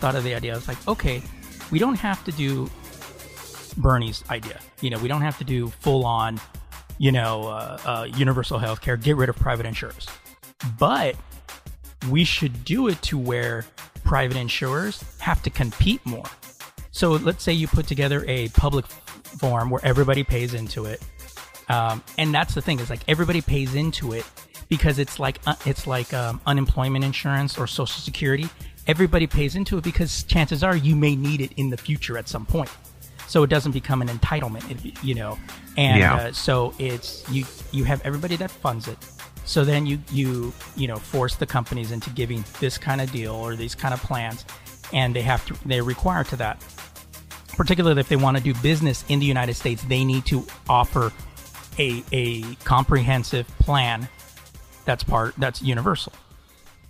Thought 0.00 0.16
of 0.16 0.24
the 0.24 0.34
idea, 0.34 0.52
I 0.52 0.56
was 0.56 0.66
like, 0.66 0.88
okay, 0.88 1.22
we 1.70 1.78
don't 1.78 1.96
have 1.96 2.24
to 2.24 2.32
do 2.32 2.70
Bernie's 3.76 4.24
idea. 4.30 4.58
You 4.80 4.90
know, 4.90 4.98
we 4.98 5.08
don't 5.08 5.20
have 5.20 5.38
to 5.38 5.44
do 5.44 5.68
full 5.68 6.04
on, 6.04 6.40
you 6.98 7.12
know, 7.12 7.44
uh, 7.48 7.78
uh, 7.84 8.06
universal 8.16 8.58
health 8.58 8.80
care, 8.80 8.96
get 8.96 9.16
rid 9.16 9.28
of 9.28 9.36
private 9.36 9.66
insurers. 9.66 10.06
But 10.78 11.16
we 12.10 12.24
should 12.24 12.64
do 12.64 12.88
it 12.88 13.00
to 13.02 13.18
where 13.18 13.66
private 14.02 14.36
insurers 14.36 15.04
have 15.18 15.42
to 15.42 15.50
compete 15.50 16.04
more. 16.06 16.24
So 16.92 17.12
let's 17.12 17.44
say 17.44 17.52
you 17.52 17.68
put 17.68 17.86
together 17.86 18.24
a 18.26 18.48
public 18.48 18.86
form 18.86 19.70
where 19.70 19.84
everybody 19.84 20.24
pays 20.24 20.54
into 20.54 20.86
it. 20.86 21.02
Um, 21.68 22.02
and 22.18 22.34
that's 22.34 22.54
the 22.54 22.62
thing 22.62 22.80
is 22.80 22.90
like 22.90 23.00
everybody 23.06 23.40
pays 23.40 23.74
into 23.74 24.12
it 24.12 24.24
because 24.68 24.98
it's 24.98 25.18
like 25.20 25.38
uh, 25.46 25.54
it's 25.66 25.86
like 25.86 26.12
um, 26.12 26.40
unemployment 26.46 27.04
insurance 27.04 27.56
or 27.56 27.66
social 27.66 28.00
security 28.00 28.48
everybody 28.90 29.26
pays 29.26 29.54
into 29.54 29.78
it 29.78 29.84
because 29.84 30.24
chances 30.24 30.64
are 30.64 30.76
you 30.76 30.96
may 30.96 31.14
need 31.14 31.40
it 31.40 31.52
in 31.56 31.70
the 31.70 31.76
future 31.76 32.18
at 32.18 32.28
some 32.28 32.44
point. 32.44 32.70
So 33.28 33.44
it 33.44 33.50
doesn't 33.50 33.70
become 33.72 34.02
an 34.02 34.08
entitlement, 34.08 34.64
you 35.04 35.14
know. 35.14 35.38
And 35.76 35.98
Yeah. 36.00 36.14
uh, 36.16 36.32
so 36.32 36.74
it's 36.78 37.22
you 37.30 37.44
you 37.70 37.84
have 37.84 38.00
everybody 38.04 38.36
that 38.36 38.50
funds 38.50 38.88
it. 38.88 38.98
So 39.44 39.64
then 39.64 39.86
you 39.86 40.00
you 40.10 40.52
you 40.76 40.88
know 40.88 40.96
force 40.96 41.36
the 41.36 41.46
companies 41.46 41.92
into 41.92 42.10
giving 42.10 42.44
this 42.58 42.76
kind 42.78 43.00
of 43.00 43.10
deal 43.12 43.32
or 43.34 43.54
these 43.54 43.76
kind 43.76 43.94
of 43.94 44.02
plans, 44.02 44.44
and 44.92 45.14
they 45.14 45.22
have 45.22 45.46
to 45.46 45.54
they're 45.68 45.84
required 45.84 46.26
to 46.28 46.36
that. 46.36 46.56
Particularly 47.56 48.00
if 48.00 48.08
they 48.08 48.16
want 48.16 48.36
to 48.36 48.42
do 48.42 48.54
business 48.60 49.04
in 49.08 49.20
the 49.20 49.26
United 49.26 49.54
States, 49.54 49.82
they 49.84 50.04
need 50.04 50.24
to 50.26 50.44
offer 50.68 51.12
a 51.78 52.02
a 52.10 52.42
comprehensive 52.64 53.46
plan 53.60 54.08
that's 54.84 55.04
part 55.04 55.34
that's 55.38 55.62
universal. 55.62 56.12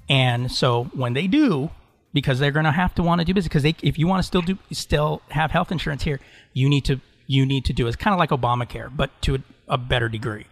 And 0.08 0.50
so 0.50 0.84
when 0.94 1.12
they 1.12 1.26
do, 1.26 1.70
because 2.12 2.38
they're 2.38 2.50
going 2.50 2.64
to 2.64 2.72
have 2.72 2.94
to 2.96 3.02
want 3.02 3.20
to 3.20 3.24
do 3.24 3.34
business, 3.34 3.48
because 3.48 3.62
they, 3.62 3.76
if 3.82 3.98
you 3.98 4.06
want 4.06 4.20
to 4.20 4.26
still 4.26 4.42
do, 4.42 4.58
still 4.72 5.22
have 5.30 5.50
health 5.50 5.70
insurance 5.70 6.02
here, 6.02 6.20
you 6.52 6.68
need 6.68 6.84
to, 6.84 7.00
you 7.26 7.46
need 7.46 7.64
to 7.66 7.72
do. 7.72 7.86
It's 7.86 7.96
kind 7.96 8.12
of 8.12 8.18
like 8.18 8.30
Obamacare, 8.30 8.94
but 8.94 9.10
to 9.22 9.36
a, 9.36 9.38
a 9.68 9.78
better 9.78 10.08
degree. 10.08 10.46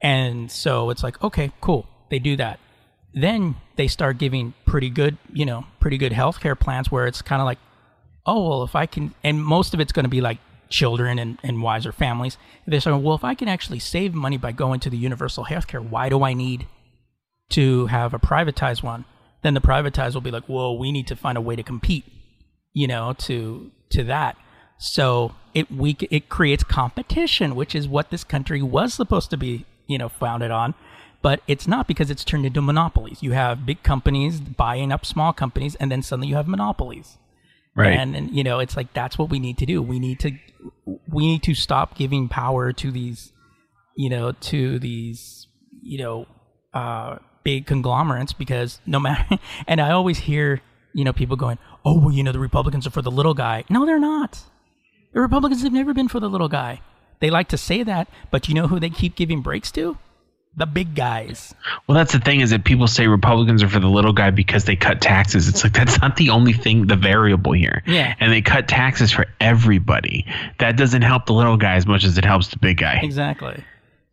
And 0.00 0.50
so 0.50 0.90
it's 0.90 1.02
like, 1.02 1.22
okay, 1.22 1.52
cool, 1.60 1.86
they 2.10 2.18
do 2.18 2.36
that. 2.36 2.58
Then 3.14 3.56
they 3.76 3.88
start 3.88 4.18
giving 4.18 4.54
pretty 4.64 4.88
good, 4.88 5.18
you 5.32 5.44
know, 5.44 5.66
pretty 5.80 5.98
good 5.98 6.12
healthcare 6.12 6.58
plans 6.58 6.90
where 6.90 7.06
it's 7.06 7.20
kind 7.20 7.42
of 7.42 7.46
like, 7.46 7.58
oh 8.24 8.48
well, 8.48 8.62
if 8.62 8.74
I 8.74 8.86
can, 8.86 9.14
and 9.22 9.44
most 9.44 9.74
of 9.74 9.80
it's 9.80 9.92
going 9.92 10.04
to 10.04 10.10
be 10.10 10.20
like 10.20 10.38
children 10.72 11.18
and, 11.18 11.38
and 11.42 11.62
wiser 11.62 11.92
families. 11.92 12.38
They're 12.66 12.80
saying, 12.80 13.02
well, 13.02 13.14
if 13.14 13.22
I 13.22 13.34
can 13.34 13.46
actually 13.46 13.78
save 13.78 14.14
money 14.14 14.38
by 14.38 14.52
going 14.52 14.80
to 14.80 14.90
the 14.90 14.96
universal 14.96 15.44
healthcare, 15.44 15.86
why 15.86 16.08
do 16.08 16.24
I 16.24 16.32
need 16.32 16.66
to 17.50 17.86
have 17.86 18.14
a 18.14 18.18
privatized 18.18 18.82
one, 18.82 19.04
then 19.42 19.54
the 19.54 19.60
privatized 19.60 20.14
will 20.14 20.20
be 20.20 20.30
like, 20.30 20.44
"Whoa, 20.44 20.72
we 20.72 20.92
need 20.92 21.06
to 21.08 21.16
find 21.16 21.36
a 21.36 21.40
way 21.40 21.56
to 21.56 21.62
compete," 21.62 22.04
you 22.72 22.86
know, 22.86 23.14
to 23.18 23.70
to 23.90 24.04
that. 24.04 24.36
So 24.78 25.34
it 25.54 25.70
we 25.70 25.96
it 26.10 26.28
creates 26.28 26.64
competition, 26.64 27.54
which 27.54 27.74
is 27.74 27.86
what 27.86 28.10
this 28.10 28.24
country 28.24 28.62
was 28.62 28.94
supposed 28.94 29.30
to 29.30 29.36
be, 29.36 29.66
you 29.86 29.98
know, 29.98 30.08
founded 30.08 30.50
on. 30.50 30.74
But 31.22 31.40
it's 31.46 31.68
not 31.68 31.86
because 31.86 32.10
it's 32.10 32.24
turned 32.24 32.44
into 32.44 32.60
monopolies. 32.60 33.22
You 33.22 33.30
have 33.32 33.64
big 33.64 33.84
companies 33.84 34.40
buying 34.40 34.90
up 34.90 35.06
small 35.06 35.32
companies, 35.32 35.76
and 35.76 35.90
then 35.90 36.02
suddenly 36.02 36.28
you 36.28 36.34
have 36.34 36.48
monopolies. 36.48 37.16
Right. 37.74 37.96
And, 37.96 38.14
and 38.16 38.30
you 38.30 38.44
know, 38.44 38.58
it's 38.58 38.76
like 38.76 38.92
that's 38.92 39.16
what 39.16 39.30
we 39.30 39.38
need 39.38 39.56
to 39.58 39.66
do. 39.66 39.80
We 39.80 39.98
need 39.98 40.18
to 40.20 40.32
we 40.84 41.26
need 41.26 41.42
to 41.44 41.54
stop 41.54 41.96
giving 41.96 42.28
power 42.28 42.72
to 42.72 42.90
these, 42.90 43.32
you 43.96 44.10
know, 44.10 44.32
to 44.32 44.78
these, 44.78 45.46
you 45.80 45.98
know, 45.98 46.26
uh, 46.74 47.18
big 47.44 47.66
conglomerates 47.66 48.32
because 48.32 48.80
no 48.86 48.98
matter. 49.00 49.38
And 49.66 49.80
I 49.80 49.90
always 49.90 50.18
hear, 50.18 50.60
you 50.92 51.04
know, 51.04 51.12
people 51.12 51.36
going, 51.36 51.58
"Oh, 51.84 51.98
well, 51.98 52.12
you 52.12 52.22
know, 52.22 52.32
the 52.32 52.38
Republicans 52.38 52.86
are 52.86 52.90
for 52.90 53.02
the 53.02 53.10
little 53.10 53.34
guy." 53.34 53.64
No, 53.68 53.86
they're 53.86 53.98
not. 53.98 54.42
The 55.12 55.20
Republicans 55.20 55.62
have 55.62 55.72
never 55.72 55.92
been 55.94 56.08
for 56.08 56.20
the 56.20 56.28
little 56.28 56.48
guy. 56.48 56.80
They 57.20 57.30
like 57.30 57.48
to 57.48 57.58
say 57.58 57.82
that, 57.84 58.08
but 58.30 58.48
you 58.48 58.54
know 58.54 58.66
who 58.66 58.80
they 58.80 58.90
keep 58.90 59.14
giving 59.14 59.42
breaks 59.42 59.70
to? 59.72 59.96
The 60.56 60.66
big 60.66 60.94
guys. 60.94 61.54
Well, 61.86 61.96
that's 61.96 62.12
the 62.12 62.18
thing 62.18 62.40
is 62.40 62.50
that 62.50 62.64
people 62.64 62.86
say 62.86 63.06
Republicans 63.06 63.62
are 63.62 63.68
for 63.68 63.78
the 63.78 63.88
little 63.88 64.12
guy 64.12 64.30
because 64.30 64.64
they 64.64 64.76
cut 64.76 65.00
taxes. 65.00 65.48
It's 65.48 65.64
like 65.64 65.72
that's 65.72 66.00
not 66.00 66.16
the 66.16 66.28
only 66.28 66.52
thing, 66.52 66.88
the 66.88 66.96
variable 66.96 67.52
here. 67.52 67.82
Yeah. 67.86 68.14
And 68.20 68.30
they 68.30 68.42
cut 68.42 68.68
taxes 68.68 69.10
for 69.10 69.26
everybody. 69.40 70.26
That 70.58 70.76
doesn't 70.76 71.02
help 71.02 71.24
the 71.26 71.32
little 71.32 71.56
guy 71.56 71.76
as 71.76 71.86
much 71.86 72.04
as 72.04 72.18
it 72.18 72.24
helps 72.24 72.48
the 72.48 72.58
big 72.58 72.78
guy. 72.78 73.00
Exactly. 73.02 73.64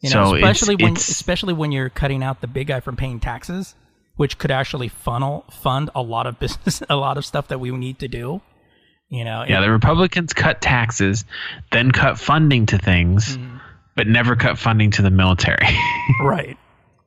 You 0.01 0.09
know, 0.11 0.31
So 0.31 0.35
it's- 0.35 0.51
especially 0.61 0.75
when 0.75 0.93
it's- 0.93 1.09
especially 1.09 1.53
when 1.53 1.71
you're 1.71 1.89
cutting 1.89 2.23
out 2.23 2.41
the 2.41 2.47
big 2.47 2.67
guy 2.67 2.79
from 2.79 2.95
paying 2.95 3.19
taxes, 3.19 3.75
which 4.15 4.37
could 4.37 4.51
actually 4.51 4.87
funnel 4.87 5.45
fund 5.51 5.89
a 5.95 6.01
lot 6.01 6.25
of 6.27 6.39
business, 6.43 6.81
a 6.89 6.95
lot 6.95 7.17
of 7.17 7.25
stuff 7.25 7.47
that 7.49 7.59
we 7.59 7.71
need 7.71 7.99
to 7.99 8.07
do. 8.07 8.41
You 9.09 9.25
know, 9.25 9.43
Yeah, 9.47 9.57
it- 9.59 9.61
the 9.61 9.71
Republicans 9.71 10.33
cut 10.33 10.61
taxes, 10.61 11.25
then 11.71 11.91
cut 11.91 12.17
funding 12.19 12.65
to 12.67 12.77
things, 12.77 13.37
Mm-hmm. 13.37 13.57
but 13.95 14.07
never 14.07 14.35
cut 14.35 14.57
funding 14.57 14.91
to 14.91 15.01
the 15.01 15.09
military. 15.09 15.67
right. 16.23 16.57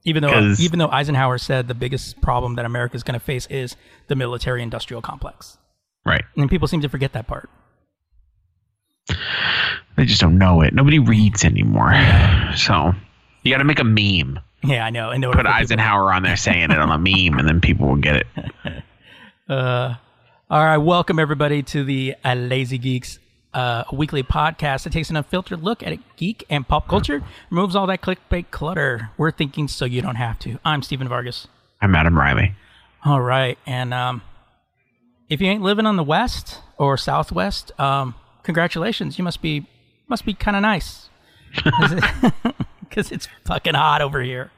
Even 0.04 0.22
though 0.22 0.54
even 0.58 0.80
though 0.80 0.88
Eisenhower 0.90 1.38
said 1.38 1.68
the 1.68 1.74
biggest 1.74 2.20
problem 2.20 2.56
that 2.56 2.64
America 2.64 2.96
is 2.96 3.04
going 3.04 3.14
to 3.18 3.24
face 3.24 3.46
is 3.46 3.76
the 4.08 4.16
military 4.16 4.60
industrial 4.60 5.00
complex, 5.00 5.56
right. 6.04 6.24
and 6.36 6.50
people 6.50 6.66
seem 6.66 6.80
to 6.82 6.88
forget 6.88 7.12
that 7.12 7.28
part. 7.28 7.48
They 9.96 10.04
just 10.04 10.20
don't 10.20 10.38
know 10.38 10.62
it. 10.62 10.74
Nobody 10.74 10.98
reads 10.98 11.44
anymore. 11.44 11.92
So 12.56 12.92
you 13.42 13.52
got 13.52 13.58
to 13.58 13.64
make 13.64 13.78
a 13.78 13.84
meme. 13.84 14.40
Yeah, 14.64 14.84
I 14.84 14.90
know. 14.90 15.10
And 15.10 15.24
Put 15.24 15.46
Eisenhower 15.46 16.12
on 16.12 16.22
there 16.22 16.36
saying 16.36 16.70
it 16.70 16.78
on 16.78 16.90
a 16.90 16.98
meme, 16.98 17.38
and 17.38 17.48
then 17.48 17.60
people 17.60 17.88
will 17.88 17.96
get 17.96 18.16
it. 18.16 18.26
Uh, 19.48 19.96
all 20.48 20.64
right, 20.64 20.78
welcome 20.78 21.18
everybody 21.18 21.62
to 21.62 21.84
the 21.84 22.14
uh, 22.24 22.32
Lazy 22.32 22.78
Geeks 22.78 23.18
uh, 23.52 23.84
weekly 23.92 24.22
podcast 24.22 24.84
that 24.84 24.92
takes 24.92 25.10
an 25.10 25.16
unfiltered 25.16 25.62
look 25.62 25.82
at 25.82 25.98
geek 26.16 26.44
and 26.48 26.66
pop 26.66 26.88
culture, 26.88 27.22
removes 27.50 27.76
all 27.76 27.86
that 27.88 28.00
clickbait 28.00 28.50
clutter. 28.50 29.10
We're 29.18 29.30
thinking 29.32 29.68
so 29.68 29.84
you 29.84 30.00
don't 30.00 30.14
have 30.14 30.38
to. 30.40 30.58
I'm 30.64 30.82
Steven 30.82 31.08
Vargas. 31.08 31.48
I'm 31.82 31.94
Adam 31.94 32.16
Riley. 32.16 32.54
All 33.04 33.20
right, 33.20 33.58
and 33.66 33.92
um, 33.92 34.22
if 35.28 35.40
you 35.40 35.48
ain't 35.48 35.62
living 35.62 35.86
on 35.86 35.96
the 35.96 36.04
west 36.04 36.60
or 36.78 36.96
southwest, 36.96 37.72
um, 37.78 38.14
congratulations. 38.42 39.18
You 39.18 39.24
must 39.24 39.42
be 39.42 39.66
must 40.08 40.24
be 40.24 40.34
kind 40.34 40.56
of 40.56 40.62
nice 40.62 41.08
because 41.54 43.10
it's 43.12 43.28
fucking 43.44 43.74
hot 43.74 44.02
over 44.02 44.20
here. 44.22 44.50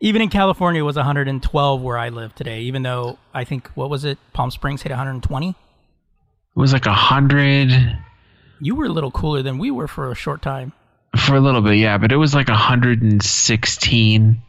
Even 0.00 0.20
in 0.22 0.28
California, 0.28 0.80
it 0.80 0.84
was 0.84 0.96
112 0.96 1.80
where 1.80 1.96
I 1.96 2.08
live 2.08 2.34
today. 2.34 2.62
Even 2.62 2.82
though 2.82 3.18
I 3.32 3.44
think 3.44 3.68
what 3.74 3.88
was 3.90 4.04
it? 4.04 4.18
Palm 4.32 4.50
Springs 4.50 4.82
hit 4.82 4.90
120. 4.90 5.50
It 5.50 5.54
was 6.54 6.72
like 6.72 6.86
a 6.86 6.92
hundred 6.92 7.70
You 8.60 8.74
were 8.74 8.86
a 8.86 8.90
little 8.90 9.10
cooler 9.10 9.42
than 9.42 9.58
we 9.58 9.70
were 9.70 9.88
for 9.88 10.10
a 10.10 10.14
short 10.14 10.42
time. 10.42 10.72
for 11.16 11.36
a 11.36 11.40
little 11.40 11.62
bit, 11.62 11.76
yeah, 11.76 11.98
but 11.98 12.10
it 12.12 12.16
was 12.16 12.34
like 12.34 12.48
116 12.48 14.42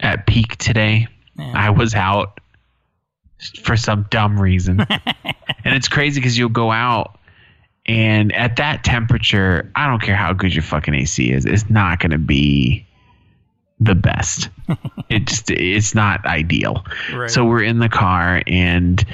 at 0.00 0.26
peak 0.26 0.56
today. 0.56 1.08
Yeah. 1.38 1.52
I 1.54 1.70
was 1.70 1.94
out 1.94 2.40
for 3.62 3.76
some 3.76 4.06
dumb 4.10 4.40
reason. 4.40 4.80
and 5.64 5.74
it's 5.74 5.88
crazy 5.88 6.20
because 6.20 6.36
you'll 6.38 6.48
go 6.48 6.70
out 6.70 7.18
and 7.86 8.32
at 8.34 8.56
that 8.56 8.84
temperature, 8.84 9.70
I 9.76 9.86
don't 9.86 10.02
care 10.02 10.16
how 10.16 10.32
good 10.32 10.54
your 10.54 10.62
fucking 10.62 10.94
AC 10.94 11.30
is, 11.30 11.44
it's 11.44 11.70
not 11.70 12.00
going 12.00 12.10
to 12.10 12.18
be 12.18 12.86
the 13.80 13.94
best. 13.94 14.48
it 15.08 15.26
just 15.26 15.50
it's 15.50 15.94
not 15.94 16.24
ideal. 16.26 16.84
Right. 17.12 17.30
So 17.30 17.44
we're 17.44 17.62
in 17.62 17.78
the 17.78 17.88
car 17.88 18.42
and 18.46 19.04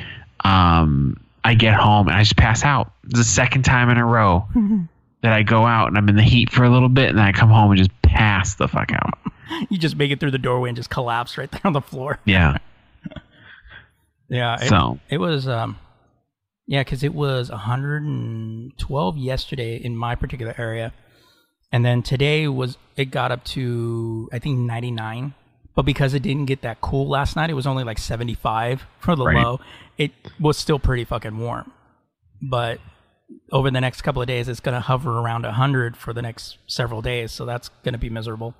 um 0.44 1.16
I 1.44 1.54
get 1.54 1.74
home 1.74 2.08
and 2.08 2.16
I 2.16 2.22
just 2.22 2.36
pass 2.36 2.64
out. 2.64 2.92
It's 3.04 3.18
the 3.18 3.24
second 3.24 3.64
time 3.64 3.90
in 3.90 3.98
a 3.98 4.06
row 4.06 4.46
that 5.22 5.32
I 5.32 5.42
go 5.42 5.66
out 5.66 5.88
and 5.88 5.98
I'm 5.98 6.08
in 6.08 6.16
the 6.16 6.22
heat 6.22 6.50
for 6.50 6.64
a 6.64 6.70
little 6.70 6.88
bit 6.88 7.08
and 7.10 7.18
then 7.18 7.24
I 7.24 7.32
come 7.32 7.48
home 7.50 7.72
and 7.72 7.78
just 7.78 7.90
pass 8.02 8.54
the 8.54 8.68
fuck 8.68 8.92
out. 8.92 9.18
You 9.68 9.76
just 9.76 9.96
make 9.96 10.10
it 10.10 10.18
through 10.18 10.30
the 10.30 10.38
doorway 10.38 10.70
and 10.70 10.76
just 10.76 10.88
collapse 10.88 11.36
right 11.36 11.50
there 11.50 11.60
on 11.64 11.74
the 11.74 11.82
floor. 11.82 12.18
Yeah. 12.24 12.56
Yeah. 14.28 14.54
It, 14.54 14.68
So 14.68 14.98
it 15.10 15.18
was, 15.18 15.46
um, 15.46 15.76
yeah, 16.66 16.80
because 16.80 17.02
it 17.02 17.14
was 17.14 17.50
112 17.50 19.16
yesterday 19.18 19.76
in 19.76 19.96
my 19.96 20.14
particular 20.14 20.54
area. 20.58 20.92
And 21.70 21.84
then 21.84 22.02
today 22.02 22.46
was, 22.48 22.76
it 22.96 23.06
got 23.06 23.32
up 23.32 23.44
to, 23.46 24.28
I 24.32 24.38
think, 24.38 24.58
99. 24.58 25.34
But 25.74 25.82
because 25.82 26.12
it 26.12 26.22
didn't 26.22 26.44
get 26.46 26.60
that 26.62 26.82
cool 26.82 27.08
last 27.08 27.34
night, 27.34 27.48
it 27.48 27.54
was 27.54 27.66
only 27.66 27.82
like 27.82 27.98
75 27.98 28.84
for 29.00 29.16
the 29.16 29.24
Right. 29.24 29.36
low. 29.36 29.60
It 29.96 30.12
was 30.38 30.58
still 30.58 30.78
pretty 30.78 31.04
fucking 31.04 31.38
warm. 31.38 31.72
But 32.42 32.78
over 33.50 33.70
the 33.70 33.80
next 33.80 34.02
couple 34.02 34.20
of 34.20 34.28
days, 34.28 34.48
it's 34.48 34.60
going 34.60 34.74
to 34.74 34.80
hover 34.80 35.18
around 35.18 35.44
100 35.44 35.96
for 35.96 36.12
the 36.12 36.20
next 36.20 36.58
several 36.66 37.00
days. 37.00 37.32
So 37.32 37.46
that's 37.46 37.68
going 37.84 37.94
to 37.94 37.98
be 37.98 38.10
miserable. 38.10 38.54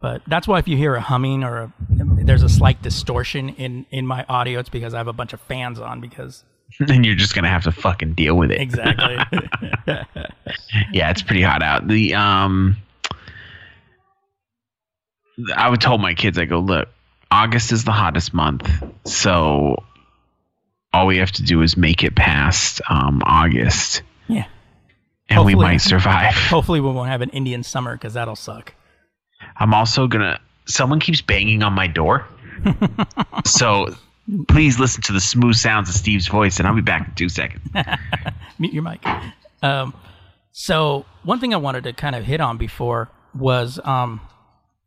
But 0.00 0.22
that's 0.26 0.48
why 0.48 0.58
if 0.58 0.66
you 0.66 0.76
hear 0.76 0.94
a 0.96 1.00
humming 1.00 1.44
or 1.44 1.58
a, 1.58 1.72
there's 1.90 2.42
a 2.42 2.48
slight 2.48 2.82
distortion 2.82 3.50
in, 3.50 3.86
in 3.90 4.06
my 4.06 4.24
audio, 4.28 4.58
it's 4.58 4.68
because 4.68 4.94
I 4.94 4.98
have 4.98 5.08
a 5.08 5.12
bunch 5.12 5.32
of 5.32 5.40
fans 5.42 5.78
on 5.78 6.00
because 6.00 6.44
then 6.80 7.04
you're 7.04 7.14
just 7.14 7.34
gonna 7.34 7.48
have 7.48 7.64
to 7.64 7.72
fucking 7.72 8.14
deal 8.14 8.36
with 8.36 8.50
it. 8.50 8.60
exactly. 8.60 9.16
yeah, 10.92 11.10
it's 11.10 11.22
pretty 11.22 11.42
hot 11.42 11.62
out. 11.62 11.88
The 11.88 12.14
um 12.14 12.76
I 15.54 15.68
would 15.68 15.80
tell 15.80 15.98
my 15.98 16.14
kids, 16.14 16.38
I 16.38 16.44
go, 16.44 16.58
look, 16.58 16.88
August 17.30 17.72
is 17.72 17.84
the 17.84 17.92
hottest 17.92 18.34
month, 18.34 18.68
so 19.04 19.82
all 20.92 21.06
we 21.06 21.18
have 21.18 21.32
to 21.32 21.42
do 21.42 21.62
is 21.62 21.76
make 21.76 22.02
it 22.02 22.16
past 22.16 22.80
um, 22.88 23.22
August, 23.24 24.02
yeah. 24.26 24.46
and 25.28 25.44
we 25.44 25.54
might 25.54 25.76
survive. 25.82 26.34
Hopefully 26.34 26.80
we 26.80 26.90
won't 26.90 27.08
have 27.08 27.20
an 27.20 27.30
Indian 27.30 27.62
summer 27.62 27.94
because 27.94 28.14
that'll 28.14 28.36
suck. 28.36 28.74
I'm 29.56 29.74
also 29.74 30.06
gonna. 30.06 30.40
Someone 30.66 31.00
keeps 31.00 31.20
banging 31.20 31.62
on 31.62 31.72
my 31.72 31.86
door, 31.86 32.26
so 33.44 33.94
please 34.48 34.78
listen 34.78 35.02
to 35.02 35.12
the 35.12 35.20
smooth 35.20 35.54
sounds 35.54 35.88
of 35.88 35.94
Steve's 35.94 36.28
voice, 36.28 36.58
and 36.58 36.68
I'll 36.68 36.74
be 36.74 36.82
back 36.82 37.08
in 37.08 37.14
two 37.14 37.28
seconds. 37.28 37.62
Mute 38.58 38.72
your 38.72 38.82
mic. 38.82 39.04
Um, 39.62 39.94
so 40.52 41.06
one 41.22 41.40
thing 41.40 41.54
I 41.54 41.56
wanted 41.56 41.84
to 41.84 41.92
kind 41.92 42.14
of 42.14 42.24
hit 42.24 42.40
on 42.40 42.58
before 42.58 43.08
was, 43.34 43.80
um, 43.84 44.20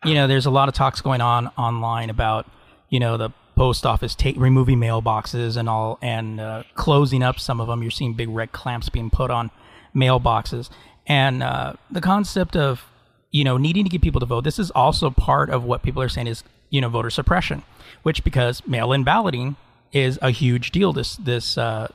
you 0.04 0.14
know, 0.14 0.28
there's 0.28 0.46
a 0.46 0.52
lot 0.52 0.68
of 0.68 0.76
talks 0.76 1.02
going 1.02 1.22
on 1.22 1.48
online 1.58 2.10
about, 2.10 2.46
you 2.90 3.00
know, 3.00 3.18
the 3.18 3.30
post 3.56 3.86
office 3.86 4.16
take 4.16 4.36
removing 4.38 4.80
mailboxes 4.80 5.58
and 5.58 5.70
all, 5.70 5.98
and 6.02 6.40
uh, 6.40 6.64
closing 6.76 7.24
up 7.24 7.40
some 7.40 7.60
of 7.60 7.68
them. 7.68 7.82
You're 7.82 7.92
seeing 7.92 8.14
big 8.14 8.30
red 8.30 8.52
clamps 8.52 8.90
being 8.90 9.10
put 9.10 9.32
on 9.32 9.52
mailboxes, 9.96 10.70
and 11.08 11.42
uh, 11.44 11.74
the 11.90 12.02
concept 12.02 12.56
of, 12.56 12.84
you 13.32 13.44
know, 13.44 13.58
needing 13.58 13.84
to 13.84 13.90
get 13.90 14.02
people 14.02 14.20
to 14.20 14.26
vote. 14.26 14.44
This 14.44 14.60
is 14.60 14.72
also 14.72 15.10
part 15.10 15.50
of 15.50 15.64
what 15.64 15.84
people 15.84 16.02
are 16.02 16.10
saying 16.10 16.28
is, 16.28 16.44
you 16.72 16.82
know, 16.82 16.90
voter 16.90 17.12
suppression, 17.12 17.62
which 18.02 18.24
because 18.24 18.66
mail-in 18.66 19.04
balloting 19.04 19.56
is 19.92 20.18
a 20.22 20.32
huge 20.32 20.72
deal 20.72 20.94
this 20.94 21.18
this 21.18 21.58
uh, 21.58 21.88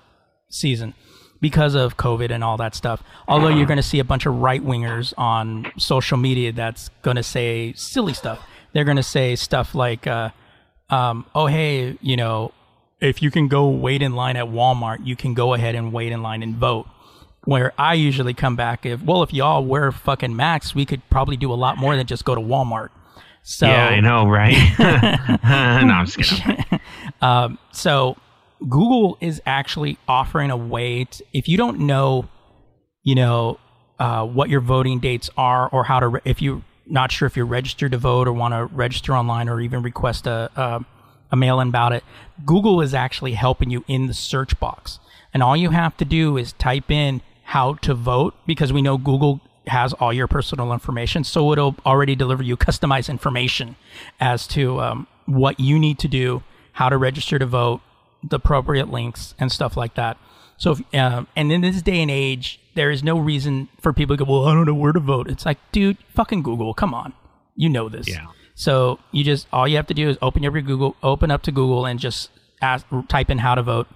season 0.48 0.94
because 1.40 1.74
of 1.74 1.96
COVID 1.96 2.30
and 2.30 2.44
all 2.44 2.56
that 2.58 2.74
stuff. 2.74 3.02
Although 3.28 3.48
you're 3.48 3.66
going 3.66 3.76
to 3.78 3.82
see 3.82 3.98
a 3.98 4.04
bunch 4.04 4.26
of 4.26 4.34
right 4.34 4.64
wingers 4.64 5.12
on 5.18 5.70
social 5.78 6.16
media 6.16 6.52
that's 6.52 6.88
going 7.02 7.16
to 7.16 7.22
say 7.22 7.72
silly 7.74 8.14
stuff. 8.14 8.40
They're 8.72 8.84
going 8.84 8.96
to 8.96 9.02
say 9.02 9.36
stuff 9.36 9.74
like, 9.74 10.06
uh, 10.06 10.30
um, 10.90 11.26
"Oh, 11.34 11.46
hey, 11.46 11.98
you 12.00 12.16
know, 12.16 12.52
if 13.00 13.22
you 13.22 13.30
can 13.30 13.48
go 13.48 13.68
wait 13.68 14.02
in 14.02 14.14
line 14.14 14.36
at 14.36 14.46
Walmart, 14.46 15.06
you 15.06 15.16
can 15.16 15.34
go 15.34 15.54
ahead 15.54 15.74
and 15.74 15.92
wait 15.92 16.12
in 16.12 16.22
line 16.22 16.42
and 16.42 16.56
vote." 16.56 16.86
Where 17.44 17.72
I 17.78 17.94
usually 17.94 18.34
come 18.34 18.56
back, 18.56 18.84
if 18.84 19.02
well, 19.02 19.22
if 19.22 19.32
y'all 19.32 19.64
wear 19.64 19.92
fucking 19.92 20.34
masks, 20.34 20.74
we 20.74 20.84
could 20.84 21.00
probably 21.10 21.36
do 21.36 21.52
a 21.52 21.54
lot 21.54 21.78
more 21.78 21.96
than 21.96 22.04
just 22.06 22.24
go 22.24 22.34
to 22.34 22.40
Walmart. 22.40 22.88
So 23.48 23.68
yeah, 23.68 23.86
I 23.86 24.00
know, 24.00 24.26
right? 24.26 24.56
no, 24.80 25.92
I'm 25.94 26.06
just 26.06 26.18
kidding. 26.18 27.58
so 27.72 28.16
Google 28.60 29.16
is 29.20 29.40
actually 29.46 29.98
offering 30.08 30.50
a 30.50 30.56
way 30.56 31.04
to, 31.04 31.24
if 31.32 31.48
you 31.48 31.56
don't 31.56 31.78
know, 31.78 32.28
you 33.04 33.14
know, 33.14 33.60
uh, 34.00 34.26
what 34.26 34.50
your 34.50 34.60
voting 34.60 34.98
dates 34.98 35.30
are 35.36 35.68
or 35.68 35.84
how 35.84 36.00
to, 36.00 36.08
re- 36.08 36.20
if 36.24 36.42
you're 36.42 36.60
not 36.86 37.12
sure 37.12 37.26
if 37.26 37.36
you're 37.36 37.46
registered 37.46 37.92
to 37.92 37.98
vote 37.98 38.26
or 38.26 38.32
want 38.32 38.52
to 38.52 38.64
register 38.74 39.14
online 39.14 39.48
or 39.48 39.60
even 39.60 39.80
request 39.80 40.26
a, 40.26 40.50
a, 40.56 40.84
a 41.30 41.36
mail-in 41.36 41.70
ballot, 41.70 42.02
it. 42.02 42.44
Google 42.44 42.80
is 42.80 42.94
actually 42.94 43.34
helping 43.34 43.70
you 43.70 43.84
in 43.86 44.08
the 44.08 44.14
search 44.14 44.58
box. 44.58 44.98
And 45.32 45.40
all 45.40 45.56
you 45.56 45.70
have 45.70 45.96
to 45.98 46.04
do 46.04 46.36
is 46.36 46.52
type 46.54 46.90
in 46.90 47.22
how 47.44 47.74
to 47.74 47.94
vote 47.94 48.34
because 48.44 48.72
we 48.72 48.82
know 48.82 48.98
Google 48.98 49.40
has 49.66 49.92
all 49.94 50.12
your 50.12 50.26
personal 50.26 50.72
information. 50.72 51.24
So 51.24 51.52
it'll 51.52 51.76
already 51.84 52.14
deliver 52.14 52.42
you 52.42 52.56
customized 52.56 53.08
information 53.08 53.76
as 54.20 54.46
to 54.48 54.80
um, 54.80 55.06
what 55.26 55.58
you 55.58 55.78
need 55.78 55.98
to 56.00 56.08
do, 56.08 56.42
how 56.72 56.88
to 56.88 56.96
register 56.96 57.38
to 57.38 57.46
vote, 57.46 57.80
the 58.22 58.36
appropriate 58.36 58.90
links, 58.90 59.34
and 59.38 59.50
stuff 59.50 59.76
like 59.76 59.94
that. 59.94 60.16
So, 60.58 60.72
if, 60.72 60.94
um, 60.94 61.26
and 61.36 61.52
in 61.52 61.60
this 61.60 61.82
day 61.82 62.00
and 62.00 62.10
age, 62.10 62.60
there 62.74 62.90
is 62.90 63.02
no 63.02 63.18
reason 63.18 63.68
for 63.80 63.92
people 63.92 64.16
to 64.16 64.24
go, 64.24 64.30
well, 64.30 64.46
I 64.46 64.54
don't 64.54 64.66
know 64.66 64.74
where 64.74 64.92
to 64.92 65.00
vote. 65.00 65.28
It's 65.28 65.44
like, 65.44 65.58
dude, 65.72 65.98
fucking 66.14 66.42
Google, 66.42 66.72
come 66.72 66.94
on. 66.94 67.12
You 67.56 67.68
know 67.68 67.88
this. 67.88 68.08
Yeah. 68.08 68.26
So 68.54 68.98
you 69.12 69.22
just, 69.22 69.46
all 69.52 69.68
you 69.68 69.76
have 69.76 69.86
to 69.88 69.94
do 69.94 70.08
is 70.08 70.16
open 70.22 70.44
up 70.46 70.54
your 70.54 70.62
Google, 70.62 70.96
open 71.02 71.30
up 71.30 71.42
to 71.42 71.52
Google 71.52 71.84
and 71.84 72.00
just 72.00 72.30
ask, 72.62 72.86
type 73.08 73.30
in 73.30 73.38
how 73.38 73.54
to 73.54 73.62
vote. 73.62 73.86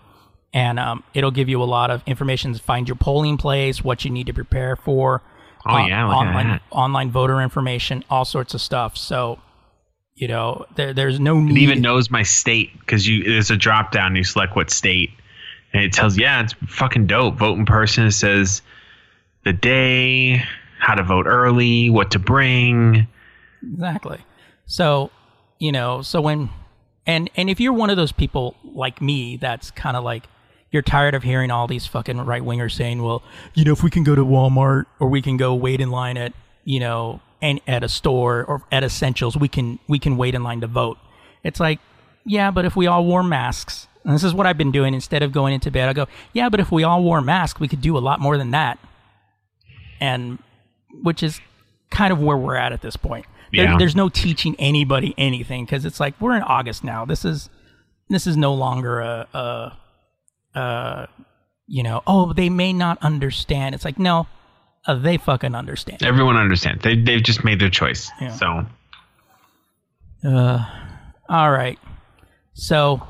And 0.53 0.79
um, 0.79 1.05
it'll 1.15 1.31
give 1.31 1.49
you 1.49 1.63
a 1.63 1.65
lot 1.65 1.91
of 1.91 2.03
information. 2.07 2.55
Find 2.55 2.89
your 2.89 2.97
polling 2.97 3.39
place, 3.39 3.83
what 3.83 4.05
you 4.05 4.11
need 4.11 4.27
to 4.27 4.35
prepare 4.35 4.77
for. 4.77 5.23
Oh, 5.67 5.75
on- 5.75 5.89
yeah, 5.89 6.07
online 6.07 6.61
online 6.71 7.11
voter 7.11 7.41
information, 7.41 8.05
all 8.09 8.25
sorts 8.25 8.55
of 8.55 8.61
stuff. 8.61 8.97
So, 8.97 9.39
you 10.15 10.29
know, 10.29 10.67
there, 10.77 10.93
there's 10.95 11.21
no 11.21 11.39
need. 11.39 11.57
It 11.57 11.61
even 11.61 11.81
knows 11.83 12.11
my 12.11 12.23
state 12.23 12.79
because 12.81 13.07
you 13.07 13.25
there's 13.25 13.51
a 13.51 13.57
drop 13.57 13.93
down. 13.93 14.17
You 14.17 14.25
select 14.25 14.57
what 14.57 14.71
state, 14.71 15.11
and 15.73 15.83
it 15.83 15.93
tells 15.93 16.19
yeah, 16.19 16.43
it's 16.43 16.55
fucking 16.69 17.07
dope. 17.07 17.35
Vote 17.37 17.59
in 17.59 17.67
person. 17.67 18.07
It 18.07 18.13
says 18.13 18.63
the 19.45 19.53
day, 19.53 20.43
how 20.79 20.95
to 20.95 21.03
vote 21.03 21.27
early, 21.27 21.91
what 21.91 22.11
to 22.13 22.19
bring. 22.19 23.07
Exactly. 23.63 24.19
So, 24.67 25.11
you 25.59 25.73
know, 25.73 26.03
so 26.03 26.21
when 26.21 26.51
and 27.07 27.31
and 27.37 27.51
if 27.51 27.61
you're 27.61 27.73
one 27.73 27.91
of 27.91 27.97
those 27.97 28.13
people 28.13 28.57
like 28.65 29.01
me 29.01 29.37
that's 29.37 29.71
kind 29.71 29.97
of 29.97 30.05
like 30.05 30.25
you're 30.73 30.83
tired 30.83 31.15
of 31.15 31.23
hearing 31.23 31.51
all 31.51 31.67
these 31.67 31.87
fucking 31.87 32.19
right 32.21 32.43
wingers 32.43 32.73
saying, 32.73 33.03
well, 33.03 33.23
you 33.55 33.65
know, 33.65 33.73
if 33.73 33.83
we 33.83 33.91
can 33.91 34.05
go 34.05 34.15
to 34.15 34.25
Walmart 34.25 34.85
or 35.01 35.09
we 35.09 35.21
can 35.21 35.37
go 35.37 35.55
wait 35.55 35.81
in 35.81 35.91
line 35.91 36.17
at, 36.17 36.33
you 36.65 36.79
know, 36.79 37.21
and 37.43 37.61
at 37.67 37.83
a 37.83 37.89
store 37.89 38.45
or 38.45 38.63
at 38.71 38.85
Essentials, 38.85 39.37
we 39.37 39.49
can 39.49 39.79
we 39.89 39.99
can 39.99 40.17
wait 40.17 40.35
in 40.35 40.43
line 40.43 40.61
to 40.61 40.67
vote. 40.67 40.99
It's 41.43 41.59
like, 41.59 41.81
yeah, 42.25 42.51
but 42.51 42.65
if 42.65 42.77
we 42.77 42.87
all 42.87 43.05
wore 43.05 43.23
masks, 43.23 43.89
and 44.05 44.15
this 44.15 44.23
is 44.23 44.33
what 44.35 44.47
I've 44.47 44.59
been 44.59 44.71
doing 44.73 44.95
instead 44.95 45.23
of 45.23 45.33
going 45.33 45.55
into 45.55 45.71
bed, 45.71 45.89
I 45.89 45.93
go, 45.93 46.07
yeah, 46.33 46.49
but 46.49 46.61
if 46.61 46.71
we 46.71 46.85
all 46.85 47.03
wore 47.03 47.21
masks, 47.21 47.59
we 47.59 47.67
could 47.69 47.81
do 47.81 47.97
a 47.97 48.01
lot 48.01 48.21
more 48.21 48.37
than 48.39 48.51
that. 48.53 48.79
And 50.01 50.39
which 51.03 51.23
is 51.23 51.41
kind 51.91 52.13
of 52.13 52.21
where 52.21 52.37
we're 52.37 52.57
at 52.57 52.73
at 52.73 52.81
this 52.83 52.97
point. 52.97 53.27
There- 53.53 53.65
Yeah. 53.65 53.77
there's 53.79 53.97
no 53.97 54.09
teaching 54.09 54.55
anybody 54.59 55.15
anything 55.19 55.65
because 55.65 55.85
it's 55.85 55.99
like 56.01 56.15
we're 56.21 56.37
in 56.37 56.43
August 56.43 56.85
now. 56.85 57.05
This 57.05 57.25
is 57.25 57.51
this 58.09 58.27
is 58.27 58.37
no 58.37 58.53
longer 58.55 59.01
a, 59.01 59.27
a, 59.35 59.73
a 60.55 61.09
you 61.67 61.83
know 61.83 62.03
oh 62.07 62.33
they 62.33 62.49
may 62.49 62.73
not 62.73 62.99
understand. 63.03 63.75
It's 63.75 63.85
like 63.85 63.99
no, 63.99 64.27
uh, 64.87 64.95
they 64.95 65.17
fucking 65.19 65.55
understand. 65.55 66.03
Everyone 66.03 66.37
understands. 66.37 66.83
They 66.83 66.97
they've 66.97 67.23
just 67.23 67.45
made 67.45 67.61
their 67.61 67.71
choice. 67.71 68.11
Yeah. 68.21 68.33
So 68.33 68.67
Uh, 70.25 70.65
all 71.29 71.51
right. 71.51 71.79
So, 72.53 73.07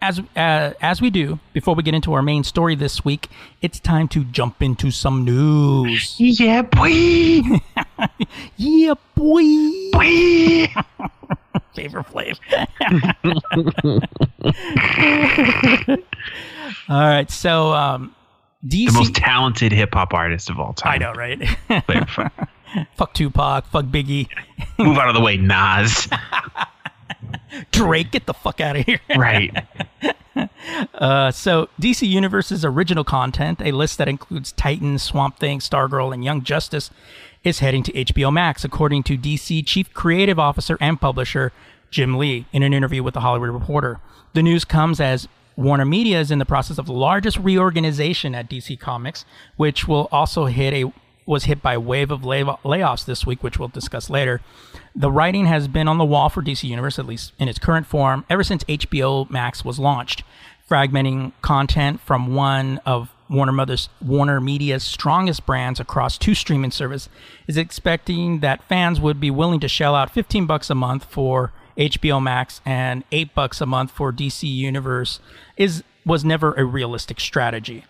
as 0.00 0.20
uh, 0.36 0.72
as 0.80 1.02
we 1.02 1.10
do 1.10 1.38
before 1.52 1.74
we 1.74 1.82
get 1.82 1.94
into 1.94 2.12
our 2.14 2.22
main 2.22 2.44
story 2.44 2.74
this 2.74 3.04
week, 3.04 3.28
it's 3.60 3.80
time 3.80 4.08
to 4.08 4.24
jump 4.24 4.62
into 4.62 4.90
some 4.90 5.24
news. 5.24 6.14
yeah, 6.18 6.62
boy, 6.62 6.90
yeah, 8.56 8.94
boy. 9.14 9.90
boy. 9.92 10.66
Enclave. 12.14 12.38
All 16.88 17.00
right, 17.00 17.30
so 17.30 17.72
um, 17.72 18.14
DC. 18.66 18.86
The 18.86 18.92
most 18.92 19.14
talented 19.14 19.72
hip 19.72 19.94
hop 19.94 20.14
artist 20.14 20.50
of 20.50 20.58
all 20.58 20.72
time. 20.72 20.94
I 20.94 20.98
know, 20.98 21.12
right? 21.12 21.46
Fuck. 22.08 22.32
fuck 22.96 23.14
Tupac, 23.14 23.66
fuck 23.66 23.84
Biggie, 23.86 24.28
Move 24.78 24.98
out 24.98 25.08
of 25.08 25.14
the 25.14 25.20
way, 25.20 25.36
Nas. 25.36 26.08
Drake, 27.70 28.10
get 28.10 28.26
the 28.26 28.34
fuck 28.34 28.60
out 28.60 28.76
of 28.76 28.86
here. 28.86 29.00
Right. 29.16 29.66
Uh, 30.94 31.30
so, 31.30 31.68
DC 31.80 32.08
Universe's 32.08 32.64
original 32.64 33.04
content, 33.04 33.60
a 33.62 33.70
list 33.70 33.98
that 33.98 34.08
includes 34.08 34.50
Titan, 34.50 34.98
Swamp 34.98 35.38
Thing, 35.38 35.60
Stargirl, 35.60 36.12
and 36.12 36.24
Young 36.24 36.42
Justice, 36.42 36.90
is 37.44 37.60
heading 37.60 37.84
to 37.84 37.92
HBO 37.92 38.32
Max, 38.32 38.64
according 38.64 39.04
to 39.04 39.16
DC 39.16 39.64
Chief 39.64 39.92
Creative 39.94 40.38
Officer 40.38 40.76
and 40.80 41.00
Publisher 41.00 41.52
Jim 41.90 42.18
Lee 42.18 42.46
in 42.52 42.64
an 42.64 42.72
interview 42.72 43.02
with 43.02 43.14
The 43.14 43.20
Hollywood 43.20 43.50
Reporter. 43.50 44.00
The 44.32 44.42
news 44.42 44.64
comes 44.64 45.00
as 45.00 45.28
Warner 45.56 45.84
Media 45.84 46.18
is 46.18 46.30
in 46.30 46.40
the 46.40 46.44
process 46.44 46.78
of 46.78 46.86
the 46.86 46.92
largest 46.92 47.38
reorganization 47.38 48.34
at 48.34 48.50
DC 48.50 48.80
Comics, 48.80 49.24
which 49.56 49.86
will 49.86 50.08
also 50.10 50.46
hit 50.46 50.72
a 50.72 50.92
was 51.26 51.44
hit 51.44 51.62
by 51.62 51.74
a 51.74 51.80
wave 51.80 52.10
of 52.10 52.24
lay- 52.24 52.42
layoffs 52.42 53.04
this 53.04 53.26
week, 53.26 53.42
which 53.42 53.58
we'll 53.58 53.68
discuss 53.68 54.10
later. 54.10 54.40
The 54.94 55.10
writing 55.10 55.46
has 55.46 55.68
been 55.68 55.88
on 55.88 55.98
the 55.98 56.04
wall 56.04 56.28
for 56.28 56.42
DC 56.42 56.68
Universe, 56.68 56.98
at 56.98 57.06
least 57.06 57.32
in 57.38 57.48
its 57.48 57.58
current 57.58 57.86
form, 57.86 58.24
ever 58.28 58.44
since 58.44 58.64
HBO 58.64 59.28
Max 59.30 59.64
was 59.64 59.78
launched, 59.78 60.22
fragmenting 60.68 61.32
content 61.42 62.00
from 62.00 62.34
one 62.34 62.80
of 62.86 63.10
Warner 63.28 63.52
Mother's 63.52 63.88
Warner 64.02 64.40
Media's 64.40 64.84
strongest 64.84 65.46
brands 65.46 65.80
across 65.80 66.18
two 66.18 66.34
streaming 66.34 66.70
services 66.70 67.08
is 67.46 67.56
expecting 67.56 68.40
that 68.40 68.62
fans 68.68 69.00
would 69.00 69.18
be 69.18 69.30
willing 69.30 69.60
to 69.60 69.68
shell 69.68 69.94
out 69.94 70.10
15 70.10 70.46
bucks 70.46 70.68
a 70.68 70.74
month 70.74 71.04
for 71.04 71.52
HBO 71.76 72.22
Max 72.22 72.60
and 72.64 73.02
8 73.10 73.34
bucks 73.34 73.60
a 73.60 73.66
month 73.66 73.90
for 73.90 74.12
DC 74.12 74.42
Universe 74.48 75.20
is 75.56 75.82
was 76.06 76.24
never 76.24 76.52
a 76.52 76.64
realistic 76.64 77.18
strategy. 77.18 77.84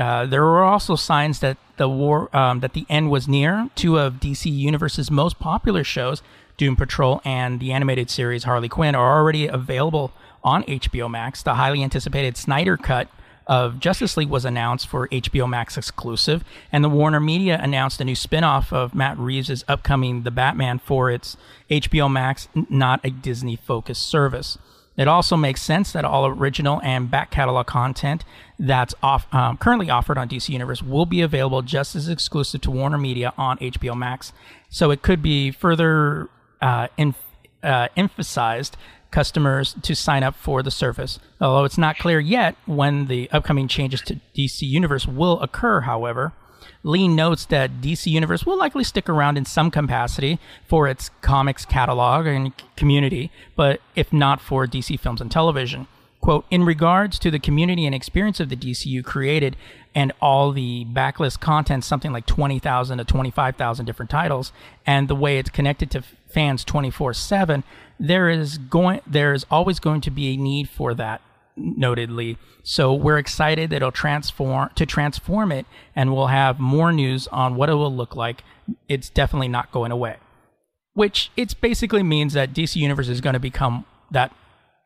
Uh, 0.00 0.24
there 0.24 0.42
were 0.42 0.64
also 0.64 0.96
signs 0.96 1.40
that 1.40 1.58
the 1.76 1.88
war, 1.88 2.34
um, 2.34 2.60
that 2.60 2.72
the 2.72 2.86
end 2.88 3.10
was 3.10 3.28
near. 3.28 3.68
Two 3.74 3.98
of 3.98 4.14
DC 4.14 4.50
Universe's 4.50 5.10
most 5.10 5.38
popular 5.38 5.84
shows, 5.84 6.22
Doom 6.56 6.74
Patrol 6.74 7.20
and 7.22 7.60
the 7.60 7.70
animated 7.70 8.08
series 8.08 8.44
Harley 8.44 8.68
Quinn, 8.68 8.94
are 8.94 9.18
already 9.18 9.46
available 9.46 10.12
on 10.42 10.62
HBO 10.64 11.10
Max. 11.10 11.42
The 11.42 11.54
highly 11.54 11.82
anticipated 11.82 12.38
Snyder 12.38 12.78
Cut 12.78 13.08
of 13.46 13.78
Justice 13.78 14.16
League 14.16 14.30
was 14.30 14.46
announced 14.46 14.86
for 14.86 15.06
HBO 15.08 15.46
Max 15.46 15.76
exclusive, 15.76 16.44
and 16.72 16.82
the 16.82 16.88
Warner 16.88 17.20
Media 17.20 17.58
announced 17.60 18.00
a 18.00 18.04
new 18.04 18.14
spin-off 18.14 18.72
of 18.72 18.94
Matt 18.94 19.18
Reeves' 19.18 19.64
upcoming 19.68 20.22
The 20.22 20.30
Batman 20.30 20.78
for 20.78 21.10
its 21.10 21.36
HBO 21.70 22.10
Max, 22.10 22.48
not 22.54 23.04
a 23.04 23.10
Disney-focused 23.10 24.06
service. 24.06 24.56
It 24.96 25.08
also 25.08 25.36
makes 25.36 25.62
sense 25.62 25.92
that 25.92 26.04
all 26.04 26.26
original 26.26 26.80
and 26.82 27.10
back 27.10 27.30
catalog 27.30 27.66
content 27.66 28.24
that's 28.58 28.94
off, 29.02 29.32
um, 29.32 29.56
currently 29.56 29.88
offered 29.88 30.18
on 30.18 30.28
DC 30.28 30.50
Universe 30.50 30.82
will 30.82 31.06
be 31.06 31.20
available 31.22 31.62
just 31.62 31.96
as 31.96 32.08
exclusive 32.08 32.60
to 32.62 32.70
Warner 32.70 32.98
Media 32.98 33.32
on 33.38 33.56
HBO 33.58 33.96
Max. 33.96 34.32
So 34.68 34.90
it 34.90 35.02
could 35.02 35.22
be 35.22 35.50
further 35.52 36.28
uh, 36.60 36.88
in, 36.96 37.14
uh, 37.62 37.88
emphasized 37.96 38.76
customers 39.10 39.74
to 39.82 39.94
sign 39.94 40.22
up 40.22 40.36
for 40.36 40.62
the 40.62 40.70
service. 40.70 41.18
Although 41.40 41.64
it's 41.64 41.78
not 41.78 41.98
clear 41.98 42.20
yet 42.20 42.56
when 42.66 43.06
the 43.06 43.30
upcoming 43.30 43.68
changes 43.68 44.00
to 44.02 44.20
DC 44.36 44.62
Universe 44.62 45.06
will 45.06 45.40
occur, 45.40 45.80
however. 45.80 46.32
Lee 46.82 47.08
notes 47.08 47.44
that 47.46 47.80
DC 47.80 48.06
Universe 48.06 48.46
will 48.46 48.56
likely 48.56 48.84
stick 48.84 49.08
around 49.08 49.36
in 49.36 49.44
some 49.44 49.70
capacity 49.70 50.38
for 50.66 50.88
its 50.88 51.10
comics 51.20 51.64
catalog 51.66 52.26
and 52.26 52.52
community, 52.76 53.30
but 53.54 53.80
if 53.94 54.12
not 54.12 54.40
for 54.40 54.66
DC 54.66 54.98
films 54.98 55.20
and 55.20 55.30
television. 55.30 55.86
Quote, 56.20 56.44
in 56.50 56.64
regards 56.64 57.18
to 57.18 57.30
the 57.30 57.38
community 57.38 57.86
and 57.86 57.94
experience 57.94 58.40
of 58.40 58.50
the 58.50 58.56
DCU 58.56 59.02
created 59.02 59.56
and 59.94 60.12
all 60.20 60.52
the 60.52 60.86
backlist 60.92 61.40
content, 61.40 61.82
something 61.82 62.12
like 62.12 62.26
20,000 62.26 62.98
to 62.98 63.04
25,000 63.04 63.86
different 63.86 64.10
titles, 64.10 64.52
and 64.86 65.08
the 65.08 65.14
way 65.14 65.38
it's 65.38 65.48
connected 65.48 65.90
to 65.90 66.02
fans 66.28 66.62
24 66.64 67.14
7, 67.14 67.64
there 67.98 68.28
is 68.28 68.58
going, 68.58 69.00
there 69.06 69.32
is 69.32 69.46
always 69.50 69.80
going 69.80 70.02
to 70.02 70.10
be 70.10 70.34
a 70.34 70.36
need 70.36 70.68
for 70.68 70.92
that 70.94 71.22
notedly. 71.56 72.38
So 72.62 72.92
we're 72.92 73.18
excited 73.18 73.70
that 73.70 73.76
it'll 73.76 73.92
transform 73.92 74.70
to 74.74 74.86
transform 74.86 75.52
it, 75.52 75.66
and 75.94 76.14
we'll 76.14 76.28
have 76.28 76.58
more 76.58 76.92
news 76.92 77.26
on 77.28 77.56
what 77.56 77.68
it 77.68 77.74
will 77.74 77.94
look 77.94 78.16
like. 78.16 78.42
It's 78.88 79.10
definitely 79.10 79.48
not 79.48 79.72
going 79.72 79.92
away. 79.92 80.16
Which 80.94 81.30
it 81.36 81.54
basically 81.60 82.02
means 82.02 82.34
that 82.34 82.52
DC 82.52 82.76
Universe 82.76 83.08
is 83.08 83.20
going 83.20 83.34
to 83.34 83.40
become 83.40 83.84
that, 84.10 84.34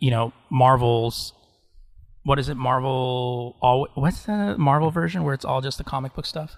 you 0.00 0.11
know, 0.11 0.33
Marvel's. 0.50 1.33
What 2.25 2.38
is 2.38 2.49
it? 2.49 2.56
Marvel. 2.56 3.56
All 3.61 3.88
what's 3.94 4.25
the 4.25 4.56
Marvel 4.59 4.90
version 4.90 5.25
where 5.25 5.35
it's 5.35 5.44
all 5.44 5.61
just 5.61 5.78
the 5.78 5.85
comic 5.85 6.14
book 6.14 6.26
stuff? 6.26 6.56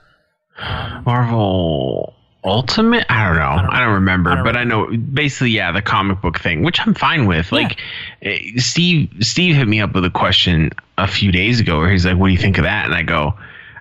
Marvel 1.05 2.15
Ultimate? 2.47 3.05
I 3.09 3.27
don't 3.27 3.37
know. 3.37 3.69
I 3.71 3.81
don't, 3.81 3.95
remember, 3.95 4.31
I 4.31 4.35
don't 4.37 4.45
but 4.45 4.57
I 4.57 4.63
know 4.63 4.97
basically, 4.97 5.51
yeah, 5.51 5.73
the 5.73 5.83
comic 5.83 6.21
book 6.21 6.39
thing, 6.39 6.63
which 6.63 6.81
I'm 6.81 6.95
fine 6.95 7.27
with. 7.27 7.51
Yeah. 7.51 7.59
Like, 7.59 7.81
eh, 8.23 8.39
Steve, 8.57 9.11
Steve 9.21 9.57
hit 9.57 9.67
me 9.67 9.81
up 9.81 9.95
with 9.95 10.05
a 10.05 10.11
question 10.11 10.71
a 10.97 11.09
few 11.09 11.33
days 11.33 11.59
ago 11.59 11.79
where 11.79 11.91
he's 11.91 12.07
like, 12.07 12.17
"What 12.17 12.29
do 12.29 12.33
you 12.33 12.39
think 12.39 12.59
of 12.59 12.65
that?" 12.65 12.85
And 12.85 12.95
I 12.95 13.03
go, 13.03 13.35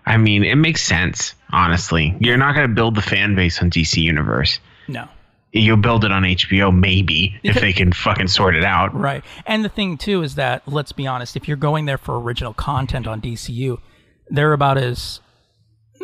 "I 0.08 0.18
mean, 0.18 0.44
it 0.44 0.56
makes 0.56 0.82
sense. 0.82 1.36
Honestly, 1.52 2.16
you're 2.20 2.38
not 2.38 2.56
going 2.56 2.68
to 2.68 2.74
build 2.74 2.96
the 2.96 3.02
fan 3.04 3.36
base 3.36 3.62
on 3.62 3.70
DC 3.70 4.02
Universe. 4.02 4.60
No. 4.88 5.08
You'll 5.54 5.78
build 5.78 6.04
it 6.04 6.12
on 6.12 6.24
HBO, 6.24 6.78
maybe 6.78 7.40
if 7.44 7.62
they 7.62 7.72
can 7.72 7.94
fucking 7.94 8.28
sort 8.28 8.56
it 8.58 8.66
out. 8.66 8.94
Right. 8.94 9.24
And 9.46 9.64
the 9.64 9.70
thing 9.70 9.98
too 9.98 10.22
is 10.22 10.36
that 10.36 10.68
let's 10.68 10.92
be 10.92 11.08
honest, 11.08 11.38
if 11.38 11.48
you're 11.48 11.56
going 11.56 11.86
there 11.86 11.98
for 11.98 12.20
original 12.20 12.54
content 12.54 13.08
on 13.08 13.22
DCU, 13.22 13.80
they're 14.30 14.54
about 14.54 14.78
as 14.78 15.22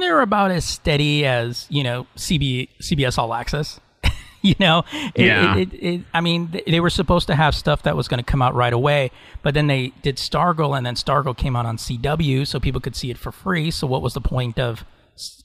they're 0.01 0.21
about 0.21 0.51
as 0.51 0.65
steady 0.65 1.25
as, 1.25 1.65
you 1.69 1.83
know, 1.83 2.07
CB, 2.17 2.69
CBS 2.81 3.17
All 3.17 3.33
Access. 3.33 3.79
you 4.41 4.55
know, 4.59 4.83
It- 5.15 5.25
Yeah. 5.25 5.55
It, 5.57 5.73
it, 5.73 6.01
I 6.13 6.21
mean, 6.21 6.59
they, 6.67 6.79
were 6.79 6.89
supposed 6.89 7.27
to 7.27 7.35
have 7.35 7.55
stuff 7.55 7.83
that 7.83 7.95
was 7.95 8.07
going 8.07 8.17
to 8.17 8.23
come 8.23 8.41
out 8.41 8.53
right 8.55 8.73
away, 8.73 9.11
but 9.43 9.53
then 9.53 9.67
they 9.67 9.93
did 10.01 10.17
Stargirl, 10.17 10.75
and 10.77 10.85
then 10.85 10.95
Stargirl 10.95 11.37
came 11.37 11.55
out 11.55 11.65
on 11.65 11.77
CW, 11.77 12.45
so 12.47 12.59
people 12.59 12.81
could 12.81 12.95
see 12.95 13.09
it 13.11 13.17
for 13.17 13.31
free. 13.31 13.71
So 13.71 13.87
what 13.87 14.01
was 14.01 14.13
the 14.13 14.21
point 14.21 14.59
of 14.59 14.83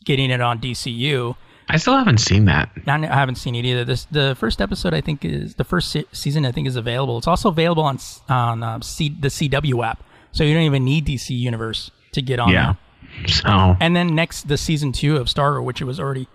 getting 0.04 0.30
it 0.30 0.40
on 0.40 0.58
DCU? 0.58 1.36
I 1.68 1.78
still 1.78 1.96
haven't 1.96 2.18
seen 2.18 2.44
that. 2.44 2.70
I 2.86 2.94
I 2.94 3.06
haven't 3.06 3.34
seen 3.34 3.56
it 3.56 3.64
either. 3.64 3.84
This 3.84 4.04
the 4.04 4.36
first 4.38 4.60
episode 4.60 4.94
I 4.94 5.00
think 5.00 5.24
is 5.24 5.56
the 5.56 5.64
first 5.64 5.90
se- 5.90 6.06
season 6.12 6.46
I 6.46 6.52
think 6.52 6.68
is 6.68 6.76
available. 6.76 7.18
It's 7.18 7.26
also 7.26 7.48
available 7.48 7.82
on 7.82 7.98
on 8.28 8.62
uh, 8.62 8.80
C, 8.82 9.08
the 9.08 9.26
CW 9.28 9.84
app, 9.84 10.00
so 10.30 10.44
you 10.44 10.54
don't 10.54 10.62
even 10.62 10.84
need 10.84 11.06
DC 11.06 11.36
Universe 11.36 11.90
to 12.12 12.22
get 12.22 12.38
on. 12.38 12.50
Yeah. 12.50 12.64
there. 12.66 12.76
So 13.26 13.76
And 13.80 13.94
then 13.96 14.14
next, 14.14 14.48
the 14.48 14.56
season 14.56 14.92
two 14.92 15.16
of 15.16 15.26
Stargirl, 15.26 15.64
which 15.64 15.80
it 15.80 15.84
was 15.84 15.98
already 15.98 16.28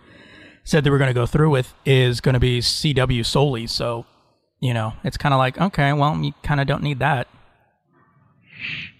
said 0.63 0.83
they 0.83 0.89
were 0.89 0.97
going 0.97 1.09
to 1.09 1.13
go 1.13 1.25
through 1.25 1.49
with, 1.49 1.73
is 1.85 2.21
going 2.21 2.33
to 2.33 2.39
be 2.39 2.59
CW 2.59 3.25
solely. 3.25 3.67
So 3.67 4.05
you 4.59 4.73
know, 4.73 4.93
it's 5.03 5.17
kind 5.17 5.33
of 5.33 5.39
like 5.39 5.59
okay, 5.59 5.91
well, 5.93 6.17
you 6.17 6.33
kind 6.43 6.61
of 6.61 6.67
don't 6.67 6.83
need 6.83 6.99
that. 6.99 7.27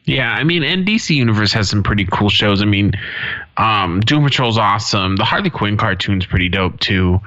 Yeah, 0.06 0.34
I 0.34 0.44
mean, 0.44 0.64
and 0.64 0.86
DC 0.86 1.16
Universe 1.16 1.54
has 1.54 1.70
some 1.70 1.84
pretty 1.84 2.06
cool 2.06 2.30
shows. 2.30 2.62
I 2.62 2.66
mean, 2.66 2.94
um, 3.58 4.00
Doom 4.00 4.24
Patrol's 4.24 4.58
awesome. 4.58 5.16
The 5.16 5.24
Harley 5.24 5.52
Quinn 5.52 5.78
cartoon's 5.78 6.26
pretty 6.26 6.50
dope 6.50 6.80
too. 6.80 7.22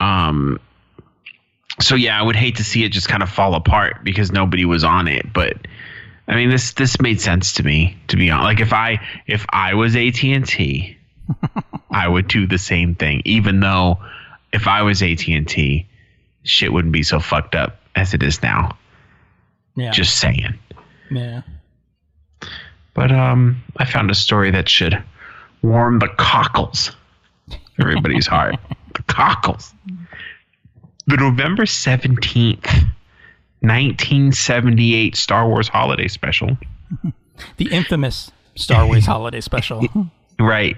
Um, 0.00 0.58
so 1.80 1.94
yeah, 1.94 2.18
I 2.18 2.22
would 2.22 2.34
hate 2.34 2.56
to 2.56 2.64
see 2.64 2.84
it 2.84 2.90
just 2.90 3.08
kind 3.08 3.22
of 3.22 3.30
fall 3.30 3.54
apart 3.54 4.02
because 4.02 4.32
nobody 4.32 4.64
was 4.64 4.82
on 4.82 5.06
it. 5.06 5.32
But 5.32 5.56
I 6.28 6.34
mean, 6.34 6.50
this 6.50 6.72
this 6.74 7.00
made 7.00 7.20
sense 7.20 7.54
to 7.54 7.62
me 7.62 7.96
to 8.08 8.16
be 8.16 8.30
honest. 8.30 8.44
Like 8.44 8.60
if 8.60 8.72
I 8.72 9.00
if 9.26 9.46
I 9.48 9.74
was 9.74 9.96
AT 9.96 10.22
and 10.24 10.46
T, 10.46 10.96
I 11.90 12.06
would 12.06 12.28
do 12.28 12.46
the 12.46 12.58
same 12.58 12.94
thing. 12.94 13.22
Even 13.24 13.60
though 13.60 13.98
if 14.52 14.68
I 14.68 14.82
was 14.82 15.02
AT 15.02 15.26
and 15.28 15.48
T, 15.48 15.86
shit 16.42 16.72
wouldn't 16.72 16.92
be 16.92 17.02
so 17.02 17.18
fucked 17.18 17.54
up 17.54 17.80
as 17.96 18.12
it 18.14 18.22
is 18.22 18.42
now. 18.42 18.76
Yeah, 19.76 19.90
Just 19.90 20.16
saying. 20.16 20.58
yeah. 21.10 21.42
But 22.94 23.12
um, 23.12 23.62
I 23.76 23.84
found 23.84 24.10
a 24.10 24.14
story 24.14 24.50
that 24.50 24.68
should 24.68 25.00
warm 25.62 25.98
the 26.00 26.08
cockles, 26.08 26.90
everybody's 27.80 28.26
heart. 28.26 28.56
The 28.94 29.02
cockles. 29.04 29.72
The 31.06 31.16
November 31.18 31.66
seventeenth, 31.66 32.66
nineteen 33.62 34.32
seventy-eight 34.32 35.16
Star 35.16 35.48
Wars 35.48 35.68
Holiday 35.68 36.08
Special, 36.08 36.56
The 37.56 37.70
infamous 37.70 38.30
Star 38.56 38.86
Wars 38.86 39.06
Holiday 39.14 39.40
Special. 39.40 39.86
right, 40.40 40.76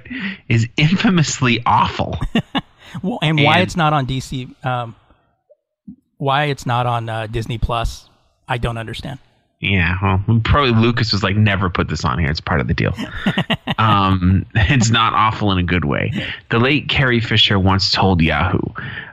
is 0.48 0.68
infamously 0.76 1.62
awful. 1.66 2.18
Well, 3.02 3.18
and 3.22 3.42
why 3.42 3.54
And- 3.58 3.62
it's 3.62 3.76
not 3.76 3.92
on 3.92 4.06
DC, 4.06 4.64
um, 4.64 4.96
why 6.18 6.44
it's 6.46 6.66
not 6.66 6.86
on 6.86 7.08
uh, 7.08 7.26
Disney 7.26 7.58
Plus, 7.58 8.08
I 8.48 8.58
don't 8.58 8.76
understand. 8.78 9.18
Yeah, 9.60 9.98
well, 10.02 10.40
probably 10.42 10.72
Lucas 10.72 11.12
was 11.12 11.22
like, 11.22 11.36
never 11.36 11.68
put 11.68 11.88
this 11.88 12.02
on 12.02 12.18
here. 12.18 12.30
It's 12.30 12.40
part 12.40 12.62
of 12.62 12.66
the 12.66 12.72
deal. 12.72 12.94
um, 13.78 14.46
it's 14.54 14.88
not 14.88 15.12
awful 15.12 15.52
in 15.52 15.58
a 15.58 15.62
good 15.62 15.84
way. 15.84 16.12
The 16.48 16.58
late 16.58 16.88
Carrie 16.88 17.20
Fisher 17.20 17.58
once 17.58 17.92
told 17.92 18.22
Yahoo, 18.22 18.58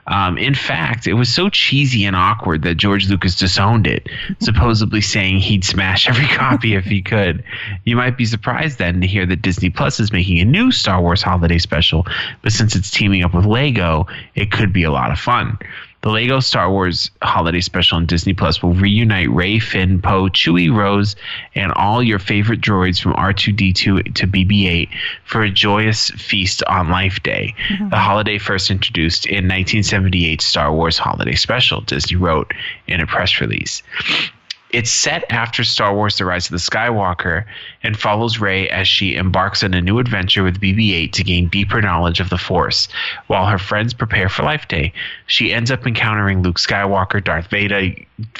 Um, 0.06 0.38
in 0.38 0.54
fact, 0.54 1.06
it 1.06 1.12
was 1.12 1.28
so 1.28 1.50
cheesy 1.50 2.06
and 2.06 2.16
awkward 2.16 2.62
that 2.62 2.76
George 2.76 3.10
Lucas 3.10 3.36
disowned 3.36 3.86
it, 3.86 4.08
supposedly 4.40 5.02
saying 5.02 5.40
he'd 5.40 5.66
smash 5.66 6.08
every 6.08 6.26
copy 6.34 6.74
if 6.74 6.86
he 6.86 7.02
could. 7.02 7.44
You 7.84 7.96
might 7.96 8.16
be 8.16 8.24
surprised 8.24 8.78
then 8.78 9.02
to 9.02 9.06
hear 9.06 9.26
that 9.26 9.42
Disney 9.42 9.68
Plus 9.68 10.00
is 10.00 10.12
making 10.14 10.38
a 10.40 10.46
new 10.46 10.72
Star 10.72 11.02
Wars 11.02 11.20
holiday 11.20 11.58
special, 11.58 12.06
but 12.40 12.52
since 12.52 12.74
it's 12.74 12.90
teaming 12.90 13.22
up 13.22 13.34
with 13.34 13.44
Lego, 13.44 14.06
it 14.34 14.50
could 14.50 14.72
be 14.72 14.84
a 14.84 14.90
lot 14.90 15.10
of 15.10 15.18
fun. 15.20 15.58
The 16.02 16.10
Lego 16.10 16.38
Star 16.40 16.70
Wars 16.70 17.10
Holiday 17.22 17.60
Special 17.60 17.96
on 17.96 18.06
Disney 18.06 18.32
Plus 18.32 18.62
will 18.62 18.72
reunite 18.72 19.30
Rey, 19.30 19.58
Finn, 19.58 20.00
Poe, 20.00 20.28
Chewie, 20.28 20.72
Rose, 20.72 21.16
and 21.54 21.72
all 21.72 22.02
your 22.02 22.20
favorite 22.20 22.60
droids 22.60 23.00
from 23.00 23.14
R2D2 23.14 24.14
to 24.14 24.26
BB-8 24.26 24.88
for 25.24 25.42
a 25.42 25.50
joyous 25.50 26.10
feast 26.10 26.62
on 26.64 26.90
Life 26.90 27.22
Day. 27.22 27.54
Mm-hmm. 27.68 27.88
The 27.88 27.96
holiday 27.96 28.38
first 28.38 28.70
introduced 28.70 29.26
in 29.26 29.44
1978 29.48 30.40
Star 30.40 30.72
Wars 30.72 30.98
Holiday 30.98 31.34
Special, 31.34 31.80
Disney 31.80 32.16
wrote 32.16 32.52
in 32.86 33.00
a 33.00 33.06
press 33.06 33.40
release. 33.40 33.82
It's 34.70 34.90
set 34.90 35.24
after 35.30 35.64
Star 35.64 35.94
Wars 35.94 36.18
The 36.18 36.26
Rise 36.26 36.46
of 36.46 36.52
the 36.52 36.58
Skywalker 36.58 37.44
and 37.82 37.98
follows 37.98 38.38
Rey 38.38 38.68
as 38.68 38.86
she 38.86 39.16
embarks 39.16 39.62
on 39.62 39.72
a 39.72 39.80
new 39.80 39.98
adventure 39.98 40.42
with 40.42 40.60
BB 40.60 40.92
8 40.92 41.12
to 41.14 41.24
gain 41.24 41.48
deeper 41.48 41.80
knowledge 41.80 42.20
of 42.20 42.28
the 42.28 42.36
Force. 42.36 42.88
While 43.28 43.46
her 43.46 43.58
friends 43.58 43.94
prepare 43.94 44.28
for 44.28 44.42
Life 44.42 44.68
Day, 44.68 44.92
she 45.26 45.52
ends 45.52 45.70
up 45.70 45.86
encountering 45.86 46.42
Luke 46.42 46.58
Skywalker, 46.58 47.24
Darth 47.24 47.48
Vader, 47.48 47.94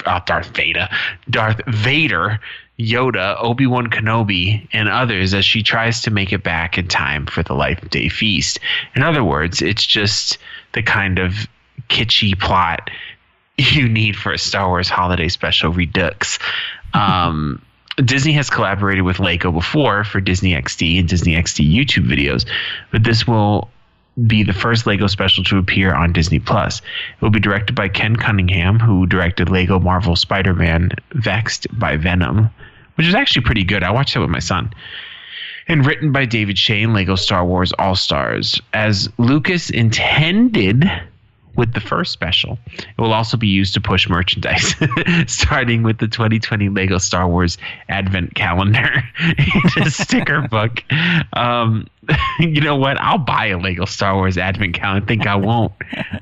uh, 0.05 0.21
Darth 0.27 0.55
Vader, 0.55 0.89
Darth 1.31 1.63
Vader, 1.67 2.41
Yoda, 2.79 3.37
Obi 3.43 3.67
Wan 3.67 3.89
Kenobi, 3.89 4.69
and 4.73 4.89
others 4.89 5.33
as 5.33 5.45
she 5.45 5.63
tries 5.63 6.03
to 6.03 6.11
make 6.11 6.33
it 6.33 6.43
back 6.43 6.77
in 6.77 6.87
time 6.89 7.27
for 7.27 7.43
the 7.43 7.55
Life 7.55 7.81
Day 7.89 8.09
feast. 8.09 8.61
In 8.95 9.03
other 9.03 9.25
words, 9.25 9.63
it's 9.63 9.85
just 9.85 10.39
the 10.75 10.83
kind 10.83 11.19
of 11.19 11.49
kitschy 11.89 12.39
plot 12.39 12.91
you 13.73 13.88
need 13.88 14.17
for 14.17 14.33
a 14.33 14.38
Star 14.38 14.69
Wars 14.69 14.88
holiday 14.88 15.29
special 15.29 15.73
redux. 15.73 16.38
Um, 16.95 17.61
Disney 18.05 18.33
has 18.33 18.49
collaborated 18.49 19.05
with 19.05 19.19
Lego 19.19 19.50
before 19.50 20.05
for 20.05 20.21
Disney 20.21 20.53
XD 20.53 21.00
and 21.00 21.09
Disney 21.09 21.35
XD 21.35 21.73
YouTube 21.73 22.07
videos, 22.07 22.47
but 22.93 23.03
this 23.03 23.27
will 23.27 23.69
be 24.27 24.45
the 24.45 24.53
first 24.53 24.87
Lego 24.87 25.07
special 25.09 25.45
to 25.45 25.59
appear 25.59 25.93
on 25.93 26.12
Disney 26.12 26.38
Plus. 26.38 26.81
It 26.81 27.23
will 27.23 27.31
be 27.31 27.41
directed 27.41 27.75
by 27.75 27.88
Ken 27.88 28.17
Cunningham, 28.17 28.79
who 28.79 29.07
directed 29.07 29.49
Lego 29.49 29.79
Marvel 29.79 30.17
Spider-Man 30.17 30.91
Vexed 31.12 31.67
by 31.79 31.97
Venom, 31.97 32.50
which 32.97 33.07
is 33.07 33.15
actually 33.15 33.43
pretty 33.43 33.65
good. 33.65 33.83
I 33.83 33.91
watched 33.91 34.17
it 34.17 34.21
with 34.21 34.31
my 34.31 34.38
son. 34.38 34.73
And 35.69 35.85
written 35.85 36.12
by 36.12 36.25
David 36.25 36.59
Shayne, 36.59 36.95
Lego 36.95 37.15
Star 37.15 37.45
Wars 37.45 37.73
All 37.79 37.95
Stars. 37.95 38.61
As 38.73 39.09
Lucas 39.19 39.71
intended 39.71 40.91
with 41.59 41.75
the 41.75 41.81
first 41.81 42.12
special. 42.12 42.57
It 42.77 42.99
will 42.99 43.12
also 43.12 43.37
be 43.37 43.49
used 43.49 43.75
to 43.75 43.81
push 43.81 44.09
merchandise, 44.09 44.75
starting 45.27 45.83
with 45.83 45.99
the 45.99 46.07
2020 46.07 46.69
Lego 46.69 46.99
Star 46.99 47.29
Wars 47.29 47.59
Advent 47.88 48.37
Calendar 48.37 49.03
a 49.77 49.91
sticker 49.91 50.47
book. 50.49 50.83
Um, 51.35 51.88
you 52.38 52.61
know 52.61 52.77
what? 52.77 52.99
I'll 53.00 53.19
buy 53.19 53.47
a 53.47 53.59
Lego 53.59 53.85
Star 53.85 54.15
Wars 54.15 54.38
Advent 54.38 54.75
Calendar. 54.75 55.05
I 55.05 55.07
think 55.07 55.27
I 55.27 55.35
won't. 55.35 55.73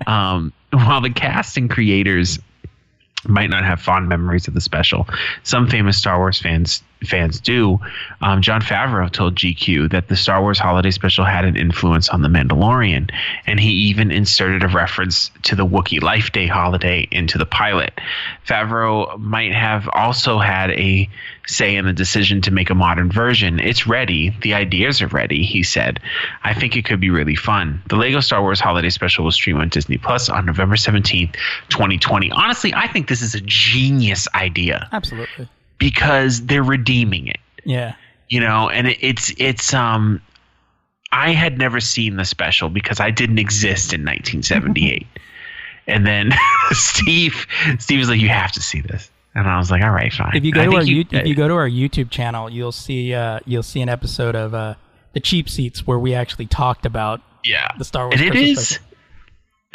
Um, 0.07 0.53
while 0.73 1.03
the 1.03 1.11
cast 1.11 1.59
and 1.59 1.71
creators 1.71 2.39
might 3.29 3.51
not 3.51 3.65
have 3.65 3.81
fond 3.81 4.09
memories 4.09 4.49
of 4.49 4.55
the 4.55 4.61
special. 4.61 5.07
Some 5.43 5.69
famous 5.69 5.99
Star 5.99 6.19
Wars 6.19 6.41
fans 6.41 6.83
fans 7.05 7.41
do. 7.41 7.79
Um, 8.21 8.43
Jon 8.43 8.61
Favreau 8.61 9.11
told 9.11 9.35
GQ 9.35 9.91
that 9.91 10.09
the 10.09 10.17
Star 10.17 10.41
Wars 10.41 10.59
Holiday 10.59 10.91
Special 10.91 11.25
had 11.25 11.45
an 11.45 11.57
influence 11.57 12.09
on 12.09 12.23
The 12.23 12.29
Mandalorian, 12.29 13.11
and 13.47 13.61
he 13.61 13.71
even 13.89 14.11
inserted 14.11 14.63
a 14.63 14.69
reference 14.69 15.31
to 15.43 15.55
the 15.55 15.67
Wookiee 15.67 16.03
Life 16.03 16.33
Day 16.33 16.47
holiday 16.47 17.07
into 17.11 17.39
the 17.39 17.47
pilot. 17.47 17.93
Favreau 18.47 19.19
might 19.19 19.53
have 19.53 19.89
also 19.93 20.39
had 20.39 20.71
a 20.71 21.09
say 21.47 21.77
in 21.77 21.85
the 21.85 21.93
decision 21.93 22.41
to 22.43 22.51
make 22.51 22.71
a 22.71 22.75
modern 22.75 23.11
version. 23.11 23.61
It's 23.61 23.87
ready. 23.87 24.37
The 24.43 24.55
ideas 24.55 25.01
are 25.01 25.07
ready, 25.07 25.45
he 25.45 25.63
said. 25.63 26.01
I 26.43 26.55
think 26.55 26.77
it 26.77 26.85
could 26.85 27.01
be 27.01 27.11
really 27.11 27.37
fun. 27.37 27.83
The 27.89 27.97
Lego 27.97 28.21
Star 28.21 28.43
Wars 28.43 28.59
Holiday 28.59 28.91
Special 28.91 29.25
will 29.25 29.33
stream 29.33 29.59
on 29.59 29.69
Disney 29.69 29.99
Plus 29.99 30.29
on 30.29 30.47
November 30.47 30.75
17th, 30.75 31.35
2020. 31.69 32.33
Honestly, 32.33 32.75
I 32.75 32.89
think 32.89 33.09
this 33.09 33.23
is 33.23 33.35
a 33.35 33.41
genius 33.41 34.27
idea. 34.35 34.89
Absolutely 34.93 35.49
because 35.79 36.47
they're 36.47 36.63
redeeming 36.63 37.29
it. 37.29 37.41
Yeah. 37.65 37.95
You 38.29 38.41
know, 38.41 38.69
and 38.69 38.89
it, 38.89 38.99
it's 39.01 39.33
it's 39.39 39.75
um 39.75 40.21
I 41.13 41.31
had 41.31 41.59
never 41.59 41.81
seen 41.81 42.17
the 42.17 42.25
special 42.25 42.69
because 42.69 43.01
I 43.01 43.11
didn't 43.11 43.39
exist 43.39 43.93
in 43.93 44.01
1978. 44.01 45.07
and 45.87 46.07
then 46.07 46.33
Steve 46.73 47.47
Steve 47.79 47.99
was 47.99 48.09
like 48.09 48.21
you 48.21 48.29
have 48.29 48.53
to 48.53 48.61
see 48.61 48.81
this. 48.81 49.11
And 49.35 49.47
I 49.47 49.59
was 49.59 49.71
like, 49.71 49.83
all 49.83 49.91
right, 49.91 50.11
fine. 50.11 50.35
If 50.35 50.45
you 50.45 50.53
go 50.53 50.65
to 50.65 50.77
our 50.77 50.83
you, 50.83 51.05
if 51.11 51.27
you 51.27 51.35
go 51.35 51.47
to 51.47 51.55
our 51.55 51.69
YouTube 51.69 52.11
channel, 52.11 52.49
you'll 52.49 52.73
see 52.73 53.13
uh, 53.13 53.41
you'll 53.45 53.63
see 53.63 53.83
an 53.83 53.89
episode 53.91 54.35
of 54.35 54.55
uh, 54.55 54.77
the 55.13 55.21
cheap 55.21 55.51
seats 55.51 55.87
where 55.87 55.99
we 55.99 56.15
actually 56.15 56.47
talked 56.47 56.87
about 56.87 57.21
yeah 57.45 57.69
the 57.77 57.85
Star 57.85 58.07
Wars. 58.07 58.19
And 58.19 58.31
it 58.31 58.35
is 58.35 58.69
special. 58.69 58.86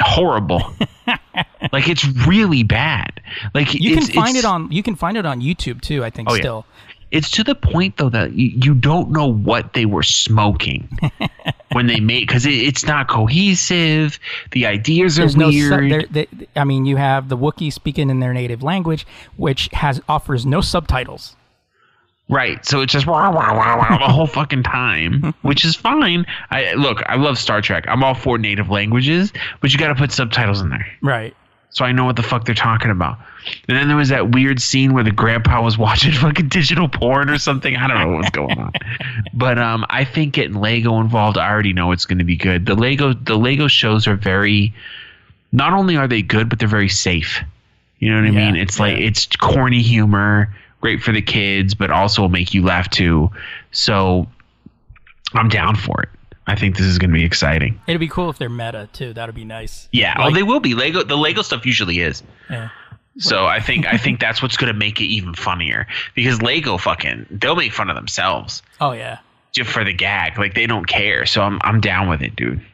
Horrible. 0.01 0.73
like 1.71 1.87
it's 1.87 2.05
really 2.27 2.63
bad. 2.63 3.21
Like 3.53 3.73
you 3.73 3.95
can 3.95 4.05
find 4.05 4.35
it 4.35 4.45
on 4.45 4.71
you 4.71 4.83
can 4.83 4.95
find 4.95 5.17
it 5.17 5.25
on 5.25 5.41
YouTube 5.41 5.81
too. 5.81 6.03
I 6.03 6.09
think 6.09 6.29
oh, 6.29 6.35
still. 6.35 6.65
Yeah. 6.67 6.77
It's 7.11 7.29
to 7.31 7.43
the 7.43 7.55
point 7.55 7.97
though 7.97 8.09
that 8.09 8.33
you, 8.33 8.47
you 8.47 8.73
don't 8.73 9.11
know 9.11 9.27
what 9.27 9.73
they 9.73 9.85
were 9.85 10.03
smoking 10.03 10.87
when 11.73 11.87
they 11.87 11.99
made 11.99 12.27
because 12.27 12.45
it, 12.45 12.53
it's 12.53 12.85
not 12.85 13.09
cohesive. 13.09 14.17
The 14.51 14.65
ideas 14.65 15.19
are 15.19 15.23
There's 15.23 15.37
weird. 15.37 15.91
Su- 15.91 16.07
they, 16.09 16.27
I 16.55 16.63
mean, 16.63 16.85
you 16.85 16.95
have 16.95 17.27
the 17.27 17.37
Wookiee 17.37 17.73
speaking 17.73 18.09
in 18.09 18.21
their 18.21 18.33
native 18.33 18.63
language, 18.63 19.05
which 19.35 19.69
has 19.73 20.01
offers 20.07 20.45
no 20.45 20.61
subtitles. 20.61 21.35
Right. 22.31 22.65
So 22.65 22.79
it's 22.79 22.93
just 22.93 23.05
wah, 23.05 23.29
wah, 23.29 23.53
wah, 23.53 23.77
wah, 23.77 23.97
the 23.97 24.11
whole 24.11 24.25
fucking 24.25 24.63
time, 24.63 25.33
which 25.41 25.65
is 25.65 25.75
fine. 25.75 26.25
I 26.49 26.73
look, 26.73 27.03
I 27.05 27.17
love 27.17 27.37
Star 27.37 27.61
Trek. 27.61 27.83
I'm 27.89 28.05
all 28.05 28.15
for 28.15 28.37
native 28.37 28.69
languages, 28.69 29.33
but 29.59 29.73
you 29.73 29.77
got 29.77 29.89
to 29.89 29.95
put 29.95 30.13
subtitles 30.13 30.61
in 30.61 30.69
there. 30.69 30.87
Right. 31.01 31.35
So 31.71 31.83
I 31.83 31.91
know 31.91 32.05
what 32.05 32.15
the 32.15 32.23
fuck 32.23 32.45
they're 32.45 32.55
talking 32.55 32.89
about. 32.89 33.17
And 33.67 33.77
then 33.77 33.89
there 33.89 33.97
was 33.97 34.09
that 34.09 34.31
weird 34.31 34.61
scene 34.61 34.93
where 34.93 35.03
the 35.03 35.11
grandpa 35.11 35.61
was 35.61 35.77
watching 35.77 36.13
fucking 36.13 36.47
digital 36.47 36.87
porn 36.87 37.29
or 37.29 37.37
something. 37.37 37.75
I 37.75 37.87
don't 37.87 37.97
know 37.99 38.15
what's 38.15 38.29
going 38.29 38.57
on. 38.57 38.71
but 39.33 39.59
um, 39.59 39.85
I 39.89 40.05
think 40.05 40.33
getting 40.33 40.55
Lego 40.55 41.01
involved, 41.01 41.37
I 41.37 41.49
already 41.49 41.73
know 41.73 41.91
it's 41.91 42.05
going 42.05 42.19
to 42.19 42.25
be 42.25 42.37
good. 42.37 42.65
The 42.65 42.75
Lego 42.75 43.13
the 43.13 43.35
Lego 43.35 43.67
shows 43.67 44.07
are 44.07 44.15
very 44.15 44.73
not 45.51 45.73
only 45.73 45.97
are 45.97 46.07
they 46.07 46.21
good, 46.21 46.47
but 46.47 46.59
they're 46.59 46.67
very 46.69 46.89
safe. 46.89 47.41
You 47.99 48.09
know 48.09 48.21
what 48.21 48.27
I 48.27 48.31
mean? 48.31 48.55
It's 48.55 48.77
yeah. 48.77 48.85
like 48.85 48.97
it's 48.99 49.27
corny 49.27 49.81
humor 49.81 50.53
great 50.81 51.01
for 51.01 51.11
the 51.11 51.21
kids, 51.21 51.73
but 51.73 51.91
also 51.91 52.23
will 52.23 52.29
make 52.29 52.53
you 52.53 52.63
laugh 52.63 52.89
too. 52.89 53.31
So 53.71 54.27
I'm 55.33 55.47
down 55.47 55.75
for 55.75 56.01
it. 56.01 56.09
I 56.47 56.55
think 56.55 56.75
this 56.75 56.85
is 56.85 56.97
going 56.97 57.11
to 57.11 57.13
be 57.13 57.23
exciting. 57.23 57.79
It'd 57.87 57.99
be 57.99 58.07
cool 58.07 58.29
if 58.29 58.37
they're 58.37 58.49
meta 58.49 58.89
too. 58.91 59.13
That'd 59.13 59.35
be 59.35 59.45
nice. 59.45 59.87
Yeah, 59.91 60.15
oh, 60.17 60.23
like, 60.23 60.31
oh, 60.31 60.35
they 60.35 60.43
will 60.43 60.59
be. 60.59 60.73
Lego, 60.73 61.03
the 61.03 61.15
Lego 61.15 61.43
stuff 61.43 61.65
usually 61.65 61.99
is. 61.99 62.23
Yeah. 62.49 62.69
So 63.17 63.45
I 63.45 63.59
think 63.59 63.85
I 63.85 63.97
think 63.97 64.19
that's 64.19 64.41
what's 64.41 64.57
going 64.57 64.71
to 64.71 64.77
make 64.77 65.01
it 65.01 65.05
even 65.05 65.33
funnier 65.33 65.85
because 66.15 66.41
Lego 66.41 66.77
fucking 66.77 67.27
they'll 67.29 67.55
make 67.55 67.73
fun 67.73 67.89
of 67.89 67.95
themselves. 67.95 68.63
Oh 68.79 68.93
yeah. 68.93 69.19
Just 69.51 69.69
for 69.69 69.83
the 69.83 69.93
gag, 69.93 70.37
like 70.37 70.55
they 70.55 70.65
don't 70.65 70.85
care. 70.85 71.25
So 71.25 71.41
I'm 71.41 71.59
I'm 71.63 71.81
down 71.81 72.07
with 72.07 72.21
it, 72.21 72.35
dude. 72.35 72.65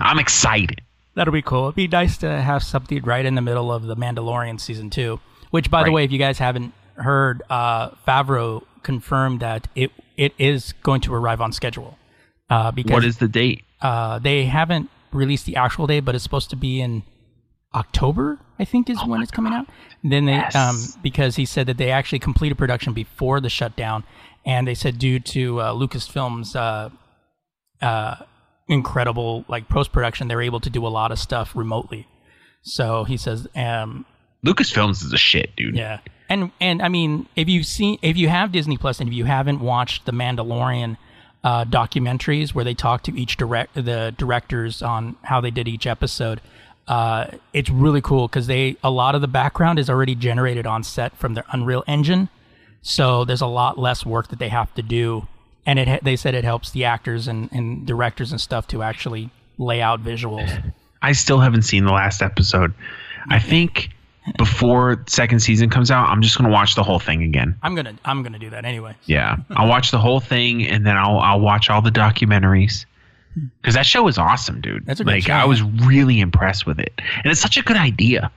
I'm 0.00 0.18
excited. 0.18 0.80
That'll 1.14 1.32
be 1.32 1.42
cool. 1.42 1.64
It'd 1.64 1.74
be 1.74 1.88
nice 1.88 2.16
to 2.18 2.40
have 2.40 2.62
something 2.62 3.02
right 3.02 3.24
in 3.24 3.34
the 3.34 3.42
middle 3.42 3.70
of 3.70 3.82
the 3.82 3.94
Mandalorian 3.94 4.58
season 4.58 4.88
two. 4.88 5.20
Which, 5.50 5.70
by 5.70 5.80
right. 5.80 5.84
the 5.84 5.92
way, 5.92 6.04
if 6.04 6.10
you 6.10 6.18
guys 6.18 6.38
haven't 6.38 6.72
heard 7.02 7.42
uh, 7.50 7.90
Favreau 8.06 8.64
confirm 8.82 9.38
that 9.38 9.68
it 9.74 9.90
it 10.16 10.34
is 10.38 10.72
going 10.82 11.00
to 11.02 11.14
arrive 11.14 11.40
on 11.40 11.52
schedule. 11.52 11.98
Uh, 12.50 12.70
because 12.70 12.92
what 12.92 13.04
is 13.04 13.18
the 13.18 13.28
date? 13.28 13.64
Uh, 13.80 14.18
they 14.18 14.44
haven't 14.44 14.90
released 15.12 15.46
the 15.46 15.56
actual 15.56 15.86
date, 15.86 16.00
but 16.00 16.14
it's 16.14 16.24
supposed 16.24 16.50
to 16.50 16.56
be 16.56 16.80
in 16.80 17.02
October. 17.74 18.38
I 18.58 18.64
think 18.64 18.88
is 18.90 18.98
oh 19.02 19.08
when 19.08 19.22
it's 19.22 19.30
coming 19.30 19.52
God. 19.52 19.62
out. 19.62 19.68
And 20.02 20.12
then 20.12 20.24
they 20.26 20.32
yes. 20.32 20.54
um, 20.54 21.00
because 21.02 21.36
he 21.36 21.44
said 21.44 21.66
that 21.66 21.78
they 21.78 21.90
actually 21.90 22.18
completed 22.18 22.58
production 22.58 22.92
before 22.92 23.40
the 23.40 23.48
shutdown, 23.48 24.04
and 24.44 24.66
they 24.66 24.74
said 24.74 24.98
due 24.98 25.18
to 25.20 25.60
uh, 25.60 25.72
Lucasfilm's 25.72 26.54
uh, 26.54 26.90
uh, 27.80 28.16
incredible 28.68 29.44
like 29.48 29.68
post 29.68 29.92
production, 29.92 30.28
they're 30.28 30.42
able 30.42 30.60
to 30.60 30.70
do 30.70 30.86
a 30.86 30.88
lot 30.88 31.12
of 31.12 31.18
stuff 31.18 31.56
remotely. 31.56 32.06
So 32.62 33.04
he 33.04 33.16
says, 33.16 33.48
um, 33.56 34.06
Lucasfilms 34.46 35.04
is 35.04 35.12
a 35.12 35.18
shit, 35.18 35.54
dude. 35.56 35.76
Yeah, 35.76 36.00
and 36.32 36.50
and 36.60 36.80
I 36.80 36.88
mean, 36.88 37.26
if 37.36 37.48
you 37.48 37.62
see 37.62 37.98
if 38.00 38.16
you 38.16 38.28
have 38.28 38.52
Disney 38.52 38.78
Plus 38.78 39.00
and 39.00 39.08
if 39.08 39.14
you 39.14 39.26
haven't 39.26 39.60
watched 39.60 40.06
the 40.06 40.12
Mandalorian 40.12 40.96
uh, 41.44 41.64
documentaries 41.64 42.54
where 42.54 42.64
they 42.64 42.74
talk 42.74 43.02
to 43.02 43.18
each 43.18 43.36
direct 43.36 43.74
the 43.74 44.14
directors 44.16 44.80
on 44.80 45.16
how 45.22 45.42
they 45.42 45.50
did 45.50 45.68
each 45.68 45.86
episode, 45.86 46.40
uh, 46.88 47.26
it's 47.52 47.68
really 47.68 48.00
cool 48.00 48.28
because 48.28 48.46
they 48.46 48.76
a 48.82 48.90
lot 48.90 49.14
of 49.14 49.20
the 49.20 49.28
background 49.28 49.78
is 49.78 49.90
already 49.90 50.14
generated 50.14 50.66
on 50.66 50.82
set 50.82 51.14
from 51.18 51.34
their 51.34 51.44
Unreal 51.52 51.84
Engine, 51.86 52.30
so 52.80 53.26
there's 53.26 53.42
a 53.42 53.46
lot 53.46 53.78
less 53.78 54.06
work 54.06 54.28
that 54.28 54.38
they 54.38 54.48
have 54.48 54.74
to 54.74 54.82
do, 54.82 55.28
and 55.66 55.78
it 55.78 56.02
they 56.02 56.16
said 56.16 56.34
it 56.34 56.44
helps 56.44 56.70
the 56.70 56.86
actors 56.86 57.28
and, 57.28 57.50
and 57.52 57.86
directors 57.86 58.32
and 58.32 58.40
stuff 58.40 58.66
to 58.68 58.82
actually 58.82 59.28
lay 59.58 59.82
out 59.82 60.02
visuals. 60.02 60.72
I 61.02 61.12
still 61.12 61.40
haven't 61.40 61.62
seen 61.62 61.84
the 61.84 61.92
last 61.92 62.22
episode. 62.22 62.72
I 63.28 63.38
think 63.38 63.90
before 64.38 65.02
second 65.08 65.40
season 65.40 65.68
comes 65.68 65.90
out, 65.90 66.08
I'm 66.08 66.22
just 66.22 66.38
gonna 66.38 66.50
watch 66.50 66.74
the 66.74 66.82
whole 66.82 66.98
thing 66.98 67.22
again. 67.22 67.56
I'm 67.62 67.74
gonna 67.74 67.94
I'm 68.04 68.22
gonna 68.22 68.38
do 68.38 68.50
that 68.50 68.64
anyway. 68.64 68.94
Yeah, 69.04 69.36
I'll 69.50 69.68
watch 69.68 69.90
the 69.90 69.98
whole 69.98 70.20
thing 70.20 70.66
and 70.66 70.86
then 70.86 70.96
I'll 70.96 71.18
I'll 71.18 71.40
watch 71.40 71.70
all 71.70 71.82
the 71.82 71.90
documentaries 71.90 72.86
hmm. 73.34 73.46
because 73.60 73.74
that 73.74 73.86
show 73.86 74.06
is 74.08 74.18
awesome, 74.18 74.60
dude. 74.60 74.86
That's 74.86 75.00
a 75.00 75.04
good 75.04 75.10
like 75.10 75.24
show, 75.24 75.34
I 75.34 75.44
was 75.44 75.62
really 75.62 76.20
impressed 76.20 76.66
with 76.66 76.78
it, 76.78 76.92
and 76.98 77.26
it's 77.26 77.40
such 77.40 77.56
a 77.56 77.62
good 77.62 77.76
idea, 77.76 78.30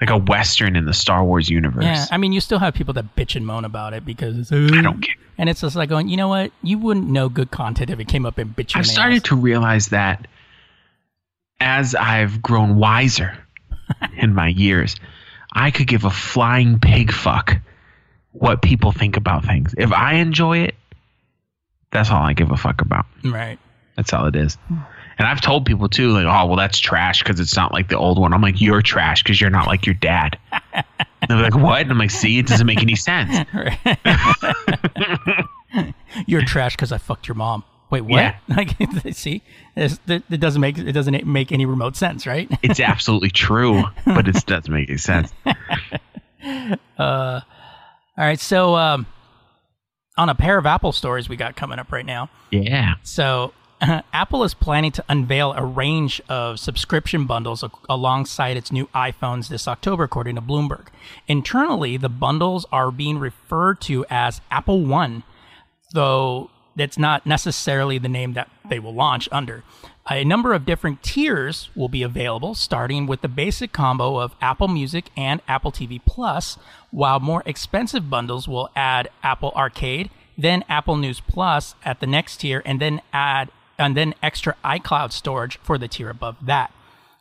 like 0.00 0.10
a 0.10 0.18
western 0.18 0.76
in 0.76 0.84
the 0.84 0.94
Star 0.94 1.24
Wars 1.24 1.48
universe. 1.48 1.84
Yeah, 1.84 2.06
I 2.10 2.18
mean, 2.18 2.32
you 2.32 2.40
still 2.40 2.58
have 2.58 2.74
people 2.74 2.92
that 2.94 3.16
bitch 3.16 3.34
and 3.34 3.46
moan 3.46 3.64
about 3.64 3.94
it 3.94 4.04
because 4.04 4.38
it's, 4.38 4.52
I 4.52 4.82
don't 4.82 5.00
care. 5.00 5.14
And 5.36 5.48
it's 5.48 5.62
just 5.62 5.74
like 5.74 5.88
going, 5.88 6.08
you 6.08 6.16
know 6.16 6.28
what? 6.28 6.52
You 6.62 6.78
wouldn't 6.78 7.08
know 7.08 7.28
good 7.28 7.50
content 7.50 7.90
if 7.90 7.98
it 7.98 8.08
came 8.08 8.24
up 8.24 8.38
in 8.38 8.50
bitch. 8.50 8.76
I've 8.76 8.86
started 8.86 9.24
to 9.24 9.36
realize 9.36 9.88
that 9.88 10.28
as 11.60 11.94
I've 11.94 12.40
grown 12.42 12.76
wiser 12.76 13.36
in 14.16 14.34
my 14.34 14.48
years, 14.48 14.96
I 15.54 15.70
could 15.70 15.86
give 15.86 16.04
a 16.04 16.10
flying 16.10 16.80
pig 16.80 17.12
fuck 17.12 17.56
what 18.32 18.62
people 18.62 18.92
think 18.92 19.16
about 19.16 19.44
things. 19.44 19.74
If 19.78 19.92
I 19.92 20.14
enjoy 20.14 20.58
it, 20.58 20.74
that's 21.92 22.10
all 22.10 22.22
I 22.22 22.32
give 22.32 22.50
a 22.50 22.56
fuck 22.56 22.80
about. 22.80 23.06
right. 23.24 23.58
That's 23.96 24.12
all 24.12 24.26
it 24.26 24.34
is. 24.34 24.58
And 25.18 25.28
I've 25.28 25.40
told 25.40 25.66
people 25.66 25.88
too, 25.88 26.08
like, 26.10 26.24
oh, 26.24 26.46
well, 26.46 26.56
that's 26.56 26.80
trash 26.80 27.22
because 27.22 27.38
it's 27.38 27.54
not 27.54 27.72
like 27.72 27.88
the 27.88 27.96
old 27.96 28.18
one. 28.18 28.32
I'm 28.32 28.42
like, 28.42 28.60
you're 28.60 28.82
trash 28.82 29.22
because 29.22 29.40
you're 29.40 29.50
not 29.50 29.68
like 29.68 29.86
your 29.86 29.94
dad. 29.94 30.36
And 30.72 30.84
they're 31.28 31.38
like, 31.38 31.54
what? 31.54 31.82
And 31.82 31.92
I'm 31.92 31.98
like, 31.98 32.10
see, 32.10 32.40
it 32.40 32.48
doesn't 32.48 32.66
make 32.66 32.82
any 32.82 32.96
sense. 32.96 33.46
You're 36.26 36.42
trash 36.42 36.76
because 36.76 36.92
I 36.92 36.98
fucked 36.98 37.28
your 37.28 37.34
mom. 37.34 37.64
Wait, 37.90 38.02
what? 38.02 38.18
Yeah. 38.18 38.36
Like, 38.48 38.70
see, 39.12 39.42
It's- 39.76 39.98
it 40.08 40.40
doesn't 40.40 40.60
make 40.60 40.78
it 40.78 40.92
doesn't 40.92 41.26
make 41.26 41.52
any 41.52 41.66
remote 41.66 41.96
sense, 41.96 42.26
right? 42.26 42.48
It's 42.62 42.80
absolutely 42.80 43.30
true, 43.30 43.82
but 44.04 44.26
it 44.28 44.46
doesn't 44.46 44.72
make 44.72 44.88
any 44.88 44.98
sense. 44.98 45.32
All 46.98 47.42
right, 48.18 48.38
so 48.38 48.76
um, 48.76 49.06
on 50.16 50.28
a 50.28 50.34
pair 50.34 50.58
of 50.58 50.66
Apple 50.66 50.92
stories 50.92 51.28
we 51.28 51.36
got 51.36 51.56
coming 51.56 51.78
up 51.78 51.90
right 51.92 52.06
now. 52.06 52.30
Yeah. 52.50 52.94
So, 53.02 53.52
Apple 53.80 54.44
is 54.44 54.54
planning 54.54 54.92
to 54.92 55.04
unveil 55.08 55.52
a 55.52 55.64
range 55.64 56.22
of 56.28 56.58
subscription 56.60 57.26
bundles 57.26 57.62
a- 57.62 57.70
alongside 57.88 58.56
its 58.56 58.70
new 58.72 58.86
iPhones 58.94 59.48
this 59.48 59.66
October, 59.68 60.04
according 60.04 60.36
to 60.36 60.40
Bloomberg. 60.40 60.86
Internally, 61.26 61.96
the 61.96 62.08
bundles 62.08 62.64
are 62.72 62.90
being 62.90 63.18
referred 63.18 63.80
to 63.82 64.06
as 64.08 64.40
Apple 64.50 64.84
One, 64.84 65.24
though 65.92 66.50
that's 66.76 66.98
not 66.98 67.26
necessarily 67.26 67.98
the 67.98 68.08
name 68.08 68.32
that 68.34 68.50
they 68.68 68.78
will 68.78 68.94
launch 68.94 69.28
under. 69.30 69.62
A 70.10 70.24
number 70.24 70.52
of 70.52 70.66
different 70.66 71.02
tiers 71.02 71.70
will 71.74 71.88
be 71.88 72.02
available, 72.02 72.54
starting 72.54 73.06
with 73.06 73.22
the 73.22 73.28
basic 73.28 73.72
combo 73.72 74.18
of 74.18 74.34
Apple 74.40 74.68
Music 74.68 75.06
and 75.16 75.40
Apple 75.48 75.72
TV 75.72 76.00
Plus, 76.04 76.58
while 76.90 77.20
more 77.20 77.42
expensive 77.46 78.10
bundles 78.10 78.46
will 78.46 78.68
add 78.76 79.08
Apple 79.22 79.52
Arcade, 79.56 80.10
then 80.36 80.62
Apple 80.68 80.96
News 80.96 81.20
Plus 81.20 81.74
at 81.84 82.00
the 82.00 82.06
next 82.06 82.38
tier, 82.38 82.62
and 82.66 82.80
then 82.80 83.00
add 83.12 83.50
and 83.78 83.96
then 83.96 84.14
extra 84.22 84.56
iCloud 84.64 85.10
storage 85.10 85.58
for 85.62 85.78
the 85.78 85.88
tier 85.88 86.10
above 86.10 86.36
that. 86.42 86.72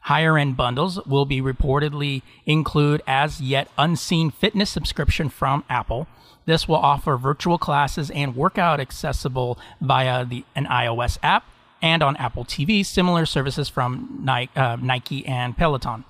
Higher 0.02 0.38
end 0.38 0.58
bundles 0.58 1.04
will 1.06 1.26
be 1.26 1.42
reportedly 1.42 2.22
include 2.46 3.02
as 3.08 3.40
yet 3.40 3.70
unseen 3.78 4.30
fitness 4.30 4.70
subscription 4.70 5.30
from 5.30 5.64
Apple. 5.70 6.08
This 6.46 6.68
will 6.68 6.78
offer 6.78 7.18
virtual 7.18 7.58
classes 7.58 8.10
and 8.12 8.36
workout 8.36 8.80
accessible 8.80 9.58
via 9.82 10.26
the 10.26 10.46
an 10.56 10.66
iOS 10.66 11.18
app 11.24 11.46
and 11.82 12.02
on 12.02 12.16
Apple 12.18 12.46
TV, 12.46 12.86
similar 12.86 13.26
services 13.26 13.68
from 13.70 14.20
Nike, 14.24 14.52
uh, 14.56 14.78
Nike 14.78 15.26
and 15.26 15.56
Peloton. 15.56 16.06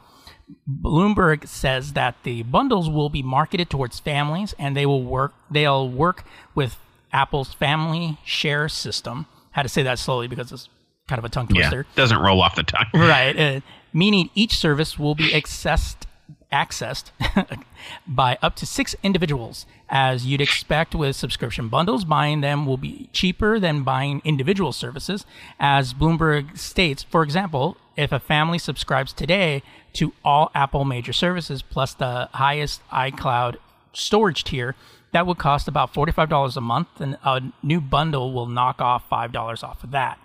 Bloomberg 0.69 1.47
says 1.47 1.93
that 1.93 2.15
the 2.23 2.43
bundles 2.43 2.89
will 2.89 3.09
be 3.09 3.23
marketed 3.23 3.69
towards 3.69 3.99
families 3.99 4.53
and 4.59 4.77
they 4.77 4.85
will 4.85 5.03
work 5.03 5.33
they'll 5.49 5.89
work 5.89 6.25
with 6.53 6.77
Apple's 7.11 7.53
family 7.53 8.17
share 8.23 8.69
system. 8.69 9.25
How 9.51 9.63
to 9.63 9.69
say 9.69 9.83
that 9.83 9.99
slowly 9.99 10.27
because 10.27 10.51
it's 10.51 10.69
kind 11.07 11.19
of 11.19 11.25
a 11.25 11.29
tongue 11.29 11.47
twister. 11.47 11.85
Yeah. 11.89 11.95
Doesn't 11.95 12.19
roll 12.19 12.41
off 12.41 12.55
the 12.55 12.63
tongue. 12.63 12.87
Right. 12.93 13.37
Uh, 13.37 13.61
meaning 13.93 14.29
each 14.35 14.57
service 14.57 14.97
will 14.99 15.15
be 15.15 15.29
accessed 15.29 16.05
accessed 16.53 17.09
by 18.07 18.37
up 18.41 18.55
to 18.57 18.65
six 18.65 18.95
individuals. 19.01 19.65
As 19.89 20.25
you'd 20.25 20.41
expect 20.41 20.93
with 20.93 21.15
subscription 21.15 21.67
bundles, 21.67 22.05
buying 22.05 22.41
them 22.41 22.65
will 22.65 22.77
be 22.77 23.09
cheaper 23.11 23.59
than 23.59 23.83
buying 23.83 24.21
individual 24.23 24.71
services. 24.71 25.25
As 25.59 25.93
Bloomberg 25.93 26.57
states, 26.57 27.03
for 27.03 27.23
example, 27.23 27.77
if 27.97 28.11
a 28.11 28.19
family 28.19 28.59
subscribes 28.59 29.13
today 29.13 29.63
to 29.93 30.13
all 30.23 30.51
Apple 30.55 30.85
major 30.85 31.13
services 31.13 31.61
plus 31.61 31.93
the 31.93 32.29
highest 32.33 32.81
iCloud 32.91 33.57
storage 33.93 34.43
tier, 34.43 34.75
that 35.11 35.27
would 35.27 35.37
cost 35.37 35.67
about 35.67 35.93
$45 35.93 36.57
a 36.57 36.61
month, 36.61 36.87
and 36.99 37.17
a 37.23 37.41
new 37.61 37.79
bundle 37.79 38.33
will 38.33 38.47
knock 38.47 38.81
off 38.81 39.07
$5 39.09 39.63
off 39.63 39.83
of 39.83 39.91
that. 39.91 40.19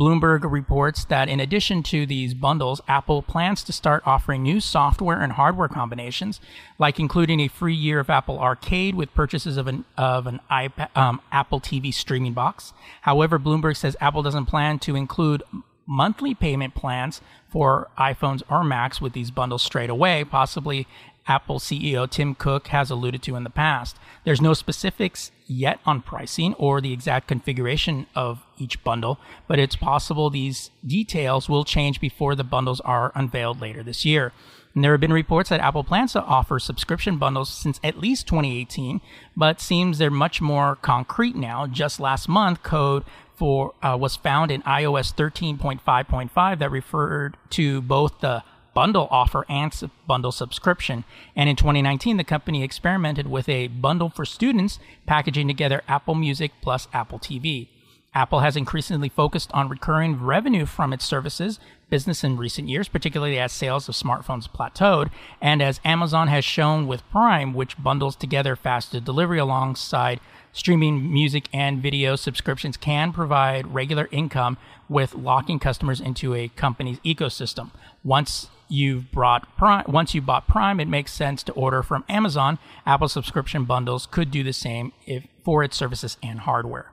Bloomberg 0.00 0.50
reports 0.50 1.04
that 1.04 1.28
in 1.28 1.40
addition 1.40 1.82
to 1.82 2.06
these 2.06 2.32
bundles, 2.32 2.80
Apple 2.88 3.20
plans 3.20 3.62
to 3.64 3.72
start 3.72 4.02
offering 4.06 4.42
new 4.42 4.58
software 4.58 5.20
and 5.20 5.32
hardware 5.32 5.68
combinations, 5.68 6.40
like 6.78 6.98
including 6.98 7.38
a 7.40 7.48
free 7.48 7.74
year 7.74 8.00
of 8.00 8.08
Apple 8.08 8.38
Arcade 8.38 8.94
with 8.94 9.12
purchases 9.12 9.58
of 9.58 9.66
an 9.66 9.84
of 9.98 10.26
an 10.26 10.40
iPad, 10.50 10.96
um, 10.96 11.20
Apple 11.30 11.60
TV 11.60 11.92
streaming 11.92 12.32
box. 12.32 12.72
However, 13.02 13.38
Bloomberg 13.38 13.76
says 13.76 13.94
Apple 14.00 14.22
doesn't 14.22 14.46
plan 14.46 14.78
to 14.78 14.96
include 14.96 15.42
monthly 15.86 16.34
payment 16.34 16.74
plans 16.74 17.20
for 17.50 17.90
iPhones 17.98 18.42
or 18.48 18.64
Macs 18.64 19.02
with 19.02 19.12
these 19.12 19.30
bundles 19.30 19.62
straight 19.62 19.90
away, 19.90 20.24
possibly 20.24 20.86
Apple 21.30 21.60
CEO 21.60 22.10
Tim 22.10 22.34
Cook 22.34 22.66
has 22.68 22.90
alluded 22.90 23.22
to 23.22 23.36
in 23.36 23.44
the 23.44 23.50
past. 23.50 23.96
There's 24.24 24.40
no 24.40 24.52
specifics 24.52 25.30
yet 25.46 25.78
on 25.86 26.02
pricing 26.02 26.54
or 26.54 26.80
the 26.80 26.92
exact 26.92 27.28
configuration 27.28 28.06
of 28.16 28.44
each 28.58 28.82
bundle, 28.82 29.20
but 29.46 29.60
it's 29.60 29.76
possible 29.76 30.28
these 30.28 30.70
details 30.84 31.48
will 31.48 31.64
change 31.64 32.00
before 32.00 32.34
the 32.34 32.42
bundles 32.42 32.80
are 32.80 33.12
unveiled 33.14 33.60
later 33.60 33.84
this 33.84 34.04
year. 34.04 34.32
And 34.74 34.82
there 34.82 34.92
have 34.92 35.00
been 35.00 35.12
reports 35.12 35.50
that 35.50 35.60
Apple 35.60 35.84
plans 35.84 36.12
to 36.12 36.22
offer 36.22 36.58
subscription 36.58 37.16
bundles 37.16 37.48
since 37.48 37.78
at 37.84 37.98
least 37.98 38.26
2018, 38.26 39.00
but 39.36 39.60
seems 39.60 39.98
they're 39.98 40.10
much 40.10 40.40
more 40.40 40.76
concrete 40.76 41.36
now. 41.36 41.68
Just 41.68 42.00
last 42.00 42.28
month, 42.28 42.64
code 42.64 43.04
for 43.36 43.72
uh, 43.82 43.96
was 43.98 44.16
found 44.16 44.50
in 44.50 44.62
iOS 44.62 45.14
13.5.5 45.14 46.58
that 46.58 46.70
referred 46.70 47.36
to 47.50 47.80
both 47.82 48.20
the 48.20 48.42
bundle 48.80 49.08
offer 49.10 49.44
and 49.46 49.90
bundle 50.06 50.32
subscription. 50.32 51.04
And 51.36 51.50
in 51.50 51.56
2019, 51.56 52.16
the 52.16 52.24
company 52.24 52.64
experimented 52.64 53.26
with 53.26 53.46
a 53.46 53.66
bundle 53.66 54.08
for 54.08 54.24
students, 54.24 54.78
packaging 55.04 55.48
together 55.48 55.82
Apple 55.86 56.14
Music 56.14 56.52
plus 56.62 56.88
Apple 56.94 57.18
TV. 57.18 57.68
Apple 58.14 58.40
has 58.40 58.56
increasingly 58.56 59.10
focused 59.10 59.52
on 59.52 59.68
recurring 59.68 60.18
revenue 60.18 60.64
from 60.64 60.94
its 60.94 61.04
services 61.04 61.60
business 61.90 62.24
in 62.24 62.38
recent 62.38 62.70
years, 62.70 62.88
particularly 62.88 63.38
as 63.38 63.52
sales 63.52 63.86
of 63.86 63.94
smartphones 63.94 64.48
plateaued, 64.48 65.10
and 65.42 65.60
as 65.60 65.78
Amazon 65.84 66.28
has 66.28 66.42
shown 66.42 66.86
with 66.86 67.06
Prime, 67.10 67.52
which 67.52 67.82
bundles 67.82 68.16
together 68.16 68.56
faster 68.56 68.98
delivery 68.98 69.38
alongside 69.38 70.20
streaming 70.52 71.12
music 71.12 71.50
and 71.52 71.82
video 71.82 72.16
subscriptions 72.16 72.78
can 72.78 73.12
provide 73.12 73.74
regular 73.74 74.08
income 74.10 74.56
with 74.88 75.14
locking 75.14 75.58
customers 75.58 76.00
into 76.00 76.34
a 76.34 76.48
company's 76.48 76.98
ecosystem. 77.00 77.70
Once 78.02 78.48
you've 78.70 79.10
brought 79.10 79.56
Prime, 79.58 79.84
once 79.88 80.14
you 80.14 80.22
bought 80.22 80.46
Prime, 80.46 80.80
it 80.80 80.88
makes 80.88 81.12
sense 81.12 81.42
to 81.42 81.52
order 81.52 81.82
from 81.82 82.04
Amazon. 82.08 82.58
Apple 82.86 83.08
subscription 83.08 83.64
bundles 83.64 84.06
could 84.06 84.30
do 84.30 84.42
the 84.42 84.52
same 84.52 84.92
if 85.06 85.26
for 85.44 85.62
its 85.62 85.76
services 85.76 86.16
and 86.22 86.40
hardware. 86.40 86.90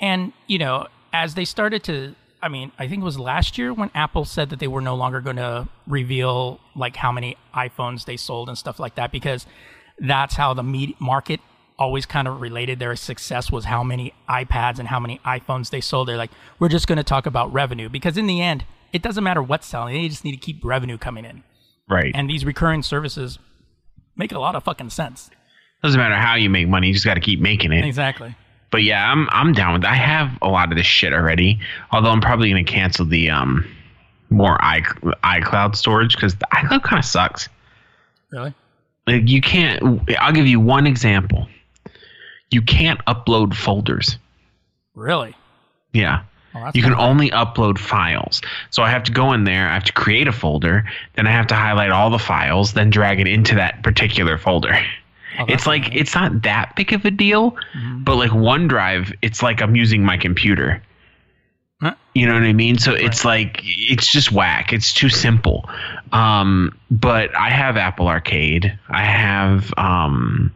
And, 0.00 0.32
you 0.46 0.58
know, 0.58 0.86
as 1.12 1.34
they 1.34 1.44
started 1.44 1.82
to, 1.84 2.14
I 2.42 2.48
mean, 2.48 2.70
I 2.78 2.86
think 2.86 3.02
it 3.02 3.04
was 3.04 3.18
last 3.18 3.58
year 3.58 3.72
when 3.72 3.90
Apple 3.94 4.24
said 4.24 4.50
that 4.50 4.60
they 4.60 4.68
were 4.68 4.80
no 4.80 4.94
longer 4.94 5.20
going 5.20 5.36
to 5.36 5.68
reveal 5.86 6.60
like 6.76 6.96
how 6.96 7.10
many 7.10 7.36
iPhones 7.54 8.04
they 8.04 8.16
sold 8.16 8.48
and 8.48 8.56
stuff 8.56 8.78
like 8.78 8.94
that 8.96 9.10
because 9.10 9.46
that's 9.98 10.36
how 10.36 10.54
the 10.54 10.62
med- 10.62 10.94
market 11.00 11.40
always 11.78 12.06
kind 12.06 12.28
of 12.28 12.40
related 12.40 12.78
their 12.78 12.96
success 12.96 13.50
was 13.50 13.64
how 13.64 13.82
many 13.82 14.12
iPads 14.28 14.78
and 14.78 14.88
how 14.88 15.00
many 15.00 15.20
iPhones 15.24 15.70
they 15.70 15.80
sold. 15.80 16.08
They're 16.08 16.16
like, 16.16 16.32
we're 16.58 16.68
just 16.68 16.86
going 16.86 16.96
to 16.96 17.04
talk 17.04 17.26
about 17.26 17.52
revenue 17.52 17.88
because 17.88 18.16
in 18.16 18.26
the 18.26 18.40
end, 18.40 18.64
it 18.92 19.02
doesn't 19.02 19.24
matter 19.24 19.42
what's 19.42 19.66
selling. 19.66 19.94
They 19.94 20.08
just 20.08 20.24
need 20.24 20.32
to 20.32 20.38
keep 20.38 20.64
revenue 20.64 20.98
coming 20.98 21.24
in. 21.24 21.42
Right. 21.88 22.12
And 22.14 22.28
these 22.28 22.44
recurring 22.44 22.82
services 22.82 23.38
make 24.16 24.32
a 24.32 24.38
lot 24.38 24.54
of 24.54 24.64
fucking 24.64 24.90
sense. 24.90 25.30
Doesn't 25.82 25.98
matter 25.98 26.16
how 26.16 26.34
you 26.34 26.50
make 26.50 26.68
money, 26.68 26.88
you 26.88 26.92
just 26.92 27.04
got 27.04 27.14
to 27.14 27.20
keep 27.20 27.40
making 27.40 27.72
it. 27.72 27.84
Exactly. 27.84 28.34
But 28.70 28.82
yeah, 28.82 29.10
I'm 29.10 29.28
I'm 29.30 29.52
down 29.52 29.74
with. 29.74 29.84
I 29.84 29.94
have 29.94 30.36
a 30.42 30.48
lot 30.48 30.70
of 30.70 30.76
this 30.76 30.86
shit 30.86 31.12
already. 31.12 31.58
Although 31.90 32.10
I'm 32.10 32.20
probably 32.20 32.50
gonna 32.50 32.64
cancel 32.64 33.06
the 33.06 33.30
um 33.30 33.66
more 34.30 34.62
i 34.62 34.80
iCloud 34.80 35.74
storage 35.74 36.14
because 36.14 36.34
the 36.34 36.46
iCloud 36.52 36.82
kind 36.82 36.98
of 36.98 37.04
sucks. 37.04 37.48
Really? 38.30 38.54
Like 39.06 39.26
you 39.26 39.40
can't. 39.40 39.82
I'll 40.18 40.32
give 40.32 40.46
you 40.46 40.60
one 40.60 40.86
example. 40.86 41.48
You 42.50 42.60
can't 42.60 43.02
upload 43.06 43.54
folders. 43.54 44.18
Really? 44.94 45.34
Yeah. 45.92 46.24
Oh, 46.66 46.70
you 46.74 46.82
can 46.82 46.94
only 46.94 47.30
upload 47.30 47.78
files. 47.78 48.40
So 48.70 48.82
I 48.82 48.90
have 48.90 49.04
to 49.04 49.12
go 49.12 49.32
in 49.32 49.44
there, 49.44 49.68
I 49.68 49.74
have 49.74 49.84
to 49.84 49.92
create 49.92 50.28
a 50.28 50.32
folder, 50.32 50.84
then 51.14 51.26
I 51.26 51.30
have 51.32 51.46
to 51.48 51.54
highlight 51.54 51.90
all 51.90 52.10
the 52.10 52.18
files, 52.18 52.72
then 52.72 52.90
drag 52.90 53.20
it 53.20 53.26
into 53.28 53.54
that 53.56 53.82
particular 53.82 54.38
folder. 54.38 54.78
Oh, 55.38 55.44
it's 55.48 55.66
like 55.66 55.82
nice. 55.82 55.92
it's 55.94 56.14
not 56.14 56.42
that 56.42 56.74
big 56.76 56.92
of 56.92 57.04
a 57.04 57.10
deal, 57.10 57.52
Mm-hmm. 57.52 58.04
but 58.04 58.16
like 58.16 58.30
OneDrive, 58.30 59.14
it's 59.22 59.42
like 59.42 59.62
I'm 59.62 59.76
using 59.76 60.04
my 60.04 60.16
computer. 60.16 60.82
Huh? 61.80 61.94
You 62.12 62.26
know 62.26 62.34
what 62.34 62.42
I 62.42 62.52
mean? 62.52 62.76
So 62.78 62.92
it's 62.92 63.24
like 63.24 63.60
it's 63.62 64.10
just 64.10 64.32
whack. 64.32 64.72
It's 64.72 64.92
too 64.92 65.08
simple. 65.08 65.70
Um, 66.10 66.76
but 66.90 67.36
I 67.36 67.50
have 67.50 67.76
Apple 67.76 68.08
Arcade. 68.08 68.76
I 68.88 69.04
have 69.04 69.72
um, 69.76 70.52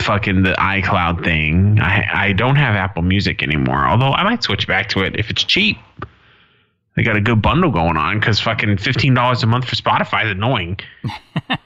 fucking 0.00 0.42
the 0.42 0.52
iCloud 0.52 1.24
thing. 1.24 1.80
I 1.80 2.28
I 2.28 2.32
don't 2.32 2.56
have 2.56 2.74
Apple 2.74 3.02
Music 3.02 3.42
anymore. 3.42 3.86
Although 3.86 4.12
I 4.12 4.24
might 4.24 4.42
switch 4.42 4.66
back 4.66 4.88
to 4.90 5.02
it 5.02 5.18
if 5.18 5.30
it's 5.30 5.44
cheap. 5.44 5.76
They 6.94 7.02
got 7.02 7.16
a 7.16 7.22
good 7.22 7.40
bundle 7.40 7.70
going 7.70 7.96
on 7.96 8.20
because 8.20 8.38
fucking 8.38 8.76
fifteen 8.76 9.14
dollars 9.14 9.42
a 9.42 9.46
month 9.46 9.66
for 9.66 9.76
Spotify 9.76 10.26
is 10.26 10.30
annoying. 10.32 10.78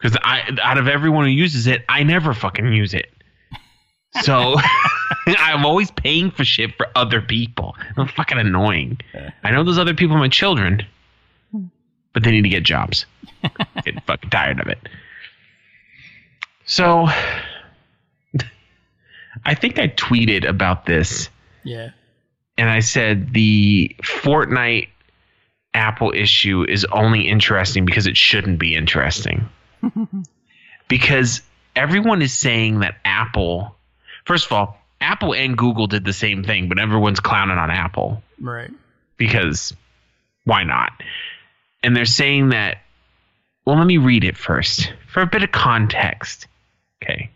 Because 0.00 0.16
I 0.22 0.56
out 0.62 0.78
of 0.78 0.88
everyone 0.88 1.26
who 1.26 1.30
uses 1.30 1.66
it, 1.66 1.84
I 1.88 2.04
never 2.04 2.32
fucking 2.32 2.72
use 2.72 2.94
it. 2.94 3.12
So 4.22 4.56
I'm 5.26 5.66
always 5.66 5.90
paying 5.90 6.30
for 6.30 6.44
shit 6.44 6.74
for 6.76 6.86
other 6.94 7.20
people. 7.20 7.76
I'm 7.96 8.08
fucking 8.08 8.38
annoying. 8.38 8.98
I 9.44 9.50
know 9.50 9.62
those 9.62 9.78
other 9.78 9.94
people 9.94 10.16
are 10.16 10.20
my 10.20 10.28
children, 10.28 10.86
but 12.14 12.22
they 12.22 12.30
need 12.30 12.42
to 12.42 12.48
get 12.48 12.62
jobs. 12.62 13.06
Get 13.84 14.02
fucking 14.06 14.30
tired 14.30 14.60
of 14.60 14.66
it. 14.66 14.78
So 16.70 17.08
I 19.44 19.54
think 19.54 19.78
I 19.80 19.88
tweeted 19.88 20.48
about 20.48 20.86
this 20.86 21.28
Yeah. 21.64 21.90
and 22.56 22.70
I 22.70 22.78
said 22.80 23.32
the 23.32 23.94
Fortnite 24.02 24.88
Apple 25.74 26.12
issue 26.14 26.64
is 26.68 26.84
only 26.92 27.26
interesting 27.28 27.84
because 27.84 28.06
it 28.06 28.16
shouldn't 28.16 28.58
be 28.60 28.74
interesting. 28.76 29.48
because 30.88 31.42
everyone 31.74 32.22
is 32.22 32.32
saying 32.36 32.80
that 32.80 32.96
Apple, 33.04 33.74
first 34.24 34.46
of 34.46 34.52
all, 34.52 34.78
Apple 35.00 35.34
and 35.34 35.56
Google 35.58 35.86
did 35.88 36.04
the 36.04 36.12
same 36.12 36.44
thing, 36.44 36.68
but 36.68 36.78
everyone's 36.78 37.20
clowning 37.20 37.58
on 37.58 37.70
Apple 37.70 38.22
Right. 38.40 38.70
because 39.16 39.74
why 40.44 40.62
not? 40.64 40.92
And 41.82 41.96
they're 41.96 42.04
saying 42.04 42.50
that, 42.50 42.78
well, 43.64 43.76
let 43.76 43.86
me 43.86 43.96
read 43.98 44.22
it 44.24 44.36
first 44.36 44.92
for 45.12 45.22
a 45.22 45.26
bit 45.26 45.42
of 45.42 45.50
context. 45.52 46.46
Okay. 47.02 47.30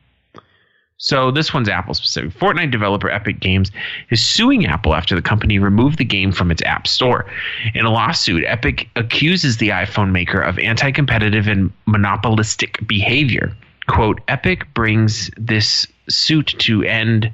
So 0.97 1.31
this 1.31 1.53
one's 1.53 1.69
Apple 1.69 1.95
specific. 1.95 2.31
Fortnite 2.31 2.71
developer 2.71 3.11
Epic 3.11 3.41
Games 3.41 3.71
is 4.11 4.25
suing 4.25 4.65
Apple 4.65 4.95
after 4.95 5.15
the 5.15 5.23
company 5.23 5.59
removed 5.59 5.99
the 5.99 6.05
game 6.05 6.33
from 6.33 6.51
its 6.51 6.63
App 6.63 6.87
Store. 6.87 7.27
In 7.75 7.85
a 7.85 7.91
lawsuit, 7.91 8.45
Epic 8.47 8.89
accuses 8.97 9.57
the 9.57 9.71
iPhone 9.71 10.13
maker 10.13 10.41
of 10.41 10.59
anti-competitive 10.59 11.47
and 11.49 11.73
monopolistic 11.87 12.87
behavior. 12.87 13.55
Quote, 13.87 14.21
Epic 14.29 14.73
brings 14.73 15.31
this 15.37 15.87
suit 16.09 16.55
to 16.59 16.85
end 16.85 17.31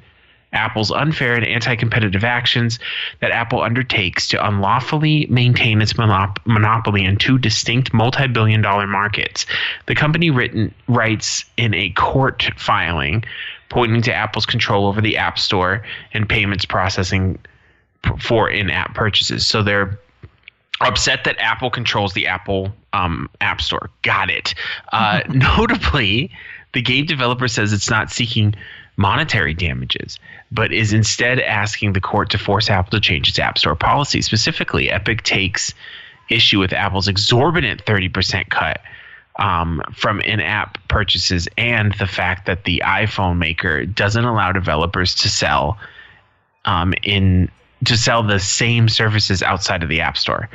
Apple's 0.53 0.91
unfair 0.91 1.35
and 1.35 1.45
anti 1.45 1.75
competitive 1.75 2.23
actions 2.23 2.79
that 3.19 3.31
Apple 3.31 3.61
undertakes 3.61 4.27
to 4.29 4.45
unlawfully 4.45 5.25
maintain 5.27 5.81
its 5.81 5.93
monop- 5.93 6.37
monopoly 6.45 7.05
in 7.05 7.17
two 7.17 7.37
distinct 7.37 7.93
multi 7.93 8.27
billion 8.27 8.61
dollar 8.61 8.87
markets. 8.87 9.45
The 9.85 9.95
company 9.95 10.29
written, 10.29 10.73
writes 10.87 11.45
in 11.57 11.73
a 11.73 11.89
court 11.91 12.49
filing 12.57 13.23
pointing 13.69 14.01
to 14.01 14.13
Apple's 14.13 14.45
control 14.45 14.87
over 14.87 14.99
the 14.99 15.17
App 15.17 15.39
Store 15.39 15.83
and 16.13 16.27
payments 16.27 16.65
processing 16.65 17.39
p- 18.03 18.11
for 18.19 18.49
in 18.49 18.69
app 18.69 18.93
purchases. 18.93 19.47
So 19.47 19.63
they're 19.63 19.97
upset 20.81 21.23
that 21.23 21.37
Apple 21.39 21.69
controls 21.69 22.13
the 22.13 22.27
Apple 22.27 22.73
um, 22.93 23.29
App 23.39 23.61
Store. 23.61 23.89
Got 24.01 24.29
it. 24.29 24.53
Uh, 24.91 25.21
notably, 25.29 26.31
the 26.73 26.81
game 26.81 27.05
developer 27.05 27.47
says 27.47 27.71
it's 27.71 27.89
not 27.89 28.11
seeking 28.11 28.55
monetary 28.97 29.53
damages, 29.53 30.19
but 30.51 30.73
is 30.73 30.93
instead 30.93 31.39
asking 31.39 31.93
the 31.93 32.01
court 32.01 32.29
to 32.31 32.37
force 32.37 32.69
Apple 32.69 32.91
to 32.91 32.99
change 32.99 33.29
its 33.29 33.39
App 33.39 33.57
Store 33.57 33.75
policy. 33.75 34.21
Specifically, 34.21 34.89
Epic 34.89 35.23
takes 35.23 35.73
issue 36.29 36.59
with 36.59 36.73
Apple's 36.73 37.07
exorbitant 37.07 37.85
30% 37.85 38.49
cut 38.49 38.81
um, 39.37 39.81
from 39.93 40.19
in-app 40.21 40.77
purchases 40.87 41.47
and 41.57 41.93
the 41.93 42.07
fact 42.07 42.45
that 42.45 42.65
the 42.65 42.83
iPhone 42.85 43.37
maker 43.37 43.85
doesn't 43.85 44.25
allow 44.25 44.51
developers 44.51 45.15
to 45.15 45.29
sell 45.29 45.77
um, 46.65 46.93
in 47.03 47.49
to 47.83 47.97
sell 47.97 48.21
the 48.21 48.39
same 48.39 48.87
services 48.87 49.41
outside 49.41 49.81
of 49.81 49.89
the 49.89 50.01
App 50.01 50.15
Store. 50.15 50.47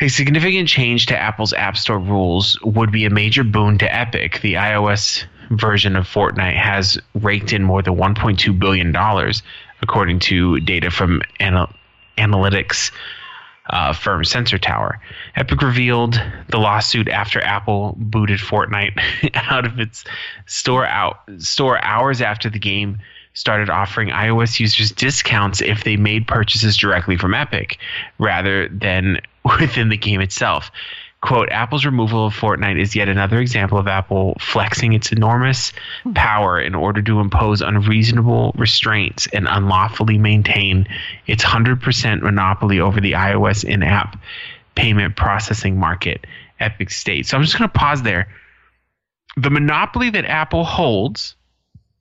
A 0.00 0.08
significant 0.08 0.68
change 0.68 1.06
to 1.06 1.16
Apple's 1.16 1.54
App 1.54 1.78
Store 1.78 1.98
rules 1.98 2.60
would 2.62 2.92
be 2.92 3.06
a 3.06 3.10
major 3.10 3.42
boon 3.42 3.78
to 3.78 3.94
Epic. 3.94 4.40
The 4.42 4.54
iOS 4.54 5.24
version 5.50 5.96
of 5.96 6.06
Fortnite 6.06 6.56
has 6.56 6.98
raked 7.14 7.52
in 7.52 7.62
more 7.62 7.82
than 7.82 7.94
1.2 7.96 8.58
billion 8.58 8.92
dollars, 8.92 9.42
according 9.82 10.18
to 10.20 10.60
data 10.60 10.90
from 10.90 11.22
anal- 11.40 11.72
analytics 12.16 12.90
uh, 13.70 13.92
firm 13.92 14.24
Sensor 14.24 14.58
Tower. 14.58 15.00
Epic 15.36 15.60
revealed 15.62 16.20
the 16.48 16.58
lawsuit 16.58 17.08
after 17.08 17.42
Apple 17.42 17.94
booted 17.98 18.40
Fortnite 18.40 18.98
out 19.34 19.66
of 19.66 19.78
its 19.78 20.04
store 20.46 20.86
out 20.86 21.20
store 21.38 21.82
hours 21.84 22.20
after 22.22 22.48
the 22.48 22.58
game 22.58 22.98
started 23.34 23.70
offering 23.70 24.08
iOS 24.08 24.58
users 24.58 24.90
discounts 24.90 25.60
if 25.60 25.84
they 25.84 25.96
made 25.96 26.26
purchases 26.26 26.76
directly 26.76 27.16
from 27.16 27.34
Epic 27.34 27.78
rather 28.18 28.68
than 28.68 29.20
within 29.60 29.90
the 29.90 29.96
game 29.96 30.20
itself. 30.20 30.70
Quote, 31.20 31.48
Apple's 31.50 31.84
removal 31.84 32.26
of 32.26 32.34
Fortnite 32.34 32.80
is 32.80 32.94
yet 32.94 33.08
another 33.08 33.40
example 33.40 33.76
of 33.76 33.88
Apple 33.88 34.36
flexing 34.38 34.92
its 34.92 35.10
enormous 35.10 35.72
hmm. 36.04 36.12
power 36.12 36.60
in 36.60 36.74
order 36.76 37.02
to 37.02 37.18
impose 37.18 37.60
unreasonable 37.60 38.52
restraints 38.56 39.26
and 39.32 39.48
unlawfully 39.48 40.16
maintain 40.16 40.86
its 41.26 41.44
100% 41.44 42.22
monopoly 42.22 42.78
over 42.78 43.00
the 43.00 43.12
iOS 43.12 43.64
in 43.64 43.82
app 43.82 44.16
payment 44.76 45.16
processing 45.16 45.76
market, 45.76 46.24
Epic 46.60 46.90
states. 46.90 47.30
So 47.30 47.36
I'm 47.36 47.42
just 47.42 47.58
going 47.58 47.68
to 47.68 47.78
pause 47.78 48.02
there. 48.02 48.28
The 49.36 49.50
monopoly 49.50 50.10
that 50.10 50.24
Apple 50.24 50.64
holds 50.64 51.34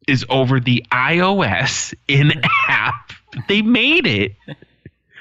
is 0.07 0.23
over 0.29 0.59
the 0.59 0.85
iOS 0.91 1.93
in 2.07 2.33
app. 2.67 3.13
They 3.47 3.63
made 3.63 4.05
it. 4.05 4.35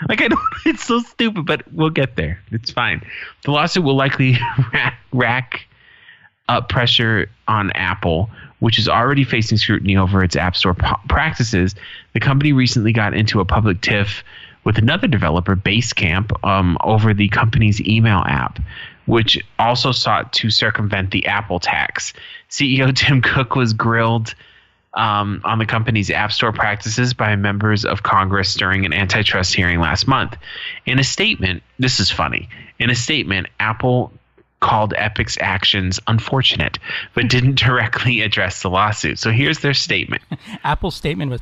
Like 0.08 0.22
I 0.22 0.28
don't, 0.28 0.40
it's 0.66 0.84
so 0.84 1.00
stupid, 1.00 1.46
but 1.46 1.62
we'll 1.72 1.90
get 1.90 2.16
there. 2.16 2.40
It's 2.50 2.70
fine. 2.70 3.04
The 3.44 3.50
lawsuit 3.50 3.84
will 3.84 3.96
likely 3.96 4.38
rack, 4.72 4.98
rack 5.12 5.66
up 6.48 6.68
pressure 6.68 7.28
on 7.48 7.70
Apple, 7.72 8.30
which 8.60 8.78
is 8.78 8.88
already 8.88 9.24
facing 9.24 9.58
scrutiny 9.58 9.96
over 9.96 10.22
its 10.22 10.36
App 10.36 10.56
Store 10.56 10.74
po- 10.74 11.00
practices. 11.08 11.74
The 12.12 12.20
company 12.20 12.52
recently 12.52 12.92
got 12.92 13.14
into 13.14 13.40
a 13.40 13.44
public 13.44 13.80
tiff 13.80 14.22
with 14.64 14.78
another 14.78 15.06
developer, 15.06 15.54
Basecamp, 15.54 16.32
um, 16.44 16.76
over 16.82 17.14
the 17.14 17.28
company's 17.28 17.80
email 17.82 18.24
app, 18.26 18.58
which 19.06 19.38
also 19.58 19.92
sought 19.92 20.32
to 20.34 20.50
circumvent 20.50 21.12
the 21.12 21.26
Apple 21.26 21.60
tax. 21.60 22.12
CEO 22.50 22.94
Tim 22.94 23.22
Cook 23.22 23.54
was 23.54 23.72
grilled 23.72 24.34
um, 24.96 25.42
on 25.44 25.58
the 25.58 25.66
company's 25.66 26.10
App 26.10 26.32
Store 26.32 26.52
practices 26.52 27.14
by 27.14 27.36
members 27.36 27.84
of 27.84 28.02
Congress 28.02 28.54
during 28.54 28.84
an 28.86 28.92
antitrust 28.92 29.54
hearing 29.54 29.78
last 29.78 30.08
month. 30.08 30.36
In 30.86 30.98
a 30.98 31.04
statement, 31.04 31.62
this 31.78 32.00
is 32.00 32.10
funny. 32.10 32.48
In 32.78 32.90
a 32.90 32.94
statement, 32.94 33.48
Apple 33.60 34.12
called 34.60 34.94
Epic's 34.96 35.36
actions 35.40 36.00
unfortunate, 36.06 36.78
but 37.14 37.28
didn't 37.28 37.58
directly 37.58 38.22
address 38.22 38.62
the 38.62 38.70
lawsuit. 38.70 39.18
So 39.18 39.30
here's 39.30 39.60
their 39.60 39.74
statement. 39.74 40.22
Apple's 40.64 40.96
statement 40.96 41.30
was, 41.30 41.40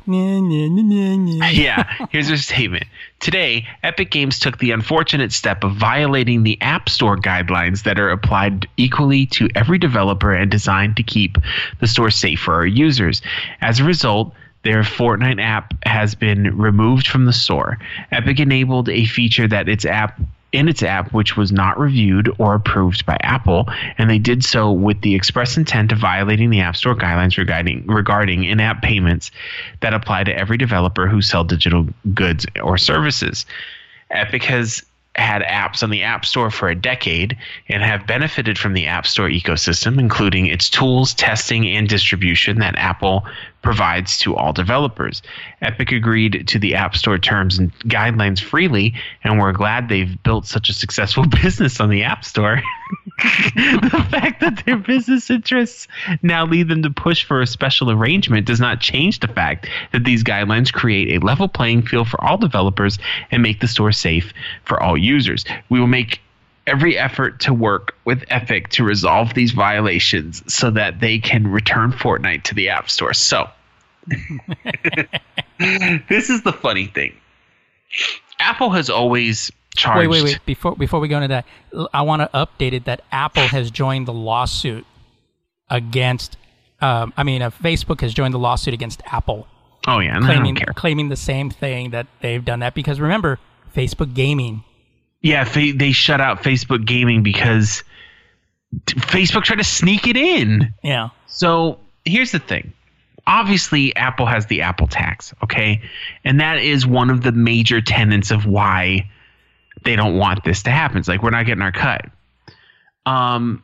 yeah, 1.55 2.07
here's 2.09 2.27
their 2.27 2.37
statement. 2.37 2.85
Today, 3.19 3.67
Epic 3.83 4.11
Games 4.11 4.39
took 4.39 4.59
the 4.59 4.71
unfortunate 4.71 5.31
step 5.31 5.63
of 5.63 5.75
violating 5.75 6.43
the 6.43 6.61
App 6.61 6.89
Store 6.89 7.17
guidelines 7.17 7.83
that 7.83 7.99
are 7.99 8.09
applied 8.09 8.67
equally 8.77 9.25
to 9.27 9.49
every 9.55 9.77
developer 9.77 10.33
and 10.33 10.51
designed 10.51 10.97
to 10.97 11.03
keep 11.03 11.37
the 11.79 11.87
store 11.87 12.11
safe 12.11 12.39
for 12.39 12.53
our 12.55 12.65
users. 12.65 13.21
As 13.61 13.79
a 13.79 13.83
result, 13.83 14.33
their 14.63 14.81
Fortnite 14.81 15.41
app 15.41 15.73
has 15.85 16.15
been 16.15 16.57
removed 16.57 17.07
from 17.07 17.25
the 17.25 17.33
store. 17.33 17.77
Epic 18.11 18.39
enabled 18.39 18.89
a 18.89 19.05
feature 19.05 19.47
that 19.47 19.69
its 19.69 19.85
app 19.85 20.19
in 20.55 20.69
its 20.69 20.81
app 20.81 21.11
which 21.11 21.35
was 21.35 21.51
not 21.51 21.77
reviewed 21.79 22.33
or 22.37 22.55
approved 22.55 23.05
by 23.05 23.17
Apple, 23.21 23.67
and 23.97 24.09
they 24.09 24.17
did 24.17 24.43
so 24.43 24.71
with 24.71 25.01
the 25.01 25.13
express 25.13 25.57
intent 25.57 25.91
of 25.91 25.99
violating 25.99 26.49
the 26.49 26.61
App 26.61 26.75
Store 26.75 26.95
guidelines 26.95 27.37
regarding 27.37 27.85
regarding 27.87 28.45
in-app 28.45 28.81
payments 28.81 29.31
that 29.81 29.93
apply 29.93 30.23
to 30.23 30.37
every 30.37 30.57
developer 30.57 31.07
who 31.07 31.21
sell 31.21 31.43
digital 31.43 31.87
goods 32.13 32.45
or 32.63 32.77
services. 32.77 33.45
Epic 34.09 34.43
has 34.43 34.83
had 35.15 35.41
apps 35.43 35.81
on 35.81 35.89
the 35.89 36.03
App 36.03 36.25
Store 36.25 36.51
for 36.51 36.67
a 36.69 36.75
decade 36.75 37.37
and 37.69 37.81
have 37.81 38.05
benefited 38.05 38.57
from 38.57 38.73
the 38.73 38.85
App 38.85 39.07
Store 39.07 39.29
ecosystem, 39.29 39.97
including 39.97 40.47
its 40.47 40.69
tools, 40.69 41.13
testing, 41.13 41.67
and 41.67 41.87
distribution 41.87 42.59
that 42.59 42.77
Apple 42.77 43.25
provides 43.65 44.19
to 44.19 44.35
all 44.35 44.53
developers. 44.53 45.23
Epic 45.59 45.91
agreed 45.91 46.47
to 46.47 46.59
the 46.59 46.75
App 46.75 46.95
Store 46.95 47.17
terms 47.17 47.57
and 47.57 47.73
guidelines 47.79 48.39
freely, 48.39 48.93
and 49.23 49.39
we're 49.39 49.51
glad 49.53 49.89
they've 49.89 50.21
built 50.21 50.45
such 50.45 50.69
a 50.69 50.73
successful 50.73 51.25
business 51.43 51.81
on 51.81 51.89
the 51.89 52.03
App 52.03 52.23
Store. 52.23 52.61
the 53.17 54.07
fact 54.11 54.39
that 54.41 54.63
their 54.65 54.77
business 54.77 55.31
interests 55.31 55.87
now 56.21 56.45
lead 56.45 56.67
them 56.67 56.83
to 56.83 56.91
push 56.91 57.25
for 57.25 57.41
a 57.41 57.47
special 57.47 57.89
arrangement 57.89 58.45
does 58.45 58.59
not 58.59 58.79
change 58.79 59.19
the 59.19 59.27
fact 59.27 59.67
that 59.91 60.03
these 60.03 60.23
guidelines 60.23 60.71
create 60.71 61.19
a 61.19 61.25
level 61.25 61.47
playing 61.47 61.81
field 61.81 62.07
for 62.07 62.23
all 62.23 62.37
developers 62.37 62.99
and 63.31 63.41
make 63.41 63.59
the 63.61 63.67
store 63.67 63.91
safe 63.91 64.31
for 64.63 64.81
all 64.81 64.95
users. 64.95 65.43
We 65.69 65.79
will 65.79 65.87
make 65.87 66.21
every 66.67 66.97
effort 66.97 67.39
to 67.41 67.53
work 67.53 67.95
with 68.05 68.23
Epic 68.29 68.69
to 68.69 68.83
resolve 68.83 69.33
these 69.33 69.51
violations 69.51 70.43
so 70.53 70.71
that 70.71 70.99
they 70.99 71.19
can 71.19 71.47
return 71.47 71.91
Fortnite 71.91 72.43
to 72.43 72.55
the 72.55 72.69
App 72.69 72.89
Store. 72.89 73.13
So, 73.13 73.49
this 76.09 76.29
is 76.29 76.41
the 76.43 76.53
funny 76.53 76.87
thing. 76.87 77.13
Apple 78.39 78.69
has 78.71 78.89
always 78.89 79.51
charged. 79.75 79.99
Wait, 79.99 80.07
wait, 80.07 80.23
wait. 80.23 80.39
Before 80.45 80.75
before 80.75 80.99
we 80.99 81.07
go 81.07 81.17
into 81.17 81.29
that, 81.29 81.45
I 81.93 82.01
want 82.01 82.21
to 82.21 82.29
update 82.37 82.73
it 82.73 82.85
that 82.85 83.01
Apple 83.11 83.47
has 83.47 83.71
joined 83.71 84.07
the 84.07 84.13
lawsuit 84.13 84.85
against. 85.69 86.37
Um, 86.81 87.13
I 87.15 87.23
mean, 87.23 87.41
uh, 87.41 87.51
Facebook 87.51 88.01
has 88.01 88.13
joined 88.13 88.33
the 88.33 88.39
lawsuit 88.39 88.73
against 88.73 89.01
Apple, 89.11 89.47
Oh 89.87 89.99
yeah, 89.99 90.15
and 90.15 90.25
I 90.25 90.27
claiming 90.27 90.55
don't 90.55 90.65
care. 90.65 90.73
claiming 90.73 91.09
the 91.09 91.15
same 91.15 91.49
thing 91.49 91.91
that 91.91 92.07
they've 92.21 92.43
done 92.43 92.59
that 92.59 92.73
because 92.75 92.99
remember, 92.99 93.39
Facebook 93.75 94.13
Gaming. 94.13 94.63
Yeah, 95.21 95.43
fa- 95.45 95.73
they 95.75 95.91
shut 95.91 96.21
out 96.21 96.43
Facebook 96.43 96.85
Gaming 96.85 97.23
because 97.23 97.83
Facebook 98.85 99.43
tried 99.43 99.57
to 99.57 99.63
sneak 99.63 100.05
it 100.07 100.17
in. 100.17 100.73
Yeah, 100.83 101.09
So 101.27 101.79
here's 102.03 102.31
the 102.31 102.39
thing. 102.39 102.73
Obviously, 103.27 103.95
Apple 103.95 104.27
has 104.27 104.45
the 104.45 104.61
Apple 104.61 104.87
tax, 104.87 105.33
okay? 105.43 105.81
And 106.23 106.39
that 106.41 106.59
is 106.59 106.85
one 106.85 107.09
of 107.09 107.21
the 107.21 107.31
major 107.31 107.81
tenets 107.81 108.29
of 108.29 108.45
why 108.45 109.09
they 109.83 109.95
don't 109.95 110.17
want 110.17 110.43
this 110.43 110.63
to 110.63 110.71
happen. 110.71 110.97
It's 110.97 111.07
like 111.07 111.23
we're 111.23 111.31
not 111.31 111.45
getting 111.45 111.63
our 111.63 111.71
cut. 111.71 112.05
Um, 113.05 113.63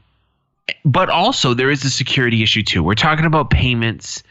but 0.84 1.10
also 1.10 1.54
there 1.54 1.70
is 1.70 1.84
a 1.84 1.90
security 1.90 2.42
issue 2.42 2.64
too. 2.64 2.84
We're 2.84 2.96
talking 2.96 3.26
about 3.26 3.50
payments 3.50 4.24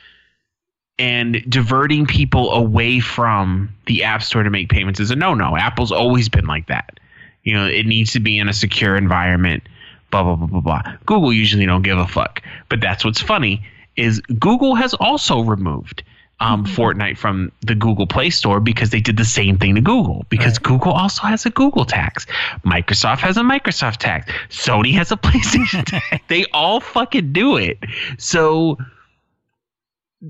and 0.98 1.42
diverting 1.48 2.06
people 2.06 2.52
away 2.52 3.00
from 3.00 3.74
the 3.86 4.04
App 4.04 4.22
Store 4.22 4.42
to 4.42 4.50
make 4.50 4.68
payments 4.68 5.00
is 5.00 5.10
a 5.10 5.16
no-no. 5.16 5.56
Apple's 5.56 5.92
always 5.92 6.28
been 6.28 6.46
like 6.46 6.66
that. 6.66 6.98
You 7.42 7.54
know, 7.54 7.66
it 7.66 7.86
needs 7.86 8.12
to 8.12 8.20
be 8.20 8.38
in 8.38 8.48
a 8.48 8.52
secure 8.52 8.96
environment. 8.96 9.62
Blah 10.10 10.24
blah 10.24 10.36
blah 10.36 10.46
blah 10.46 10.60
blah. 10.60 10.82
Google 11.06 11.32
usually 11.32 11.66
don't 11.66 11.82
give 11.82 11.98
a 11.98 12.06
fuck, 12.06 12.42
but 12.68 12.80
that's 12.80 13.04
what's 13.04 13.20
funny 13.20 13.64
is 14.00 14.20
Google 14.20 14.74
has 14.74 14.94
also 14.94 15.40
removed 15.40 16.02
um, 16.40 16.64
Fortnite 16.64 17.18
from 17.18 17.52
the 17.60 17.74
Google 17.74 18.06
Play 18.06 18.30
Store 18.30 18.60
because 18.60 18.90
they 18.90 19.00
did 19.00 19.16
the 19.16 19.24
same 19.24 19.58
thing 19.58 19.74
to 19.74 19.80
Google. 19.80 20.24
Because 20.30 20.54
Right. 20.54 20.62
Google 20.62 20.92
also 20.92 21.22
has 21.24 21.44
a 21.44 21.50
Google 21.50 21.84
tax, 21.84 22.26
Microsoft 22.64 23.18
has 23.18 23.36
a 23.36 23.42
Microsoft 23.42 23.98
tax, 23.98 24.32
Sony 24.48 24.94
has 24.94 25.12
a 25.12 25.16
PlayStation 25.26 25.84
tax. 25.84 26.24
They 26.28 26.46
all 26.52 26.80
fucking 26.80 27.32
do 27.32 27.56
it. 27.56 27.78
So 28.18 28.78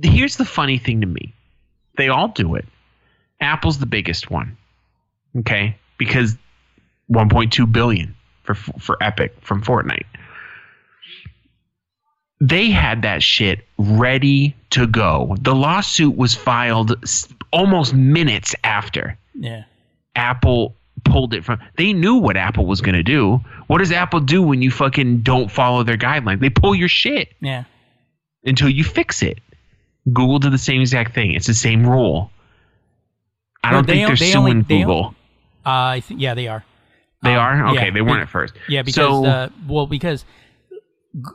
here's 0.03 0.37
the 0.37 0.45
funny 0.45 0.79
thing 0.79 1.01
to 1.01 1.07
me 1.07 1.33
they 1.97 2.09
all 2.09 2.29
do 2.29 2.55
it. 2.55 2.65
Apple's 3.41 3.79
the 3.79 3.87
biggest 3.87 4.31
one, 4.31 4.57
okay? 5.39 5.77
Because 5.99 6.37
1.2 7.11 7.71
billion 7.71 8.15
for 8.43 8.55
for 8.55 8.97
Epic 9.01 9.35
from 9.43 9.63
Fortnite. 9.63 10.07
They 12.41 12.71
had 12.71 13.03
that 13.03 13.23
shit 13.23 13.67
ready 13.77 14.55
to 14.71 14.87
go. 14.87 15.37
The 15.41 15.55
lawsuit 15.55 16.17
was 16.17 16.35
filed 16.35 16.93
almost 17.53 17.93
minutes 17.95 18.55
after 18.65 19.19
yeah. 19.35 19.65
Apple 20.17 20.75
pulled 21.05 21.35
it 21.35 21.45
from. 21.45 21.59
They 21.77 21.93
knew 21.93 22.15
what 22.17 22.37
Apple 22.37 22.67
was 22.67 22.81
going 22.81 22.95
to 22.95 23.03
do. 23.03 23.41
What 23.67 23.79
does 23.79 23.93
Apple 23.93 24.21
do 24.21 24.43
when 24.43 24.63
you 24.63 24.71
fucking 24.71 25.21
don't 25.21 25.51
follow 25.51 25.83
their 25.83 25.97
guidelines? 25.97 26.41
They 26.41 26.51
pull 26.51 26.75
your 26.75 26.89
shit 26.89 27.33
Yeah. 27.41 27.65
until 28.45 28.69
you 28.69 28.85
fix 28.85 29.23
it. 29.23 29.39
Google 30.13 30.39
did 30.39 30.53
the 30.53 30.59
same 30.59 30.81
exact 30.81 31.15
thing. 31.15 31.33
It's 31.33 31.47
the 31.47 31.55
same 31.55 31.87
rule. 31.87 32.31
I 33.63 33.73
Well, 33.73 33.79
don't 33.83 33.87
they 33.87 33.93
think 33.95 34.07
they're 34.09 34.17
they 34.17 34.33
suing 34.33 34.47
only- 34.53 34.63
they 34.63 34.79
Google. 34.81 34.97
only- 34.97 35.17
Uh, 35.67 35.71
I 35.71 36.01
th- 36.07 36.19
yeah, 36.19 36.35
they 36.35 36.49
are. 36.49 36.65
they 37.23 37.35
Um, 37.35 37.41
are 37.41 37.67
okay. 37.69 37.87
yeah, 37.87 37.91
they 37.91 38.01
weren't 38.01 38.19
be- 38.21 38.23
at 38.23 38.29
first. 38.31 38.55
Yeah, 38.69 38.81
because 38.83 38.95
so, 38.95 39.25
uh, 39.27 39.49
well, 39.69 39.87
because 39.87 40.25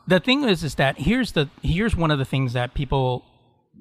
the 0.07 0.19
thing 0.19 0.43
is, 0.43 0.63
is 0.63 0.75
that 0.75 0.99
here's 0.99 1.33
the 1.33 1.49
here's 1.61 1.95
one 1.95 2.11
of 2.11 2.19
the 2.19 2.25
things 2.25 2.53
that 2.53 2.73
people 2.73 3.25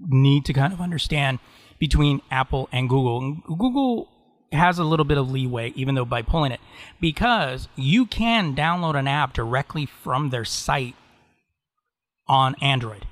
need 0.09 0.45
to 0.45 0.53
kind 0.53 0.73
of 0.73 0.81
understand 0.81 1.39
between 1.79 2.21
Apple 2.31 2.69
and 2.73 2.89
Google. 2.89 3.19
And 3.19 3.43
Google 3.59 4.09
has 4.53 4.79
a 4.79 4.85
little 4.85 5.05
bit 5.05 5.19
of 5.19 5.31
leeway, 5.31 5.73
even 5.77 5.95
though 5.95 6.05
by 6.05 6.23
pulling 6.23 6.53
it, 6.53 6.61
because 7.01 7.69
you 7.77 8.07
can 8.07 8.55
download 8.55 8.97
an 8.97 9.07
app 9.07 9.33
directly 9.33 9.87
from 9.87 10.31
their 10.31 10.45
site 10.45 10.95
on 12.27 12.55
Android. 12.61 13.07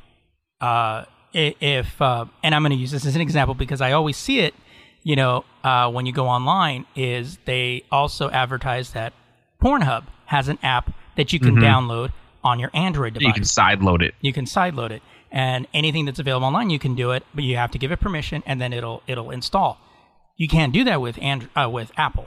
Uh, 0.61 1.05
if 1.33 2.01
uh, 2.01 2.27
and 2.43 2.55
I'm 2.55 2.63
going 2.63 2.73
to 2.73 2.77
use 2.77 2.91
this 2.91 3.07
as 3.07 3.15
an 3.15 3.23
example 3.23 3.55
because 3.55 3.81
I 3.81 3.93
always 3.93 4.17
see 4.17 4.41
it. 4.41 4.55
You 5.05 5.17
know, 5.17 5.45
uh, 5.65 5.91
when 5.91 6.07
you 6.07 6.13
go 6.13 6.29
online, 6.29 6.87
is 6.95 7.39
they 7.45 7.85
also 7.91 8.31
advertise 8.31 8.93
that 8.93 9.13
Pornhub 9.61 10.05
has 10.27 10.49
an 10.49 10.59
app 10.63 10.93
that 11.17 11.33
you 11.33 11.41
can 11.41 11.57
download 11.57 12.13
on 12.45 12.59
your 12.59 12.71
Android 12.75 13.15
device 13.15 13.29
you 13.29 13.33
can 13.33 13.43
sideload 13.45 14.03
it. 14.03 14.15
you 14.21 14.33
can 14.33 14.45
sideload 14.45 14.91
it. 14.91 15.03
And 15.31 15.67
anything 15.73 16.05
that's 16.05 16.19
available 16.19 16.47
online 16.47 16.71
you 16.71 16.79
can 16.79 16.95
do 16.95 17.13
it 17.13 17.25
but 17.35 17.45
you 17.45 17.57
have 17.57 17.71
to 17.73 17.79
give 17.79 17.91
it 17.93 18.01
permission 18.01 18.43
and 18.47 18.61
then 18.61 18.73
it'll 18.73 19.03
it'll 19.07 19.31
install. 19.31 19.79
You 20.37 20.49
can't 20.49 20.73
do 20.73 20.85
that 20.85 21.01
with 21.01 21.19
and 21.21 21.49
uh, 21.57 21.69
with 21.71 21.93
apple. 21.97 22.27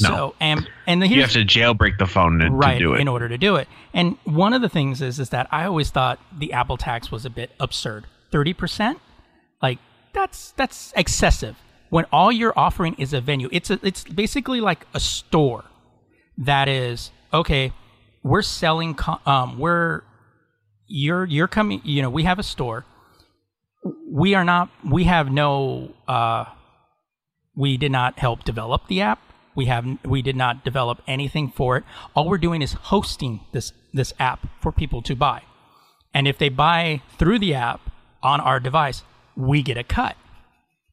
No. 0.00 0.34
and 0.40 0.68
and 0.86 1.00
the 1.00 1.06
You 1.08 1.20
have 1.20 1.32
to 1.32 1.44
jailbreak 1.44 1.98
the 1.98 2.06
phone 2.06 2.40
to, 2.40 2.50
right 2.50 2.74
to 2.74 2.78
do 2.78 2.94
it. 2.94 3.00
in 3.00 3.06
order 3.08 3.28
to 3.28 3.38
do 3.38 3.56
it. 3.56 3.68
And 3.92 4.16
one 4.24 4.52
of 4.52 4.60
the 4.60 4.68
things 4.68 5.00
is 5.00 5.20
is 5.20 5.30
that 5.30 5.46
i 5.52 5.64
always 5.64 5.90
thought 5.90 6.18
the 6.36 6.52
apple 6.52 6.76
tax 6.76 7.10
was 7.10 7.24
a 7.24 7.30
bit 7.30 7.50
absurd. 7.60 8.06
30% 8.32 8.96
like 9.62 9.78
that's 10.12 10.52
that's 10.52 10.92
excessive. 10.96 11.56
When 11.90 12.04
all 12.12 12.32
you're 12.32 12.56
offering 12.58 12.94
is 12.98 13.12
a 13.12 13.20
venue 13.20 13.48
it's 13.52 13.70
a, 13.70 13.78
it's 13.82 14.04
basically 14.04 14.60
like 14.60 14.86
a 14.94 15.00
store 15.00 15.64
that 16.38 16.68
is 16.68 17.12
okay 17.32 17.72
we're 18.24 18.42
selling 18.42 18.98
um 19.26 19.58
we're 19.58 20.02
you're 20.88 21.26
you're 21.26 21.46
coming 21.46 21.80
you 21.84 22.02
know 22.02 22.10
we 22.10 22.24
have 22.24 22.40
a 22.40 22.42
store. 22.42 22.84
We 24.10 24.34
are 24.34 24.44
not 24.44 24.70
we 24.82 25.04
have 25.04 25.30
no 25.30 25.94
uh 26.08 26.46
we 27.54 27.76
did 27.76 27.92
not 27.92 28.18
help 28.18 28.42
develop 28.42 28.88
the 28.88 29.02
app. 29.02 29.20
We 29.54 29.66
have 29.66 29.86
we 30.04 30.22
did 30.22 30.36
not 30.36 30.64
develop 30.64 31.02
anything 31.06 31.52
for 31.54 31.76
it. 31.76 31.84
All 32.16 32.28
we're 32.28 32.38
doing 32.38 32.62
is 32.62 32.72
hosting 32.72 33.40
this 33.52 33.72
this 33.92 34.12
app 34.18 34.48
for 34.60 34.72
people 34.72 35.02
to 35.02 35.14
buy. 35.14 35.42
And 36.14 36.26
if 36.26 36.38
they 36.38 36.48
buy 36.48 37.02
through 37.18 37.38
the 37.40 37.54
app 37.54 37.80
on 38.22 38.40
our 38.40 38.58
device 38.58 39.02
we 39.36 39.62
get 39.62 39.76
a 39.76 39.84
cut. 39.84 40.16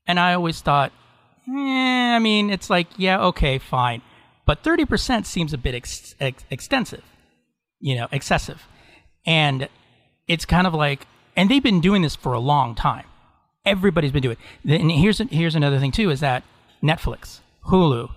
And 0.06 0.20
i 0.20 0.34
always 0.34 0.60
thought 0.60 0.92
eh, 1.48 2.16
i 2.16 2.20
mean 2.20 2.50
it's 2.50 2.70
like 2.70 2.88
yeah 2.98 3.22
okay 3.28 3.58
fine. 3.58 4.02
But 4.44 4.64
30% 4.64 5.26
seems 5.26 5.54
a 5.54 5.58
bit 5.58 5.76
ex- 5.76 6.16
ex- 6.20 6.44
extensive 6.50 7.04
you 7.82 7.96
know 7.96 8.08
excessive. 8.12 8.64
And 9.26 9.68
it's 10.28 10.46
kind 10.46 10.66
of 10.66 10.74
like 10.74 11.06
and 11.36 11.50
they've 11.50 11.64
been 11.64 11.82
doing 11.82 12.02
this 12.02 12.16
for 12.16 12.34
a 12.34 12.40
long 12.40 12.76
time. 12.76 13.06
Everybody's 13.66 14.12
been 14.12 14.24
doing 14.24 14.38
it. 14.66 14.82
And 14.82 14.92
here's 14.92 15.20
here's 15.30 15.56
another 15.56 15.80
thing 15.80 15.92
too 15.92 16.10
is 16.10 16.20
that 16.22 16.44
netflix 16.82 17.42
hulu 17.68 18.10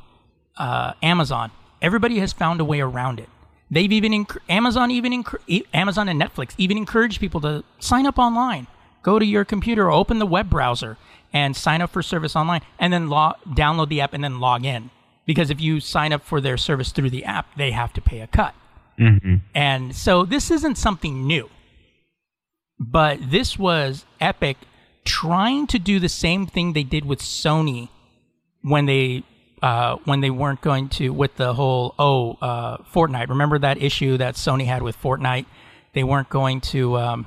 uh, 0.56 0.92
amazon 1.02 1.50
everybody 1.82 2.18
has 2.18 2.32
found 2.32 2.60
a 2.60 2.64
way 2.64 2.80
around 2.80 3.18
it. 3.20 3.28
They've 3.70 3.92
even 3.92 4.26
amazon 4.48 4.90
even 4.90 5.24
amazon 5.72 6.08
and 6.08 6.20
netflix 6.20 6.54
even 6.56 6.76
encourage 6.76 7.18
people 7.18 7.40
to 7.42 7.64
sign 7.78 8.06
up 8.06 8.18
online. 8.18 8.66
Go 9.02 9.18
to 9.18 9.24
your 9.24 9.44
computer 9.44 9.90
open 9.90 10.18
the 10.18 10.26
web 10.26 10.48
browser 10.48 10.96
and 11.32 11.56
sign 11.56 11.82
up 11.82 11.90
for 11.90 12.00
service 12.00 12.36
online 12.36 12.62
and 12.78 12.92
then 12.92 13.08
log, 13.08 13.36
download 13.48 13.88
the 13.88 14.00
app 14.00 14.14
and 14.14 14.22
then 14.22 14.38
log 14.38 14.64
in. 14.64 14.90
Because 15.26 15.50
if 15.50 15.60
you 15.60 15.80
sign 15.80 16.12
up 16.12 16.22
for 16.22 16.40
their 16.40 16.56
service 16.56 16.92
through 16.92 17.10
the 17.10 17.24
app 17.24 17.54
they 17.56 17.72
have 17.72 17.92
to 17.94 18.00
pay 18.00 18.20
a 18.20 18.26
cut 18.26 18.54
and 18.98 19.94
so 19.94 20.24
this 20.24 20.50
isn't 20.50 20.76
something 20.76 21.26
new. 21.26 21.50
But 22.78 23.30
this 23.30 23.58
was 23.58 24.04
Epic 24.20 24.56
trying 25.04 25.66
to 25.68 25.78
do 25.78 25.98
the 26.00 26.08
same 26.08 26.46
thing 26.46 26.72
they 26.72 26.82
did 26.82 27.04
with 27.04 27.20
Sony 27.20 27.88
when 28.62 28.86
they 28.86 29.22
uh, 29.62 29.96
when 30.04 30.20
they 30.20 30.30
weren't 30.30 30.60
going 30.60 30.88
to 30.90 31.10
with 31.10 31.36
the 31.36 31.54
whole 31.54 31.94
oh 31.98 32.32
uh, 32.40 32.78
Fortnite. 32.92 33.28
Remember 33.28 33.58
that 33.58 33.80
issue 33.82 34.16
that 34.18 34.34
Sony 34.34 34.66
had 34.66 34.82
with 34.82 35.00
Fortnite? 35.00 35.46
They 35.92 36.04
weren't 36.04 36.28
going 36.28 36.60
to. 36.62 36.98
Um, 36.98 37.26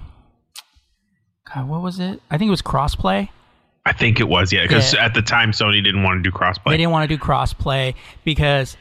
God, 1.53 1.67
what 1.69 1.81
was 1.81 1.99
it? 1.99 2.21
I 2.29 2.37
think 2.37 2.49
it 2.49 2.51
was 2.51 2.61
crossplay. 2.61 3.29
I 3.85 3.93
think 3.93 4.19
it 4.19 4.27
was, 4.27 4.51
yeah, 4.51 4.63
because 4.63 4.93
Yeah. 4.93 5.05
at 5.05 5.13
the 5.13 5.21
time 5.21 5.51
Sony 5.51 5.81
didn't 5.81 6.03
want 6.03 6.21
to 6.21 6.29
do 6.29 6.35
crossplay. 6.35 6.71
They 6.71 6.77
didn't 6.77 6.91
want 6.91 7.09
to 7.09 7.15
do 7.17 7.21
crossplay 7.23 7.95
because 8.25 8.75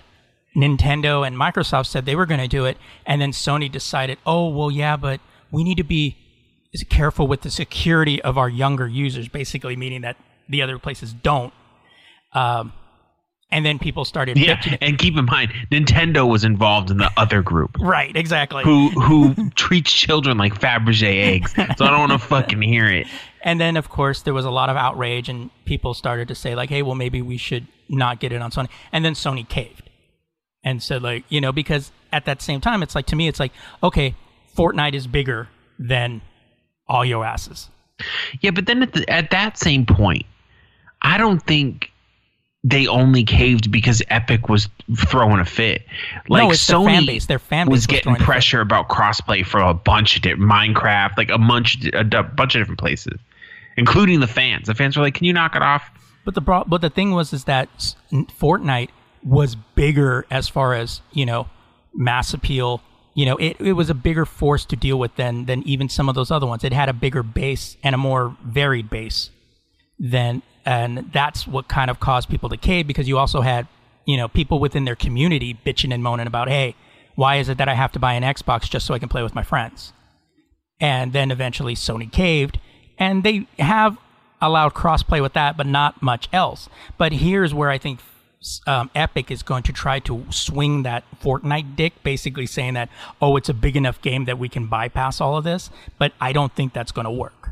Nintendo 0.57 1.27
and 1.27 1.37
Microsoft 1.37 1.87
said 1.87 2.07
they 2.07 2.17
were 2.17 2.27
going 2.27 2.41
to 2.41 2.49
do 2.49 2.65
it, 2.65 2.79
and 3.05 3.21
then 3.21 3.33
Sony 3.33 3.71
decided, 3.71 4.19
oh 4.25 4.49
well, 4.49 4.71
yeah, 4.71 4.97
but 4.97 5.21
we 5.51 5.63
need 5.63 5.77
to 5.77 5.85
be 5.85 6.17
careful 6.91 7.27
with 7.27 7.43
the 7.43 7.51
security 7.51 8.21
of 8.23 8.37
our 8.39 8.49
younger 8.49 8.87
users, 8.89 9.29
basically 9.29 9.77
meaning 9.77 10.01
that 10.03 10.17
the 10.49 10.63
other 10.63 10.79
places 10.79 11.13
don't. 11.13 11.53
Um, 12.33 12.73
and 13.51 13.65
then 13.65 13.79
people 13.79 14.05
started 14.05 14.37
Yeah, 14.37 14.57
bitching- 14.57 14.79
and 14.81 14.99
keep 14.99 15.17
in 15.17 15.25
mind, 15.25 15.53
Nintendo 15.71 16.29
was 16.29 16.43
involved 16.45 16.91
in 16.91 16.99
the 16.99 17.11
other 17.17 17.43
group 17.43 17.77
right, 17.79 18.15
exactly. 18.17 18.65
who 18.65 18.89
who 18.91 19.51
treats 19.55 19.93
children 19.93 20.37
like 20.37 20.59
Fabergé 20.59 21.35
eggs. 21.37 21.53
So 21.55 21.85
I 21.85 21.91
don't 21.91 22.01
want 22.09 22.13
to 22.13 22.19
fucking 22.29 22.61
hear 22.61 22.87
it. 22.89 23.07
And 23.43 23.61
then, 23.61 23.77
of 23.77 23.89
course, 23.89 24.23
there 24.23 24.35
was 24.35 24.45
a 24.45 24.51
lot 24.51 24.69
of 24.69 24.77
outrage, 24.77 25.29
and 25.29 25.51
people 25.65 25.95
started 25.95 26.27
to 26.29 26.35
say, 26.35 26.57
like, 26.57 26.69
hey, 26.71 26.83
well, 26.83 26.97
maybe 26.97 27.23
we 27.23 27.37
should 27.37 27.69
not 27.89 28.19
get 28.19 28.33
it 28.33 28.43
on 28.43 28.51
Sony. 28.51 28.69
And 28.91 29.05
then 29.05 29.13
Sony 29.15 29.49
caved 29.49 29.86
and 30.67 30.83
said, 30.83 31.01
like, 31.01 31.25
you 31.29 31.41
know, 31.41 31.53
because 31.53 31.93
at 32.13 32.25
that 32.25 32.43
same 32.43 32.61
time, 32.61 32.83
it's 32.83 32.97
like, 32.97 33.07
to 33.07 33.17
me, 33.17 33.29
it's 33.29 33.39
like, 33.39 33.53
okay, 33.85 34.17
Fortnite 34.55 34.95
is 34.95 35.07
bigger 35.07 35.49
than 35.79 36.21
all 36.89 37.05
your 37.05 37.25
asses. 37.25 37.71
Yeah, 38.41 38.51
but 38.51 38.67
then 38.67 38.83
at, 38.83 38.93
the, 38.93 39.09
at 39.09 39.31
that 39.31 39.57
same 39.57 39.87
point, 39.87 40.27
I 41.01 41.19
don't 41.19 41.41
think 41.41 41.93
they 42.65 42.89
only 42.89 43.23
caved 43.23 43.71
because 43.71 44.03
Epic 44.09 44.49
was 44.49 44.69
throwing 44.97 45.39
a 45.39 45.45
fit. 45.45 45.83
Like 46.29 46.43
no, 46.43 46.49
Sony 46.49 46.87
fan 46.87 47.07
base. 47.07 47.27
Their 47.27 47.39
fan 47.39 47.67
base 47.67 47.71
was 47.71 47.79
was 47.79 47.87
getting 47.87 48.03
throwing 48.03 48.17
a 48.17 48.19
fit. 48.19 48.25
pressure 48.25 48.61
about 48.61 48.89
crossplay 48.89 49.47
for 49.47 49.61
a 49.61 49.73
bunch 49.73 50.17
of 50.17 50.23
different 50.23 50.51
Minecraft, 50.51 51.17
like 51.17 51.31
a 51.31 51.39
bunch, 51.39 51.87
a 51.95 52.05
bunch 52.05 52.57
of 52.57 52.61
different 52.61 52.81
places, 52.81 53.21
including 53.77 54.19
the 54.19 54.27
fans. 54.27 54.67
The 54.67 54.75
fans 54.75 54.97
were 54.97 55.05
like, 55.05 55.15
"Can 55.15 55.27
you 55.27 55.33
knock 55.33 55.55
it 55.55 55.63
off?" 55.63 55.89
But 56.25 56.35
the 56.35 56.41
but 56.41 56.81
the 56.81 56.91
thing 56.91 57.13
was 57.13 57.33
is 57.33 57.45
that 57.45 57.69
Fortnite 58.13 58.89
was 59.27 59.57
bigger 59.75 60.25
as 60.31 60.49
far 60.49 60.75
as 60.75 61.01
you 61.13 61.27
know 61.27 61.49
mass 61.95 62.33
appeal. 62.33 62.81
You 63.15 63.25
know, 63.27 63.37
it, 63.37 63.57
it 63.61 63.73
was 63.73 63.89
a 63.89 63.95
bigger 63.95 64.27
force 64.27 64.65
to 64.67 64.77
deal 64.77 64.99
with 64.99 65.17
than 65.17 65.47
than 65.47 65.63
even 65.65 65.89
some 65.89 66.09
of 66.09 66.15
those 66.15 66.31
other 66.31 66.47
ones. 66.47 66.65
It 66.65 66.73
had 66.73 66.89
a 66.89 66.93
bigger 66.93 67.23
base 67.23 67.77
and 67.83 67.95
a 67.95 67.99
more 67.99 68.37
varied 68.45 68.91
base 68.91 69.31
than, 69.99 70.43
and 70.65 71.11
that's 71.13 71.47
what 71.47 71.69
kind 71.69 71.91
of 71.91 71.99
caused 71.99 72.29
people 72.29 72.49
to 72.51 72.57
cave 72.57 72.87
because 72.87 73.09
you 73.09 73.19
also 73.19 73.41
had 73.41 73.67
you 74.05 74.17
know 74.17 74.29
people 74.29 74.59
within 74.59 74.85
their 74.85 74.97
community 74.97 75.59
bitching 75.67 75.93
and 75.93 76.03
moaning 76.03 76.27
about, 76.27 76.49
hey, 76.49 76.77
why 77.15 77.37
is 77.37 77.49
it 77.49 77.59
that 77.59 77.69
I 77.69 77.75
have 77.75 77.93
to 77.93 77.99
buy 77.99 78.15
an 78.15 78.23
Xbox 78.23 78.69
just 78.69 78.87
so 78.87 78.95
I 78.95 78.99
can 78.99 79.09
play 79.09 79.23
with 79.23 79.35
my 79.35 79.43
friends? 79.43 79.93
and 80.81 81.13
then 81.13 81.31
eventually 81.31 81.75
Sony 81.75 82.11
caved, 82.11 82.59
and 82.99 83.23
they 83.23 83.47
have 83.59 83.97
allowed 84.41 84.75
crossplay 84.75 85.23
with 85.23 85.33
that, 85.33 85.57
but 85.57 85.67
not 85.67 86.03
much 86.03 86.29
else. 86.33 86.69
But 86.99 87.13
here's 87.13 87.55
where 87.55 87.71
I 87.71 87.79
think 87.79 88.01
um, 88.67 88.91
Epic 88.95 89.31
is 89.31 89.43
going 89.43 89.63
to 89.65 89.73
try 89.73 89.99
to 90.01 90.25
swing 90.31 90.83
that 90.85 91.05
Fortnite 91.23 91.77
dick, 91.77 92.03
basically 92.03 92.47
saying 92.47 92.75
that 92.75 92.89
oh, 93.21 93.37
it's 93.37 93.49
a 93.49 93.55
big 93.55 93.77
enough 93.77 94.01
game 94.01 94.25
that 94.27 94.39
we 94.39 94.49
can 94.49 94.67
bypass 94.67 95.21
all 95.21 95.37
of 95.37 95.45
this. 95.45 95.71
But 95.99 96.13
I 96.21 96.33
don't 96.33 96.55
think 96.55 96.73
that's 96.73 96.93
going 96.93 97.07
to 97.07 97.11
work 97.11 97.51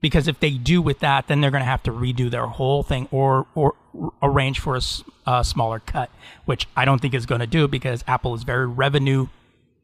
because 0.00 0.28
if 0.28 0.40
they 0.40 0.50
do 0.50 0.80
with 0.82 1.00
that, 1.00 1.28
then 1.28 1.40
they're 1.40 1.50
going 1.50 1.62
to 1.62 1.70
have 1.70 1.82
to 1.84 1.92
redo 1.92 2.30
their 2.30 2.46
whole 2.46 2.82
thing 2.82 3.08
or 3.10 3.46
or 3.54 3.74
arrange 4.22 4.60
for 4.60 4.78
a, 5.26 5.42
smaller 5.42 5.80
cut, 5.80 6.10
which 6.44 6.68
I 6.76 6.84
don't 6.84 7.00
think 7.00 7.14
is 7.14 7.26
going 7.26 7.40
to 7.40 7.46
do 7.46 7.66
because 7.66 8.04
Apple 8.06 8.34
is 8.34 8.42
very 8.42 8.66
revenue 8.66 9.26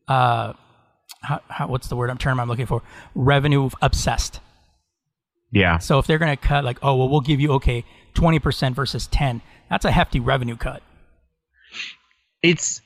uh, 0.06 0.52
how, 1.22 1.40
how, 1.48 1.66
what's 1.68 1.88
the 1.88 1.96
word 1.96 2.10
I'm 2.10 2.18
term 2.18 2.40
I'm 2.40 2.48
looking 2.48 2.66
for? 2.66 2.82
Revenue 3.14 3.70
obsessed. 3.80 4.40
Yeah, 5.50 5.78
So 5.78 5.98
if 5.98 6.06
they're 6.06 6.18
going 6.18 6.34
to 6.34 6.42
cut 6.42 6.64
like, 6.64 6.78
oh 6.82 6.96
well, 6.96 7.08
we'll 7.10 7.20
give 7.20 7.38
you 7.38 7.52
okay, 7.52 7.84
twenty 8.14 8.38
percent 8.38 8.74
versus 8.76 9.06
ten. 9.06 9.40
That's 9.70 9.84
a 9.84 9.90
hefty 9.90 10.20
revenue 10.20 10.56
cut. 10.56 10.82
it's 12.42 12.80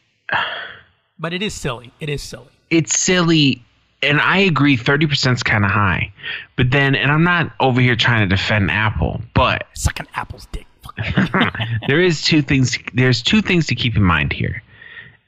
But 1.18 1.32
it 1.32 1.42
is 1.42 1.54
silly. 1.54 1.92
It 2.00 2.08
is 2.08 2.22
silly. 2.22 2.48
it's 2.70 2.98
silly 2.98 3.62
and 4.02 4.20
i 4.20 4.36
agree 4.38 4.76
30% 4.76 5.32
is 5.34 5.42
kind 5.42 5.64
of 5.64 5.70
high 5.70 6.12
but 6.56 6.70
then 6.70 6.94
and 6.94 7.10
i'm 7.10 7.24
not 7.24 7.50
over 7.60 7.80
here 7.80 7.96
trying 7.96 8.28
to 8.28 8.36
defend 8.36 8.70
apple 8.70 9.22
but 9.34 9.66
Sucking 9.72 10.06
Apple's 10.14 10.46
dick. 10.52 10.66
there 11.88 12.02
is 12.02 12.20
two 12.22 12.42
things 12.42 12.78
there's 12.92 13.22
two 13.22 13.40
things 13.40 13.66
to 13.68 13.74
keep 13.74 13.96
in 13.96 14.02
mind 14.02 14.32
here 14.34 14.62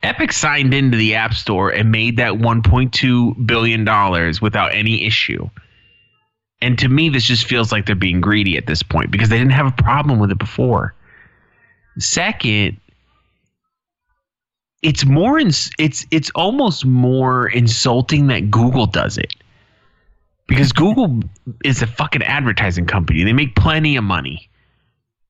epic 0.02 0.32
signed 0.32 0.74
into 0.74 0.98
the 0.98 1.14
app 1.14 1.32
store 1.32 1.70
and 1.70 1.90
made 1.90 2.18
that 2.18 2.34
1.2 2.34 3.46
billion 3.46 3.84
dollars 3.84 4.42
without 4.42 4.74
any 4.74 5.06
issue 5.06 5.48
and 6.60 6.78
to 6.78 6.88
me 6.88 7.08
this 7.08 7.24
just 7.24 7.44
feels 7.46 7.70
like 7.72 7.86
they're 7.86 7.94
being 7.94 8.20
greedy 8.20 8.56
at 8.56 8.66
this 8.66 8.82
point 8.82 9.10
because 9.10 9.28
they 9.28 9.38
didn't 9.38 9.52
have 9.52 9.66
a 9.66 9.82
problem 9.82 10.18
with 10.18 10.30
it 10.30 10.38
before 10.38 10.94
second 11.98 12.78
it's 14.82 15.04
more 15.04 15.38
ins- 15.38 15.70
it's 15.78 16.06
it's 16.12 16.30
almost 16.36 16.84
more 16.84 17.48
insulting 17.48 18.28
that 18.28 18.48
Google 18.50 18.86
does 18.86 19.18
it. 19.18 19.34
Because 20.46 20.72
Google 20.72 21.20
is 21.64 21.82
a 21.82 21.86
fucking 21.88 22.22
advertising 22.22 22.86
company. 22.86 23.24
They 23.24 23.32
make 23.32 23.54
plenty 23.56 23.96
of 23.96 24.04
money 24.04 24.48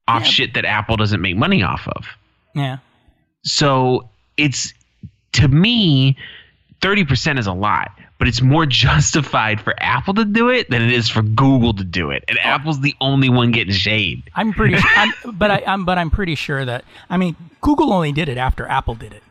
off 0.07 0.22
Yeah. 0.24 0.29
shit 0.29 0.55
that 0.55 0.64
Apple 0.66 0.97
doesn't 0.97 1.20
make 1.22 1.37
money 1.37 1.62
off 1.62 1.89
of. 1.89 2.07
Yeah. 2.55 2.76
So 3.43 4.11
it's 4.37 4.74
to 5.33 5.49
me, 5.49 6.16
30% 6.83 7.39
is 7.39 7.47
a 7.47 7.53
lot, 7.53 7.91
but 8.19 8.29
it's 8.29 8.43
more 8.43 8.66
justified 8.66 9.61
for 9.61 9.75
Apple 9.79 10.14
to 10.14 10.25
do 10.25 10.49
it 10.49 10.71
than 10.71 10.83
it 10.83 10.93
is 10.93 11.09
for 11.09 11.23
Google 11.23 11.75
to 11.75 11.85
do 11.85 12.11
it. 12.11 12.25
And 12.29 12.39
Apple's 12.41 12.81
the 12.81 12.95
only 13.01 13.29
one 13.29 13.53
getting 13.53 13.73
shade. 13.75 14.31
I'm 14.35 14.53
pretty. 14.53 14.77
I'm, 14.97 15.12
but 15.35 15.51
I, 15.51 15.62
I'm. 15.66 15.85
But 15.85 15.99
I'm 15.99 16.11
pretty 16.11 16.35
sure 16.35 16.64
that. 16.64 16.85
I 17.09 17.16
mean, 17.16 17.37
Google 17.61 17.93
only 17.93 18.12
did 18.12 18.29
it 18.29 18.39
after 18.39 18.66
Apple 18.66 18.95
did 18.95 19.12
it. 19.12 19.23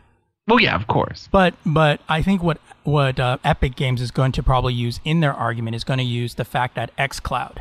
Well, 0.48 0.62
yeah, 0.62 0.76
of 0.76 0.88
course. 0.88 1.28
But 1.32 1.56
but 1.66 2.00
I 2.08 2.22
think 2.22 2.42
what 2.42 2.60
what 2.84 3.20
uh, 3.20 3.38
Epic 3.44 3.76
Games 3.76 4.02
is 4.02 4.12
going 4.12 4.32
to 4.34 4.44
probably 4.44 4.74
use 4.74 5.00
in 5.04 5.20
their 5.20 5.34
argument 5.34 5.76
is 5.76 5.84
going 5.84 6.00
to 6.00 6.06
use 6.06 6.36
the 6.36 6.46
fact 6.46 6.76
that 6.76 6.96
XCloud 6.96 7.58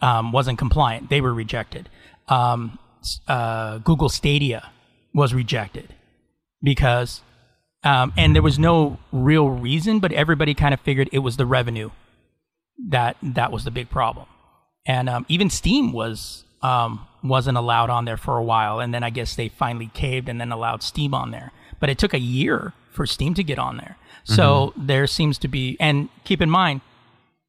um, 0.00 0.32
wasn't 0.32 0.58
compliant; 0.58 1.10
they 1.10 1.20
were 1.20 1.32
rejected. 1.32 1.88
Um, 2.26 2.78
uh, 3.28 3.78
Google 3.78 4.08
Stadia 4.08 4.70
was 5.12 5.32
rejected 5.32 5.94
because, 6.62 7.20
um, 7.84 8.12
and 8.16 8.34
there 8.34 8.42
was 8.42 8.58
no 8.58 8.98
real 9.12 9.48
reason, 9.48 10.00
but 10.00 10.12
everybody 10.12 10.54
kind 10.54 10.74
of 10.74 10.80
figured 10.80 11.08
it 11.12 11.20
was 11.20 11.36
the 11.36 11.46
revenue 11.46 11.90
that 12.88 13.16
that 13.22 13.52
was 13.52 13.64
the 13.64 13.70
big 13.70 13.88
problem, 13.90 14.26
and 14.86 15.08
um, 15.08 15.26
even 15.28 15.50
Steam 15.50 15.92
was 15.92 16.44
um, 16.62 17.06
wasn't 17.22 17.58
allowed 17.58 17.90
on 17.90 18.04
there 18.04 18.16
for 18.16 18.36
a 18.36 18.42
while, 18.42 18.80
and 18.80 18.92
then 18.92 19.04
I 19.04 19.10
guess 19.10 19.36
they 19.36 19.48
finally 19.48 19.90
caved 19.94 20.28
and 20.28 20.40
then 20.40 20.50
allowed 20.50 20.82
Steam 20.82 21.14
on 21.14 21.30
there. 21.30 21.52
But 21.78 21.90
it 21.90 21.98
took 21.98 22.14
a 22.14 22.18
year 22.18 22.72
for 22.90 23.06
Steam 23.06 23.34
to 23.34 23.44
get 23.44 23.58
on 23.58 23.76
there. 23.76 23.96
So 24.24 24.72
there 24.76 25.06
seems 25.06 25.36
to 25.38 25.48
be, 25.48 25.76
and 25.78 26.08
keep 26.24 26.40
in 26.40 26.48
mind, 26.48 26.80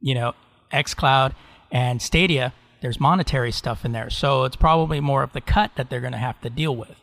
you 0.01 0.13
know, 0.13 0.33
XCloud 0.73 1.33
and 1.71 2.01
Stadia, 2.01 2.53
there's 2.81 2.99
monetary 2.99 3.51
stuff 3.51 3.85
in 3.85 3.93
there. 3.93 4.09
So 4.09 4.43
it's 4.43 4.57
probably 4.57 4.99
more 4.99 5.23
of 5.23 5.31
the 5.31 5.41
cut 5.41 5.71
that 5.77 5.89
they're 5.89 6.01
going 6.01 6.13
to 6.13 6.19
have 6.19 6.41
to 6.41 6.49
deal 6.49 6.75
with. 6.75 6.99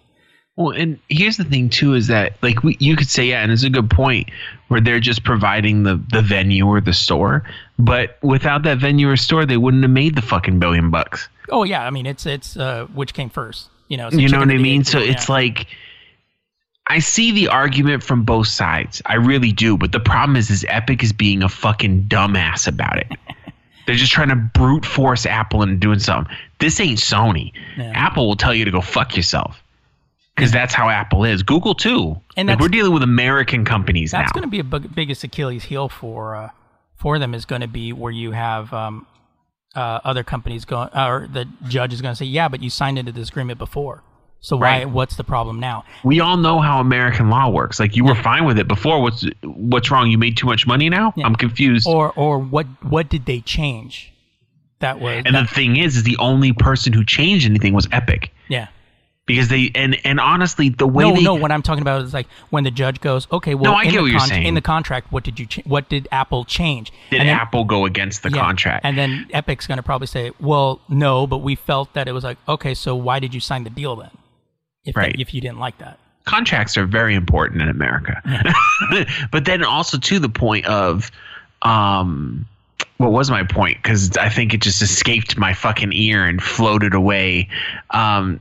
Well, 0.56 0.76
and 0.76 0.98
here's 1.08 1.38
the 1.38 1.44
thing 1.44 1.70
too 1.70 1.94
is 1.94 2.08
that 2.08 2.34
like 2.42 2.62
we, 2.62 2.76
you 2.78 2.94
could 2.94 3.08
say 3.08 3.24
yeah, 3.24 3.42
and 3.42 3.50
it's 3.50 3.62
a 3.62 3.70
good 3.70 3.88
point 3.88 4.30
where 4.68 4.80
they're 4.80 5.00
just 5.00 5.24
providing 5.24 5.84
the 5.84 5.96
the 6.10 6.20
venue 6.20 6.66
or 6.66 6.80
the 6.80 6.92
store, 6.92 7.42
but 7.78 8.18
without 8.22 8.62
that 8.64 8.78
venue 8.78 9.08
or 9.08 9.16
store, 9.16 9.46
they 9.46 9.56
wouldn't 9.56 9.82
have 9.82 9.90
made 9.90 10.14
the 10.14 10.22
fucking 10.22 10.58
billion 10.58 10.90
bucks. 10.90 11.28
Oh 11.48 11.64
yeah, 11.64 11.86
I 11.86 11.90
mean 11.90 12.04
it's 12.04 12.26
it's 12.26 12.56
uh, 12.56 12.86
which 12.92 13.14
came 13.14 13.30
first, 13.30 13.70
you 13.88 13.96
know? 13.96 14.10
You 14.10 14.28
know 14.28 14.40
what 14.40 14.50
I 14.50 14.58
mean? 14.58 14.84
So 14.84 14.98
deal, 14.98 15.08
it's 15.08 15.30
like 15.30 15.68
I 16.86 16.98
see 16.98 17.32
the 17.32 17.48
argument 17.48 18.02
from 18.02 18.22
both 18.24 18.48
sides. 18.48 19.00
I 19.06 19.14
really 19.14 19.52
do, 19.52 19.78
but 19.78 19.92
the 19.92 20.00
problem 20.00 20.36
is 20.36 20.50
is 20.50 20.66
Epic 20.68 21.02
is 21.02 21.14
being 21.14 21.42
a 21.42 21.48
fucking 21.48 22.04
dumbass 22.04 22.66
about 22.68 22.98
it. 22.98 23.08
They're 23.86 23.96
just 23.96 24.12
trying 24.12 24.28
to 24.28 24.36
brute 24.36 24.84
force 24.84 25.24
Apple 25.24 25.62
into 25.62 25.76
doing 25.76 25.98
something. 25.98 26.34
This 26.60 26.78
ain't 26.78 26.98
Sony. 26.98 27.52
Yeah. 27.76 27.90
Apple 27.94 28.28
will 28.28 28.36
tell 28.36 28.54
you 28.54 28.64
to 28.64 28.70
go 28.70 28.80
fuck 28.80 29.16
yourself. 29.16 29.61
Because 30.36 30.50
that's 30.50 30.72
how 30.74 30.88
Apple 30.88 31.24
is. 31.24 31.42
Google 31.42 31.74
too. 31.74 32.20
And 32.36 32.48
like 32.48 32.58
we're 32.58 32.68
dealing 32.68 32.92
with 32.92 33.02
American 33.02 33.64
companies 33.64 34.12
that's 34.12 34.20
now. 34.20 34.22
That's 34.22 34.32
going 34.32 34.44
to 34.44 34.48
be 34.48 34.60
a 34.60 34.64
big, 34.64 34.94
biggest 34.94 35.22
Achilles 35.24 35.64
heel 35.64 35.88
for 35.88 36.34
uh, 36.34 36.50
for 36.96 37.18
them 37.18 37.34
is 37.34 37.44
going 37.44 37.60
to 37.60 37.68
be 37.68 37.92
where 37.92 38.12
you 38.12 38.30
have 38.32 38.72
um, 38.72 39.06
uh, 39.74 40.00
other 40.04 40.24
companies 40.24 40.64
going, 40.64 40.88
or 40.94 41.28
the 41.32 41.46
judge 41.68 41.92
is 41.92 42.00
going 42.00 42.12
to 42.12 42.16
say, 42.16 42.24
yeah, 42.24 42.48
but 42.48 42.62
you 42.62 42.70
signed 42.70 42.98
into 42.98 43.12
this 43.12 43.28
agreement 43.28 43.58
before, 43.58 44.02
so 44.40 44.56
why? 44.56 44.62
Right. 44.78 44.88
What's 44.90 45.16
the 45.16 45.24
problem 45.24 45.60
now? 45.60 45.84
we 46.02 46.20
all 46.20 46.36
know 46.38 46.60
how 46.60 46.80
American 46.80 47.28
law 47.28 47.50
works. 47.50 47.78
Like 47.78 47.94
you 47.96 48.04
were 48.04 48.14
fine 48.14 48.44
with 48.46 48.58
it 48.58 48.66
before. 48.68 49.02
What's 49.02 49.26
what's 49.44 49.90
wrong? 49.90 50.10
You 50.10 50.16
made 50.18 50.36
too 50.38 50.46
much 50.46 50.66
money 50.66 50.88
now? 50.88 51.12
Yeah. 51.16 51.26
I'm 51.26 51.36
confused. 51.36 51.86
Or 51.86 52.10
or 52.12 52.38
what 52.38 52.66
what 52.82 53.08
did 53.10 53.26
they 53.26 53.40
change? 53.40 54.12
That 54.80 54.98
was 54.98 55.22
and 55.26 55.34
that- 55.36 55.48
the 55.48 55.54
thing 55.54 55.76
is, 55.76 55.96
is 55.98 56.02
the 56.04 56.16
only 56.18 56.52
person 56.54 56.92
who 56.94 57.04
changed 57.04 57.44
anything 57.46 57.74
was 57.74 57.86
Epic. 57.92 58.32
yeah. 58.48 58.68
Because 59.24 59.48
they 59.48 59.70
and 59.76 59.96
and 60.04 60.18
honestly, 60.18 60.68
the 60.68 60.86
way 60.86 61.04
No, 61.04 61.14
they 61.14 61.22
no. 61.22 61.34
What 61.34 61.52
I'm 61.52 61.62
talking 61.62 61.82
about 61.82 62.02
is 62.02 62.12
like 62.12 62.26
when 62.50 62.64
the 62.64 62.72
judge 62.72 63.00
goes, 63.00 63.28
okay, 63.30 63.54
well, 63.54 63.70
No, 63.72 63.78
I 63.78 63.82
in 63.84 63.90
get 63.90 63.96
the 63.98 64.02
what 64.02 64.10
you're 64.10 64.20
saying. 64.20 64.46
In 64.46 64.54
the 64.54 64.60
contract, 64.60 65.12
what 65.12 65.22
did 65.22 65.38
you 65.38 65.46
ch- 65.46 65.60
what 65.64 65.88
did 65.88 66.08
Apple 66.10 66.44
change? 66.44 66.92
did 67.10 67.20
And 67.20 67.28
then- 67.28 67.36
Apple 67.38 67.64
go 67.64 67.84
against 67.86 68.24
the 68.24 68.30
Yeah. 68.30 68.40
contract? 68.42 68.84
And 68.84 68.98
then 68.98 69.26
Epic's 69.32 69.68
going 69.68 69.76
to 69.76 69.82
probably 69.84 70.08
say, 70.08 70.32
well, 70.40 70.80
no, 70.88 71.28
but 71.28 71.38
we 71.38 71.54
felt 71.54 71.92
that 71.94 72.08
it 72.08 72.12
was 72.12 72.24
like, 72.24 72.36
okay, 72.48 72.74
so 72.74 72.96
why 72.96 73.20
did 73.20 73.32
you 73.32 73.38
sign 73.38 73.62
the 73.62 73.70
deal 73.70 73.94
then? 73.94 74.10
If, 74.84 74.96
that- 74.96 75.00
Right. 75.00 75.16
if 75.20 75.32
you 75.32 75.40
didn't 75.40 75.60
like 75.60 75.78
that. 75.78 75.98
contracts 76.24 76.76
are 76.76 76.84
very 76.86 77.14
important 77.14 77.62
in 77.62 77.68
America. 77.68 78.20
but 79.30 79.44
then 79.44 79.62
also 79.64 79.98
to 79.98 80.18
the 80.18 80.28
point 80.28 80.66
of 80.66 81.10
um, 81.62 82.44
what 82.96 83.12
was 83.12 83.30
my 83.30 83.44
point? 83.44 83.76
Because 83.80 84.16
I 84.16 84.28
think 84.28 84.52
it 84.54 84.60
just 84.62 84.82
escaped 84.82 85.36
my 85.36 85.54
fucking 85.54 85.92
ear 85.92 86.24
and 86.24 86.42
floated 86.42 86.94
away. 86.94 87.48
Um, 87.90 88.40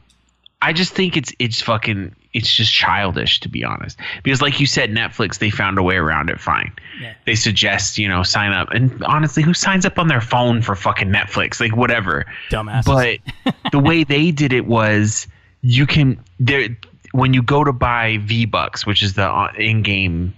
I 0.62 0.74
just 0.74 0.94
think 0.94 1.18
it's 1.18 1.34
it's 1.40 1.62
fucking 1.62 2.16
it's 2.34 2.54
just 2.54 2.72
childish 2.72 3.40
to 3.42 3.50
be 3.50 3.64
honest. 3.64 3.98
Because 4.24 4.42
like 4.42 4.60
you 4.60 4.66
said, 4.66 4.92
Netflix 4.92 5.40
they 5.40 5.50
found 5.50 5.78
a 5.78 5.84
way 5.84 5.96
around 5.96 6.30
it. 6.30 6.40
Fine. 6.40 6.72
Yeah. 7.02 7.14
They 7.26 7.36
suggest 7.36 7.98
you 7.98 8.08
know 8.08 8.24
sign 8.24 8.52
up, 8.52 8.70
and 8.72 9.04
honestly, 9.04 9.44
who 9.44 9.54
signs 9.54 9.86
up 9.86 9.98
on 9.98 10.08
their 10.08 10.22
phone 10.22 10.62
for 10.62 10.76
fucking 10.76 11.10
Netflix? 11.10 11.60
Like 11.60 11.76
whatever. 11.76 12.26
Dumbasses. 12.50 13.20
But 13.44 13.54
the 13.72 13.80
way 13.80 14.04
they 14.04 14.32
did 14.32 14.54
it 14.54 14.66
was 14.66 15.28
you 15.62 15.86
can 15.88 16.20
there 16.40 16.70
when 17.12 17.34
you 17.34 17.42
go 17.42 17.64
to 17.64 17.74
buy 17.74 18.18
V 18.22 18.46
Bucks, 18.46 18.86
which 18.86 19.02
is 19.02 19.16
the 19.16 19.28
uh, 19.28 19.52
in-game 19.58 20.34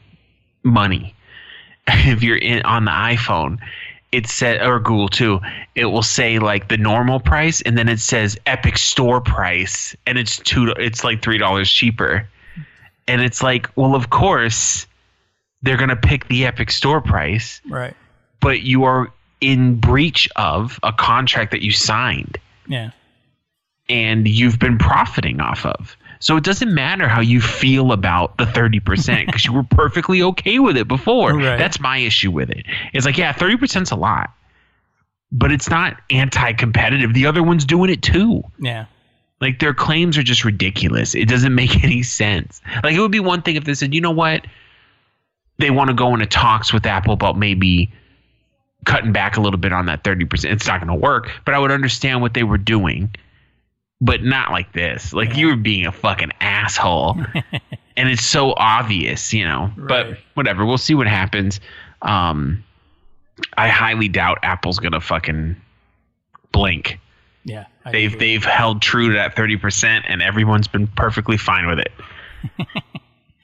money. 0.63 1.15
If 1.85 2.23
you're 2.23 2.37
in 2.37 2.61
on 2.61 2.85
the 2.85 2.91
iPhone, 2.91 3.59
it 4.13 4.27
said 4.27 4.61
or 4.61 4.79
Google 4.79 5.09
too, 5.09 5.41
it 5.75 5.85
will 5.85 6.03
say 6.03 6.39
like 6.39 6.69
the 6.69 6.77
normal 6.77 7.19
price, 7.19 7.61
and 7.61 7.77
then 7.77 7.89
it 7.89 7.99
says 7.99 8.37
Epic 8.45 8.77
Store 8.77 9.19
price, 9.19 9.95
and 10.05 10.17
it's 10.17 10.37
two. 10.39 10.73
It's 10.77 11.03
like 11.03 11.21
three 11.21 11.37
dollars 11.37 11.69
cheaper, 11.69 12.27
and 13.07 13.21
it's 13.21 13.43
like, 13.43 13.69
well, 13.75 13.95
of 13.95 14.09
course, 14.11 14.85
they're 15.63 15.77
gonna 15.77 15.95
pick 15.95 16.27
the 16.27 16.45
Epic 16.45 16.71
Store 16.71 17.01
price 17.01 17.59
right. 17.67 17.95
but 18.39 18.61
you 18.61 18.83
are 18.83 19.11
in 19.41 19.75
breach 19.75 20.29
of 20.37 20.79
a 20.83 20.93
contract 20.93 21.51
that 21.51 21.61
you 21.61 21.71
signed 21.71 22.37
Yeah. 22.67 22.91
and 23.89 24.25
you've 24.27 24.59
been 24.59 24.77
profiting 24.77 25.41
off 25.41 25.65
of. 25.65 25.97
So 26.23 26.37
it 26.37 26.45
doesn't 26.45 26.73
matter 26.73 27.09
how 27.09 27.19
you 27.19 27.41
feel 27.41 27.91
about 27.91 28.37
the 28.37 28.45
30% 28.45 29.25
because 29.25 29.43
you 29.43 29.51
were 29.51 29.63
perfectly 29.63 30.21
okay 30.21 30.57
with 30.57 30.77
it 30.77 30.87
before. 30.87 31.33
Right. 31.43 31.57
That's 31.57 31.81
my 31.81 31.97
issue 31.97 32.31
with 32.31 32.49
it. 32.49 32.65
It's 32.93 33.05
like, 33.05 33.17
yeah, 33.17 33.33
30% 33.33 33.81
is 33.81 33.91
a 33.91 33.97
lot, 33.97 34.29
but 35.33 35.51
it's 35.51 35.69
not 35.69 35.99
anti 36.09 36.53
competitive. 36.53 37.13
The 37.13 37.25
other 37.25 37.43
one's 37.43 37.65
doing 37.65 37.89
it 37.89 38.01
too. 38.01 38.41
Yeah. 38.57 38.85
Like 39.41 39.59
their 39.59 39.73
claims 39.73 40.17
are 40.17 40.23
just 40.23 40.45
ridiculous. 40.45 41.13
It 41.13 41.27
doesn't 41.27 41.53
make 41.63 41.83
any 41.83 42.03
sense. 42.03 42.61
Like 42.85 42.95
it 42.95 43.01
would 43.01 43.11
be 43.11 43.19
one 43.19 43.41
thing 43.41 43.57
if 43.57 43.65
they 43.65 43.73
said, 43.73 43.93
you 43.93 43.99
know 43.99 44.11
what? 44.11 44.47
They 45.57 45.71
want 45.71 45.89
to 45.89 45.93
go 45.93 46.13
into 46.13 46.25
talks 46.25 46.71
with 46.71 46.85
Apple 46.85 47.13
about 47.13 47.37
maybe 47.37 47.91
cutting 48.85 49.11
back 49.11 49.35
a 49.35 49.41
little 49.41 49.59
bit 49.59 49.73
on 49.73 49.87
that 49.87 50.05
30%. 50.05 50.45
It's 50.45 50.67
not 50.67 50.79
going 50.79 50.87
to 50.87 51.05
work, 51.05 51.29
but 51.43 51.53
I 51.53 51.59
would 51.59 51.71
understand 51.71 52.21
what 52.21 52.33
they 52.33 52.43
were 52.43 52.57
doing, 52.57 53.13
but 54.03 54.21
not 54.21 54.51
like 54.51 54.73
this. 54.73 55.13
Like 55.13 55.37
you 55.37 55.47
were 55.47 55.55
being 55.55 55.85
a 55.85 55.91
fucking 55.93 56.33
asshole. 56.41 57.17
and 57.97 58.09
it's 58.09 58.25
so 58.25 58.53
obvious, 58.57 59.33
you 59.33 59.45
know. 59.45 59.71
But 59.77 60.17
whatever, 60.33 60.65
we'll 60.65 60.77
see 60.77 60.93
what 60.93 61.07
happens. 61.07 61.61
Um 62.01 62.63
I 63.57 63.69
highly 63.69 64.09
doubt 64.09 64.39
Apple's 64.43 64.77
going 64.77 64.91
to 64.91 65.01
fucking 65.01 65.55
blink. 66.51 66.99
Yeah. 67.45 67.65
I 67.85 67.91
They've 67.91 68.13
agree. 68.13 68.27
they've 68.33 68.43
held 68.43 68.81
true 68.81 69.07
to 69.07 69.13
that 69.15 69.35
thirty 69.37 69.55
percent, 69.57 70.05
and 70.07 70.21
everyone's 70.21 70.67
been 70.67 70.87
perfectly 70.87 71.37
fine 71.37 71.65
with 71.65 71.79
it. 71.79 71.91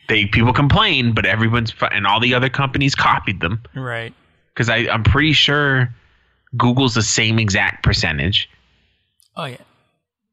they 0.09 0.25
people 0.25 0.51
complain, 0.51 1.13
but 1.13 1.25
everyone's 1.25 1.73
and 1.91 2.05
all 2.05 2.19
the 2.19 2.33
other 2.33 2.49
companies 2.49 2.95
copied 2.95 3.39
them 3.39 3.61
right. 3.75 4.13
because 4.53 4.69
I 4.69 4.87
I'm 4.89 5.03
pretty 5.03 5.33
sure 5.33 5.93
Google's 6.57 6.95
the 6.95 7.01
same 7.01 7.39
exact 7.39 7.83
percentage, 7.83 8.49
Oh 9.37 9.45
yeah. 9.45 9.57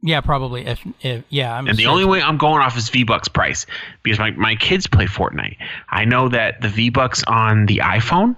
Yeah, 0.07 0.21
probably. 0.21 0.65
If 0.65 0.87
if 1.01 1.25
yeah, 1.31 1.53
I'm 1.53 1.67
and 1.67 1.77
the 1.77 1.87
only 1.87 2.05
way 2.05 2.23
I'm 2.23 2.39
going 2.39 2.63
off 2.63 2.77
is 2.77 2.89
V 2.89 3.03
Bucks 3.03 3.27
price 3.27 3.67
because 4.05 4.21
my 4.21 4.31
my 4.31 4.55
kids 4.55 4.87
play 4.87 5.07
Fortnite. 5.07 5.57
I 5.89 6.05
know 6.05 6.29
that 6.29 6.61
the 6.61 6.69
V 6.69 6.91
Bucks 6.91 7.25
on 7.25 7.67
the 7.67 7.79
iPhone 7.79 8.37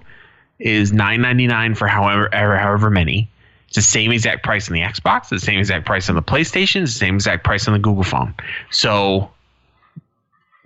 is 0.57 0.91
nine 0.91 1.21
ninety 1.21 1.45
nine 1.45 1.75
for 1.75 1.87
however 1.87 2.33
ever, 2.33 2.57
however 2.57 2.89
many. 2.89 3.29
It's 3.67 3.75
the 3.75 3.83
same 3.83 4.11
exact 4.11 4.43
price 4.43 4.67
on 4.67 4.73
the 4.73 4.81
Xbox, 4.81 5.29
the 5.29 5.39
same 5.39 5.59
exact 5.59 5.85
price 5.85 6.09
on 6.09 6.15
the 6.15 6.23
PlayStation, 6.23 6.81
the 6.81 6.87
same 6.87 7.13
exact 7.13 7.43
price 7.43 7.67
on 7.67 7.75
the 7.75 7.79
Google 7.79 8.03
phone. 8.03 8.33
So 8.71 9.29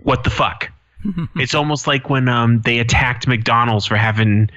what 0.03 0.23
the 0.23 0.29
fuck? 0.29 0.71
it's 1.35 1.53
almost 1.53 1.85
like 1.85 2.09
when 2.09 2.29
um, 2.29 2.61
they 2.61 2.79
attacked 2.79 3.27
McDonald's 3.27 3.85
for 3.85 3.97
having 3.97 4.49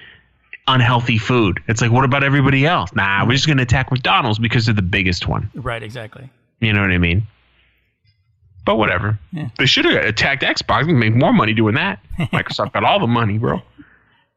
unhealthy 0.68 1.18
food. 1.18 1.60
It's 1.66 1.80
like, 1.80 1.90
what 1.90 2.04
about 2.04 2.22
everybody 2.22 2.66
else? 2.66 2.94
Nah, 2.94 3.24
we're 3.26 3.32
just 3.32 3.48
gonna 3.48 3.62
attack 3.62 3.90
McDonald's 3.90 4.38
because 4.38 4.66
they're 4.66 4.74
the 4.76 4.82
biggest 4.82 5.26
one. 5.26 5.50
Right, 5.54 5.82
exactly. 5.82 6.30
You 6.60 6.72
know 6.72 6.80
what 6.80 6.90
I 6.90 6.98
mean? 6.98 7.26
But 8.64 8.76
whatever. 8.76 9.18
Yeah. 9.32 9.48
They 9.58 9.66
should 9.66 9.84
have 9.84 10.04
attacked 10.04 10.42
Xbox 10.42 10.88
and 10.88 10.98
made 10.98 11.14
more 11.14 11.32
money 11.32 11.54
doing 11.54 11.74
that. 11.76 12.00
Microsoft 12.18 12.72
got 12.72 12.84
all 12.84 12.98
the 12.98 13.06
money, 13.06 13.38
bro. 13.38 13.62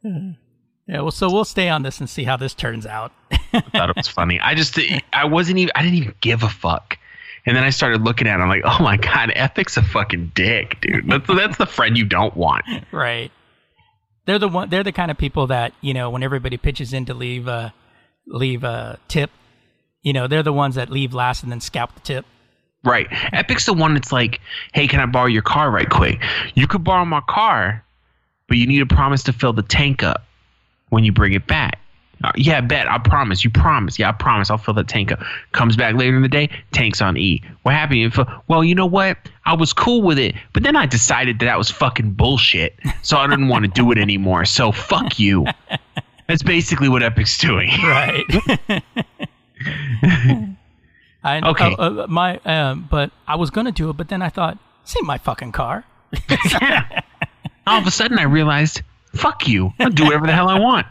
Yeah, 0.04 1.02
well 1.02 1.12
so 1.12 1.32
we'll 1.32 1.46
stay 1.46 1.70
on 1.70 1.84
this 1.84 2.00
and 2.00 2.10
see 2.10 2.24
how 2.24 2.38
this 2.38 2.54
turns 2.54 2.86
out. 2.86 3.12
I 3.54 3.62
thought 3.62 3.90
it 3.90 3.96
was 3.96 4.08
funny. 4.08 4.40
I 4.40 4.56
just 4.56 4.80
I 5.14 5.26
wasn't 5.26 5.60
even 5.60 5.72
I 5.76 5.82
didn't 5.84 5.98
even 5.98 6.16
give 6.22 6.44
a 6.44 6.50
fuck. 6.50 6.98
And 7.46 7.56
then 7.56 7.64
I 7.64 7.70
started 7.70 8.04
looking 8.04 8.28
at 8.28 8.40
it. 8.40 8.44
I'm 8.44 8.50
like, 8.50 8.62
oh 8.66 8.78
my 8.84 8.98
god, 8.98 9.32
Epic's 9.36 9.78
a 9.78 9.82
fucking 9.84 10.32
dick, 10.36 10.78
dude. 10.82 11.08
That's 11.10 11.28
that's 11.28 11.58
the 11.58 11.66
friend 11.66 11.98
you 11.98 12.06
don't 12.06 12.36
want. 12.36 12.66
right. 12.92 13.32
They're 14.26 14.40
the 14.40 14.48
one 14.48 14.70
they're 14.70 14.84
the 14.84 14.92
kind 14.92 15.10
of 15.10 15.18
people 15.18 15.48
that, 15.48 15.74
you 15.82 15.94
know, 15.94 16.10
when 16.12 16.22
everybody 16.22 16.58
pitches 16.58 16.94
in 16.94 17.06
to 17.06 17.14
leave 17.14 17.48
a 17.48 17.74
leave 18.28 18.64
a 18.64 19.00
tip, 19.08 19.32
you 20.02 20.14
know, 20.14 20.28
they're 20.28 20.44
the 20.44 20.54
ones 20.54 20.76
that 20.76 20.90
leave 20.90 21.14
last 21.14 21.44
and 21.44 21.52
then 21.52 21.62
scalp 21.62 21.94
the 21.94 22.00
tip. 22.02 22.26
Right. 22.84 23.08
Epic's 23.34 23.66
the 23.66 23.74
one 23.74 23.94
that's 23.94 24.12
like, 24.12 24.40
hey, 24.74 24.88
can 24.88 25.00
I 25.00 25.06
borrow 25.06 25.28
your 25.28 25.42
car 25.42 25.70
right 25.70 25.90
quick? 25.90 26.22
You 26.56 26.68
could 26.68 26.84
borrow 26.84 27.04
my 27.06 27.22
car, 27.28 27.84
but 28.48 28.58
you 28.58 28.68
need 28.68 28.80
to 28.80 28.86
promise 28.86 29.24
to 29.24 29.34
fill 29.34 29.54
the 29.54 29.64
tank 29.64 30.02
up 30.02 30.24
when 30.90 31.04
you 31.04 31.12
bring 31.12 31.34
it 31.34 31.46
back. 31.46 31.80
Uh, 32.24 32.32
yeah, 32.36 32.60
bet. 32.60 32.90
I 32.90 32.98
promise. 32.98 33.44
You 33.44 33.50
promise. 33.50 33.98
Yeah, 33.98 34.10
I 34.10 34.12
promise. 34.12 34.50
I'll 34.50 34.58
fill 34.58 34.74
that 34.74 34.88
tank 34.88 35.12
up. 35.12 35.22
Comes 35.54 35.78
back 35.78 35.96
later 35.96 36.18
in 36.18 36.22
the 36.22 36.28
day, 36.28 36.50
tank's 36.72 37.02
on 37.02 37.18
E. 37.18 37.42
What 37.64 37.76
happened? 37.76 38.14
Well, 38.48 38.64
you 38.64 38.76
know 38.76 38.86
what? 38.86 39.18
I 39.46 39.54
was 39.56 39.72
cool 39.72 40.02
with 40.02 40.20
it, 40.20 40.36
but 40.52 40.64
then 40.64 40.76
I 40.76 40.86
decided 40.86 41.40
that 41.40 41.46
that 41.46 41.58
was 41.58 41.70
fucking 41.70 42.12
bullshit. 42.12 42.78
So 43.04 43.18
I 43.18 43.28
didn't 43.28 43.48
want 43.48 43.66
to 43.66 43.72
do 43.72 43.92
it 43.92 43.98
anymore. 43.98 44.44
So 44.46 44.72
fuck 44.72 45.18
you. 45.18 45.46
That's 46.28 46.44
basically 46.44 46.90
what 46.90 47.02
Epic's 47.02 47.38
doing. 47.38 47.70
Right. 47.82 48.24
I, 51.24 51.42
Okay. 51.50 51.76
uh, 51.78 52.04
uh, 52.04 52.08
my, 52.08 52.38
um, 52.46 52.88
but 52.90 53.12
I 53.28 53.36
was 53.36 53.50
gonna 53.50 53.72
do 53.72 53.90
it, 53.90 53.98
but 53.98 54.08
then 54.10 54.22
I 54.22 54.30
thought, 54.30 54.58
this 54.84 54.96
ain't 54.98 55.06
my 55.06 55.18
fucking 55.18 55.52
car. 55.52 55.86
All 57.68 57.78
of 57.80 57.86
a 57.88 57.92
sudden, 57.92 58.18
I 58.18 58.24
realized, 58.24 58.82
fuck 59.14 59.48
you. 59.48 59.74
I'll 59.80 59.90
do 59.90 60.06
whatever 60.06 60.26
the 60.26 60.34
hell 60.34 60.48
I 60.50 60.60
want. 60.60 60.88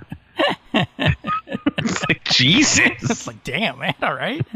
it's 0.75 2.03
like, 2.09 2.23
Jesus. 2.25 2.79
It's 3.03 3.27
like, 3.27 3.43
damn, 3.43 3.79
man. 3.79 3.95
All 4.03 4.15
right. 4.15 4.47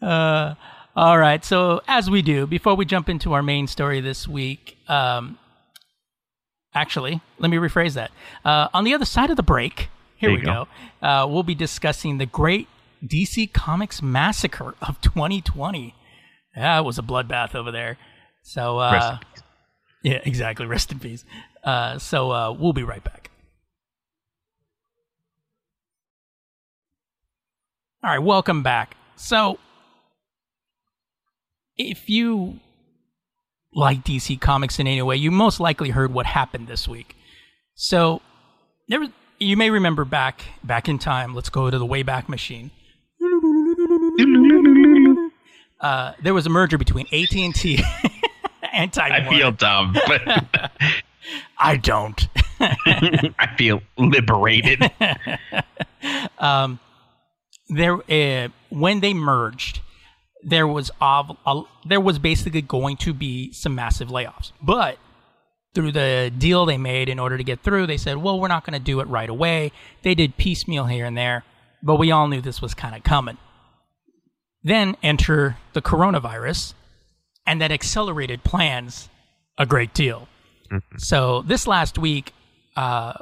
Uh, 0.00 0.54
all 0.96 1.18
right. 1.18 1.44
So, 1.44 1.82
as 1.86 2.08
we 2.08 2.22
do, 2.22 2.46
before 2.46 2.74
we 2.74 2.84
jump 2.86 3.08
into 3.10 3.32
our 3.34 3.42
main 3.42 3.66
story 3.66 4.00
this 4.00 4.26
week, 4.26 4.78
um, 4.88 5.36
actually, 6.74 7.20
let 7.38 7.50
me 7.50 7.58
rephrase 7.58 7.94
that. 7.94 8.10
Uh, 8.44 8.68
on 8.72 8.84
the 8.84 8.94
other 8.94 9.04
side 9.04 9.28
of 9.30 9.36
the 9.36 9.42
break, 9.42 9.88
here 10.16 10.30
we 10.30 10.38
go. 10.38 10.66
go. 11.02 11.06
Uh, 11.06 11.26
we'll 11.26 11.42
be 11.42 11.54
discussing 11.54 12.16
the 12.18 12.26
great 12.26 12.66
DC 13.04 13.52
Comics 13.52 14.02
massacre 14.02 14.74
of 14.82 15.00
2020. 15.00 15.94
Yeah, 16.56 16.78
it 16.78 16.84
was 16.84 16.98
a 16.98 17.02
bloodbath 17.02 17.54
over 17.54 17.70
there. 17.70 17.96
So, 18.42 18.78
uh, 18.78 19.18
yeah, 20.02 20.20
exactly. 20.24 20.66
Rest 20.66 20.92
in 20.92 20.98
peace. 20.98 21.24
Uh, 21.62 21.98
so, 21.98 22.32
uh, 22.32 22.52
we'll 22.52 22.72
be 22.72 22.82
right 22.82 23.02
back. 23.02 23.30
All 28.02 28.10
right, 28.10 28.18
welcome 28.18 28.62
back. 28.62 28.96
So, 29.16 29.58
if 31.76 32.08
you 32.08 32.58
like 33.74 34.04
DC 34.04 34.40
Comics 34.40 34.78
in 34.78 34.86
any 34.86 35.02
way, 35.02 35.16
you 35.16 35.30
most 35.30 35.60
likely 35.60 35.90
heard 35.90 36.12
what 36.12 36.26
happened 36.26 36.66
this 36.66 36.88
week. 36.88 37.14
So, 37.74 38.22
there 38.88 39.00
was, 39.00 39.10
you 39.38 39.56
may 39.56 39.70
remember 39.70 40.04
back 40.04 40.44
back 40.64 40.88
in 40.88 40.98
time. 40.98 41.34
Let's 41.34 41.50
go 41.50 41.70
to 41.70 41.78
the 41.78 41.86
Wayback 41.86 42.28
Machine. 42.28 42.70
Uh, 45.80 46.12
there 46.22 46.34
was 46.34 46.46
a 46.46 46.50
merger 46.50 46.76
between 46.78 47.06
AT 47.12 47.34
and 47.34 47.54
T 47.54 47.82
and 48.72 48.92
Time 48.92 49.12
I 49.12 49.20
Warner. 49.20 49.30
feel 49.38 49.52
dumb, 49.52 49.96
but 50.06 50.22
I 51.58 51.76
don't. 51.76 52.28
I 52.60 53.54
feel 53.56 53.80
liberated. 53.96 54.90
there 57.68 57.94
uh, 58.10 58.48
when 58.70 59.00
they 59.00 59.14
merged 59.14 59.80
there 60.42 60.66
was 60.66 60.90
there 61.86 62.00
was 62.00 62.18
basically 62.18 62.62
going 62.62 62.96
to 62.96 63.12
be 63.14 63.52
some 63.52 63.74
massive 63.74 64.08
layoffs 64.08 64.52
but 64.62 64.98
through 65.74 65.92
the 65.92 66.32
deal 66.36 66.66
they 66.66 66.78
made 66.78 67.08
in 67.08 67.18
order 67.18 67.36
to 67.38 67.44
get 67.44 67.62
through 67.62 67.86
they 67.86 67.96
said 67.96 68.16
well 68.16 68.40
we're 68.40 68.48
not 68.48 68.64
going 68.64 68.78
to 68.78 68.84
do 68.84 69.00
it 69.00 69.06
right 69.08 69.28
away 69.28 69.70
they 70.02 70.14
did 70.14 70.36
piecemeal 70.36 70.86
here 70.86 71.04
and 71.04 71.16
there 71.16 71.44
but 71.82 71.96
we 71.96 72.10
all 72.10 72.26
knew 72.28 72.40
this 72.40 72.60
was 72.60 72.74
kind 72.74 72.94
of 72.96 73.02
coming 73.02 73.36
then 74.62 74.96
enter 75.02 75.56
the 75.72 75.82
coronavirus 75.82 76.74
and 77.46 77.60
that 77.60 77.72
accelerated 77.72 78.44
plans 78.44 79.08
a 79.58 79.66
great 79.66 79.92
deal 79.94 80.28
so 80.98 81.42
this 81.42 81.66
last 81.66 81.98
week 81.98 82.32
uh, 82.76 83.14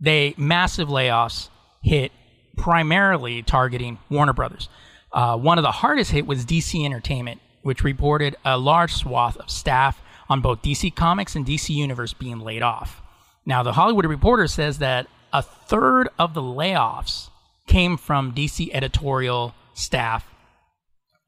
they 0.00 0.34
massive 0.36 0.88
layoffs 0.88 1.48
hit 1.82 2.12
primarily 2.56 3.42
targeting 3.42 3.98
Warner 4.08 4.32
Brothers. 4.32 4.68
Uh, 5.12 5.36
one 5.36 5.58
of 5.58 5.62
the 5.62 5.72
hardest 5.72 6.10
hit 6.10 6.26
was 6.26 6.44
DC 6.44 6.84
Entertainment, 6.84 7.40
which 7.62 7.84
reported 7.84 8.36
a 8.44 8.58
large 8.58 8.92
swath 8.92 9.36
of 9.36 9.50
staff 9.50 10.00
on 10.28 10.40
both 10.40 10.62
DC 10.62 10.94
Comics 10.94 11.36
and 11.36 11.46
DC 11.46 11.70
Universe 11.70 12.12
being 12.12 12.40
laid 12.40 12.62
off. 12.62 13.02
Now, 13.44 13.62
the 13.62 13.72
Hollywood 13.72 14.06
Reporter 14.06 14.48
says 14.48 14.78
that 14.78 15.06
a 15.32 15.42
third 15.42 16.08
of 16.18 16.34
the 16.34 16.42
layoffs 16.42 17.30
came 17.66 17.96
from 17.96 18.32
DC 18.32 18.70
editorial 18.72 19.54
staff 19.74 20.28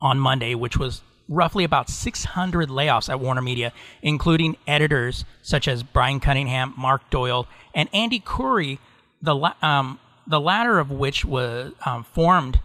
on 0.01 0.19
Monday, 0.19 0.55
which 0.55 0.77
was 0.77 1.03
roughly 1.29 1.65
about 1.65 1.91
600 1.91 2.69
layoffs 2.69 3.09
at 3.09 3.21
Warner 3.21 3.43
Media, 3.43 3.73
including 4.03 4.57
editors 4.67 5.25
such 5.43 5.69
as 5.69 5.83
Brian 5.83 6.21
Cunningham, 6.21 6.75
Mark 6.77 7.09
Doyle, 7.11 7.47
and 7.75 7.89
Andy 7.93 8.21
Khouri, 8.21 8.79
the, 9.21 9.55
um, 9.63 9.99
the 10.27 10.41
latter 10.41 10.79
of 10.79 10.91
which 10.91 11.25
was 11.25 11.73
um, 11.85 12.05
formed 12.05 12.61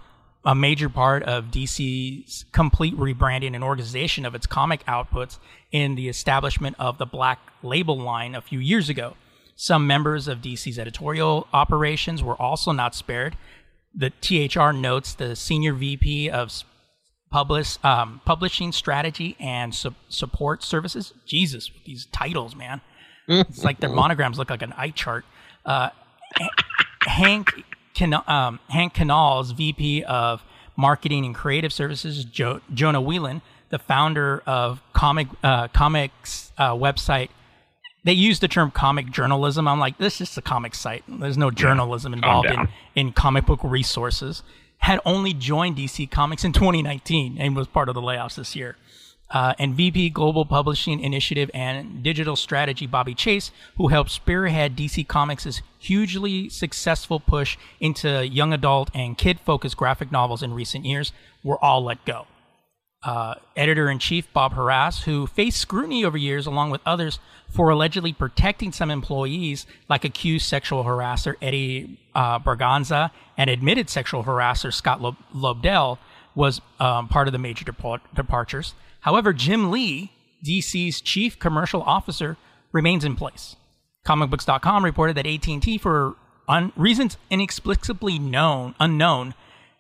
a 0.46 0.54
major 0.54 0.90
part 0.90 1.24
of 1.24 1.46
DC's 1.46 2.46
complete 2.52 2.96
rebranding 2.98 3.56
and 3.56 3.64
organization 3.64 4.26
of 4.26 4.36
its 4.36 4.46
comic 4.46 4.86
outputs 4.86 5.40
in 5.72 5.96
the 5.96 6.10
establishment 6.10 6.76
of 6.80 6.98
the 6.98 7.06
Black 7.06 7.40
Label 7.62 7.98
line 7.98 8.36
a 8.36 8.42
few 8.42 8.60
years 8.60 8.90
ago. 8.90 9.16
Some 9.56 9.88
members 9.88 10.28
of 10.28 10.40
DC's 10.40 10.78
editorial 10.78 11.48
operations 11.54 12.22
were 12.22 12.40
also 12.42 12.72
not 12.72 12.96
spared. 12.96 13.38
The 13.96 14.10
THR 14.10 14.72
notes 14.72 15.14
the 15.14 15.36
senior 15.36 15.74
VP 15.74 16.30
of 16.30 16.52
publish, 17.34 17.84
um, 17.84 18.22
publishing 18.26 18.72
strategy 18.72 19.36
and 19.40 19.74
su- 19.74 19.96
support 20.08 20.62
services. 20.64 21.14
Jesus, 21.26 21.74
with 21.74 21.84
these 21.84 22.06
titles, 22.06 22.56
man. 22.56 22.80
it's 23.28 23.64
like 23.64 23.80
their 23.80 23.90
monograms 24.02 24.38
look 24.38 24.52
like 24.52 24.62
an 24.62 24.72
eye 24.78 24.92
chart. 24.92 25.26
Uh, 25.66 25.90
Hank 27.02 27.64
Can- 27.96 28.22
um, 28.28 28.60
Hank 28.70 28.94
Kanalz 28.94 29.52
VP 29.56 30.04
of 30.04 30.44
Marketing 30.78 31.26
and 31.26 31.34
Creative 31.34 31.74
Services, 31.74 32.24
jo- 32.24 32.62
Jonah 32.72 33.02
Weiland, 33.02 33.42
the 33.70 33.80
founder 33.80 34.44
of 34.46 34.82
comic 34.94 35.28
uh, 35.44 35.68
comics 35.70 36.52
uh, 36.60 36.74
website. 36.74 37.30
They 38.04 38.14
use 38.14 38.42
the 38.42 38.48
term 38.48 38.70
comic 38.70 39.10
journalism. 39.10 39.68
I'm 39.68 39.80
like, 39.80 39.98
this 39.98 40.22
is 40.22 40.38
a 40.38 40.42
comic 40.42 40.76
site. 40.76 41.04
There's 41.08 41.38
no 41.38 41.50
journalism 41.50 42.14
involved 42.14 42.50
in, 42.50 42.68
in 42.96 43.12
comic 43.14 43.46
book 43.48 43.62
resources. 43.64 44.44
Had 44.84 45.00
only 45.06 45.34
joined 45.34 45.78
DC 45.78 46.12
Comics 46.12 46.44
in 46.44 46.52
2019 46.52 47.38
and 47.40 47.56
was 47.56 47.68
part 47.68 47.90
of 47.90 47.96
the 47.96 48.02
layoffs 48.02 48.36
this 48.36 48.56
year 48.56 48.76
uh, 49.34 49.54
and 49.58 49.76
VP 49.76 50.12
Global 50.12 50.46
Publishing 50.46 51.00
Initiative 51.00 51.50
and 51.54 52.04
Digital 52.04 52.36
Strategy 52.36 52.86
Bobbie 52.86 53.16
Chase, 53.16 53.52
who 53.78 53.88
helped 53.88 54.12
spearhead 54.12 54.76
DC 54.76 55.08
Comics' 55.08 55.62
hugely 55.80 56.50
successful 56.50 57.20
push 57.20 57.58
into 57.80 58.26
young 58.28 58.54
adult 58.54 58.90
and 58.94 59.18
kid 59.18 59.40
focused 59.40 59.76
graphic 59.76 60.12
novels 60.12 60.44
in 60.44 60.54
recent 60.54 60.86
years, 60.86 61.12
were 61.44 61.64
all 61.64 61.84
let 61.84 62.04
go. 62.06 62.28
Uh, 63.04 63.36
Editor 63.56 63.90
in 63.90 64.00
chief 64.00 64.32
Bob 64.32 64.54
Harras, 64.54 65.04
who 65.04 65.28
faced 65.28 65.60
scrutiny 65.60 66.06
over 66.06 66.18
years 66.18 66.46
along 66.46 66.70
with 66.70 66.82
others 66.86 67.20
for 67.50 67.70
allegedly 67.70 68.14
protecting 68.14 68.72
some 68.72 68.90
employees, 68.90 69.66
like 69.90 70.06
accused 70.06 70.46
sexual 70.46 70.84
harasser 70.84 71.36
Eddie 71.42 72.00
uh, 72.16 72.40
Berganza 72.40 73.12
and 73.38 73.50
admitted 73.50 73.90
sexual 73.90 74.24
harasser 74.24 74.74
Scott 74.74 75.02
Lobdell, 75.36 75.98
was 76.36 76.62
um, 76.80 77.08
part 77.08 77.28
of 77.28 77.32
the 77.32 77.38
major 77.38 77.66
departures. 78.16 78.74
However, 79.02 79.34
Jim 79.34 79.70
Lee, 79.70 80.12
DC's 80.44 81.02
chief 81.02 81.38
commercial 81.38 81.82
officer, 81.84 82.38
remains 82.72 83.06
in 83.06 83.16
place. 83.16 83.56
Comicbooks.com 84.06 84.84
reported 84.84 85.16
that 85.16 85.28
AT&T, 85.28 85.78
for 85.78 86.16
un- 86.48 86.72
reasons 86.76 87.18
inexplicably 87.30 88.20
known, 88.20 88.76
unknown, 88.80 89.34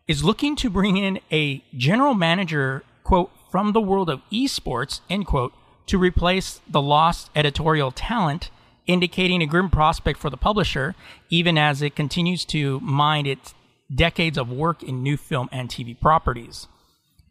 is 0.07 0.24
looking 0.24 0.55
to 0.57 0.69
bring 0.69 0.97
in 0.97 1.19
a 1.32 1.63
general 1.76 2.13
manager, 2.13 2.84
quote, 3.14 3.32
from 3.51 3.74
the 3.74 3.80
world 3.80 4.09
of 4.09 4.22
esports, 4.32 5.01
end 5.07 5.28
quote, 5.28 5.53
to 5.86 5.99
replace 5.99 6.61
the 6.68 6.82
lost 6.82 7.30
editorial 7.36 7.91
talent, 7.91 8.49
indicating 8.88 9.39
a 9.39 9.45
grim 9.45 9.70
prospect 9.70 10.18
for 10.18 10.32
the 10.32 10.38
publisher, 10.38 10.95
even 11.30 11.55
as 11.55 11.84
it 11.84 11.95
continues 11.95 12.43
to 12.43 12.80
mine 12.80 13.28
its 13.28 13.53
decades 13.93 14.36
of 14.36 14.49
work 14.49 14.82
in 14.82 15.03
new 15.03 15.16
film 15.16 15.47
and 15.51 15.70
TV 15.70 15.99
properties. 15.99 16.68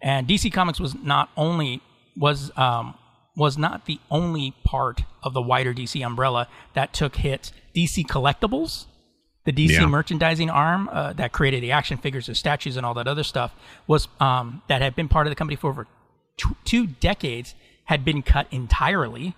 And 0.00 0.28
DC 0.28 0.52
Comics 0.52 0.78
was 0.78 0.94
not 0.94 1.30
only 1.36 1.80
was 2.16 2.56
um, 2.56 2.94
was 3.34 3.58
not 3.58 3.86
the 3.86 3.98
only 4.08 4.54
part 4.62 5.02
of 5.24 5.34
the 5.34 5.42
wider 5.42 5.74
DC 5.74 6.06
umbrella 6.06 6.46
that 6.74 6.92
took 6.92 7.16
hits. 7.16 7.52
DC 7.74 8.06
Collectibles, 8.06 8.86
the 9.44 9.52
DC 9.52 9.72
yeah. 9.72 9.86
merchandising 9.86 10.50
arm 10.50 10.88
uh, 10.92 11.12
that 11.14 11.32
created 11.32 11.62
the 11.62 11.72
action 11.72 11.96
figures, 11.96 12.28
and 12.28 12.36
statues, 12.36 12.76
and 12.76 12.86
all 12.86 12.94
that 12.94 13.08
other 13.08 13.24
stuff, 13.24 13.54
was 13.86 14.08
um, 14.20 14.62
that 14.68 14.82
had 14.82 14.94
been 14.94 15.08
part 15.08 15.26
of 15.26 15.30
the 15.30 15.34
company 15.34 15.56
for 15.56 15.70
over 15.70 15.86
two, 16.36 16.56
two 16.64 16.86
decades, 16.86 17.54
had 17.84 18.04
been 18.04 18.22
cut 18.22 18.46
entirely. 18.50 19.34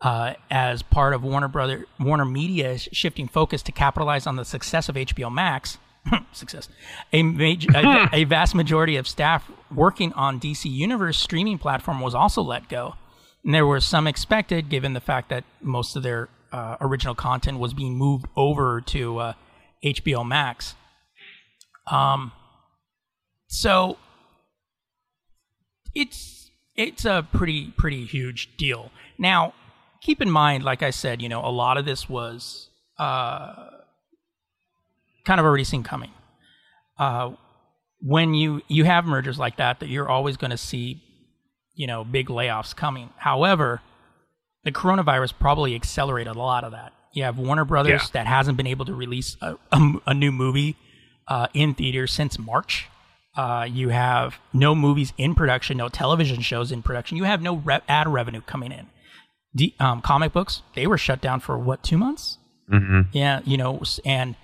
Uh, 0.00 0.34
as 0.48 0.80
part 0.80 1.12
of 1.12 1.24
Warner 1.24 1.48
Brother 1.48 1.84
Warner 1.98 2.24
Media's 2.24 2.88
shifting 2.92 3.26
focus 3.26 3.62
to 3.62 3.72
capitalize 3.72 4.28
on 4.28 4.36
the 4.36 4.44
success 4.44 4.88
of 4.88 4.94
HBO 4.94 5.28
Max, 5.32 5.76
success. 6.32 6.68
A, 7.12 7.24
major, 7.24 7.68
a, 7.74 8.08
a, 8.12 8.22
vast 8.24 8.54
majority 8.54 8.96
of 8.96 9.08
staff 9.08 9.50
working 9.74 10.12
on 10.12 10.38
DC 10.38 10.70
Universe 10.70 11.18
streaming 11.18 11.58
platform 11.58 12.00
was 12.00 12.14
also 12.14 12.42
let 12.42 12.68
go. 12.68 12.94
And 13.44 13.54
there 13.54 13.66
were 13.66 13.80
some 13.80 14.06
expected, 14.06 14.68
given 14.68 14.92
the 14.92 15.00
fact 15.00 15.30
that 15.30 15.44
most 15.60 15.96
of 15.96 16.02
their 16.02 16.28
uh, 16.52 16.76
original 16.80 17.14
content 17.14 17.58
was 17.58 17.74
being 17.74 17.96
moved 17.96 18.26
over 18.36 18.80
to 18.82 19.18
uh, 19.18 19.32
HBO 19.84 20.26
Max. 20.26 20.74
Um, 21.86 22.32
so 23.46 23.96
it's 25.94 26.50
it's 26.74 27.04
a 27.04 27.26
pretty 27.32 27.72
pretty 27.76 28.04
huge 28.04 28.56
deal. 28.56 28.90
Now, 29.18 29.54
keep 30.02 30.20
in 30.20 30.30
mind, 30.30 30.64
like 30.64 30.82
I 30.82 30.90
said, 30.90 31.22
you 31.22 31.28
know, 31.28 31.44
a 31.44 31.50
lot 31.50 31.78
of 31.78 31.84
this 31.84 32.08
was. 32.08 32.68
Uh, 32.98 33.68
kind 35.28 35.38
of 35.38 35.44
already 35.44 35.62
seen 35.62 35.82
coming. 35.82 36.10
Uh, 36.98 37.32
when 38.00 38.32
you 38.32 38.62
you 38.66 38.84
have 38.84 39.04
mergers 39.04 39.38
like 39.38 39.58
that, 39.58 39.80
that 39.80 39.88
you're 39.88 40.08
always 40.08 40.38
going 40.38 40.50
to 40.50 40.56
see, 40.56 41.02
you 41.74 41.86
know, 41.86 42.02
big 42.02 42.28
layoffs 42.28 42.74
coming. 42.74 43.10
However, 43.18 43.82
the 44.64 44.72
coronavirus 44.72 45.34
probably 45.38 45.74
accelerated 45.74 46.34
a 46.34 46.38
lot 46.38 46.64
of 46.64 46.72
that. 46.72 46.92
You 47.12 47.24
have 47.24 47.38
Warner 47.38 47.64
Brothers 47.64 48.02
yeah. 48.02 48.08
that 48.12 48.26
hasn't 48.26 48.56
been 48.56 48.66
able 48.66 48.84
to 48.84 48.94
release 48.94 49.36
a, 49.40 49.56
a, 49.72 49.92
a 50.06 50.14
new 50.14 50.32
movie 50.32 50.76
uh, 51.26 51.48
in 51.54 51.74
theaters 51.74 52.12
since 52.12 52.38
March. 52.38 52.88
Uh, 53.36 53.66
you 53.70 53.90
have 53.90 54.38
no 54.52 54.74
movies 54.74 55.12
in 55.16 55.34
production, 55.34 55.76
no 55.76 55.88
television 55.88 56.40
shows 56.40 56.72
in 56.72 56.82
production. 56.82 57.16
You 57.16 57.24
have 57.24 57.40
no 57.40 57.56
re- 57.56 57.80
ad 57.88 58.08
revenue 58.08 58.40
coming 58.40 58.72
in. 58.72 58.88
The 59.54 59.74
um, 59.78 60.02
comic 60.02 60.32
books 60.32 60.62
they 60.74 60.86
were 60.86 60.98
shut 60.98 61.20
down 61.20 61.40
for 61.40 61.58
what 61.58 61.82
two 61.82 61.96
months? 61.96 62.38
Mm-hmm. 62.72 63.02
Yeah, 63.12 63.40
you 63.44 63.56
know, 63.56 63.80
and 64.04 64.34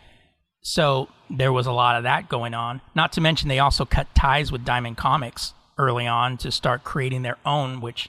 so 0.62 1.08
there 1.28 1.52
was 1.52 1.66
a 1.66 1.72
lot 1.72 1.96
of 1.96 2.04
that 2.04 2.28
going 2.28 2.54
on. 2.54 2.80
Not 2.94 3.12
to 3.12 3.20
mention, 3.20 3.48
they 3.48 3.58
also 3.58 3.84
cut 3.84 4.14
ties 4.14 4.50
with 4.50 4.64
Diamond 4.64 4.96
Comics 4.96 5.52
early 5.76 6.06
on 6.06 6.36
to 6.38 6.50
start 6.50 6.84
creating 6.84 7.22
their 7.22 7.36
own, 7.44 7.80
which 7.80 8.08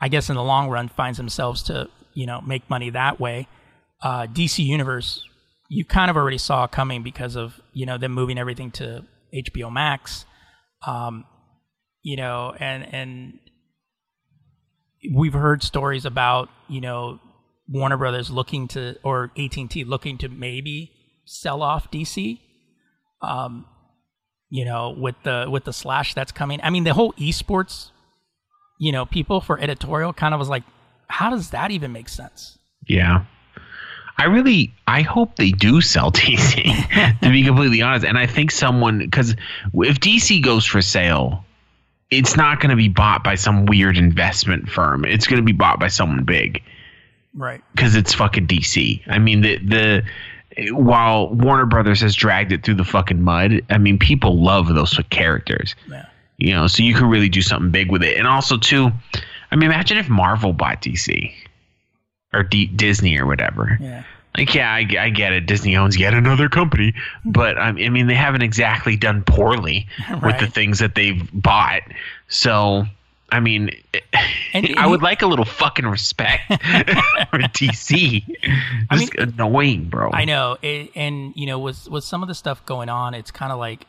I 0.00 0.08
guess 0.08 0.28
in 0.28 0.36
the 0.36 0.42
long 0.42 0.70
run 0.70 0.88
finds 0.88 1.18
themselves 1.18 1.62
to 1.64 1.88
you 2.14 2.26
know 2.26 2.40
make 2.40 2.68
money 2.70 2.90
that 2.90 3.20
way. 3.20 3.46
Uh, 4.04 4.26
DC 4.26 4.62
Universe, 4.62 5.24
you 5.70 5.82
kind 5.82 6.10
of 6.10 6.16
already 6.16 6.36
saw 6.36 6.66
coming 6.66 7.02
because 7.02 7.36
of 7.36 7.58
you 7.72 7.86
know 7.86 7.96
them 7.96 8.12
moving 8.12 8.38
everything 8.38 8.70
to 8.72 9.02
HBO 9.34 9.72
Max. 9.72 10.26
Um, 10.86 11.24
you 12.02 12.16
know, 12.16 12.54
and 12.60 12.86
and 12.94 13.38
we've 15.10 15.32
heard 15.32 15.62
stories 15.62 16.04
about 16.04 16.50
you 16.68 16.82
know 16.82 17.18
Warner 17.66 17.96
Brothers 17.96 18.30
looking 18.30 18.68
to 18.68 18.96
or 19.02 19.30
AT 19.38 19.56
and 19.56 19.70
T 19.70 19.84
looking 19.84 20.18
to 20.18 20.28
maybe 20.28 20.92
sell 21.24 21.62
off 21.62 21.90
DC. 21.90 22.40
Um, 23.22 23.64
you 24.50 24.66
know, 24.66 24.94
with 24.96 25.16
the 25.22 25.46
with 25.50 25.64
the 25.64 25.72
slash 25.72 26.12
that's 26.12 26.30
coming. 26.30 26.60
I 26.62 26.68
mean, 26.68 26.84
the 26.84 26.92
whole 26.92 27.14
esports, 27.14 27.90
you 28.78 28.92
know, 28.92 29.06
people 29.06 29.40
for 29.40 29.58
editorial 29.58 30.12
kind 30.12 30.34
of 30.34 30.38
was 30.38 30.50
like, 30.50 30.64
how 31.08 31.30
does 31.30 31.50
that 31.50 31.70
even 31.70 31.90
make 31.90 32.10
sense? 32.10 32.58
Yeah. 32.86 33.24
I 34.16 34.24
really, 34.24 34.72
I 34.86 35.02
hope 35.02 35.36
they 35.36 35.50
do 35.50 35.80
sell 35.80 36.12
DC, 36.12 37.20
to 37.20 37.30
be 37.30 37.44
completely 37.44 37.82
honest. 37.82 38.06
And 38.06 38.18
I 38.18 38.26
think 38.26 38.50
someone, 38.50 38.98
because 38.98 39.32
if 39.32 40.00
DC 40.00 40.42
goes 40.42 40.64
for 40.64 40.80
sale, 40.82 41.44
it's 42.10 42.36
not 42.36 42.60
going 42.60 42.70
to 42.70 42.76
be 42.76 42.88
bought 42.88 43.24
by 43.24 43.34
some 43.34 43.66
weird 43.66 43.96
investment 43.96 44.68
firm. 44.68 45.04
It's 45.04 45.26
going 45.26 45.40
to 45.40 45.44
be 45.44 45.52
bought 45.52 45.80
by 45.80 45.88
someone 45.88 46.24
big, 46.24 46.62
right? 47.34 47.62
Because 47.72 47.96
it's 47.96 48.14
fucking 48.14 48.46
DC. 48.46 49.02
I 49.08 49.18
mean, 49.18 49.40
the 49.40 49.58
the 49.58 50.04
while 50.72 51.34
Warner 51.34 51.66
Brothers 51.66 52.00
has 52.02 52.14
dragged 52.14 52.52
it 52.52 52.64
through 52.64 52.74
the 52.74 52.84
fucking 52.84 53.20
mud, 53.20 53.62
I 53.70 53.78
mean, 53.78 53.98
people 53.98 54.40
love 54.40 54.72
those 54.72 54.98
characters. 55.10 55.74
Yeah. 55.90 56.06
You 56.36 56.52
know, 56.52 56.66
so 56.66 56.82
you 56.82 56.94
can 56.94 57.06
really 57.06 57.28
do 57.28 57.42
something 57.42 57.70
big 57.70 57.90
with 57.90 58.02
it. 58.02 58.16
And 58.16 58.26
also, 58.26 58.58
too, 58.58 58.90
I 59.50 59.56
mean, 59.56 59.70
imagine 59.70 59.98
if 59.98 60.08
Marvel 60.08 60.52
bought 60.52 60.82
DC 60.82 61.32
or 62.34 62.42
D- 62.42 62.66
Disney 62.66 63.18
or 63.18 63.26
whatever. 63.26 63.78
Yeah. 63.80 64.02
Like, 64.36 64.52
yeah, 64.52 64.72
I, 64.72 64.86
I 64.98 65.10
get 65.10 65.32
it. 65.32 65.46
Disney 65.46 65.76
owns 65.76 65.96
yet 65.96 66.12
another 66.12 66.48
company, 66.48 66.92
but 67.24 67.56
um, 67.56 67.76
I 67.78 67.88
mean, 67.88 68.08
they 68.08 68.14
haven't 68.16 68.42
exactly 68.42 68.96
done 68.96 69.22
poorly 69.22 69.86
with 70.22 70.38
the 70.40 70.48
things 70.48 70.80
that 70.80 70.96
they've 70.96 71.28
bought. 71.32 71.82
So, 72.26 72.84
I 73.30 73.38
mean, 73.38 73.70
And- 74.52 74.74
I 74.76 74.88
would 74.88 75.00
he- 75.00 75.04
like 75.04 75.22
a 75.22 75.26
little 75.26 75.44
fucking 75.44 75.86
respect 75.86 76.48
for 76.48 77.38
DC. 77.38 78.24
I 78.90 78.96
Just 78.96 79.14
annoying, 79.14 79.84
bro. 79.88 80.10
I 80.12 80.24
know, 80.24 80.56
it, 80.62 80.90
and 80.96 81.32
you 81.36 81.46
know, 81.46 81.60
with 81.60 81.88
with 81.88 82.02
some 82.02 82.22
of 82.22 82.28
the 82.28 82.34
stuff 82.34 82.66
going 82.66 82.88
on, 82.88 83.14
it's 83.14 83.30
kind 83.30 83.52
of 83.52 83.58
like, 83.60 83.86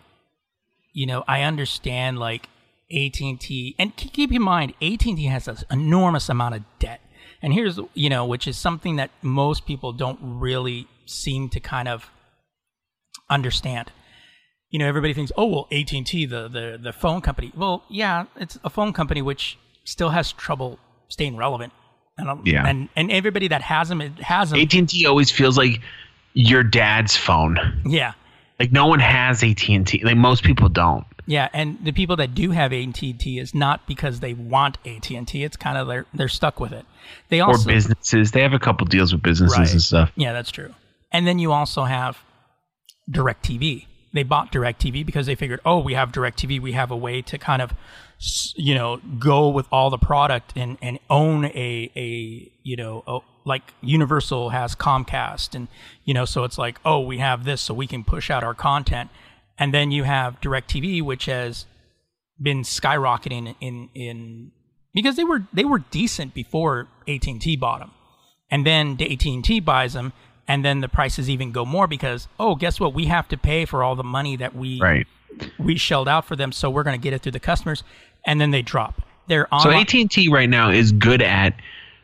you 0.94 1.08
know, 1.08 1.24
I 1.28 1.42
understand 1.42 2.20
like 2.20 2.50
AT 2.92 3.20
and 3.20 3.42
T, 3.42 3.76
and 3.80 3.96
keep 3.98 4.32
in 4.32 4.44
mind, 4.44 4.74
AT 4.80 5.06
and 5.08 5.18
T 5.18 5.26
has 5.26 5.48
an 5.48 5.58
enormous 5.72 6.30
amount 6.30 6.54
of 6.54 6.62
debt, 6.78 7.02
and 7.46 7.54
here's 7.54 7.80
you 7.94 8.10
know, 8.10 8.26
which 8.26 8.48
is 8.48 8.58
something 8.58 8.96
that 8.96 9.12
most 9.22 9.66
people 9.68 9.94
don't 9.94 10.20
really 10.22 10.88
seem 11.06 11.48
to 11.50 11.60
kind 11.60 11.88
of 11.88 12.10
understand. 13.30 13.92
You 14.72 14.80
know, 14.80 14.88
everybody 14.88 15.14
thinks, 15.14 15.32
oh 15.38 15.46
well, 15.46 15.68
AT 15.72 15.92
and 15.94 16.06
T, 16.06 16.26
the 16.26 16.48
the 16.48 16.80
the 16.82 16.92
phone 16.92 17.22
company. 17.22 17.52
Well, 17.56 17.84
yeah, 17.90 18.26
it's 18.36 18.58
a 18.64 18.70
phone 18.70 18.94
company 18.94 19.22
which 19.22 19.58
still 19.86 20.10
has 20.10 20.32
trouble 20.34 20.80
staying 21.08 21.38
relevant. 21.38 21.72
And, 22.18 22.30
um, 22.30 22.42
Yeah. 22.46 22.66
and 22.68 22.90
and 22.96 23.12
everybody 23.12 23.48
that 23.50 23.62
has 23.62 23.90
them, 23.90 24.02
it 24.02 24.14
has 24.20 24.50
them. 24.50 24.60
AT 24.60 24.74
and 24.74 24.90
T 24.90 25.06
always 25.06 25.30
feels 25.32 25.58
like 25.58 25.82
your 26.34 26.64
dad's 26.64 27.16
phone. 27.16 27.58
yeah, 27.86 28.14
Like 28.60 28.72
no 28.72 28.88
one 28.88 29.00
has 29.00 29.44
AT 29.44 29.70
and 29.70 29.86
T. 29.88 30.02
Like 30.04 30.18
most 30.18 30.44
people 30.44 30.68
don't. 30.70 31.06
Yeah, 31.28 31.50
and 31.54 31.84
the 31.84 31.92
people 31.92 32.16
that 32.18 32.36
do 32.36 32.52
have 32.52 32.72
AT&T 32.72 33.40
is 33.40 33.56
not 33.56 33.88
because 33.88 34.20
they 34.20 34.34
want 34.34 34.78
AT&T. 34.86 35.44
It's 35.44 35.58
kind 35.58 35.78
of 35.78 35.88
they're 35.88 36.06
they're 36.14 36.28
stuck 36.28 36.60
with 36.60 36.72
it. 36.72 36.86
They 37.30 37.40
also 37.40 37.68
Or 37.68 37.74
businesses. 37.74 38.32
They 38.32 38.42
have 38.42 38.54
a 38.54 38.60
couple 38.60 38.86
deals 38.86 39.12
with 39.12 39.24
businesses 39.24 39.58
Right. 39.58 39.72
and 39.72 39.82
stuff. 39.82 40.12
Yeah, 40.16 40.34
that's 40.34 40.52
true. 40.52 40.74
And 41.12 41.26
then 41.26 41.40
you 41.40 41.52
also 41.52 41.86
have 41.86 42.20
DirecTV. 43.10 43.88
They 44.14 44.24
bought 44.24 44.52
DirecTV 44.52 45.06
because 45.06 45.26
they 45.26 45.36
figured, 45.36 45.60
oh, 45.66 45.80
we 45.80 45.94
have 45.94 46.12
DirecTV. 46.12 46.62
We 46.62 46.72
have 46.72 46.90
a 46.92 46.96
way 46.96 47.22
to 47.24 47.38
kind 47.38 47.62
of, 47.62 47.74
you 48.56 48.74
know, 48.74 48.98
go 49.20 49.50
with 49.50 49.68
all 49.72 49.90
the 49.90 49.98
product 49.98 50.54
and, 50.56 50.78
and 50.82 51.00
own 51.10 51.46
a, 51.46 51.92
a 51.96 52.52
you 52.64 52.76
know, 52.78 53.04
a, 53.08 53.20
like 53.44 53.74
Universal 53.82 54.50
has 54.50 54.74
Comcast. 54.76 55.54
And, 55.54 55.68
you 56.06 56.14
know, 56.14 56.24
so 56.26 56.44
it's 56.46 56.58
like, 56.58 56.80
oh, 56.86 57.02
we 57.02 57.18
have 57.18 57.44
this 57.44 57.62
so 57.62 57.74
we 57.74 57.88
can 57.88 58.04
push 58.04 58.30
out 58.30 58.44
our 58.44 58.54
content. 58.54 59.10
And 59.58 59.74
then 59.74 59.92
you 59.92 60.04
have 60.04 60.42
DirecTV, 60.42 61.02
which 61.02 61.26
has 61.26 61.66
been 62.42 62.64
skyrocketing 62.64 63.56
in, 63.62 63.90
in 63.96 64.52
because 64.94 65.16
they 65.16 65.24
were 65.24 65.44
they 65.54 65.64
were 65.64 65.80
decent 65.80 66.34
before 66.34 66.88
AT&T 67.08 67.56
bought 67.56 67.80
them 67.80 67.92
and 68.52 68.66
then 68.66 68.98
AT&T 69.00 69.62
buys 69.62 69.94
them 69.94 70.12
and 70.46 70.64
then 70.66 70.82
the 70.82 70.90
prices 70.90 71.30
even 71.30 71.54
go 71.54 71.64
more 71.66 71.88
because 71.88 72.28
oh 72.38 72.56
guess 72.56 72.78
what 72.78 72.94
we 72.94 73.06
have 73.06 73.26
to 73.30 73.38
pay 73.38 73.64
for 73.64 73.84
all 73.84 73.96
the 73.96 74.04
money 74.04 74.36
that 74.36 74.54
we 74.54 74.82
Right. 74.82 75.08
we 75.58 75.78
shelled 75.78 76.10
out 76.10 76.26
for 76.26 76.36
them 76.36 76.52
so 76.52 76.70
we're 76.70 76.84
going 76.84 77.00
to 77.00 77.02
get 77.02 77.14
it 77.14 77.22
through 77.22 77.32
the 77.32 77.40
customers 77.40 77.84
and 78.26 78.42
then 78.42 78.52
they 78.52 78.62
drop 78.62 79.02
they're 79.28 79.48
on 79.54 79.62
So 79.62 79.72
AT 79.72 79.94
and 79.94 80.12
T 80.12 80.28
right 80.28 80.50
now 80.50 80.70
is 80.72 80.92
good 80.92 81.22
at 81.22 81.56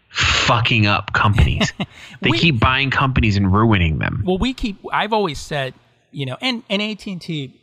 fucking 0.09 0.85
up 0.87 1.11
companies. 1.13 1.73
they 2.21 2.29
We- 2.31 2.37
keep 2.39 2.57
buying 2.59 2.89
companies 2.89 3.35
and 3.35 3.51
ruining 3.53 3.99
them. 3.99 4.23
well 4.25 4.37
we 4.37 4.53
keep 4.53 4.77
i've 4.93 5.11
always 5.11 5.39
said 5.39 5.73
you 6.11 6.25
know 6.25 6.37
and, 6.41 6.63
and 6.69 6.81
at&t 6.81 7.53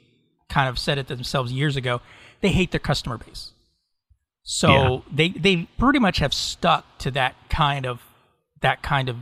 kind 0.49 0.69
of 0.69 0.79
said 0.79 0.99
it 0.99 1.07
to 1.09 1.15
themselves 1.15 1.53
years 1.53 1.77
ago 1.77 2.01
they 2.41 2.49
hate 2.49 2.71
their 2.71 2.81
customer 2.81 3.19
base 3.19 3.53
so 4.43 4.69
Yeah. 4.71 4.99
they 5.13 5.29
they 5.31 5.57
pretty 5.79 5.99
much 5.99 6.19
have 6.19 6.33
stuck 6.33 6.99
to 6.99 7.11
that 7.13 7.35
kind 7.51 7.85
of 7.87 8.01
that 8.63 8.83
kind 8.83 9.09
of 9.09 9.17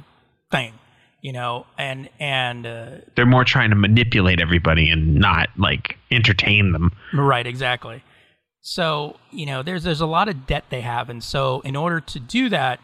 thing 0.51 0.74
you 1.22 1.33
know 1.33 1.66
and 1.77 2.09
and 2.20 2.66
uh, 2.66 2.91
They're 3.16 3.27
more 3.27 3.45
trying 3.45 3.70
to 3.70 3.77
manipulate 3.77 4.41
everybody 4.41 4.89
and 4.89 5.16
not 5.16 5.49
like 5.57 5.99
entertain 6.11 6.72
them. 6.72 6.93
Right, 7.12 7.47
exactly. 7.47 8.05
So, 8.61 9.16
you 9.33 9.47
know, 9.47 9.62
there's 9.62 9.83
there's 9.85 10.01
a 10.01 10.07
lot 10.07 10.29
of 10.29 10.47
debt 10.47 10.64
they 10.70 10.83
have 10.83 11.09
and 11.11 11.22
so 11.24 11.61
in 11.62 11.74
order 11.74 12.01
to 12.01 12.20
do 12.20 12.49
that, 12.51 12.79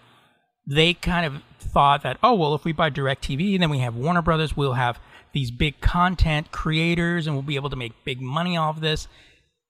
they 0.66 0.94
kind 0.94 1.26
of 1.26 1.42
thought 1.60 2.02
that, 2.02 2.18
oh 2.22 2.34
well, 2.34 2.54
if 2.54 2.64
we 2.64 2.72
buy 2.72 2.90
DirecTV, 2.90 3.58
then 3.60 3.70
we 3.70 3.78
have 3.78 3.94
Warner 3.94 4.22
Brothers, 4.22 4.56
we'll 4.56 4.72
have 4.74 4.98
these 5.32 5.50
big 5.50 5.80
content 5.80 6.52
creators 6.52 7.26
and 7.26 7.34
we'll 7.36 7.42
be 7.42 7.56
able 7.56 7.70
to 7.70 7.76
make 7.76 7.92
big 8.04 8.20
money 8.20 8.56
off 8.56 8.80
this. 8.80 9.08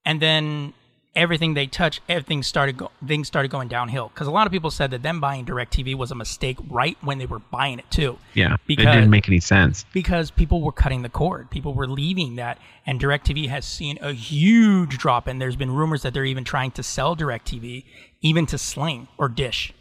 And 0.04 0.20
then 0.20 0.74
everything 1.14 1.52
they 1.54 1.66
touch, 1.66 2.00
everything 2.08 2.42
started 2.42 2.78
go- 2.78 2.90
things 3.06 3.28
started 3.28 3.50
going 3.50 3.68
downhill 3.68 4.08
because 4.08 4.26
a 4.26 4.30
lot 4.30 4.46
of 4.46 4.52
people 4.52 4.70
said 4.70 4.90
that 4.90 5.02
them 5.02 5.20
buying 5.20 5.44
DirecTV 5.44 5.94
was 5.94 6.10
a 6.10 6.14
mistake 6.14 6.56
right 6.70 6.96
when 7.02 7.18
they 7.18 7.26
were 7.26 7.38
buying 7.38 7.78
it 7.78 7.84
too 7.90 8.18
Yeah. 8.34 8.56
Because- 8.66 8.86
it 8.86 8.92
didn't 8.92 9.10
make 9.10 9.28
any 9.28 9.38
sense. 9.38 9.84
because 9.92 10.30
people 10.30 10.62
were 10.62 10.72
cutting 10.72 11.02
the 11.02 11.10
cord. 11.10 11.50
People 11.50 11.74
were 11.74 11.86
leaving 11.86 12.36
that, 12.36 12.58
and 12.86 12.98
DirecTV 12.98 13.48
has 13.48 13.66
seen 13.66 13.98
a 14.00 14.12
huge 14.12 14.96
drop. 14.98 15.26
And 15.26 15.40
there's 15.40 15.54
been 15.56 15.70
rumors 15.70 16.00
that 16.02 16.14
they're 16.14 16.24
even 16.24 16.44
trying 16.44 16.70
to 16.72 16.82
sell 16.82 17.14
DirecTV, 17.14 17.84
even 18.22 18.46
to 18.46 18.56
Sling 18.56 19.06
or 19.18 19.28
Dish, 19.28 19.72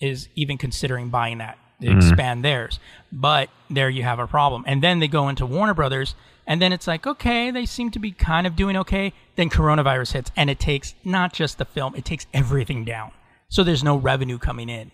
is 0.00 0.28
even 0.34 0.58
considering 0.58 1.10
buying 1.10 1.38
that 1.38 1.58
to 1.80 1.88
mm-hmm. 1.88 1.98
expand 1.98 2.44
theirs. 2.44 2.78
But 3.10 3.50
there 3.70 3.90
you 3.90 4.02
have 4.02 4.18
a 4.18 4.26
problem. 4.26 4.64
And 4.66 4.82
then 4.82 5.00
they 5.00 5.08
go 5.08 5.28
into 5.28 5.46
Warner 5.46 5.74
Brothers, 5.74 6.14
and 6.46 6.60
then 6.60 6.72
it's 6.72 6.86
like, 6.86 7.06
okay, 7.06 7.50
they 7.50 7.66
seem 7.66 7.90
to 7.92 7.98
be 7.98 8.12
kind 8.12 8.46
of 8.46 8.56
doing 8.56 8.76
okay. 8.78 9.12
Then 9.36 9.50
coronavirus 9.50 10.12
hits, 10.12 10.30
and 10.36 10.50
it 10.50 10.58
takes 10.58 10.94
not 11.04 11.32
just 11.32 11.58
the 11.58 11.64
film; 11.64 11.94
it 11.94 12.04
takes 12.04 12.26
everything 12.34 12.84
down. 12.84 13.12
So 13.48 13.62
there's 13.62 13.84
no 13.84 13.96
revenue 13.96 14.38
coming 14.38 14.68
in. 14.68 14.90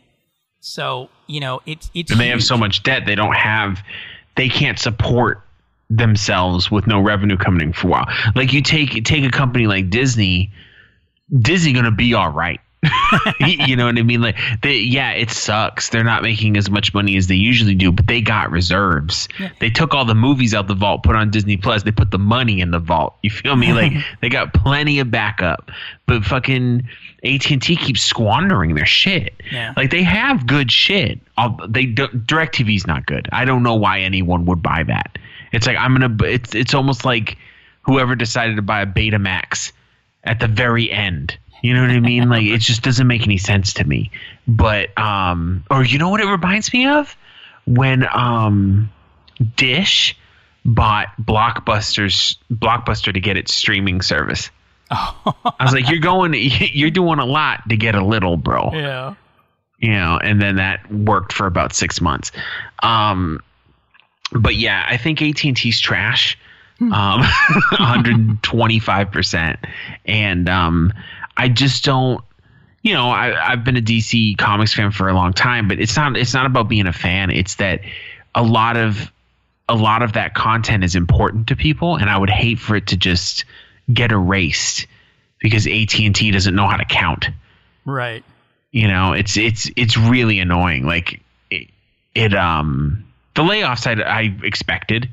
So 0.60 1.08
you 1.26 1.40
know, 1.40 1.60
it's 1.66 1.90
it's 1.94 2.10
And 2.10 2.20
they 2.20 2.28
have 2.28 2.42
so 2.42 2.56
much 2.56 2.82
debt 2.82 3.04
they 3.06 3.14
don't 3.14 3.36
have 3.36 3.82
they 4.36 4.48
can't 4.48 4.78
support 4.78 5.42
themselves 5.90 6.70
with 6.70 6.86
no 6.86 7.00
revenue 7.00 7.36
coming 7.36 7.68
in 7.68 7.72
for 7.72 7.86
a 7.86 7.90
while. 7.90 8.08
Like 8.34 8.52
you 8.52 8.62
take 8.62 9.04
take 9.04 9.24
a 9.24 9.30
company 9.30 9.66
like 9.66 9.90
Disney, 9.90 10.52
Disney 11.36 11.72
gonna 11.72 11.90
be 11.90 12.14
all 12.14 12.30
right. 12.30 12.60
you 13.40 13.74
know 13.74 13.86
what 13.86 13.98
I 13.98 14.02
mean? 14.02 14.20
Like 14.20 14.36
they 14.62 14.74
yeah, 14.76 15.10
it 15.10 15.30
sucks. 15.30 15.88
They're 15.88 16.04
not 16.04 16.22
making 16.22 16.56
as 16.56 16.70
much 16.70 16.94
money 16.94 17.16
as 17.16 17.26
they 17.26 17.34
usually 17.34 17.74
do, 17.74 17.90
but 17.90 18.06
they 18.06 18.20
got 18.20 18.50
reserves. 18.52 19.28
They 19.58 19.68
took 19.70 19.94
all 19.94 20.04
the 20.04 20.14
movies 20.14 20.54
out 20.54 20.68
the 20.68 20.74
vault, 20.74 21.02
put 21.02 21.16
on 21.16 21.30
Disney 21.30 21.56
Plus, 21.56 21.82
they 21.82 21.90
put 21.90 22.10
the 22.12 22.18
money 22.18 22.60
in 22.60 22.70
the 22.70 22.78
vault. 22.78 23.16
You 23.22 23.30
feel 23.30 23.56
me? 23.56 23.72
Like 23.72 23.92
they 24.20 24.28
got 24.28 24.54
plenty 24.54 25.00
of 25.00 25.10
backup. 25.10 25.70
But 26.06 26.24
fucking 26.24 26.88
AT&T 27.24 27.58
keeps 27.76 28.02
squandering 28.02 28.74
their 28.76 28.86
shit. 28.86 29.34
Yeah. 29.50 29.74
Like 29.76 29.90
they 29.90 30.02
have 30.04 30.46
good 30.46 30.70
shit. 30.70 31.18
I'll- 31.36 31.60
They 31.68 31.84
don't, 31.86 32.26
DirecTV's 32.26 32.86
not 32.86 33.06
good. 33.06 33.28
I 33.32 33.44
don't 33.44 33.62
know 33.64 33.74
why 33.74 34.00
anyone 34.00 34.44
would 34.46 34.62
buy 34.62 34.84
that. 34.84 35.18
It's 35.52 35.66
like 35.66 35.76
I'm 35.76 35.94
gonna. 35.98 36.14
It's 36.24 36.54
it's 36.54 36.74
almost 36.74 37.04
like 37.04 37.38
whoever 37.82 38.14
decided 38.14 38.56
to 38.56 38.62
buy 38.62 38.82
a 38.82 38.86
Betamax 38.86 39.72
at 40.24 40.40
the 40.40 40.46
very 40.46 40.90
end. 40.92 41.38
You 41.62 41.74
know 41.74 41.82
what 41.82 41.90
I 41.90 42.00
mean? 42.00 42.28
like 42.28 42.44
it 42.44 42.60
just 42.60 42.82
doesn't 42.82 43.06
make 43.06 43.22
any 43.22 43.38
sense 43.38 43.74
to 43.74 43.84
me. 43.84 44.10
But 44.46 44.96
um, 44.98 45.64
or 45.70 45.84
you 45.84 45.98
know 45.98 46.08
what 46.08 46.20
it 46.20 46.26
reminds 46.26 46.72
me 46.72 46.86
of 46.86 47.16
when 47.66 48.06
um, 48.12 48.90
Dish 49.56 50.16
bought 50.64 51.08
Blockbuster's 51.20 52.36
Blockbuster 52.52 53.12
to 53.12 53.20
get 53.20 53.36
its 53.36 53.54
streaming 53.54 54.02
service. 54.02 54.50
I 54.90 55.54
was 55.60 55.74
like, 55.74 55.88
you're 55.88 55.98
going, 55.98 56.34
you're 56.36 56.90
doing 56.90 57.18
a 57.18 57.26
lot 57.26 57.68
to 57.68 57.76
get 57.76 57.94
a 57.94 58.04
little, 58.04 58.36
bro 58.36 58.70
yeah. 58.72 59.14
you 59.78 59.90
know, 59.90 60.18
and 60.22 60.40
then 60.40 60.56
that 60.56 60.90
worked 60.90 61.32
for 61.32 61.46
about 61.46 61.74
six 61.74 62.00
months. 62.00 62.32
Um, 62.82 63.40
but 64.32 64.54
yeah, 64.56 64.84
I 64.88 64.96
think 64.96 65.22
AT 65.22 65.44
and 65.44 65.56
T's 65.56 65.80
trash, 65.80 66.38
um, 66.80 66.90
125 67.70 69.10
percent, 69.10 69.58
and 70.04 70.48
um, 70.48 70.92
I 71.38 71.48
just 71.48 71.84
don't. 71.84 72.22
You 72.82 72.94
know, 72.94 73.08
I, 73.08 73.52
I've 73.52 73.64
been 73.64 73.76
a 73.76 73.82
DC 73.82 74.36
Comics 74.38 74.72
fan 74.74 74.92
for 74.92 75.08
a 75.08 75.14
long 75.14 75.32
time, 75.32 75.68
but 75.68 75.80
it's 75.80 75.96
not. 75.96 76.16
It's 76.16 76.34
not 76.34 76.46
about 76.46 76.68
being 76.68 76.86
a 76.86 76.92
fan. 76.92 77.30
It's 77.30 77.56
that 77.56 77.80
a 78.34 78.42
lot 78.42 78.76
of 78.76 79.10
a 79.68 79.74
lot 79.74 80.02
of 80.02 80.12
that 80.14 80.34
content 80.34 80.84
is 80.84 80.94
important 80.94 81.48
to 81.48 81.56
people, 81.56 81.96
and 81.96 82.08
I 82.10 82.16
would 82.18 82.30
hate 82.30 82.58
for 82.58 82.76
it 82.76 82.86
to 82.88 82.96
just 82.96 83.44
get 83.92 84.12
erased 84.12 84.86
because 85.40 85.66
AT 85.66 85.98
and 86.00 86.14
T 86.14 86.30
doesn't 86.30 86.54
know 86.54 86.66
how 86.66 86.76
to 86.76 86.84
count 86.84 87.26
Right. 87.84 88.22
you 88.70 88.86
know 88.88 89.12
it's 89.14 89.36
it's 89.38 89.70
it's 89.76 89.96
really 89.96 90.40
annoying 90.40 90.84
like 90.84 91.20
it, 91.50 91.68
it 92.14 92.34
um 92.34 93.04
the 93.34 93.42
layoffs 93.42 93.86
I, 93.86 94.02
I 94.02 94.36
expected 94.42 95.08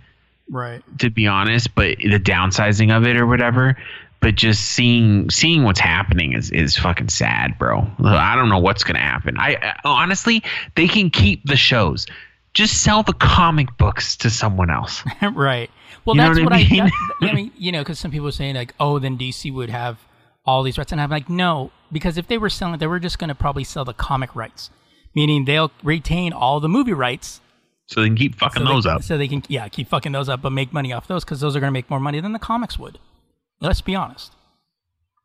Right. 0.49 0.81
to 0.99 1.09
be 1.09 1.27
honest 1.27 1.73
but 1.73 1.97
the 1.99 2.19
downsizing 2.19 2.95
of 2.95 3.05
it 3.05 3.15
or 3.15 3.25
whatever 3.25 3.77
but 4.25 4.33
just 4.33 4.61
seeing 4.65 5.29
seeing 5.29 5.61
what's 5.63 5.79
happening 5.79 6.33
is 6.33 6.49
is 6.49 6.75
fucking 6.75 7.09
sad 7.09 7.57
bro 7.59 7.85
i 8.03 8.35
don't 8.35 8.49
know 8.49 8.57
what's 8.57 8.83
gonna 8.83 8.97
happen 8.97 9.37
i, 9.37 9.55
I 9.55 9.75
honestly 9.85 10.41
they 10.75 10.87
can 10.87 11.11
keep 11.11 11.43
the 11.45 11.55
shows 11.55 12.07
just 12.55 12.81
sell 12.81 13.03
the 13.03 13.13
comic 13.13 13.77
books 13.77 14.15
to 14.17 14.29
someone 14.31 14.69
else 14.71 15.03
right. 15.35 15.69
Well, 16.05 16.15
You 16.15 16.21
that's 16.21 16.39
what 16.39 16.45
what 16.45 16.53
I 16.53 16.59
I. 16.61 16.69
mean? 16.69 16.83
that- 16.85 16.91
I 17.21 17.33
mean, 17.37 17.51
you 17.57 17.71
know, 17.71 17.81
because 17.81 17.99
some 17.99 18.11
people 18.11 18.27
are 18.27 18.31
saying 18.31 18.55
like, 18.55 18.73
oh, 18.79 18.97
then 18.99 19.17
DC 19.17 19.53
would 19.53 19.69
have 19.69 19.97
all 20.45 20.63
these 20.63 20.77
rights, 20.77 20.91
and 20.91 21.01
I'm 21.01 21.09
like, 21.09 21.29
no, 21.29 21.71
because 21.91 22.17
if 22.17 22.27
they 22.27 22.37
were 22.37 22.49
selling, 22.49 22.77
they 22.79 22.87
were 22.87 22.99
just 22.99 23.17
going 23.19 23.27
to 23.29 23.35
probably 23.35 23.63
sell 23.63 23.83
the 23.85 23.93
comic 23.93 24.35
rights, 24.35 24.69
meaning 25.15 25.45
they'll 25.45 25.71
retain 25.83 26.31
all 26.31 26.59
the 26.59 26.69
movie 26.69 26.93
rights, 26.93 27.41
so 27.87 28.01
they 28.01 28.07
can 28.07 28.15
keep 28.15 28.35
fucking 28.35 28.63
so 28.65 28.69
those 28.71 28.83
they, 28.85 28.89
up. 28.89 29.03
So 29.03 29.17
they 29.17 29.27
can 29.27 29.43
yeah 29.49 29.67
keep 29.67 29.87
fucking 29.89 30.11
those 30.13 30.29
up, 30.29 30.41
but 30.41 30.51
make 30.51 30.71
money 30.71 30.93
off 30.93 31.07
those 31.07 31.25
because 31.25 31.41
those 31.41 31.55
are 31.55 31.59
going 31.59 31.69
to 31.69 31.73
make 31.73 31.89
more 31.89 31.99
money 31.99 32.19
than 32.21 32.31
the 32.33 32.39
comics 32.39 32.77
would. 32.79 32.99
Let's 33.61 33.81
be 33.81 33.95
honest. 33.95 34.31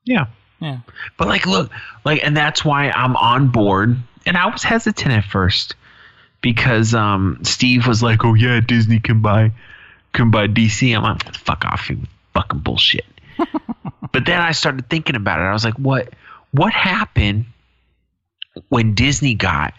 Yeah. 0.04 0.26
Yeah. 0.60 0.80
But 1.16 1.28
like, 1.28 1.46
look, 1.46 1.70
like, 2.04 2.22
and 2.22 2.36
that's 2.36 2.64
why 2.64 2.90
I'm 2.90 3.16
on 3.16 3.48
board. 3.48 3.96
And 4.26 4.36
I 4.36 4.46
was 4.50 4.62
hesitant 4.62 5.12
at 5.12 5.24
first 5.24 5.74
because 6.40 6.94
um, 6.94 7.38
Steve 7.42 7.86
was 7.86 8.02
like, 8.02 8.24
"Oh 8.24 8.34
yeah, 8.34 8.60
Disney 8.60 8.98
can 8.98 9.20
buy 9.20 9.52
can 10.12 10.30
buy 10.30 10.46
DC." 10.46 10.94
I'm 10.94 11.02
like, 11.02 11.34
"Fuck 11.34 11.64
off, 11.64 11.88
you 11.88 11.98
fucking 12.34 12.60
bullshit." 12.60 13.06
but 14.12 14.26
then 14.26 14.40
I 14.40 14.52
started 14.52 14.88
thinking 14.88 15.16
about 15.16 15.40
it. 15.40 15.44
I 15.44 15.52
was 15.52 15.64
like, 15.64 15.78
"What? 15.78 16.10
What 16.52 16.72
happened 16.72 17.46
when 18.68 18.94
Disney 18.94 19.34
got 19.34 19.74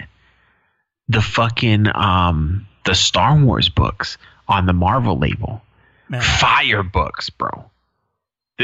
the 1.08 1.22
fucking 1.22 1.88
um 1.94 2.68
the 2.86 2.96
Star 2.96 3.38
Wars 3.38 3.70
books 3.70 4.18
on 4.48 4.66
the 4.66 4.74
Marvel 4.74 5.18
label? 5.18 5.62
Man. 6.10 6.22
Fire 6.22 6.84
books, 6.84 7.30
bro." 7.30 7.66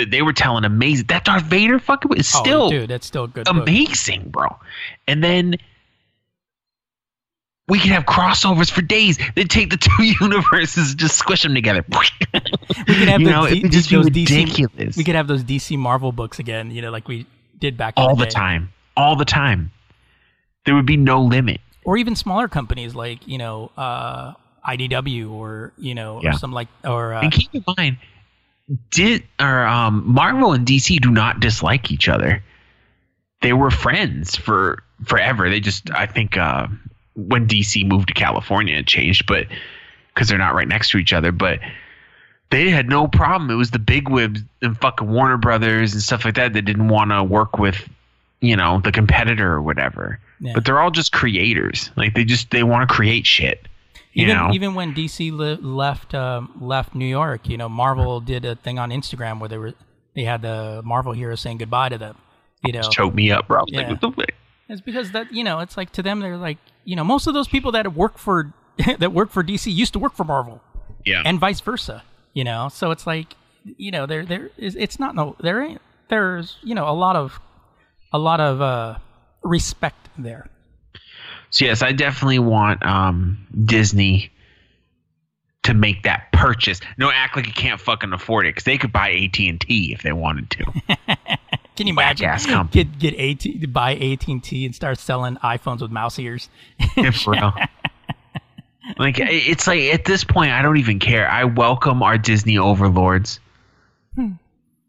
They- 0.05 0.21
were 0.21 0.33
telling 0.33 0.63
amazing. 0.65 1.07
That 1.07 1.25
Darth 1.25 1.43
Vader 1.43 1.79
fucking 1.79 2.13
is 2.15 2.31
Oh, 2.35 2.39
still 2.43 2.69
dude, 2.69 2.89
that's 2.89 3.05
still 3.07 3.25
a 3.25 3.27
good. 3.27 3.45
book. 3.45 3.55
amazing, 3.55 4.29
bro. 4.29 4.55
And 5.07 5.23
then 5.23 5.55
we 7.67 7.79
could 7.79 7.91
have 7.91 8.05
crossovers 8.05 8.71
for 8.71 8.81
days. 8.81 9.17
They 9.35 9.43
take 9.43 9.69
the 9.69 9.77
two 9.97 10.03
universes, 10.03 10.91
and 10.91 10.99
just 10.99 11.17
squish 11.17 11.43
them 11.43 11.53
together. 11.53 11.83
We 12.87 12.93
could 12.95 13.07
have 13.09 13.21
you 13.21 13.29
know, 13.29 13.47
D- 13.47 13.67
just 13.69 13.89
those 13.89 14.05
DC 14.07 14.29
ridiculous. 14.29 14.95
We 14.95 15.03
could 15.03 15.15
have 15.15 15.27
those 15.27 15.43
DC 15.43 15.77
Marvel 15.77 16.11
books 16.11 16.39
again. 16.39 16.71
You 16.71 16.81
know, 16.81 16.91
like 16.91 17.07
we 17.07 17.25
did 17.59 17.75
back 17.75 17.95
all 17.97 18.11
in 18.11 18.19
the, 18.19 18.25
the 18.25 18.31
time, 18.31 18.71
all 18.95 19.15
the 19.15 19.25
time. 19.25 19.71
There 20.65 20.75
would 20.75 20.85
be 20.85 20.95
no 20.97 21.21
limit. 21.21 21.59
or 21.83 21.97
even 21.97 22.15
smaller 22.15 22.47
companies 22.47 22.93
like 22.95 23.27
you 23.27 23.37
know 23.37 23.71
uh, 23.77 24.33
IDW 24.67 25.31
or 25.31 25.73
you 25.77 25.95
know 25.95 26.21
Yeah. 26.23 26.29
or 26.29 26.33
some 26.33 26.51
like 26.53 26.67
or 26.83 27.13
uh, 27.13 27.21
And 27.23 27.31
keep 27.31 27.53
in 27.55 27.63
mind, 27.77 27.97
did 28.91 29.23
or 29.39 29.65
um, 29.65 30.03
Marvel 30.05 30.53
and 30.53 30.65
DC 30.65 30.99
do 30.99 31.11
not 31.11 31.39
dislike 31.39 31.91
each 31.91 32.09
other. 32.09 32.43
They 33.41 33.53
were 33.53 33.71
friends 33.71 34.35
for 34.35 34.83
forever. 35.05 35.49
They 35.49 35.59
just, 35.59 35.91
I 35.91 36.05
think, 36.05 36.37
uh, 36.37 36.67
when 37.15 37.47
DC 37.47 37.87
moved 37.87 38.09
to 38.09 38.13
California, 38.13 38.77
it 38.77 38.87
changed, 38.87 39.25
but 39.27 39.47
because 40.13 40.27
they're 40.27 40.37
not 40.37 40.55
right 40.55 40.67
next 40.67 40.91
to 40.91 40.97
each 40.97 41.13
other. 41.13 41.31
But 41.31 41.59
they 42.49 42.69
had 42.69 42.89
no 42.89 43.07
problem. 43.07 43.49
It 43.51 43.55
was 43.55 43.71
the 43.71 43.79
big 43.79 44.05
wibs 44.05 44.43
and 44.61 44.77
fucking 44.77 45.09
Warner 45.09 45.37
Brothers 45.37 45.93
and 45.93 46.01
stuff 46.01 46.25
like 46.25 46.35
that 46.35 46.53
that 46.53 46.63
didn't 46.63 46.87
want 46.87 47.11
to 47.11 47.23
work 47.23 47.57
with, 47.59 47.87
you 48.41 48.55
know, 48.55 48.81
the 48.83 48.91
competitor 48.91 49.53
or 49.53 49.61
whatever. 49.61 50.19
Yeah. 50.39 50.53
But 50.53 50.65
they're 50.65 50.79
all 50.79 50.91
just 50.91 51.11
creators. 51.11 51.91
Like 51.95 52.13
they 52.15 52.25
just 52.25 52.51
they 52.51 52.63
want 52.63 52.87
to 52.87 52.93
create 52.93 53.25
shit. 53.25 53.66
Even 54.21 54.35
know, 54.35 54.49
even 54.53 54.73
when 54.75 54.93
DC 54.93 55.31
li- 55.31 55.55
left 55.61 56.13
um, 56.13 56.51
left 56.59 56.95
New 56.95 57.05
York, 57.05 57.47
you 57.47 57.57
know, 57.57 57.69
Marvel 57.69 58.19
did 58.19 58.45
a 58.45 58.55
thing 58.55 58.79
on 58.79 58.89
Instagram 58.89 59.39
where 59.39 59.49
they 59.49 59.57
were 59.57 59.73
they 60.15 60.23
had 60.23 60.41
the 60.41 60.81
Marvel 60.83 61.13
heroes 61.13 61.41
saying 61.41 61.57
goodbye 61.57 61.89
to 61.89 61.97
them. 61.97 62.17
You 62.65 62.73
know, 62.73 62.81
choke 62.81 63.13
me 63.13 63.31
up, 63.31 63.47
bro. 63.47 63.63
Yeah. 63.67 63.87
Like, 63.87 64.01
what 64.01 64.15
the 64.15 64.27
it's 64.69 64.81
because 64.81 65.11
that 65.11 65.31
you 65.31 65.43
know 65.43 65.59
it's 65.59 65.77
like 65.77 65.91
to 65.93 66.03
them 66.03 66.19
they're 66.19 66.37
like 66.37 66.57
you 66.83 66.95
know 66.95 67.03
most 67.03 67.27
of 67.27 67.33
those 67.33 67.47
people 67.47 67.71
that 67.73 67.93
work 67.93 68.17
for 68.17 68.53
that 68.99 69.13
work 69.13 69.29
for 69.31 69.43
DC 69.43 69.73
used 69.73 69.93
to 69.93 69.99
work 69.99 70.13
for 70.15 70.23
Marvel 70.23 70.61
Yeah. 71.05 71.21
and 71.25 71.39
vice 71.39 71.61
versa. 71.61 72.03
You 72.33 72.43
know, 72.43 72.69
so 72.69 72.91
it's 72.91 73.07
like 73.07 73.35
you 73.63 73.91
know 73.91 74.05
there 74.05 74.25
there 74.25 74.49
is 74.57 74.75
it's 74.75 74.99
not 74.99 75.15
no 75.15 75.35
there 75.39 75.61
ain't 75.61 75.81
there's 76.09 76.57
you 76.63 76.75
know 76.75 76.87
a 76.89 76.93
lot 76.93 77.15
of 77.15 77.39
a 78.13 78.19
lot 78.19 78.39
of 78.39 78.61
uh, 78.61 78.97
respect 79.43 80.09
there. 80.17 80.49
So 81.57 81.65
yes, 81.65 81.81
I 81.81 81.91
definitely 81.91 82.37
want 82.37 82.85
um, 82.85 83.47
Disney 83.65 84.31
to 85.63 85.73
make 85.73 86.03
that 86.03 86.31
purchase. 86.31 86.79
No, 86.99 87.09
act 87.09 87.35
like 87.35 87.47
you 87.47 87.51
can't 87.51 87.81
fucking 87.81 88.13
afford 88.13 88.45
it 88.45 88.49
because 88.49 88.65
they 88.65 88.77
could 88.77 88.93
buy 88.93 89.09
AT 89.09 89.39
and 89.39 89.59
T 89.59 89.91
if 89.91 90.03
they 90.03 90.11
wanted 90.11 90.51
to. 90.51 90.65
Can 91.75 91.87
you 91.87 91.95
Whack 91.95 92.19
imagine 92.19 92.67
get 92.67 92.99
get 92.99 93.19
AT 93.19 93.73
buy 93.73 93.95
AT 93.95 94.27
and 94.27 94.43
T 94.43 94.67
and 94.67 94.75
start 94.75 94.99
selling 94.99 95.37
iPhones 95.37 95.81
with 95.81 95.89
mouse 95.89 96.19
ears? 96.19 96.47
Yeah, 96.95 97.09
for 97.09 97.31
real. 97.31 97.53
Like 98.99 99.15
it's 99.19 99.65
like 99.65 99.81
at 99.81 100.05
this 100.05 100.23
point, 100.23 100.51
I 100.51 100.61
don't 100.61 100.77
even 100.77 100.99
care. 100.99 101.27
I 101.27 101.45
welcome 101.45 102.03
our 102.03 102.19
Disney 102.19 102.59
overlords 102.59 103.39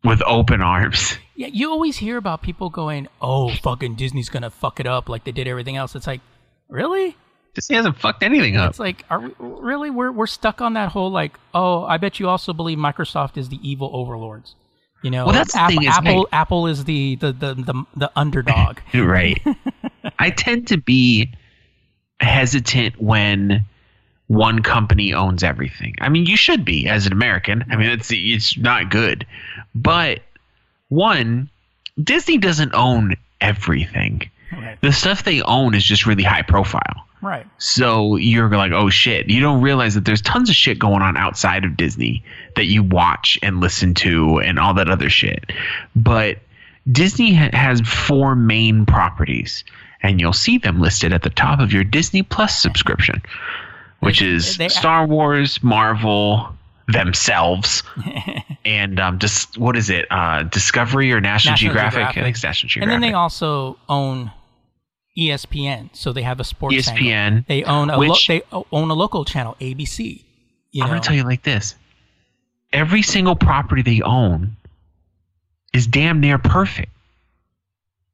with 0.04 0.22
open 0.24 0.60
arms. 0.60 1.16
Yeah, 1.34 1.48
you 1.48 1.70
always 1.70 1.96
hear 1.96 2.18
about 2.18 2.42
people 2.42 2.68
going, 2.70 3.08
"Oh, 3.20 3.52
fucking 3.54 3.96
Disney's 3.96 4.28
gonna 4.28 4.50
fuck 4.50 4.78
it 4.80 4.86
up 4.86 5.08
like 5.08 5.24
they 5.24 5.32
did 5.32 5.48
everything 5.48 5.76
else." 5.76 5.96
It's 5.96 6.06
like, 6.06 6.20
really? 6.68 7.16
Disney 7.54 7.76
hasn't 7.76 7.98
fucked 7.98 8.22
anything 8.22 8.56
up. 8.56 8.70
It's 8.70 8.78
like, 8.78 9.04
are 9.10 9.20
we 9.20 9.30
really? 9.38 9.90
We're 9.90 10.12
we're 10.12 10.26
stuck 10.26 10.60
on 10.60 10.74
that 10.74 10.90
whole 10.90 11.10
like, 11.10 11.38
oh, 11.54 11.84
I 11.84 11.96
bet 11.96 12.20
you 12.20 12.28
also 12.28 12.52
believe 12.52 12.78
Microsoft 12.78 13.36
is 13.36 13.48
the 13.48 13.58
evil 13.68 13.90
overlords. 13.92 14.54
You 15.02 15.10
know, 15.10 15.26
Well, 15.26 15.34
that's 15.34 15.52
the 15.52 15.60
Apple, 15.60 15.76
thing 15.76 15.88
is, 15.88 15.96
Apple, 15.96 16.26
hey- 16.30 16.36
Apple 16.36 16.66
is 16.66 16.84
the 16.84 17.16
the 17.16 17.32
the 17.32 17.54
the, 17.54 17.84
the 17.96 18.10
underdog. 18.16 18.78
right. 18.94 19.40
I 20.18 20.30
tend 20.30 20.68
to 20.68 20.78
be 20.78 21.32
hesitant 22.20 23.00
when 23.00 23.64
one 24.26 24.62
company 24.62 25.14
owns 25.14 25.42
everything. 25.42 25.94
I 26.00 26.08
mean, 26.08 26.26
you 26.26 26.36
should 26.36 26.64
be 26.64 26.88
as 26.88 27.06
an 27.06 27.12
American. 27.12 27.64
I 27.70 27.76
mean, 27.76 27.90
it's 27.90 28.10
it's 28.12 28.56
not 28.58 28.90
good. 28.90 29.26
But 29.74 30.20
one, 30.88 31.48
Disney 32.02 32.38
doesn't 32.38 32.74
own 32.74 33.14
everything. 33.40 34.30
Right. 34.52 34.80
The 34.80 34.92
stuff 34.92 35.24
they 35.24 35.42
own 35.42 35.74
is 35.74 35.84
just 35.84 36.06
really 36.06 36.22
high 36.22 36.42
profile. 36.42 37.04
Right. 37.20 37.46
So 37.58 38.14
you're 38.16 38.48
like, 38.48 38.70
oh 38.72 38.90
shit. 38.90 39.28
You 39.28 39.40
don't 39.40 39.60
realize 39.60 39.94
that 39.94 40.04
there's 40.04 40.22
tons 40.22 40.48
of 40.48 40.54
shit 40.54 40.78
going 40.78 41.02
on 41.02 41.16
outside 41.16 41.64
of 41.64 41.76
Disney 41.76 42.22
that 42.54 42.66
you 42.66 42.82
watch 42.82 43.38
and 43.42 43.60
listen 43.60 43.92
to 43.94 44.38
and 44.40 44.58
all 44.58 44.72
that 44.74 44.88
other 44.88 45.10
shit. 45.10 45.50
But 45.96 46.38
Disney 46.90 47.34
ha- 47.34 47.50
has 47.52 47.80
four 47.80 48.34
main 48.36 48.86
properties, 48.86 49.64
and 50.02 50.20
you'll 50.20 50.32
see 50.32 50.58
them 50.58 50.80
listed 50.80 51.12
at 51.12 51.22
the 51.22 51.30
top 51.30 51.58
of 51.60 51.72
your 51.72 51.82
Disney 51.84 52.22
Plus 52.22 52.60
subscription, 52.62 53.20
which 54.00 54.22
is 54.22 54.56
they- 54.56 54.68
Star 54.68 55.04
Wars, 55.06 55.62
Marvel, 55.62 56.54
themselves, 56.86 57.82
and 58.64 58.98
um, 59.00 59.18
just 59.18 59.58
what 59.58 59.76
is 59.76 59.90
it? 59.90 60.06
Uh, 60.10 60.44
Discovery 60.44 61.12
or 61.12 61.20
National, 61.20 61.52
National 61.52 61.68
Geographic? 61.72 61.98
I 61.98 62.00
Geographic. 62.12 62.22
think 62.24 62.36
it's 62.36 62.42
National 62.44 62.82
And 62.82 62.90
then 62.90 63.00
they 63.02 63.12
also 63.12 63.76
own 63.88 64.30
ESPN, 65.18 65.90
so 65.92 66.12
they 66.12 66.22
have 66.22 66.38
a 66.38 66.44
sports. 66.44 66.88
angle. 66.88 67.04
ESPN. 67.04 67.46
They 67.46 67.64
own 67.64 67.90
a 67.90 67.98
lo- 67.98 68.14
they 68.26 68.42
own 68.52 68.90
a 68.90 68.94
local 68.94 69.24
channel, 69.24 69.56
ABC. 69.60 70.22
You 70.70 70.84
I'm 70.84 70.90
going 70.90 71.00
to 71.00 71.06
tell 71.06 71.16
you 71.16 71.24
like 71.24 71.42
this 71.42 71.74
every 72.72 73.02
single 73.02 73.34
property 73.36 73.82
they 73.82 74.02
own 74.02 74.56
is 75.72 75.86
damn 75.86 76.20
near 76.20 76.38
perfect. 76.38 76.92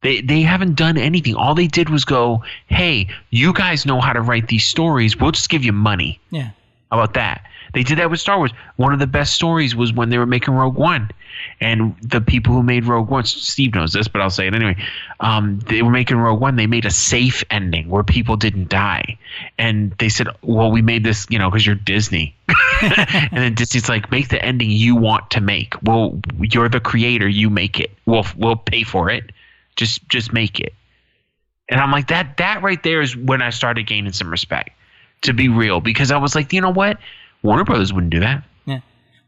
They, 0.02 0.20
they 0.20 0.42
haven't 0.42 0.74
done 0.74 0.98
anything. 0.98 1.34
All 1.34 1.54
they 1.54 1.66
did 1.66 1.88
was 1.88 2.04
go, 2.04 2.44
hey, 2.66 3.08
you 3.30 3.54
guys 3.54 3.86
know 3.86 4.00
how 4.00 4.12
to 4.12 4.20
write 4.20 4.48
these 4.48 4.64
stories. 4.64 5.16
We'll 5.16 5.32
just 5.32 5.48
give 5.48 5.64
you 5.64 5.72
money. 5.72 6.20
Yeah. 6.30 6.50
How 6.90 7.00
about 7.00 7.14
that? 7.14 7.44
They 7.74 7.82
did 7.82 7.98
that 7.98 8.10
with 8.10 8.20
Star 8.20 8.38
Wars. 8.38 8.52
One 8.76 8.92
of 8.92 9.00
the 9.00 9.06
best 9.06 9.34
stories 9.34 9.74
was 9.74 9.92
when 9.92 10.08
they 10.08 10.18
were 10.18 10.26
making 10.26 10.54
Rogue 10.54 10.76
One, 10.76 11.10
and 11.60 11.96
the 12.00 12.20
people 12.20 12.54
who 12.54 12.62
made 12.62 12.86
Rogue 12.86 13.08
One, 13.08 13.24
Steve 13.24 13.74
knows 13.74 13.92
this, 13.92 14.08
but 14.08 14.20
I'll 14.20 14.30
say 14.30 14.46
it 14.46 14.54
anyway. 14.54 14.76
Um, 15.20 15.58
they 15.66 15.82
were 15.82 15.90
making 15.90 16.16
Rogue 16.18 16.40
One. 16.40 16.56
They 16.56 16.68
made 16.68 16.86
a 16.86 16.90
safe 16.90 17.42
ending 17.50 17.88
where 17.88 18.04
people 18.04 18.36
didn't 18.36 18.68
die, 18.68 19.18
and 19.58 19.92
they 19.98 20.08
said, 20.08 20.28
"Well, 20.42 20.70
we 20.70 20.82
made 20.82 21.04
this, 21.04 21.26
you 21.28 21.38
know, 21.38 21.50
because 21.50 21.66
you're 21.66 21.74
Disney." 21.74 22.34
and 22.82 23.32
then 23.32 23.54
Disney's 23.54 23.88
like, 23.88 24.10
"Make 24.10 24.28
the 24.28 24.42
ending 24.44 24.70
you 24.70 24.94
want 24.94 25.30
to 25.32 25.40
make. 25.40 25.74
Well, 25.82 26.20
you're 26.38 26.68
the 26.68 26.80
creator. 26.80 27.28
You 27.28 27.50
make 27.50 27.80
it. 27.80 27.90
We'll 28.06 28.26
we'll 28.36 28.56
pay 28.56 28.84
for 28.84 29.10
it. 29.10 29.32
Just 29.76 30.08
just 30.08 30.32
make 30.32 30.60
it." 30.60 30.72
And 31.68 31.80
I'm 31.80 31.90
like, 31.90 32.08
that 32.08 32.36
that 32.36 32.62
right 32.62 32.82
there 32.82 33.00
is 33.00 33.16
when 33.16 33.42
I 33.42 33.50
started 33.50 33.86
gaining 33.86 34.12
some 34.12 34.30
respect, 34.30 34.70
to 35.22 35.32
be 35.32 35.48
real, 35.48 35.80
because 35.80 36.10
I 36.10 36.18
was 36.18 36.34
like, 36.34 36.52
you 36.52 36.60
know 36.60 36.70
what? 36.70 36.98
Warner 37.44 37.62
Brothers 37.64 37.92
wouldn't 37.92 38.10
do 38.10 38.18
that. 38.20 38.42
Yeah. 38.66 38.80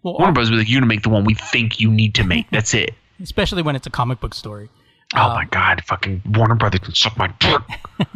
Well, 0.02 0.14
Warner 0.18 0.32
Brothers 0.32 0.50
would 0.50 0.56
be 0.56 0.60
like, 0.62 0.68
you're 0.68 0.80
gonna 0.80 0.88
make 0.88 1.02
the 1.02 1.08
one 1.10 1.24
we 1.24 1.34
think 1.34 1.78
you 1.78 1.90
need 1.90 2.14
to 2.16 2.24
make. 2.24 2.50
That's 2.50 2.74
it. 2.74 2.94
especially 3.22 3.62
when 3.62 3.76
it's 3.76 3.86
a 3.86 3.90
comic 3.90 4.18
book 4.20 4.34
story. 4.34 4.68
oh 5.14 5.20
um, 5.22 5.32
my 5.34 5.44
god, 5.44 5.82
fucking 5.84 6.22
Warner 6.34 6.54
Brothers 6.56 6.80
can 6.80 6.94
suck 6.94 7.16
my 7.16 7.28
dick. 7.38 7.60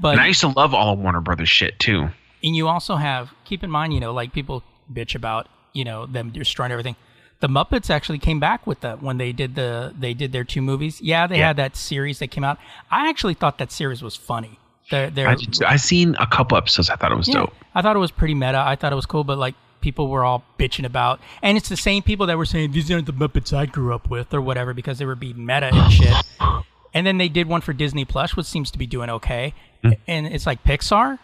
But 0.00 0.12
And 0.12 0.20
I 0.20 0.28
used 0.28 0.40
to 0.42 0.48
love 0.48 0.72
all 0.74 0.92
of 0.94 1.00
Warner 1.00 1.20
Brothers 1.20 1.48
shit 1.48 1.78
too. 1.80 2.08
and 2.44 2.54
you 2.56 2.68
also 2.68 2.94
have 2.96 3.30
keep 3.44 3.64
in 3.64 3.70
mind, 3.70 3.92
you 3.92 3.98
know, 4.00 4.12
like 4.12 4.32
people 4.32 4.62
bitch 4.92 5.14
about, 5.16 5.48
you 5.72 5.84
know, 5.84 6.06
them 6.06 6.30
destroying 6.30 6.70
everything. 6.70 6.94
The 7.40 7.48
Muppets 7.48 7.90
actually 7.90 8.18
came 8.18 8.40
back 8.40 8.66
with 8.66 8.80
that 8.80 9.02
when 9.02 9.18
they 9.18 9.32
did 9.32 9.56
the 9.56 9.92
they 9.98 10.14
did 10.14 10.32
their 10.32 10.44
two 10.44 10.62
movies. 10.62 11.00
Yeah, 11.02 11.26
they 11.26 11.38
Yeah. 11.38 11.48
had 11.48 11.56
that 11.56 11.76
series 11.76 12.18
that 12.20 12.28
came 12.28 12.44
out. 12.44 12.58
I 12.90 13.08
actually 13.10 13.34
thought 13.34 13.58
that 13.58 13.70
series 13.72 14.02
was 14.02 14.16
funny. 14.16 14.58
They're, 14.90 15.10
they're, 15.10 15.28
I 15.28 15.34
just, 15.34 15.62
I 15.64 15.76
seen 15.76 16.14
a 16.20 16.26
couple 16.26 16.56
episodes. 16.56 16.90
I 16.90 16.96
thought 16.96 17.12
it 17.12 17.16
was 17.16 17.28
yeah, 17.28 17.34
dope. 17.34 17.54
I 17.74 17.82
thought 17.82 17.96
it 17.96 18.00
was 18.00 18.10
pretty 18.10 18.34
meta. 18.34 18.58
I 18.58 18.76
thought 18.76 18.92
it 18.92 18.96
was 18.96 19.06
cool, 19.06 19.24
but 19.24 19.38
like 19.38 19.54
people 19.80 20.08
were 20.08 20.24
all 20.24 20.44
bitching 20.58 20.84
about, 20.84 21.20
and 21.42 21.56
it's 21.56 21.68
the 21.68 21.76
same 21.76 22.02
people 22.02 22.26
that 22.26 22.38
were 22.38 22.44
saying 22.44 22.72
these 22.72 22.90
aren't 22.90 23.06
the 23.06 23.12
Muppets 23.12 23.52
I 23.52 23.66
grew 23.66 23.94
up 23.94 24.08
with 24.10 24.32
or 24.32 24.40
whatever 24.40 24.74
because 24.74 24.98
they 24.98 25.06
were 25.06 25.16
being 25.16 25.44
meta 25.44 25.70
and 25.72 25.92
shit. 25.92 26.14
And 26.94 27.06
then 27.06 27.18
they 27.18 27.28
did 27.28 27.46
one 27.46 27.60
for 27.60 27.74
Disney 27.74 28.06
Plus, 28.06 28.36
which 28.36 28.46
seems 28.46 28.70
to 28.70 28.78
be 28.78 28.86
doing 28.86 29.10
okay. 29.10 29.52
Hmm. 29.82 29.90
And 30.06 30.26
it's 30.26 30.46
like 30.46 30.64
Pixar. 30.64 31.18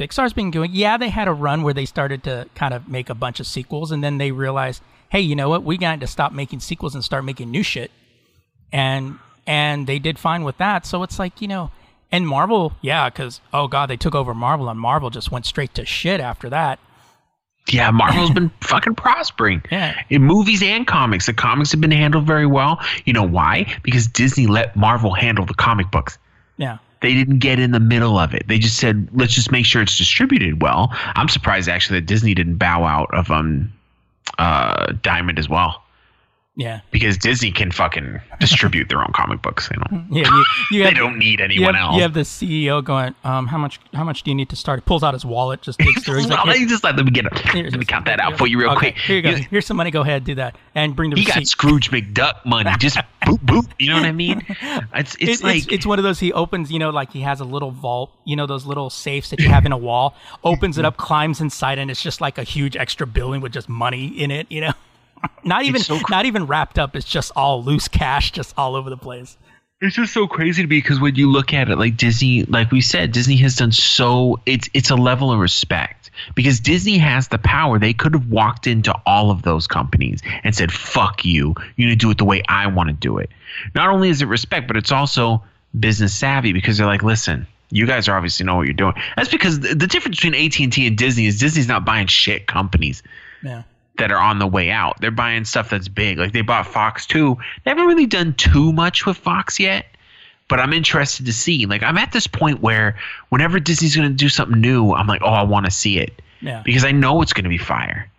Pixar's 0.00 0.32
been 0.32 0.50
doing. 0.50 0.70
Yeah, 0.72 0.96
they 0.96 1.10
had 1.10 1.28
a 1.28 1.32
run 1.32 1.62
where 1.62 1.74
they 1.74 1.84
started 1.84 2.24
to 2.24 2.48
kind 2.54 2.72
of 2.72 2.88
make 2.88 3.10
a 3.10 3.14
bunch 3.14 3.38
of 3.38 3.46
sequels, 3.46 3.92
and 3.92 4.02
then 4.02 4.16
they 4.16 4.32
realized, 4.32 4.82
hey, 5.10 5.20
you 5.20 5.36
know 5.36 5.50
what? 5.50 5.62
We 5.62 5.76
got 5.76 6.00
to 6.00 6.06
stop 6.06 6.32
making 6.32 6.60
sequels 6.60 6.94
and 6.94 7.04
start 7.04 7.22
making 7.22 7.50
new 7.50 7.62
shit. 7.62 7.90
And 8.72 9.18
and 9.46 9.86
they 9.86 9.98
did 9.98 10.18
fine 10.18 10.42
with 10.42 10.56
that. 10.56 10.86
So 10.86 11.02
it's 11.02 11.18
like 11.18 11.42
you 11.42 11.48
know, 11.48 11.70
and 12.14 12.28
Marvel, 12.28 12.72
yeah, 12.80 13.10
because 13.10 13.40
oh 13.52 13.66
god, 13.66 13.86
they 13.90 13.96
took 13.96 14.14
over 14.14 14.34
Marvel, 14.34 14.68
and 14.68 14.78
Marvel 14.78 15.10
just 15.10 15.32
went 15.32 15.46
straight 15.46 15.74
to 15.74 15.84
shit 15.84 16.20
after 16.20 16.48
that. 16.48 16.78
Yeah, 17.68 17.90
Marvel's 17.90 18.30
been 18.30 18.50
fucking 18.60 18.94
prospering. 18.94 19.62
Yeah. 19.72 20.00
In 20.10 20.22
movies 20.22 20.62
and 20.62 20.86
comics. 20.86 21.26
The 21.26 21.34
comics 21.34 21.72
have 21.72 21.80
been 21.80 21.90
handled 21.90 22.24
very 22.24 22.46
well. 22.46 22.78
You 23.04 23.14
know 23.14 23.26
why? 23.26 23.66
Because 23.82 24.06
Disney 24.06 24.46
let 24.46 24.76
Marvel 24.76 25.12
handle 25.12 25.44
the 25.44 25.54
comic 25.54 25.90
books. 25.90 26.16
Yeah. 26.56 26.78
They 27.00 27.14
didn't 27.14 27.40
get 27.40 27.58
in 27.58 27.72
the 27.72 27.80
middle 27.80 28.16
of 28.16 28.32
it. 28.32 28.46
They 28.46 28.58
just 28.58 28.76
said, 28.76 29.08
let's 29.12 29.34
just 29.34 29.50
make 29.50 29.66
sure 29.66 29.82
it's 29.82 29.98
distributed 29.98 30.62
well. 30.62 30.90
I'm 31.16 31.28
surprised 31.28 31.68
actually 31.68 31.98
that 32.00 32.06
Disney 32.06 32.34
didn't 32.34 32.58
bow 32.58 32.84
out 32.84 33.12
of 33.12 33.30
um 33.30 33.72
uh 34.38 34.92
Diamond 35.02 35.38
as 35.38 35.48
well. 35.48 35.82
Yeah. 36.56 36.80
Because 36.92 37.18
Disney 37.18 37.50
can 37.50 37.72
fucking 37.72 38.20
distribute 38.38 38.88
their 38.88 39.00
own 39.00 39.10
comic 39.12 39.42
books, 39.42 39.68
you 39.72 39.76
know. 39.90 40.04
Yeah. 40.08 40.22
You, 40.24 40.44
you 40.70 40.78
They 40.84 40.88
have, 40.90 40.94
don't 40.94 41.18
need 41.18 41.40
you 41.40 41.44
anyone 41.44 41.74
have, 41.74 41.84
else. 41.86 41.96
you 41.96 42.02
have 42.02 42.14
the 42.14 42.20
CEO 42.20 42.82
going, 42.84 43.12
um, 43.24 43.48
how 43.48 43.58
much 43.58 43.80
how 43.92 44.04
much 44.04 44.22
do 44.22 44.30
you 44.30 44.36
need 44.36 44.48
to 44.50 44.56
start? 44.56 44.78
He 44.78 44.82
pulls 44.82 45.02
out 45.02 45.14
his 45.14 45.24
wallet, 45.24 45.62
just 45.62 45.80
digs 45.80 46.04
through. 46.04 46.18
He's 46.18 46.26
like, 46.28 46.44
Well, 46.44 46.56
just 46.68 46.84
let 46.84 46.94
them 46.96 47.06
get 47.06 47.26
it. 47.26 47.32
Let 47.54 47.72
me 47.78 47.84
count 47.84 48.06
that 48.06 48.20
out 48.20 48.38
for 48.38 48.46
you 48.46 48.60
real 48.60 48.70
okay, 48.70 48.92
quick. 48.92 48.98
Here 48.98 49.16
you 49.16 49.22
go. 49.22 49.30
You- 49.30 49.44
Here's 49.50 49.66
some 49.66 49.76
money. 49.76 49.90
Go 49.90 50.02
ahead, 50.02 50.22
do 50.22 50.36
that, 50.36 50.56
and 50.76 50.94
bring 50.94 51.10
the 51.10 51.16
He 51.16 51.24
got. 51.24 51.44
Scrooge 51.46 51.90
McDuck 51.90 52.44
money. 52.46 52.70
Just 52.78 52.98
boop 53.24 53.38
boop. 53.40 53.68
You 53.80 53.90
know 53.90 53.96
what 53.96 54.04
I 54.06 54.12
mean? 54.12 54.40
It's 54.94 55.16
it's 55.18 55.40
It- 55.40 55.44
like 55.44 55.56
it's, 55.56 55.66
it's 55.72 55.86
one 55.86 55.98
of 55.98 56.04
those 56.04 56.20
he 56.20 56.32
opens, 56.32 56.70
you 56.70 56.78
know, 56.78 56.90
like 56.90 57.12
he 57.12 57.22
has 57.22 57.40
a 57.40 57.44
little 57.44 57.72
vault, 57.72 58.12
you 58.24 58.36
know, 58.36 58.46
those 58.46 58.64
little 58.64 58.90
safes 58.90 59.30
that 59.30 59.40
you 59.40 59.48
have 59.48 59.66
in 59.66 59.72
a 59.72 59.76
wall, 59.78 60.14
opens 60.44 60.78
it 60.78 60.84
up, 60.84 60.98
climbs 60.98 61.40
inside, 61.40 61.80
and 61.80 61.90
it's 61.90 62.00
just 62.02 62.20
like 62.20 62.38
a 62.38 62.44
huge 62.44 62.76
extra 62.76 63.08
building 63.08 63.40
with 63.40 63.52
just 63.52 63.68
money 63.68 64.06
in 64.06 64.30
it, 64.30 64.46
you 64.50 64.60
know. 64.60 64.72
Not 65.44 65.64
even 65.64 65.80
so 65.82 65.98
cr- 65.98 66.10
not 66.10 66.26
even 66.26 66.46
wrapped 66.46 66.78
up. 66.78 66.96
It's 66.96 67.06
just 67.06 67.32
all 67.36 67.62
loose 67.62 67.88
cash, 67.88 68.32
just 68.32 68.54
all 68.56 68.74
over 68.76 68.88
the 68.90 68.96
place. 68.96 69.36
it's 69.80 69.96
just 69.96 70.14
so 70.14 70.26
crazy 70.26 70.62
to 70.62 70.68
me 70.68 70.78
because 70.78 70.98
when 71.00 71.14
you 71.16 71.30
look 71.30 71.52
at 71.52 71.68
it, 71.68 71.76
like 71.76 71.96
Disney, 71.96 72.44
like 72.44 72.70
we 72.70 72.80
said, 72.80 73.12
Disney 73.12 73.36
has 73.36 73.56
done 73.56 73.72
so. 73.72 74.40
It's 74.46 74.68
it's 74.72 74.90
a 74.90 74.96
level 74.96 75.30
of 75.32 75.38
respect 75.38 76.10
because 76.34 76.60
Disney 76.60 76.96
has 76.98 77.28
the 77.28 77.38
power. 77.38 77.78
They 77.78 77.92
could 77.92 78.14
have 78.14 78.28
walked 78.28 78.66
into 78.66 78.94
all 79.04 79.30
of 79.30 79.42
those 79.42 79.66
companies 79.66 80.20
and 80.42 80.54
said, 80.54 80.72
"Fuck 80.72 81.24
you! 81.24 81.54
You 81.76 81.86
need 81.86 81.92
to 82.00 82.06
do 82.06 82.10
it 82.10 82.18
the 82.18 82.24
way 82.24 82.42
I 82.48 82.66
want 82.68 82.88
to 82.88 82.94
do 82.94 83.18
it." 83.18 83.30
Not 83.74 83.90
only 83.90 84.08
is 84.08 84.22
it 84.22 84.26
respect, 84.26 84.66
but 84.66 84.76
it's 84.76 84.92
also 84.92 85.42
business 85.78 86.14
savvy 86.14 86.52
because 86.52 86.78
they're 86.78 86.86
like, 86.86 87.02
"Listen." 87.02 87.46
You 87.70 87.86
guys 87.86 88.06
are 88.08 88.16
obviously 88.16 88.46
know 88.46 88.54
what 88.54 88.66
you're 88.66 88.72
doing. 88.74 88.94
That's 89.16 89.30
because 89.30 89.58
the, 89.58 89.74
the 89.74 89.88
difference 89.88 90.20
between 90.20 90.34
AT 90.34 90.60
and 90.60 90.72
T 90.72 90.86
and 90.86 90.96
Disney 90.96 91.26
is 91.26 91.40
Disney's 91.40 91.66
not 91.66 91.84
buying 91.84 92.06
shit 92.06 92.46
companies. 92.46 93.02
Yeah. 93.42 93.62
That 93.98 94.10
are 94.10 94.18
on 94.18 94.38
the 94.38 94.46
way 94.46 94.70
out. 94.70 95.00
They're 95.00 95.10
buying 95.10 95.44
stuff 95.44 95.70
that's 95.70 95.88
big. 95.88 96.18
Like 96.18 96.32
they 96.32 96.42
bought 96.42 96.66
Fox 96.66 97.06
too. 97.06 97.36
They 97.64 97.70
haven't 97.70 97.86
really 97.86 98.06
done 98.06 98.34
too 98.34 98.72
much 98.72 99.06
with 99.06 99.16
Fox 99.16 99.60
yet, 99.60 99.86
but 100.48 100.58
I'm 100.60 100.72
interested 100.72 101.26
to 101.26 101.32
see. 101.32 101.66
Like 101.66 101.82
I'm 101.82 101.96
at 101.98 102.12
this 102.12 102.26
point 102.26 102.60
where 102.60 102.96
whenever 103.28 103.60
Disney's 103.60 103.94
going 103.96 104.08
to 104.08 104.14
do 104.14 104.28
something 104.28 104.60
new, 104.60 104.92
I'm 104.92 105.06
like, 105.06 105.22
oh, 105.22 105.28
I 105.28 105.42
want 105.44 105.66
to 105.66 105.70
see 105.70 105.98
it 105.98 106.20
Yeah. 106.40 106.62
because 106.64 106.84
I 106.84 106.90
know 106.92 107.22
it's 107.22 107.32
going 107.32 107.44
to 107.44 107.50
be 107.50 107.58
fire. 107.58 108.10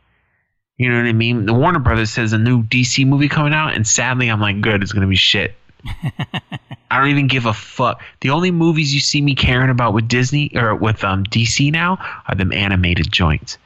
You 0.78 0.89
know 0.89 0.97
what 0.97 1.07
I 1.07 1.13
mean? 1.13 1.45
The 1.45 1.53
Warner 1.53 1.80
Brothers 1.80 2.09
says 2.11 2.34
a 2.34 2.38
new 2.38 2.61
DC 2.63 3.05
movie 3.07 3.30
coming 3.30 3.53
out, 3.53 3.73
and 3.76 3.88
sadly, 3.88 4.28
I'm 4.30 4.41
like, 4.41 4.59
good, 4.59 4.84
it's 4.84 4.91
going 4.91 5.03
to 5.03 5.07
be 5.07 5.15
shit. 5.15 5.55
I 6.91 6.99
don't 6.99 7.07
even 7.09 7.28
give 7.28 7.45
a 7.45 7.53
fuck. 7.53 8.01
The 8.21 8.30
only 8.30 8.51
movies 8.51 8.93
you 8.93 8.99
see 8.99 9.21
me 9.21 9.36
caring 9.36 9.69
about 9.69 9.93
with 9.93 10.07
Disney 10.07 10.51
or 10.55 10.76
with 10.76 11.03
um, 11.03 11.23
DC 11.26 11.71
now 11.71 11.97
are 12.28 12.36
them 12.36 12.51
animated 12.51 13.11
joints. 13.11 13.57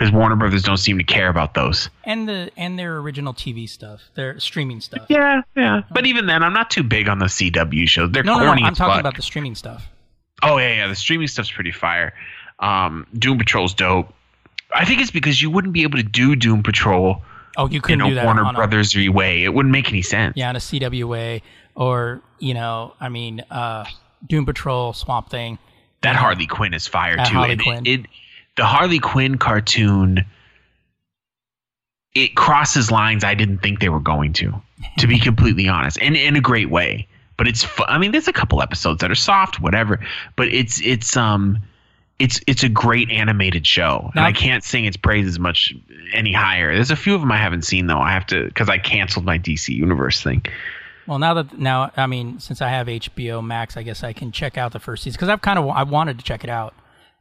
Because 0.00 0.14
Warner 0.14 0.34
Brothers 0.36 0.62
don't 0.62 0.78
seem 0.78 0.96
to 0.96 1.04
care 1.04 1.28
about 1.28 1.52
those. 1.52 1.90
And 2.04 2.26
the 2.26 2.50
and 2.56 2.78
their 2.78 2.96
original 2.96 3.34
TV 3.34 3.68
stuff, 3.68 4.00
their 4.14 4.40
streaming 4.40 4.80
stuff. 4.80 5.04
Yeah, 5.10 5.42
yeah. 5.54 5.82
But 5.92 6.06
even 6.06 6.24
then, 6.24 6.42
I'm 6.42 6.54
not 6.54 6.70
too 6.70 6.82
big 6.82 7.06
on 7.06 7.18
the 7.18 7.26
CW 7.26 7.86
shows. 7.86 8.10
They're 8.10 8.22
No, 8.22 8.38
no, 8.38 8.46
no. 8.46 8.52
I'm 8.52 8.64
as 8.72 8.78
talking 8.78 8.92
fuck. 8.94 9.00
about 9.00 9.16
the 9.16 9.22
streaming 9.22 9.54
stuff. 9.54 9.86
Oh 10.42 10.56
yeah, 10.56 10.74
yeah. 10.74 10.86
The 10.86 10.96
streaming 10.96 11.28
stuff's 11.28 11.50
pretty 11.50 11.70
fire. 11.70 12.14
Um, 12.60 13.06
Doom 13.18 13.36
Patrol's 13.36 13.74
dope. 13.74 14.12
I 14.74 14.86
think 14.86 15.02
it's 15.02 15.10
because 15.10 15.42
you 15.42 15.50
wouldn't 15.50 15.74
be 15.74 15.82
able 15.82 15.98
to 15.98 16.02
do 16.04 16.34
Doom 16.34 16.62
Patrol 16.62 17.22
Oh, 17.58 17.68
you 17.68 17.76
in 17.76 17.82
couldn't 17.82 18.00
a 18.02 18.08
do 18.08 18.14
that 18.14 18.24
Warner 18.24 18.44
on 18.44 18.54
a, 18.54 18.58
Brothers 18.58 18.96
way. 18.96 19.44
It 19.44 19.52
wouldn't 19.52 19.72
make 19.72 19.88
any 19.90 20.02
sense. 20.02 20.34
yeah, 20.36 20.48
on 20.48 20.56
a 20.56 20.60
CWA 20.60 21.42
or 21.74 22.22
you 22.38 22.54
know, 22.54 22.94
I 23.00 23.10
mean, 23.10 23.40
uh, 23.50 23.84
Doom 24.26 24.46
Patrol, 24.46 24.92
Swamp 24.94 25.28
Thing. 25.28 25.58
That 26.02 26.16
Harley 26.16 26.46
Quinn 26.46 26.72
is 26.72 26.86
fire 26.86 27.16
That 27.16 27.26
too. 27.28 27.34
Harley 27.34 27.52
And 27.52 27.60
it- 27.60 27.64
Quinn. 27.64 27.86
It, 27.86 28.06
the 28.56 28.64
Harley 28.64 28.98
Quinn 28.98 29.38
cartoon 29.38 30.24
it 32.14 32.34
crosses 32.34 32.90
lines 32.90 33.22
I 33.22 33.34
didn't 33.34 33.58
think 33.58 33.80
they 33.80 33.88
were 33.88 34.00
going 34.00 34.32
to. 34.34 34.60
To 34.98 35.06
be 35.06 35.18
completely 35.28 35.68
honest, 35.68 35.98
and 36.00 36.16
in 36.16 36.36
a 36.36 36.40
great 36.40 36.70
way. 36.70 37.06
But 37.36 37.48
it's 37.48 37.64
fu- 37.64 37.84
I 37.84 37.98
mean, 37.98 38.12
there's 38.12 38.28
a 38.28 38.32
couple 38.32 38.60
episodes 38.60 39.00
that 39.00 39.10
are 39.10 39.14
soft, 39.16 39.60
whatever. 39.60 40.00
But 40.36 40.48
it's 40.48 40.80
it's 40.82 41.16
um 41.16 41.58
it's 42.18 42.40
it's 42.46 42.62
a 42.62 42.68
great 42.68 43.10
animated 43.10 43.66
show, 43.66 44.10
and 44.14 44.24
I 44.24 44.32
can't 44.32 44.62
sing 44.62 44.84
its 44.84 44.96
praises 44.96 45.38
much 45.38 45.72
any 46.12 46.32
higher. 46.32 46.74
There's 46.74 46.90
a 46.90 46.96
few 46.96 47.14
of 47.14 47.20
them 47.20 47.32
I 47.32 47.38
haven't 47.38 47.62
seen 47.62 47.86
though. 47.86 48.00
I 48.00 48.12
have 48.12 48.26
to 48.26 48.44
because 48.44 48.68
I 48.68 48.78
canceled 48.78 49.24
my 49.24 49.38
DC 49.38 49.68
Universe 49.68 50.22
thing. 50.22 50.44
Well, 51.06 51.18
now 51.18 51.34
that 51.34 51.58
now, 51.58 51.90
I 51.96 52.06
mean, 52.06 52.38
since 52.40 52.60
I 52.60 52.68
have 52.68 52.88
HBO 52.88 53.44
Max, 53.44 53.76
I 53.76 53.82
guess 53.82 54.04
I 54.04 54.12
can 54.12 54.32
check 54.32 54.58
out 54.58 54.72
the 54.72 54.78
first 54.78 55.02
season 55.02 55.16
because 55.16 55.30
I've 55.30 55.40
kind 55.40 55.58
of 55.58 55.66
I 55.68 55.84
wanted 55.84 56.18
to 56.18 56.24
check 56.24 56.44
it 56.44 56.50
out, 56.50 56.74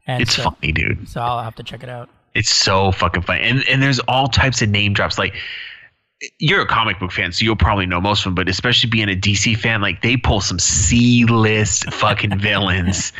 and 0.07 0.21
It's 0.21 0.35
so, 0.35 0.43
funny, 0.43 0.71
dude. 0.71 1.07
so 1.07 1.21
I'll 1.21 1.43
have 1.43 1.55
to 1.55 1.63
check 1.63 1.83
it 1.83 1.89
out. 1.89 2.09
It's 2.35 2.49
so 2.49 2.91
fucking 2.91 3.23
funny. 3.23 3.41
And 3.41 3.67
and 3.67 3.81
there's 3.81 3.99
all 4.01 4.27
types 4.27 4.61
of 4.61 4.69
name 4.69 4.93
drops. 4.93 5.17
Like 5.17 5.35
you're 6.37 6.61
a 6.61 6.67
comic 6.67 6.99
book 6.99 7.11
fan, 7.13 7.31
so 7.31 7.45
you'll 7.45 7.55
probably 7.55 7.85
know 7.85 8.01
most 8.01 8.19
of 8.19 8.23
them, 8.25 8.35
but 8.35 8.49
especially 8.49 8.89
being 8.89 9.09
a 9.09 9.15
DC 9.15 9.57
fan, 9.57 9.81
like 9.81 10.01
they 10.01 10.17
pull 10.17 10.41
some 10.41 10.59
C 10.59 11.23
list 11.25 11.91
fucking 11.93 12.37
villains. 12.41 13.13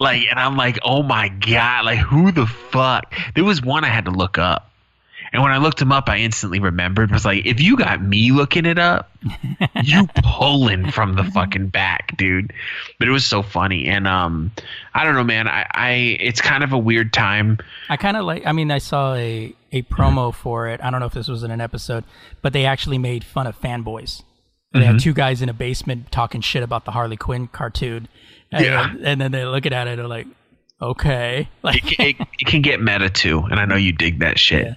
Like, 0.00 0.24
and 0.30 0.38
I'm 0.40 0.56
like, 0.56 0.78
oh 0.82 1.02
my 1.02 1.28
God, 1.28 1.84
like 1.84 1.98
who 1.98 2.32
the 2.32 2.46
fuck? 2.46 3.12
There 3.34 3.44
was 3.44 3.60
one 3.62 3.84
I 3.84 3.88
had 3.88 4.06
to 4.06 4.10
look 4.10 4.38
up. 4.38 4.69
And 5.32 5.42
when 5.42 5.52
I 5.52 5.58
looked 5.58 5.80
him 5.80 5.92
up, 5.92 6.08
I 6.08 6.18
instantly 6.18 6.58
remembered. 6.58 7.12
Was 7.12 7.24
like, 7.24 7.46
if 7.46 7.60
you 7.60 7.76
got 7.76 8.02
me 8.02 8.32
looking 8.32 8.66
it 8.66 8.78
up, 8.78 9.10
you 9.84 10.08
pulling 10.24 10.90
from 10.90 11.14
the 11.14 11.22
fucking 11.24 11.68
back, 11.68 12.16
dude. 12.16 12.52
But 12.98 13.06
it 13.06 13.12
was 13.12 13.24
so 13.24 13.42
funny, 13.42 13.86
and 13.86 14.08
um, 14.08 14.50
I 14.92 15.04
don't 15.04 15.14
know, 15.14 15.22
man. 15.24 15.46
I, 15.46 15.66
I 15.72 15.90
it's 16.20 16.40
kind 16.40 16.64
of 16.64 16.72
a 16.72 16.78
weird 16.78 17.12
time. 17.12 17.58
I 17.88 17.96
kind 17.96 18.16
of 18.16 18.24
like. 18.24 18.44
I 18.46 18.52
mean, 18.52 18.70
I 18.72 18.78
saw 18.78 19.14
a 19.14 19.54
a 19.72 19.82
promo 19.82 20.34
for 20.34 20.66
it. 20.68 20.80
I 20.82 20.90
don't 20.90 20.98
know 20.98 21.06
if 21.06 21.12
this 21.14 21.28
was 21.28 21.42
in 21.44 21.50
an 21.52 21.60
episode, 21.60 22.02
but 22.42 22.52
they 22.52 22.64
actually 22.64 22.98
made 22.98 23.22
fun 23.22 23.46
of 23.46 23.58
fanboys. 23.60 24.22
They 24.72 24.80
Mm-hmm. 24.80 24.92
had 24.92 25.00
two 25.00 25.12
guys 25.12 25.42
in 25.42 25.48
a 25.48 25.52
basement 25.52 26.10
talking 26.12 26.40
shit 26.40 26.62
about 26.62 26.84
the 26.84 26.90
Harley 26.92 27.16
Quinn 27.16 27.46
cartoon, 27.48 28.08
and, 28.52 28.64
Yeah. 28.64 28.94
and 29.02 29.20
then 29.20 29.30
they're 29.32 29.48
looking 29.48 29.72
at 29.72 29.86
it 29.88 29.90
and 29.92 29.98
they're 30.00 30.06
like, 30.08 30.26
okay, 30.80 31.48
like 31.62 31.98
it, 31.98 32.16
it, 32.20 32.26
it 32.38 32.46
can 32.46 32.62
get 32.62 32.80
meta 32.80 33.10
too, 33.10 33.40
and 33.50 33.58
I 33.60 33.64
know 33.64 33.76
you 33.76 33.92
dig 33.92 34.20
that 34.20 34.38
shit. 34.38 34.66
Yeah. 34.66 34.74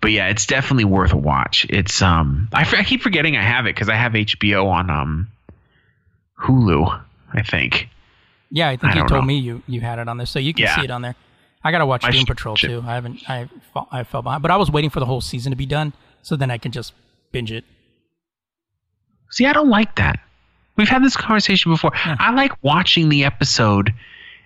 But 0.00 0.12
yeah, 0.12 0.28
it's 0.28 0.46
definitely 0.46 0.84
worth 0.84 1.12
a 1.12 1.16
watch. 1.16 1.66
It's 1.70 2.00
um, 2.02 2.48
I, 2.52 2.62
f- 2.62 2.74
I 2.74 2.82
keep 2.84 3.02
forgetting 3.02 3.36
I 3.36 3.42
have 3.42 3.66
it 3.66 3.74
because 3.74 3.88
I 3.88 3.94
have 3.96 4.12
HBO 4.12 4.66
on 4.66 4.90
um, 4.90 5.28
Hulu. 6.42 7.02
I 7.32 7.42
think. 7.42 7.88
yeah. 8.50 8.68
I 8.68 8.76
think 8.76 8.94
I 8.94 8.96
you 9.02 9.08
told 9.08 9.22
know. 9.22 9.26
me 9.26 9.38
you 9.38 9.62
you 9.66 9.80
had 9.80 9.98
it 9.98 10.08
on 10.08 10.16
there, 10.16 10.26
so 10.26 10.38
you 10.38 10.54
can 10.54 10.64
Yeah. 10.64 10.76
see 10.76 10.84
it 10.84 10.90
on 10.90 11.02
there. 11.02 11.14
I 11.64 11.72
gotta 11.72 11.86
watch 11.86 12.04
I 12.04 12.10
Doom 12.10 12.20
should- 12.20 12.26
Patrol 12.28 12.56
should- 12.56 12.68
too. 12.70 12.84
I 12.86 12.94
haven't. 12.94 13.28
I 13.28 13.48
fall, 13.72 13.88
I 13.90 14.04
fell 14.04 14.22
behind, 14.22 14.42
but 14.42 14.50
I 14.50 14.56
was 14.56 14.70
waiting 14.70 14.90
for 14.90 15.00
the 15.00 15.06
whole 15.06 15.20
season 15.20 15.50
to 15.50 15.56
be 15.56 15.66
done, 15.66 15.92
so 16.22 16.36
then 16.36 16.50
I 16.50 16.58
can 16.58 16.70
just 16.72 16.92
binge 17.32 17.50
it. 17.50 17.64
See, 19.30 19.46
I 19.46 19.52
don't 19.52 19.70
like 19.70 19.96
that. 19.96 20.20
We've 20.76 20.88
had 20.88 21.02
this 21.02 21.16
conversation 21.16 21.72
before. 21.72 21.90
I 21.94 22.32
like 22.32 22.52
watching 22.62 23.08
the 23.08 23.24
episode 23.24 23.92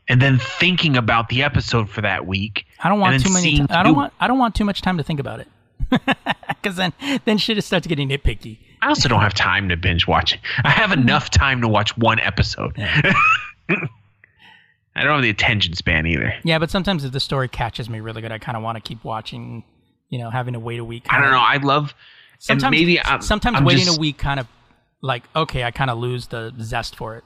and 0.08 0.20
then 0.20 0.38
thinking 0.38 0.96
about 0.96 1.28
the 1.28 1.42
episode 1.42 1.88
for 1.88 2.00
that 2.00 2.26
week. 2.26 2.66
I 2.80 2.88
don't 2.88 3.00
want 3.00 3.24
too 3.24 3.32
many. 3.32 3.58
Ti- 3.58 3.66
I 3.70 3.82
don't 3.82 3.94
want. 3.94 4.12
I 4.20 4.26
don't 4.26 4.38
want 4.38 4.54
too 4.54 4.64
much 4.64 4.82
time 4.82 4.98
to 4.98 5.04
think 5.04 5.20
about 5.20 5.40
it, 5.40 5.48
because 6.48 6.76
then 6.76 6.92
then 7.24 7.38
shit 7.38 7.62
starts 7.64 7.86
getting 7.86 8.08
nitpicky. 8.08 8.58
I 8.82 8.88
also 8.88 9.08
don't 9.08 9.20
have 9.20 9.34
time 9.34 9.68
to 9.68 9.76
binge 9.76 10.06
watch. 10.06 10.38
I 10.64 10.70
have 10.70 10.90
mm-hmm. 10.90 11.02
enough 11.02 11.30
time 11.30 11.60
to 11.60 11.68
watch 11.68 11.96
one 11.96 12.18
episode. 12.18 12.74
I 12.78 13.14
don't 15.04 15.12
have 15.12 15.22
the 15.22 15.30
attention 15.30 15.74
span 15.74 16.06
either. 16.06 16.34
Yeah, 16.44 16.58
but 16.58 16.70
sometimes 16.70 17.04
if 17.04 17.12
the 17.12 17.20
story 17.20 17.48
catches 17.48 17.88
me 17.88 18.00
really 18.00 18.22
good, 18.22 18.32
I 18.32 18.38
kind 18.38 18.56
of 18.56 18.62
want 18.62 18.76
to 18.76 18.82
keep 18.82 19.04
watching. 19.04 19.64
You 20.08 20.18
know, 20.18 20.30
having 20.30 20.54
to 20.54 20.60
wait 20.60 20.80
a 20.80 20.84
week. 20.84 21.04
I 21.08 21.20
don't 21.20 21.30
know. 21.30 21.38
I 21.38 21.58
love. 21.58 21.94
Sometimes, 22.40 22.64
and 22.64 22.70
maybe 22.72 23.00
I'm, 23.00 23.20
sometimes 23.20 23.58
I'm 23.58 23.64
waiting 23.64 23.84
just- 23.84 23.98
a 23.98 24.00
week 24.00 24.18
kind 24.18 24.40
of 24.40 24.48
like 25.02 25.24
okay, 25.36 25.64
I 25.64 25.70
kind 25.70 25.90
of 25.90 25.98
lose 25.98 26.28
the 26.28 26.52
zest 26.60 26.96
for 26.96 27.16
it. 27.16 27.24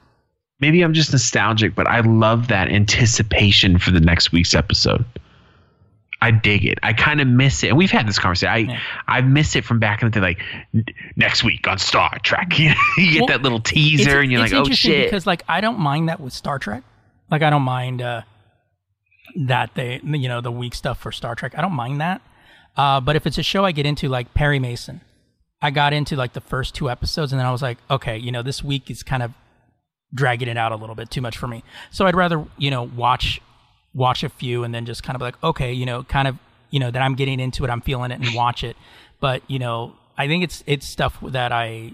Maybe 0.59 0.81
I'm 0.81 0.93
just 0.93 1.11
nostalgic, 1.11 1.75
but 1.75 1.87
I 1.87 2.01
love 2.01 2.47
that 2.49 2.69
anticipation 2.69 3.77
for 3.79 3.91
the 3.91 3.99
next 3.99 4.31
week's 4.31 4.53
episode. 4.53 5.05
I 6.21 6.31
dig 6.31 6.65
it. 6.65 6.79
I 6.81 6.93
kind 6.93 7.19
of 7.21 7.27
miss 7.27 7.63
it. 7.63 7.67
And 7.67 7.77
we've 7.77 7.91
had 7.91 8.07
this 8.07 8.17
conversation. 8.17 8.53
I 8.53 8.57
Yeah. 8.57 8.79
I 9.07 9.21
miss 9.21 9.55
it 9.55 9.65
from 9.65 9.79
back 9.79 10.01
in 10.01 10.09
the 10.09 10.19
day, 10.19 10.21
like 10.21 10.41
next 11.15 11.43
week 11.43 11.67
on 11.67 11.77
Star 11.77 12.17
Trek. 12.23 12.57
you 12.59 12.73
get 12.97 13.19
Well, 13.21 13.27
that 13.27 13.41
little 13.43 13.59
teaser, 13.59 14.21
and 14.21 14.31
you're 14.31 14.41
like, 14.41 14.53
oh 14.53 14.63
shit. 14.65 15.05
because 15.07 15.27
like 15.27 15.43
I 15.47 15.61
don't 15.61 15.77
mind 15.79 16.09
that 16.09 16.19
with 16.19 16.33
Star 16.33 16.57
Trek. 16.57 16.83
Like 17.29 17.41
I 17.41 17.49
don't 17.49 17.63
mind. 17.63 18.01
uh 18.01 18.21
that 19.47 19.71
they 19.75 19.99
you 20.03 20.29
know 20.29 20.39
the 20.39 20.51
week 20.51 20.73
stuff 20.73 20.99
for 20.99 21.11
Star 21.11 21.35
Trek. 21.35 21.53
I 21.57 21.61
don't 21.61 21.73
mind 21.73 21.99
that. 21.99 22.21
Uh, 22.77 23.01
but 23.01 23.15
if 23.15 23.25
it's 23.27 23.37
a 23.37 23.43
show 23.43 23.65
I 23.65 23.71
get 23.71 23.85
into 23.85 24.07
like 24.07 24.33
Perry 24.33 24.59
Mason, 24.59 25.01
I 25.61 25.71
got 25.71 25.91
into 25.93 26.15
like 26.15 26.33
the 26.33 26.41
first 26.41 26.73
two 26.75 26.89
episodes 26.89 27.33
and 27.33 27.39
then 27.39 27.45
I 27.45 27.51
was 27.51 27.61
like, 27.61 27.77
okay, 27.89 28.17
you 28.17 28.31
know, 28.31 28.41
this 28.41 28.63
week 28.63 28.89
is 28.89 29.03
kind 29.03 29.21
of 29.23 29.33
dragging 30.15 30.47
it 30.47 30.57
out 30.57 30.71
a 30.71 30.75
little 30.75 30.95
bit 30.95 31.11
too 31.11 31.21
much 31.21 31.37
for 31.37 31.47
me. 31.47 31.63
So 31.91 32.07
I'd 32.07 32.15
rather, 32.15 32.43
you 32.57 32.71
know, 32.71 32.83
watch 32.83 33.41
watch 33.93 34.23
a 34.23 34.29
few 34.29 34.63
and 34.63 34.73
then 34.73 34.85
just 34.85 35.03
kind 35.03 35.15
of 35.15 35.21
like, 35.21 35.41
okay, 35.43 35.71
you 35.71 35.85
know, 35.85 36.03
kind 36.03 36.27
of, 36.27 36.37
you 36.69 36.79
know, 36.79 36.91
that 36.91 37.01
I'm 37.01 37.15
getting 37.15 37.39
into 37.39 37.63
it, 37.63 37.69
I'm 37.69 37.81
feeling 37.81 38.11
it 38.11 38.19
and 38.19 38.33
watch 38.35 38.63
it. 38.63 38.75
But, 39.19 39.41
you 39.47 39.59
know, 39.59 39.93
I 40.17 40.27
think 40.27 40.43
it's 40.43 40.63
it's 40.65 40.87
stuff 40.87 41.17
that 41.21 41.51
I 41.51 41.93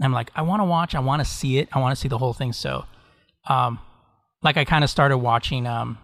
I'm 0.00 0.12
like, 0.12 0.30
I 0.34 0.42
want 0.42 0.60
to 0.60 0.64
watch, 0.64 0.94
I 0.94 1.00
want 1.00 1.20
to 1.20 1.24
see 1.24 1.58
it, 1.58 1.68
I 1.72 1.78
want 1.78 1.94
to 1.94 2.00
see 2.00 2.08
the 2.08 2.18
whole 2.18 2.32
thing. 2.32 2.52
So 2.52 2.84
um 3.48 3.78
like 4.42 4.56
I 4.56 4.64
kind 4.64 4.82
of 4.82 4.90
started 4.90 5.18
watching 5.18 5.66
um 5.66 5.98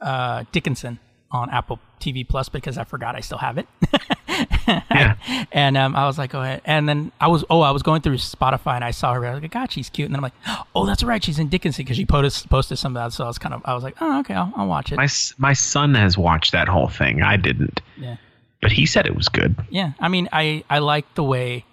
uh 0.00 0.44
Dickinson 0.52 0.98
on 1.30 1.50
Apple 1.50 1.78
TV 2.00 2.28
Plus 2.28 2.48
because 2.48 2.76
I 2.76 2.84
forgot 2.84 3.14
I 3.14 3.20
still 3.20 3.38
have 3.38 3.58
it. 3.58 3.66
yeah. 4.66 5.16
and 5.52 5.76
um, 5.76 5.96
I 5.96 6.06
was 6.06 6.18
like, 6.18 6.30
go 6.30 6.40
ahead. 6.40 6.62
And 6.64 6.88
then 6.88 7.12
I 7.20 7.28
was, 7.28 7.44
oh, 7.50 7.60
I 7.60 7.70
was 7.70 7.82
going 7.82 8.02
through 8.02 8.16
Spotify 8.16 8.76
and 8.76 8.84
I 8.84 8.90
saw 8.90 9.14
her. 9.14 9.26
I 9.26 9.34
was 9.34 9.42
like, 9.42 9.50
God, 9.50 9.70
she's 9.70 9.88
cute. 9.88 10.06
And 10.06 10.14
then 10.14 10.18
I'm 10.18 10.22
like, 10.22 10.66
oh, 10.74 10.86
that's 10.86 11.02
right, 11.02 11.22
she's 11.22 11.38
in 11.38 11.48
Dickinson 11.48 11.84
because 11.84 11.96
she 11.96 12.06
posted 12.06 12.50
posted 12.50 12.78
some 12.78 12.96
of 12.96 13.02
that. 13.02 13.12
So 13.12 13.24
I 13.24 13.28
was 13.28 13.38
kind 13.38 13.54
of, 13.54 13.62
I 13.64 13.74
was 13.74 13.82
like, 13.82 13.96
oh, 14.00 14.20
okay, 14.20 14.34
I'll, 14.34 14.52
I'll 14.56 14.66
watch 14.66 14.92
it. 14.92 14.96
My 14.96 15.08
my 15.38 15.52
son 15.52 15.94
has 15.94 16.16
watched 16.16 16.52
that 16.52 16.68
whole 16.68 16.88
thing. 16.88 17.22
I 17.22 17.36
didn't. 17.36 17.80
Yeah. 17.96 18.16
But 18.60 18.72
he 18.72 18.86
said 18.86 19.06
it 19.06 19.16
was 19.16 19.28
good. 19.28 19.56
Yeah, 19.70 19.92
I 19.98 20.08
mean, 20.08 20.28
I 20.32 20.64
I 20.70 20.78
like 20.78 21.14
the 21.14 21.24
way, 21.24 21.64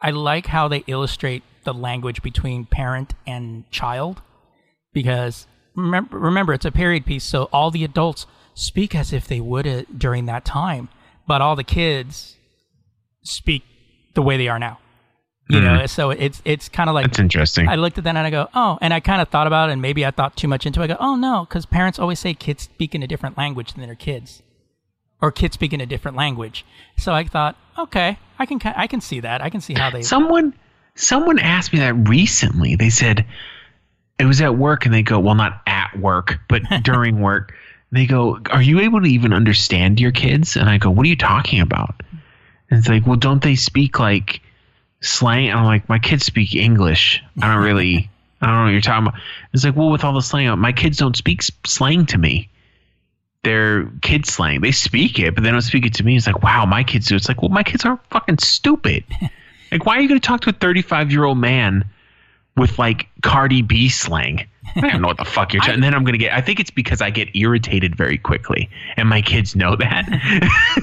I 0.00 0.10
like 0.10 0.46
how 0.46 0.68
they 0.68 0.82
illustrate 0.86 1.42
the 1.64 1.74
language 1.74 2.22
between 2.22 2.64
parent 2.64 3.14
and 3.26 3.70
child, 3.70 4.22
because 4.92 5.46
remember, 5.74 6.18
remember 6.18 6.52
it's 6.52 6.64
a 6.64 6.72
period 6.72 7.04
piece, 7.04 7.24
so 7.24 7.48
all 7.52 7.70
the 7.70 7.84
adults 7.84 8.26
speak 8.54 8.94
as 8.94 9.12
if 9.12 9.26
they 9.26 9.40
would 9.40 9.66
uh, 9.66 9.82
during 9.96 10.26
that 10.26 10.44
time, 10.44 10.88
but 11.32 11.40
all 11.40 11.56
the 11.56 11.64
kids 11.64 12.36
speak 13.22 13.62
the 14.12 14.20
way 14.20 14.36
they 14.36 14.48
are 14.48 14.58
now. 14.58 14.78
You 15.48 15.60
mm. 15.60 15.62
know, 15.62 15.86
so 15.86 16.10
it's 16.10 16.42
it's 16.44 16.68
kind 16.68 16.90
of 16.90 16.94
like 16.94 17.06
that's 17.06 17.18
interesting. 17.18 17.70
I 17.70 17.76
looked 17.76 17.96
at 17.96 18.04
that 18.04 18.10
and 18.14 18.18
I 18.18 18.28
go, 18.28 18.50
oh, 18.52 18.76
and 18.82 18.92
I 18.92 19.00
kind 19.00 19.22
of 19.22 19.28
thought 19.28 19.46
about 19.46 19.70
it, 19.70 19.72
and 19.72 19.80
maybe 19.80 20.04
I 20.04 20.10
thought 20.10 20.36
too 20.36 20.46
much 20.46 20.66
into 20.66 20.82
it. 20.82 20.84
I 20.84 20.86
go, 20.88 20.96
oh 21.00 21.16
no, 21.16 21.46
because 21.48 21.64
parents 21.64 21.98
always 21.98 22.20
say 22.20 22.34
kids 22.34 22.64
speak 22.64 22.94
in 22.94 23.02
a 23.02 23.06
different 23.06 23.38
language 23.38 23.72
than 23.72 23.82
their 23.86 23.94
kids, 23.94 24.42
or 25.22 25.32
kids 25.32 25.54
speak 25.54 25.72
in 25.72 25.80
a 25.80 25.86
different 25.86 26.18
language. 26.18 26.66
So 26.98 27.14
I 27.14 27.24
thought, 27.24 27.56
okay, 27.78 28.18
I 28.38 28.44
can 28.44 28.60
I 28.76 28.86
can 28.86 29.00
see 29.00 29.20
that. 29.20 29.40
I 29.40 29.48
can 29.48 29.62
see 29.62 29.72
how 29.72 29.88
they. 29.88 30.02
Someone 30.02 30.52
someone 30.96 31.38
asked 31.38 31.72
me 31.72 31.78
that 31.78 31.94
recently. 32.10 32.76
They 32.76 32.90
said 32.90 33.24
it 34.18 34.26
was 34.26 34.42
at 34.42 34.58
work, 34.58 34.84
and 34.84 34.92
they 34.92 35.02
go, 35.02 35.18
well, 35.18 35.34
not 35.34 35.62
at 35.66 35.98
work, 35.98 36.40
but 36.50 36.60
during 36.82 37.22
work 37.22 37.54
they 37.92 38.06
go, 38.06 38.40
Are 38.50 38.62
you 38.62 38.80
able 38.80 39.00
to 39.02 39.06
even 39.06 39.32
understand 39.32 40.00
your 40.00 40.12
kids? 40.12 40.56
And 40.56 40.68
I 40.68 40.78
go, 40.78 40.90
What 40.90 41.04
are 41.04 41.08
you 41.08 41.16
talking 41.16 41.60
about? 41.60 41.94
And 42.70 42.78
it's 42.78 42.88
like, 42.88 43.06
Well, 43.06 43.16
don't 43.16 43.42
they 43.42 43.54
speak 43.54 43.98
like 43.98 44.40
slang? 45.00 45.50
And 45.50 45.58
I'm 45.58 45.66
like, 45.66 45.88
My 45.88 45.98
kids 45.98 46.24
speak 46.24 46.54
English. 46.54 47.22
I 47.40 47.54
don't 47.54 47.62
really, 47.62 48.10
I 48.40 48.46
don't 48.46 48.56
know 48.56 48.64
what 48.64 48.70
you're 48.70 48.80
talking 48.80 49.08
about. 49.08 49.20
It's 49.52 49.64
like, 49.64 49.76
Well, 49.76 49.90
with 49.90 50.04
all 50.04 50.14
the 50.14 50.22
slang, 50.22 50.58
my 50.58 50.72
kids 50.72 50.96
don't 50.96 51.16
speak 51.16 51.42
slang 51.66 52.06
to 52.06 52.18
me. 52.18 52.48
They're 53.44 53.86
kid 54.02 54.24
slang. 54.24 54.60
They 54.60 54.72
speak 54.72 55.18
it, 55.18 55.34
but 55.34 55.44
they 55.44 55.50
don't 55.50 55.60
speak 55.62 55.84
it 55.84 55.94
to 55.94 56.04
me. 56.04 56.16
It's 56.16 56.26
like, 56.26 56.42
Wow, 56.42 56.64
my 56.64 56.84
kids 56.84 57.06
do. 57.06 57.16
It's 57.16 57.28
like, 57.28 57.42
Well, 57.42 57.50
my 57.50 57.62
kids 57.62 57.84
aren't 57.84 58.04
fucking 58.06 58.38
stupid. 58.38 59.04
like, 59.70 59.84
why 59.84 59.96
are 59.96 60.00
you 60.00 60.08
going 60.08 60.20
to 60.20 60.26
talk 60.26 60.40
to 60.42 60.50
a 60.50 60.54
35 60.54 61.12
year 61.12 61.24
old 61.24 61.38
man 61.38 61.84
with 62.56 62.78
like 62.78 63.08
Cardi 63.22 63.60
B 63.60 63.90
slang? 63.90 64.46
I 64.76 64.90
don't 64.90 65.02
know 65.02 65.08
what 65.08 65.18
the 65.18 65.24
fuck 65.24 65.52
you're 65.52 65.60
talking. 65.60 65.74
And 65.74 65.82
then 65.82 65.94
I'm 65.94 66.04
gonna 66.04 66.18
get. 66.18 66.32
I 66.32 66.40
think 66.40 66.60
it's 66.60 66.70
because 66.70 67.00
I 67.02 67.10
get 67.10 67.34
irritated 67.34 67.96
very 67.96 68.16
quickly, 68.16 68.70
and 68.96 69.08
my 69.08 69.20
kids 69.20 69.56
know 69.56 69.76
that. 69.76 70.08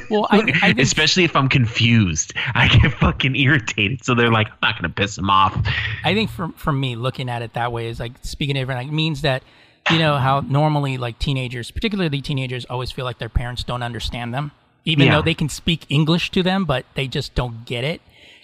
well, 0.10 0.28
I, 0.30 0.52
I 0.62 0.76
especially 0.82 1.24
if 1.24 1.36
I'm 1.36 1.48
confused, 1.48 2.34
I 2.56 2.68
get 2.68 2.94
fucking 2.94 3.36
irritated. 3.36 4.04
So 4.04 4.16
they're 4.16 4.32
like, 4.32 4.48
I'm 4.48 4.58
not 4.62 4.76
gonna 4.76 4.94
piss 4.94 5.16
them 5.16 5.30
off. 5.30 5.56
I 6.04 6.14
think 6.14 6.30
for 6.30 6.50
for 6.56 6.74
me, 6.74 6.96
looking 6.96 7.30
at 7.30 7.42
it 7.42 7.54
that 7.54 7.72
way 7.72 7.88
is 7.88 8.00
like 8.00 8.14
speaking 8.22 8.56
different. 8.56 8.86
Like 8.86 8.94
means 8.94 9.22
that 9.22 9.44
you 9.90 9.98
know 9.98 10.18
how 10.18 10.42
normally 10.42 10.98
like 10.98 11.18
teenagers, 11.18 11.72
particularly 11.72 12.22
teenagers, 12.22 12.66
always 12.66 12.92
feel 12.92 13.06
like 13.06 13.18
their 13.18 13.30
parents 13.30 13.64
don't 13.64 13.82
understand 13.82 14.34
them, 14.34 14.52
even 14.84 15.08
yeah. 15.08 15.16
though 15.16 15.22
they 15.22 15.34
can 15.34 15.50
speak 15.50 15.86
English 15.90 16.32
to 16.32 16.44
them, 16.44 16.66
but 16.66 16.86
they 16.96 17.08
just 17.08 17.34
don't 17.34 17.66
get 17.66 17.84
it. 17.84 18.02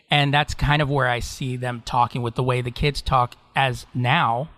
And 0.09 0.33
that's 0.33 0.53
kind 0.53 0.81
of 0.81 0.89
where 0.89 1.07
I 1.07 1.19
see 1.19 1.57
them 1.57 1.81
talking 1.85 2.21
with 2.21 2.35
the 2.35 2.43
way 2.43 2.61
the 2.61 2.71
kids 2.71 3.01
talk 3.01 3.35
as 3.55 3.85
now 3.93 4.49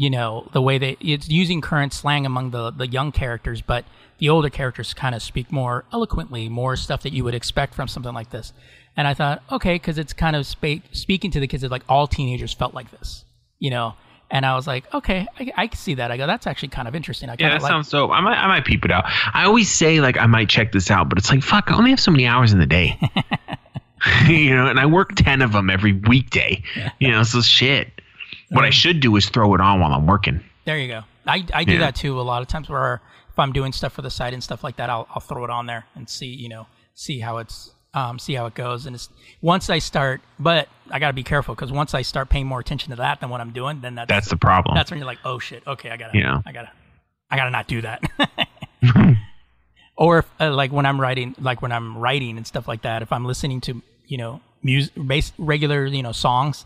you 0.00 0.08
know 0.08 0.48
the 0.52 0.62
way 0.62 0.78
that 0.78 0.96
it's 1.00 1.28
using 1.28 1.60
current 1.60 1.92
slang 1.92 2.24
among 2.24 2.50
the 2.52 2.70
the 2.70 2.86
young 2.86 3.12
characters 3.12 3.60
but 3.60 3.84
the 4.16 4.30
older 4.30 4.48
characters 4.48 4.94
kind 4.94 5.14
of 5.14 5.22
speak 5.22 5.52
more 5.52 5.84
eloquently 5.92 6.48
more 6.48 6.74
stuff 6.74 7.02
that 7.02 7.12
you 7.12 7.22
would 7.22 7.34
expect 7.34 7.74
from 7.74 7.86
something 7.86 8.14
like 8.14 8.30
this 8.30 8.54
and 8.96 9.06
i 9.06 9.12
thought 9.12 9.42
okay 9.52 9.74
because 9.74 9.98
it's 9.98 10.14
kind 10.14 10.34
of 10.34 10.46
spa- 10.46 10.82
speaking 10.92 11.30
to 11.30 11.38
the 11.38 11.46
kids 11.46 11.60
that 11.60 11.70
like 11.70 11.82
all 11.86 12.06
teenagers 12.06 12.54
felt 12.54 12.72
like 12.72 12.90
this 12.90 13.26
you 13.58 13.70
know 13.70 13.94
and 14.32 14.46
I 14.46 14.54
was 14.54 14.64
like, 14.64 14.84
okay, 14.94 15.26
I, 15.40 15.50
I 15.56 15.66
can 15.66 15.76
see 15.76 15.94
that. 15.94 16.12
I 16.12 16.16
go, 16.16 16.24
that's 16.28 16.46
actually 16.46 16.68
kind 16.68 16.86
of 16.86 16.94
interesting. 16.94 17.28
I 17.28 17.34
yeah, 17.36 17.48
that 17.48 17.62
like 17.62 17.68
sounds 17.68 17.90
dope. 17.90 18.12
I 18.12 18.20
might, 18.20 18.36
I 18.36 18.46
might 18.46 18.64
peep 18.64 18.84
it 18.84 18.92
out. 18.92 19.02
I 19.34 19.44
always 19.44 19.68
say 19.68 20.00
like 20.00 20.16
I 20.18 20.26
might 20.26 20.48
check 20.48 20.70
this 20.70 20.88
out, 20.88 21.08
but 21.08 21.18
it's 21.18 21.28
like 21.30 21.42
fuck, 21.42 21.68
I 21.68 21.76
only 21.76 21.90
have 21.90 21.98
so 21.98 22.12
many 22.12 22.26
hours 22.26 22.52
in 22.52 22.60
the 22.60 22.66
day, 22.66 22.96
you 24.28 24.54
know, 24.54 24.66
and 24.66 24.78
I 24.78 24.86
work 24.86 25.16
ten 25.16 25.42
of 25.42 25.52
them 25.52 25.68
every 25.68 25.94
weekday, 25.94 26.62
you 27.00 27.10
know, 27.10 27.24
so 27.24 27.40
shit. 27.40 27.99
What 28.50 28.64
I 28.64 28.70
should 28.70 29.00
do 29.00 29.16
is 29.16 29.28
throw 29.28 29.54
it 29.54 29.60
on 29.60 29.80
while 29.80 29.92
I'm 29.92 30.06
working. 30.06 30.40
There 30.64 30.78
you 30.78 30.88
go. 30.88 31.02
I, 31.26 31.44
I 31.54 31.64
do 31.64 31.74
yeah. 31.74 31.78
that 31.80 31.96
too 31.96 32.20
a 32.20 32.22
lot 32.22 32.42
of 32.42 32.48
times 32.48 32.68
where 32.68 33.00
if 33.28 33.38
I'm 33.38 33.52
doing 33.52 33.72
stuff 33.72 33.92
for 33.92 34.02
the 34.02 34.10
site 34.10 34.34
and 34.34 34.42
stuff 34.42 34.64
like 34.64 34.76
that, 34.76 34.90
I'll, 34.90 35.06
I'll 35.10 35.20
throw 35.20 35.44
it 35.44 35.50
on 35.50 35.66
there 35.66 35.86
and 35.94 36.08
see, 36.08 36.26
you 36.26 36.48
know, 36.48 36.66
see 36.94 37.20
how 37.20 37.38
it's, 37.38 37.70
um, 37.94 38.18
see 38.18 38.34
how 38.34 38.46
it 38.46 38.54
goes. 38.54 38.86
And 38.86 38.96
it's 38.96 39.08
once 39.40 39.70
I 39.70 39.78
start, 39.78 40.20
but 40.38 40.68
I 40.90 40.98
got 40.98 41.08
to 41.08 41.12
be 41.12 41.22
careful 41.22 41.54
because 41.54 41.70
once 41.70 41.94
I 41.94 42.02
start 42.02 42.28
paying 42.28 42.46
more 42.46 42.60
attention 42.60 42.90
to 42.90 42.96
that 42.96 43.20
than 43.20 43.30
what 43.30 43.40
I'm 43.40 43.52
doing, 43.52 43.80
then 43.80 43.94
that's, 43.94 44.08
that's 44.08 44.28
the 44.28 44.36
problem. 44.36 44.74
That's 44.74 44.90
when 44.90 44.98
you're 44.98 45.06
like, 45.06 45.20
oh 45.24 45.38
shit, 45.38 45.64
okay, 45.66 45.90
I 45.90 45.96
gotta, 45.96 46.18
yeah. 46.18 46.42
I 46.44 46.52
gotta, 46.52 46.70
I 47.30 47.36
gotta 47.36 47.50
not 47.50 47.68
do 47.68 47.82
that. 47.82 48.02
or 49.96 50.18
if, 50.18 50.26
uh, 50.40 50.52
like 50.52 50.72
when 50.72 50.86
I'm 50.86 51.00
writing, 51.00 51.34
like 51.38 51.62
when 51.62 51.72
I'm 51.72 51.96
writing 51.96 52.36
and 52.36 52.46
stuff 52.46 52.66
like 52.66 52.82
that, 52.82 53.02
if 53.02 53.12
I'm 53.12 53.24
listening 53.24 53.60
to, 53.62 53.82
you 54.06 54.18
know, 54.18 54.40
music, 54.62 54.94
base, 55.06 55.32
regular, 55.38 55.86
you 55.86 56.02
know, 56.02 56.12
songs, 56.12 56.64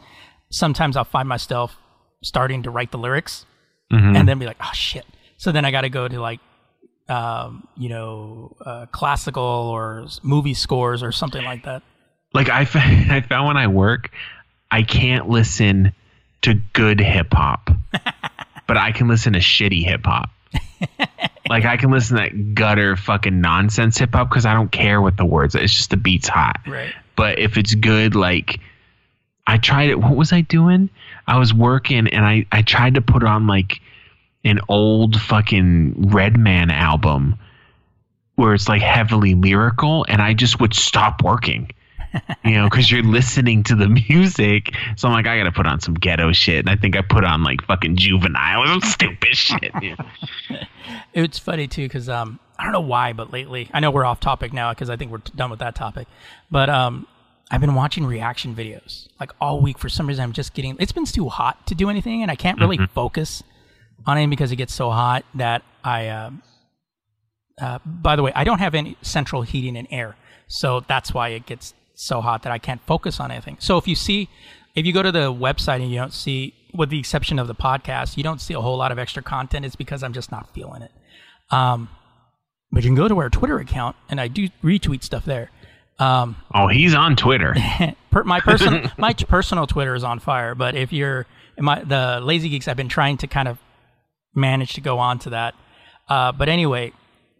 sometimes 0.55 0.96
I'll 0.96 1.05
find 1.05 1.28
myself 1.28 1.76
starting 2.22 2.62
to 2.62 2.70
write 2.70 2.92
the 2.92 2.98
lyrics 2.98 3.44
mm-hmm. 3.92 4.14
and 4.14 4.28
then 4.28 4.38
be 4.38 4.46
like, 4.46 4.59
oh 4.61 4.70
shit. 4.72 5.05
So 5.36 5.50
then 5.50 5.64
I 5.64 5.72
got 5.72 5.80
to 5.80 5.88
go 5.88 6.07
to 6.07 6.20
like, 6.20 6.40
um, 7.09 7.66
you 7.76 7.88
know, 7.88 8.57
uh, 8.64 8.86
classical 8.86 9.42
or 9.42 10.07
movie 10.22 10.54
scores 10.54 11.03
or 11.03 11.11
something 11.11 11.45
like 11.45 11.64
that. 11.64 11.83
Like 12.33 12.49
I, 12.49 12.64
found, 12.64 13.12
I 13.12 13.20
found 13.20 13.49
when 13.49 13.57
I 13.57 13.66
work, 13.66 14.11
I 14.70 14.83
can't 14.84 15.29
listen 15.29 15.92
to 16.42 16.54
good 16.72 17.00
hip 17.00 17.33
hop, 17.33 17.70
but 18.66 18.76
I 18.76 18.92
can 18.92 19.08
listen 19.08 19.33
to 19.33 19.41
shitty 19.41 19.84
hip 19.84 20.03
hop. 20.04 20.30
like 21.49 21.64
I 21.64 21.76
can 21.76 21.91
listen 21.91 22.16
to 22.16 22.22
that 22.22 22.54
gutter 22.54 22.96
fucking 22.96 23.41
nonsense 23.41 23.99
hip 23.99 24.14
hop 24.14 24.29
because 24.29 24.46
I 24.46 24.54
don't 24.54 24.70
care 24.70 25.03
what 25.03 25.16
the 25.16 25.26
words. 25.26 25.57
It's 25.57 25.74
just 25.74 25.91
the 25.91 25.96
beat's 25.96 26.29
hot. 26.29 26.61
Right. 26.66 26.95
But 27.16 27.41
if 27.41 27.58
it's 27.58 27.74
good, 27.74 28.14
like 28.14 28.61
I 29.46 29.58
tried 29.58 29.91
it. 29.91 30.00
What 30.00 30.16
was 30.16 30.33
I 30.33 30.41
doing? 30.41 30.91
I 31.26 31.38
was 31.38 31.53
working 31.53 32.08
and 32.08 32.25
I, 32.25 32.46
I 32.50 32.62
tried 32.62 32.95
to 32.95 33.03
put 33.03 33.22
on 33.22 33.46
like 33.46 33.80
an 34.45 34.61
old 34.68 35.21
fucking 35.21 36.11
Redman 36.11 36.71
album 36.71 37.37
where 38.37 38.54
it's 38.54 38.68
like 38.68 38.83
heavily 38.83 39.34
lyrical 39.34 40.04
and 40.08 40.21
I 40.21 40.34
just 40.34 40.61
would 40.61 40.75
stop 40.75 41.22
working. 41.22 41.71
you 42.45 42.54
know, 42.54 42.68
because 42.68 42.91
you're 42.91 43.03
listening 43.03 43.64
to 43.64 43.75
the 43.75 43.88
music. 44.08 44.75
So 44.96 45.08
I'm 45.08 45.14
like, 45.14 45.26
I 45.26 45.37
gotta 45.37 45.53
put 45.53 45.66
on 45.66 45.80
some 45.80 45.95
ghetto 45.95 46.33
shit. 46.33 46.61
And 46.61 46.71
I 46.71 46.76
think 46.76 46.96
I 46.96 47.03
put 47.03 47.25
on 47.25 47.42
like 47.42 47.62
fucking 47.64 47.96
juvenile 47.96 48.62
or 48.62 48.66
some 48.66 48.80
stupid 48.83 49.37
shit. 49.37 49.72
It's 51.14 51.38
funny 51.38 51.68
too, 51.68 51.84
because 51.84 52.08
um, 52.08 52.41
I 52.58 52.64
don't 52.64 52.72
know 52.72 52.80
why, 52.80 53.12
but 53.12 53.33
lately, 53.33 53.71
I 53.72 53.80
know 53.80 53.91
we're 53.92 54.04
off 54.04 54.18
topic 54.21 54.53
now 54.53 54.72
because 54.72 54.91
I 54.91 54.96
think 54.96 55.12
we're 55.12 55.22
done 55.37 55.49
with 55.49 55.61
that 55.61 55.76
topic. 55.76 56.08
But 56.50 56.68
um, 56.68 57.07
I've 57.50 57.61
been 57.61 57.75
watching 57.75 58.07
reaction 58.07 58.54
videos 58.54 59.08
like 59.21 59.30
all 59.41 59.61
week. 59.61 59.79
For 59.79 59.88
some 59.88 60.07
reason, 60.07 60.22
I'm 60.22 60.33
just 60.33 60.54
getting. 60.54 60.76
It's 60.79 60.92
been 60.92 61.04
too 61.04 61.29
hot 61.29 61.66
to 61.66 61.75
do 61.75 61.91
anything, 61.91 62.22
and 62.22 62.30
I 62.30 62.37
can't 62.37 62.58
really 62.58 62.79
mm-hmm. 62.79 62.92
focus 62.92 63.42
on 64.07 64.18
it 64.18 64.26
because 64.29 64.50
it 64.50 64.57
gets 64.57 64.75
so 64.75 64.91
hot 64.91 65.25
that 65.34 65.62
I. 65.83 66.08
Uh, 66.08 66.30
uh, 67.61 67.79
by 67.84 68.16
the 68.16 68.22
way, 68.22 68.33
I 68.34 68.42
don't 68.45 68.58
have 68.58 68.75
any 68.75 68.96
central 69.03 69.42
heating 69.42 69.76
and 69.76 69.87
air, 69.91 70.16
so 70.49 70.80
that's 70.80 71.14
why 71.14 71.29
it 71.29 71.46
gets 71.46 71.75
so 71.95 72.21
hot 72.21 72.42
that 72.42 72.53
I 72.53 72.58
can't 72.58 72.80
focus 72.87 73.21
on 73.21 73.30
anything. 73.30 73.57
So 73.61 73.79
if 73.79 73.87
you 73.87 73.95
see, 73.95 74.29
if 74.75 74.84
you 74.84 74.92
go 74.92 75.03
to 75.03 75.12
the 75.12 75.33
website 75.33 75.80
and 75.80 75.91
you 75.91 75.99
don't 75.99 76.12
see, 76.12 76.54
with 76.75 76.91
the 76.91 76.99
exception 76.99 77.38
of 77.38 77.46
the 77.46 77.54
podcast, 77.54 78.16
you 78.16 78.25
don't 78.25 78.41
see 78.41 78.54
a 78.54 78.61
whole 78.61 78.76
lot 78.76 78.91
of 78.91 78.99
extra 78.99 79.22
content. 79.22 79.64
It's 79.64 79.76
because 79.76 80.03
I'm 80.03 80.12
just 80.12 80.33
not 80.33 80.53
feeling 80.53 80.83
it. 80.83 80.91
Um, 81.50 81.88
but 82.72 82.83
you 82.83 82.88
can 82.88 82.96
go 82.96 83.07
to 83.07 83.18
our 83.18 83.30
Twitter 83.30 83.58
account, 83.58 83.95
and 84.08 84.21
I 84.21 84.26
do 84.26 84.49
retweet 84.62 85.04
stuff 85.04 85.25
there. 85.25 85.50
Um, 85.99 86.37
oh, 86.53 86.68
he's 86.68 86.95
on 86.95 87.16
Twitter. 87.16 87.54
my 88.25 88.41
personal 88.41 88.91
my 88.99 89.12
personal 89.12 89.66
Twitter 89.66 89.95
is 89.95 90.04
on 90.04 90.18
fire. 90.18 90.54
But 90.54 90.75
if 90.75 90.92
you're 90.92 91.26
my 91.58 91.83
the 91.83 92.21
Lazy 92.22 92.49
Geeks, 92.49 92.68
I've 92.68 92.76
been 92.76 92.88
trying 92.88 93.16
to 93.18 93.26
kind 93.26 93.49
of 93.49 93.58
manage 94.34 94.75
to 94.75 94.80
go 94.80 94.99
on 94.99 95.18
to 95.21 95.30
that. 95.30 95.54
Uh, 96.08 96.33
but 96.33 96.49
anyway, 96.49 96.92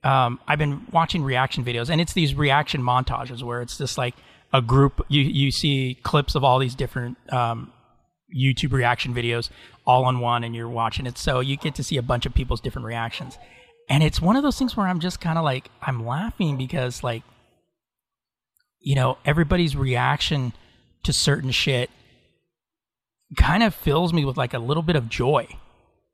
um, 0.05 0.39
I've 0.47 0.59
been 0.59 0.86
watching 0.93 1.22
reaction 1.24 1.64
videos, 1.64 1.90
and 1.90 2.01
it's 2.01 2.12
these 2.12 2.35
reaction 2.35 2.82
montages 2.82 3.43
where 3.43 3.60
it's 3.60 3.78
just 3.78 3.98
like 3.98 4.14
a 4.52 4.62
group. 4.62 5.05
You 5.09 5.22
you 5.22 5.51
see 5.51 5.98
clips 6.02 6.35
of 6.35 6.44
all 6.44 6.59
these 6.59 6.74
different 6.74 7.16
um, 7.32 7.72
YouTube 8.35 8.72
reaction 8.72 9.14
videos 9.14 9.51
all 9.86 10.05
on 10.05 10.20
one, 10.20 10.44
and 10.44 10.55
you're 10.55 10.68
watching 10.68 11.06
it. 11.06 11.18
So 11.18 11.40
you 11.40 11.56
get 11.56 11.74
to 11.76 11.82
see 11.82 11.97
a 11.97 12.02
bunch 12.02 12.24
of 12.24 12.35
people's 12.35 12.60
different 12.60 12.86
reactions, 12.86 13.36
and 13.89 14.02
it's 14.02 14.20
one 14.20 14.36
of 14.36 14.43
those 14.43 14.59
things 14.59 14.76
where 14.76 14.86
I'm 14.86 15.01
just 15.01 15.20
kind 15.20 15.39
of 15.39 15.44
like 15.44 15.70
I'm 15.82 16.06
laughing 16.06 16.56
because 16.56 17.02
like 17.02 17.22
you 18.85 18.94
know 18.94 19.19
everybody's 19.24 19.74
reaction 19.74 20.52
to 21.02 21.12
certain 21.12 21.51
shit 21.51 21.90
kind 23.36 23.62
of 23.62 23.74
fills 23.74 24.12
me 24.12 24.24
with 24.24 24.36
like 24.36 24.55
a 24.55 24.59
little 24.59 24.82
bit 24.82 24.97
of 24.97 25.09
joy. 25.09 25.48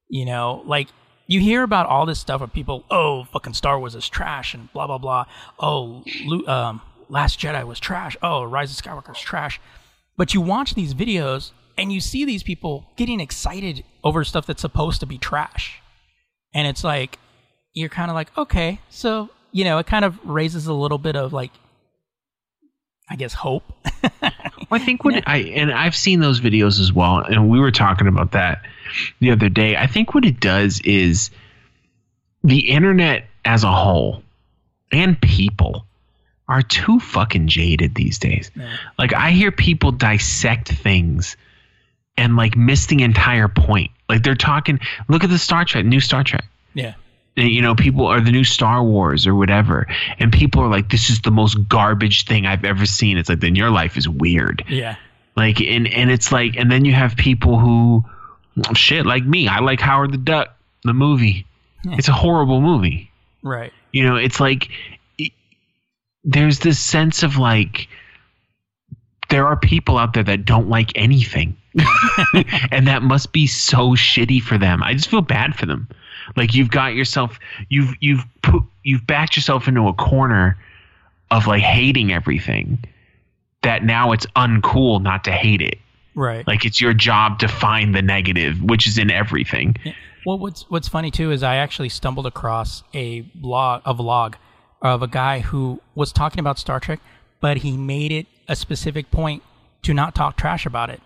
You 0.08 0.24
know, 0.24 0.62
like 0.66 0.88
you 1.26 1.40
hear 1.40 1.62
about 1.62 1.86
all 1.86 2.06
this 2.06 2.18
stuff 2.18 2.40
of 2.40 2.52
people, 2.52 2.84
oh, 2.90 3.24
fucking 3.24 3.54
Star 3.54 3.78
Wars 3.78 3.94
is 3.94 4.08
trash 4.08 4.54
and 4.54 4.72
blah 4.72 4.86
blah 4.86 4.98
blah. 4.98 5.26
Oh, 5.58 6.04
um, 6.46 6.80
Last 7.08 7.38
Jedi 7.38 7.64
was 7.64 7.80
trash. 7.80 8.16
Oh, 8.22 8.44
Rise 8.44 8.76
of 8.76 8.84
Skywalker 8.84 9.12
is 9.12 9.20
trash. 9.20 9.60
But 10.16 10.34
you 10.34 10.40
watch 10.40 10.74
these 10.74 10.94
videos 10.94 11.52
and 11.78 11.92
you 11.92 12.00
see 12.00 12.24
these 12.24 12.42
people 12.42 12.86
getting 12.96 13.20
excited 13.20 13.84
over 14.04 14.24
stuff 14.24 14.46
that's 14.46 14.60
supposed 14.60 15.00
to 15.00 15.06
be 15.06 15.18
trash, 15.18 15.80
and 16.54 16.66
it's 16.66 16.84
like 16.84 17.18
you're 17.72 17.88
kind 17.88 18.10
of 18.10 18.14
like, 18.14 18.36
okay, 18.36 18.80
so 18.88 19.30
you 19.52 19.64
know, 19.64 19.78
it 19.78 19.86
kind 19.86 20.04
of 20.04 20.18
raises 20.24 20.66
a 20.66 20.74
little 20.74 20.98
bit 20.98 21.16
of 21.16 21.32
like, 21.32 21.50
I 23.10 23.16
guess, 23.16 23.34
hope. 23.34 23.64
I 24.70 24.78
think 24.78 25.04
what 25.04 25.22
I 25.26 25.38
and 25.38 25.72
I've 25.72 25.96
seen 25.96 26.20
those 26.20 26.40
videos 26.40 26.80
as 26.80 26.92
well, 26.92 27.18
and 27.18 27.50
we 27.50 27.58
were 27.58 27.72
talking 27.72 28.06
about 28.06 28.32
that 28.32 28.62
the 29.18 29.32
other 29.32 29.48
day. 29.48 29.76
I 29.76 29.88
think 29.88 30.14
what 30.14 30.24
it 30.24 30.38
does 30.38 30.80
is 30.84 31.30
the 32.44 32.70
internet 32.70 33.26
as 33.44 33.64
a 33.64 33.72
whole 33.72 34.22
and 34.92 35.20
people 35.20 35.84
are 36.48 36.62
too 36.62 37.00
fucking 37.00 37.48
jaded 37.48 37.94
these 37.94 38.18
days. 38.18 38.50
Yeah. 38.56 38.76
Like 38.98 39.12
I 39.12 39.30
hear 39.30 39.52
people 39.52 39.92
dissect 39.92 40.68
things 40.68 41.36
and 42.16 42.36
like 42.36 42.56
miss 42.56 42.86
the 42.86 43.02
entire 43.02 43.48
point. 43.48 43.90
Like 44.08 44.22
they're 44.22 44.34
talking, 44.34 44.80
look 45.08 45.22
at 45.22 45.30
the 45.30 45.38
Star 45.38 45.64
Trek, 45.64 45.84
new 45.84 46.00
Star 46.00 46.24
Trek. 46.24 46.44
Yeah 46.74 46.94
you 47.36 47.62
know 47.62 47.74
people 47.74 48.06
are 48.06 48.20
the 48.20 48.30
new 48.30 48.44
star 48.44 48.82
wars 48.82 49.26
or 49.26 49.34
whatever 49.34 49.86
and 50.18 50.32
people 50.32 50.62
are 50.62 50.68
like 50.68 50.90
this 50.90 51.10
is 51.10 51.20
the 51.20 51.30
most 51.30 51.56
garbage 51.68 52.24
thing 52.24 52.46
i've 52.46 52.64
ever 52.64 52.86
seen. 52.86 53.16
It's 53.16 53.28
like 53.28 53.40
then 53.40 53.54
your 53.54 53.70
life 53.70 53.96
is 53.96 54.08
weird. 54.08 54.64
Yeah. 54.68 54.96
Like 55.36 55.60
and 55.60 55.86
and 55.88 56.10
it's 56.10 56.32
like 56.32 56.56
and 56.56 56.70
then 56.70 56.84
you 56.84 56.92
have 56.92 57.16
people 57.16 57.58
who 57.58 58.04
shit 58.74 59.06
like 59.06 59.24
me 59.24 59.48
i 59.48 59.60
like 59.60 59.80
howard 59.80 60.12
the 60.12 60.18
duck 60.18 60.56
the 60.84 60.94
movie. 60.94 61.46
It's 61.84 62.08
a 62.08 62.12
horrible 62.12 62.60
movie. 62.60 63.10
Right. 63.42 63.72
You 63.92 64.04
know 64.04 64.16
it's 64.16 64.40
like 64.40 64.68
it, 65.18 65.32
there's 66.24 66.58
this 66.58 66.78
sense 66.78 67.22
of 67.22 67.36
like 67.36 67.88
there 69.28 69.46
are 69.46 69.56
people 69.56 69.96
out 69.96 70.14
there 70.14 70.24
that 70.24 70.44
don't 70.44 70.68
like 70.68 70.92
anything. 70.96 71.56
And 72.72 72.86
that 72.88 73.02
must 73.02 73.32
be 73.32 73.46
so 73.46 73.90
shitty 73.90 74.42
for 74.42 74.58
them. 74.58 74.82
I 74.82 74.94
just 74.94 75.08
feel 75.08 75.22
bad 75.22 75.56
for 75.56 75.66
them 75.66 75.88
like 76.36 76.54
you've 76.54 76.70
got 76.70 76.94
yourself 76.94 77.38
you've 77.68 77.94
you've 78.00 78.24
put 78.42 78.62
you've 78.82 79.06
backed 79.06 79.36
yourself 79.36 79.68
into 79.68 79.86
a 79.88 79.92
corner 79.94 80.56
of 81.30 81.46
like 81.46 81.62
hating 81.62 82.12
everything 82.12 82.78
that 83.62 83.84
now 83.84 84.12
it's 84.12 84.26
uncool 84.36 85.02
not 85.02 85.24
to 85.24 85.32
hate 85.32 85.60
it. 85.60 85.78
Right. 86.14 86.46
Like 86.46 86.64
it's 86.64 86.80
your 86.80 86.94
job 86.94 87.38
to 87.40 87.48
find 87.48 87.94
the 87.94 88.02
negative, 88.02 88.62
which 88.62 88.86
is 88.86 88.98
in 88.98 89.10
everything. 89.10 89.76
Yeah. 89.84 89.92
Well, 90.26 90.38
what's 90.38 90.68
what's 90.68 90.88
funny 90.88 91.10
too 91.10 91.30
is 91.30 91.42
I 91.42 91.56
actually 91.56 91.88
stumbled 91.88 92.26
across 92.26 92.82
a 92.92 93.22
blog, 93.34 93.82
a 93.86 93.94
vlog 93.94 94.34
of 94.82 95.02
a 95.02 95.06
guy 95.06 95.40
who 95.40 95.80
was 95.94 96.12
talking 96.12 96.40
about 96.40 96.58
Star 96.58 96.80
Trek, 96.80 97.00
but 97.40 97.58
he 97.58 97.76
made 97.76 98.12
it 98.12 98.26
a 98.48 98.56
specific 98.56 99.10
point 99.10 99.42
to 99.82 99.94
not 99.94 100.14
talk 100.14 100.36
trash 100.36 100.66
about 100.66 100.90
it. 100.90 101.00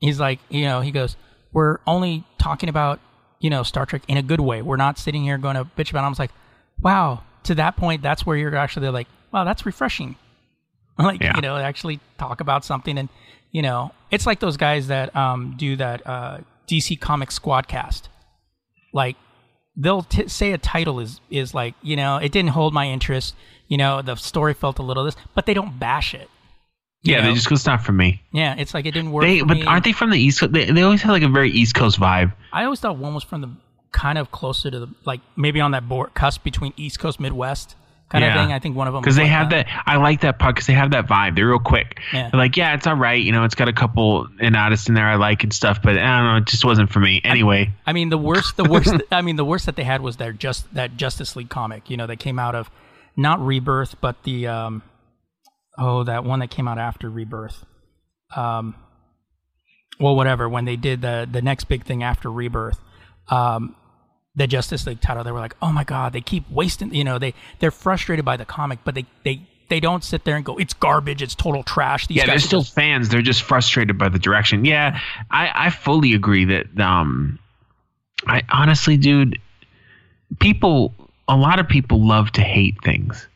He's 0.00 0.18
like, 0.18 0.40
you 0.48 0.64
know, 0.64 0.80
he 0.80 0.90
goes, 0.90 1.16
"We're 1.52 1.78
only 1.86 2.24
talking 2.38 2.68
about 2.68 2.98
you 3.40 3.50
know, 3.50 3.62
Star 3.62 3.86
Trek 3.86 4.02
in 4.08 4.16
a 4.16 4.22
good 4.22 4.40
way. 4.40 4.62
We're 4.62 4.76
not 4.76 4.98
sitting 4.98 5.24
here 5.24 5.38
going 5.38 5.56
to 5.56 5.64
bitch 5.64 5.90
about 5.90 6.02
it. 6.02 6.06
I 6.06 6.08
was 6.08 6.18
like, 6.18 6.32
wow, 6.80 7.22
to 7.44 7.54
that 7.56 7.76
point, 7.76 8.02
that's 8.02 8.24
where 8.24 8.36
you're 8.36 8.54
actually 8.56 8.88
like, 8.88 9.08
wow, 9.32 9.44
that's 9.44 9.66
refreshing. 9.66 10.16
like, 10.98 11.20
yeah. 11.20 11.36
you 11.36 11.42
know, 11.42 11.56
actually 11.56 12.00
talk 12.18 12.40
about 12.40 12.64
something. 12.64 12.96
And, 12.98 13.08
you 13.52 13.62
know, 13.62 13.92
it's 14.10 14.26
like 14.26 14.40
those 14.40 14.56
guys 14.56 14.88
that 14.88 15.14
um, 15.14 15.54
do 15.56 15.76
that 15.76 16.06
uh, 16.06 16.38
DC 16.68 17.00
Comics 17.00 17.38
Squadcast. 17.38 18.02
Like, 18.92 19.16
they'll 19.76 20.02
t- 20.02 20.28
say 20.28 20.52
a 20.52 20.58
title 20.58 21.00
is, 21.00 21.20
is 21.30 21.54
like, 21.54 21.74
you 21.82 21.96
know, 21.96 22.16
it 22.16 22.32
didn't 22.32 22.50
hold 22.50 22.72
my 22.72 22.88
interest. 22.88 23.34
You 23.68 23.76
know, 23.76 24.00
the 24.00 24.14
story 24.14 24.54
felt 24.54 24.78
a 24.78 24.82
little 24.82 25.04
this, 25.04 25.16
but 25.34 25.44
they 25.44 25.54
don't 25.54 25.78
bash 25.78 26.14
it. 26.14 26.30
Yeah, 27.06 27.20
know? 27.20 27.28
they 27.28 27.34
just 27.34 27.48
go, 27.48 27.54
it's 27.54 27.66
not 27.66 27.82
for 27.82 27.92
me. 27.92 28.22
Yeah, 28.32 28.54
it's 28.58 28.74
like 28.74 28.86
it 28.86 28.92
didn't 28.92 29.12
work. 29.12 29.24
They, 29.24 29.42
but 29.42 29.58
me. 29.58 29.64
aren't 29.64 29.84
they 29.84 29.92
from 29.92 30.10
the 30.10 30.18
East 30.18 30.40
Coast? 30.40 30.52
They, 30.52 30.70
they 30.70 30.82
always 30.82 31.02
have 31.02 31.12
like 31.12 31.22
a 31.22 31.28
very 31.28 31.50
East 31.50 31.74
Coast 31.74 31.98
vibe. 31.98 32.32
I 32.52 32.64
always 32.64 32.80
thought 32.80 32.98
one 32.98 33.14
was 33.14 33.24
from 33.24 33.40
the 33.40 33.50
kind 33.92 34.18
of 34.18 34.30
closer 34.30 34.70
to 34.70 34.78
the 34.78 34.88
like 35.04 35.20
maybe 35.36 35.60
on 35.60 35.70
that 35.72 35.88
board, 35.88 36.14
cusp 36.14 36.42
between 36.42 36.72
East 36.76 36.98
Coast 36.98 37.20
Midwest 37.20 37.76
kind 38.08 38.22
yeah. 38.22 38.34
of 38.34 38.46
thing. 38.46 38.52
I 38.52 38.58
think 38.58 38.76
one 38.76 38.86
of 38.86 38.94
them 38.94 39.02
because 39.02 39.16
they 39.16 39.22
like 39.22 39.30
have 39.32 39.50
that. 39.50 39.66
that. 39.66 39.82
I 39.86 39.96
like 39.96 40.20
that 40.20 40.38
part 40.38 40.54
because 40.54 40.66
they 40.66 40.72
have 40.74 40.92
that 40.92 41.06
vibe. 41.06 41.36
They're 41.36 41.48
real 41.48 41.58
quick. 41.58 41.98
Yeah. 42.12 42.30
They're 42.30 42.38
like, 42.38 42.56
yeah, 42.56 42.74
it's 42.74 42.86
all 42.86 42.94
right. 42.94 43.22
You 43.22 43.32
know, 43.32 43.44
it's 43.44 43.54
got 43.54 43.68
a 43.68 43.72
couple 43.72 44.28
in 44.40 44.54
artists 44.54 44.88
in 44.88 44.94
there 44.94 45.06
I 45.06 45.16
like 45.16 45.42
and 45.42 45.52
stuff, 45.52 45.80
but 45.82 45.98
I 45.98 46.18
don't 46.18 46.26
know, 46.26 46.36
it 46.36 46.46
just 46.46 46.64
wasn't 46.64 46.90
for 46.90 47.00
me. 47.00 47.20
Anyway, 47.24 47.72
I, 47.86 47.90
I 47.90 47.92
mean, 47.92 48.10
the 48.10 48.18
worst, 48.18 48.56
the 48.56 48.64
worst. 48.64 48.94
I 49.10 49.22
mean, 49.22 49.36
the 49.36 49.44
worst 49.44 49.66
that 49.66 49.76
they 49.76 49.84
had 49.84 50.00
was 50.00 50.16
their 50.16 50.32
just 50.32 50.72
that 50.74 50.96
Justice 50.96 51.36
League 51.36 51.50
comic. 51.50 51.90
You 51.90 51.96
know, 51.96 52.06
that 52.06 52.18
came 52.18 52.38
out 52.38 52.54
of 52.54 52.70
not 53.16 53.44
Rebirth, 53.44 54.00
but 54.00 54.22
the 54.22 54.46
um, 54.46 54.82
oh, 55.78 56.04
that 56.04 56.24
one 56.24 56.40
that 56.40 56.50
came 56.50 56.68
out 56.68 56.78
after 56.78 57.08
Rebirth 57.10 57.64
um, 58.34 58.74
well, 60.00 60.16
whatever. 60.16 60.48
When 60.48 60.64
they 60.64 60.76
did 60.76 61.02
the 61.02 61.28
the 61.30 61.42
next 61.42 61.64
big 61.64 61.84
thing 61.84 62.02
after 62.02 62.30
Rebirth, 62.30 62.80
um, 63.28 63.76
the 64.34 64.46
Justice 64.46 64.86
League 64.86 65.00
title, 65.00 65.24
they 65.24 65.32
were 65.32 65.40
like, 65.40 65.56
"Oh 65.62 65.72
my 65.72 65.84
God, 65.84 66.12
they 66.12 66.20
keep 66.20 66.50
wasting." 66.50 66.94
You 66.94 67.04
know, 67.04 67.18
they 67.18 67.34
they're 67.60 67.70
frustrated 67.70 68.24
by 68.24 68.36
the 68.36 68.44
comic, 68.44 68.80
but 68.84 68.94
they 68.94 69.06
they 69.24 69.46
they 69.68 69.80
don't 69.80 70.04
sit 70.04 70.24
there 70.24 70.36
and 70.36 70.44
go, 70.44 70.56
"It's 70.56 70.74
garbage. 70.74 71.22
It's 71.22 71.34
total 71.34 71.62
trash." 71.62 72.06
These 72.08 72.18
yeah, 72.18 72.26
they're 72.26 72.38
still 72.38 72.62
just- 72.62 72.74
fans. 72.74 73.08
They're 73.08 73.22
just 73.22 73.42
frustrated 73.42 73.96
by 73.96 74.08
the 74.08 74.18
direction. 74.18 74.64
Yeah, 74.64 75.00
I 75.30 75.66
I 75.66 75.70
fully 75.70 76.14
agree 76.14 76.44
that 76.46 76.78
um, 76.78 77.38
I 78.26 78.42
honestly, 78.50 78.96
dude, 78.98 79.38
people, 80.40 80.94
a 81.26 81.36
lot 81.36 81.58
of 81.58 81.68
people 81.68 82.06
love 82.06 82.32
to 82.32 82.42
hate 82.42 82.76
things, 82.84 83.26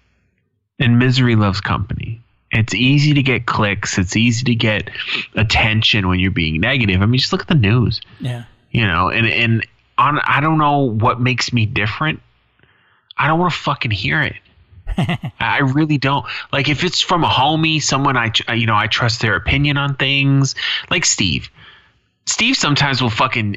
and 0.78 0.98
misery 0.98 1.36
loves 1.36 1.60
company. 1.62 2.20
It's 2.52 2.74
easy 2.74 3.14
to 3.14 3.22
get 3.22 3.46
clicks. 3.46 3.96
It's 3.96 4.16
easy 4.16 4.44
to 4.44 4.54
get 4.54 4.90
attention 5.34 6.08
when 6.08 6.18
you're 6.18 6.32
being 6.32 6.60
negative. 6.60 7.00
I 7.00 7.06
mean, 7.06 7.18
just 7.18 7.32
look 7.32 7.42
at 7.42 7.48
the 7.48 7.54
news. 7.54 8.00
Yeah. 8.20 8.44
You 8.72 8.86
know, 8.86 9.08
and 9.08 9.26
and 9.26 9.66
on 9.98 10.18
I 10.20 10.40
don't 10.40 10.58
know 10.58 10.78
what 10.78 11.20
makes 11.20 11.52
me 11.52 11.66
different. 11.66 12.20
I 13.16 13.28
don't 13.28 13.38
want 13.38 13.52
to 13.52 13.58
fucking 13.58 13.90
hear 13.90 14.22
it. 14.22 14.36
I 15.40 15.58
really 15.58 15.98
don't. 15.98 16.26
Like 16.52 16.68
if 16.68 16.82
it's 16.82 17.00
from 17.00 17.22
a 17.22 17.28
homie, 17.28 17.82
someone 17.82 18.16
I 18.16 18.32
you 18.54 18.66
know 18.66 18.74
I 18.74 18.86
trust 18.86 19.20
their 19.20 19.36
opinion 19.36 19.76
on 19.76 19.94
things, 19.96 20.54
like 20.90 21.04
Steve. 21.04 21.50
Steve 22.26 22.56
sometimes 22.56 23.00
will 23.02 23.10
fucking 23.10 23.56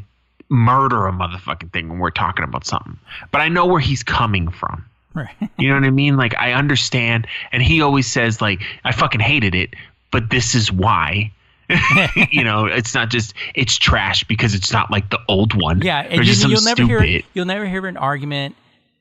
murder 0.49 1.07
a 1.07 1.11
motherfucking 1.11 1.71
thing 1.71 1.89
when 1.89 1.99
we're 1.99 2.11
talking 2.11 2.43
about 2.43 2.65
something, 2.65 2.97
but 3.31 3.41
I 3.41 3.49
know 3.49 3.65
where 3.65 3.79
he's 3.79 4.03
coming 4.03 4.49
from. 4.49 4.85
Right. 5.13 5.35
you 5.57 5.69
know 5.69 5.75
what 5.75 5.83
I 5.83 5.91
mean? 5.91 6.17
Like 6.17 6.35
I 6.37 6.53
understand, 6.53 7.27
and 7.51 7.61
he 7.61 7.81
always 7.81 8.11
says 8.11 8.41
like 8.41 8.61
I 8.83 8.91
fucking 8.91 9.21
hated 9.21 9.55
it, 9.55 9.75
but 10.11 10.29
this 10.29 10.55
is 10.55 10.71
why. 10.71 11.31
you 12.29 12.43
know, 12.43 12.65
it's 12.65 12.93
not 12.93 13.09
just 13.09 13.33
it's 13.55 13.77
trash 13.77 14.23
because 14.25 14.53
it's 14.53 14.71
not 14.71 14.91
like 14.91 15.09
the 15.09 15.19
old 15.29 15.59
one. 15.59 15.81
Yeah, 15.81 16.01
and 16.01 16.25
you, 16.25 16.49
will 16.49 16.61
never 16.61 16.83
hear 16.83 17.21
you'll 17.33 17.45
never 17.45 17.65
hear 17.67 17.85
an 17.87 17.97
argument 17.97 18.55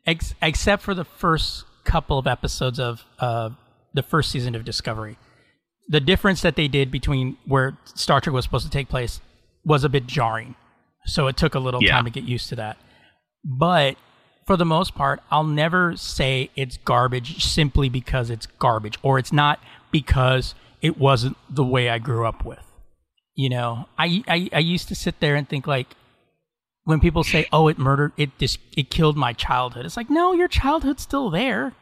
ex- 0.06 0.34
except 0.40 0.82
for 0.82 0.94
the 0.94 1.04
first 1.04 1.64
couple 1.84 2.18
of 2.18 2.26
episodes 2.26 2.78
of 2.78 3.04
uh, 3.18 3.50
the 3.94 4.02
first 4.02 4.30
season 4.30 4.54
of 4.54 4.64
Discovery. 4.64 5.18
The 5.88 6.00
difference 6.00 6.42
that 6.42 6.56
they 6.56 6.68
did 6.68 6.90
between 6.90 7.36
where 7.46 7.76
Star 7.84 8.20
Trek 8.20 8.32
was 8.32 8.44
supposed 8.44 8.64
to 8.64 8.70
take 8.70 8.88
place 8.88 9.20
was 9.64 9.84
a 9.84 9.88
bit 9.88 10.06
jarring, 10.06 10.54
so 11.06 11.26
it 11.26 11.36
took 11.36 11.54
a 11.54 11.58
little 11.58 11.82
yeah. 11.82 11.92
time 11.92 12.04
to 12.04 12.10
get 12.10 12.24
used 12.24 12.48
to 12.50 12.56
that. 12.56 12.76
But 13.44 13.96
for 14.46 14.56
the 14.56 14.64
most 14.64 14.94
part, 14.94 15.20
I'll 15.30 15.44
never 15.44 15.96
say 15.96 16.50
it's 16.56 16.76
garbage 16.78 17.44
simply 17.44 17.88
because 17.88 18.30
it's 18.30 18.46
garbage 18.46 18.98
or 19.02 19.18
it's 19.18 19.32
not 19.32 19.60
because 19.90 20.54
it 20.80 20.98
wasn't 20.98 21.36
the 21.48 21.64
way 21.64 21.88
I 21.88 21.98
grew 21.98 22.26
up 22.26 22.44
with. 22.44 22.58
You 23.34 23.48
know, 23.48 23.88
I, 23.98 24.22
I, 24.28 24.50
I 24.52 24.58
used 24.58 24.88
to 24.88 24.94
sit 24.94 25.20
there 25.20 25.36
and 25.36 25.48
think 25.48 25.66
like, 25.66 25.88
when 26.84 26.98
people 26.98 27.22
say, 27.22 27.46
"Oh, 27.52 27.68
it 27.68 27.78
murdered 27.78 28.12
it, 28.16 28.36
just 28.38 28.58
it 28.76 28.90
killed 28.90 29.16
my 29.16 29.32
childhood," 29.32 29.86
it's 29.86 29.96
like, 29.96 30.10
no, 30.10 30.32
your 30.32 30.48
childhood's 30.48 31.02
still 31.02 31.30
there. 31.30 31.74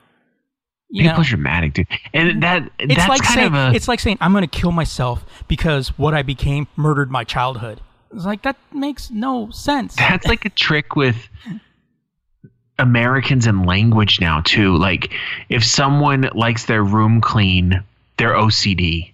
You 0.91 1.05
People 1.05 1.17
know? 1.17 1.21
are 1.23 1.25
dramatic, 1.25 1.73
dude, 1.73 1.87
and 2.13 2.31
mm-hmm. 2.31 2.41
that 2.41 2.71
it's 2.79 2.97
that's 2.97 3.09
like 3.09 3.23
kind 3.23 3.35
saying, 3.35 3.47
of 3.47 3.55
a. 3.55 3.75
It's 3.75 3.89
like 3.89 4.01
saying, 4.01 4.19
"I'm 4.21 4.33
going 4.33 4.47
to 4.47 4.59
kill 4.59 4.73
myself 4.73 5.25
because 5.49 5.97
what 5.99 6.15
I 6.15 6.23
became 6.23 6.67
murdered 6.77 7.11
my 7.11 7.25
childhood." 7.25 7.81
It's 8.13 8.25
like 8.25 8.43
that 8.43 8.57
makes 8.73 9.11
no 9.11 9.51
sense. 9.51 9.97
That's 9.97 10.27
like 10.27 10.45
a 10.45 10.51
trick 10.51 10.97
with 10.97 11.17
Americans 12.81 13.47
and 13.47 13.67
language 13.67 14.21
now 14.21 14.41
too. 14.41 14.77
Like 14.77 15.13
if 15.49 15.65
someone 15.65 16.29
likes 16.35 16.65
their 16.67 16.83
room 16.83 17.21
clean, 17.21 17.83
they're 18.17 18.33
OCD. 18.35 19.13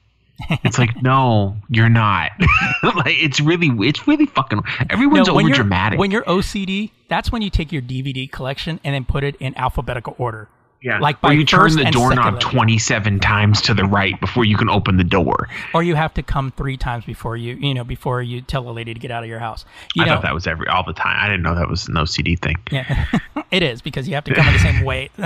It's 0.64 0.78
like 0.78 1.02
no, 1.02 1.56
you're 1.70 1.88
not. 1.88 2.30
like 2.82 3.16
it's 3.18 3.40
really, 3.40 3.68
it's 3.88 4.06
really 4.06 4.26
fucking. 4.26 4.60
Everyone's 4.90 5.28
No, 5.28 5.34
when 5.34 5.44
over 5.44 5.48
you're- 5.48 5.56
dramatic. 5.56 5.98
When 5.98 6.10
you're 6.10 6.24
OCD, 6.24 6.90
that's 7.08 7.32
when 7.32 7.40
you 7.42 7.48
take 7.50 7.72
your 7.72 7.80
DVD 7.82 8.30
collection 8.30 8.78
and 8.84 8.94
then 8.94 9.04
put 9.06 9.24
it 9.24 9.36
in 9.36 9.56
alphabetical 9.56 10.14
order. 10.18 10.48
Yeah, 10.86 11.00
like 11.00 11.16
or 11.24 11.32
you 11.32 11.44
turn 11.44 11.74
the 11.74 11.90
doorknob 11.90 12.38
27 12.38 13.18
times 13.18 13.60
to 13.62 13.74
the 13.74 13.84
right 13.84 14.18
before 14.20 14.44
you 14.44 14.56
can 14.56 14.70
open 14.70 14.98
the 14.98 15.04
door. 15.04 15.48
Or 15.74 15.82
you 15.82 15.96
have 15.96 16.14
to 16.14 16.22
come 16.22 16.52
three 16.52 16.76
times 16.76 17.04
before 17.04 17.36
you, 17.36 17.56
you 17.56 17.74
know, 17.74 17.82
before 17.82 18.22
you 18.22 18.40
tell 18.40 18.68
a 18.68 18.70
lady 18.70 18.94
to 18.94 19.00
get 19.00 19.10
out 19.10 19.24
of 19.24 19.28
your 19.28 19.40
house. 19.40 19.64
You 19.96 20.04
I 20.04 20.06
know, 20.06 20.14
thought 20.14 20.22
that 20.22 20.34
was 20.34 20.46
every 20.46 20.68
all 20.68 20.84
the 20.84 20.92
time. 20.92 21.16
I 21.20 21.26
didn't 21.26 21.42
know 21.42 21.56
that 21.56 21.68
was 21.68 21.88
an 21.88 21.94
OCD 21.94 22.38
thing. 22.38 22.54
yeah, 22.70 23.06
it 23.50 23.64
is 23.64 23.82
because 23.82 24.06
you 24.06 24.14
have 24.14 24.22
to 24.26 24.34
come 24.34 24.46
in 24.46 24.52
the 24.52 24.58
same 24.60 24.84
way. 24.84 25.10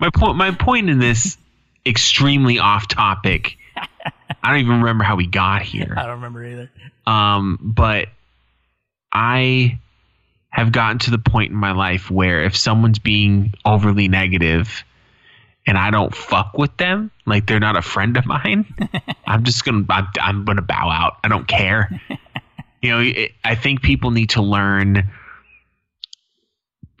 My 0.00 0.10
point. 0.12 0.36
My 0.36 0.50
point 0.50 0.90
in 0.90 0.98
this 0.98 1.38
extremely 1.86 2.58
off 2.58 2.88
topic. 2.88 3.56
I 4.42 4.50
don't 4.50 4.58
even 4.58 4.80
remember 4.80 5.04
how 5.04 5.14
we 5.14 5.28
got 5.28 5.62
here. 5.62 5.94
I 5.96 6.02
don't 6.02 6.16
remember 6.16 6.44
either. 6.44 6.70
Um, 7.06 7.56
but 7.62 8.08
I 9.12 9.78
have 10.52 10.70
gotten 10.70 10.98
to 10.98 11.10
the 11.10 11.18
point 11.18 11.50
in 11.50 11.56
my 11.56 11.72
life 11.72 12.10
where 12.10 12.44
if 12.44 12.54
someone's 12.54 12.98
being 12.98 13.54
overly 13.64 14.06
negative 14.06 14.84
and 15.66 15.78
I 15.78 15.90
don't 15.90 16.14
fuck 16.14 16.58
with 16.58 16.76
them, 16.76 17.10
like 17.24 17.46
they're 17.46 17.58
not 17.58 17.76
a 17.76 17.82
friend 17.82 18.18
of 18.18 18.26
mine, 18.26 18.66
I'm 19.26 19.44
just 19.44 19.64
gonna 19.64 19.84
I'm, 19.88 20.08
I'm 20.20 20.44
gonna 20.44 20.62
bow 20.62 20.90
out. 20.90 21.14
I 21.24 21.28
don't 21.28 21.48
care. 21.48 21.98
you 22.82 22.90
know, 22.90 23.00
it, 23.00 23.32
I 23.42 23.54
think 23.54 23.80
people 23.80 24.10
need 24.10 24.30
to 24.30 24.42
learn. 24.42 25.10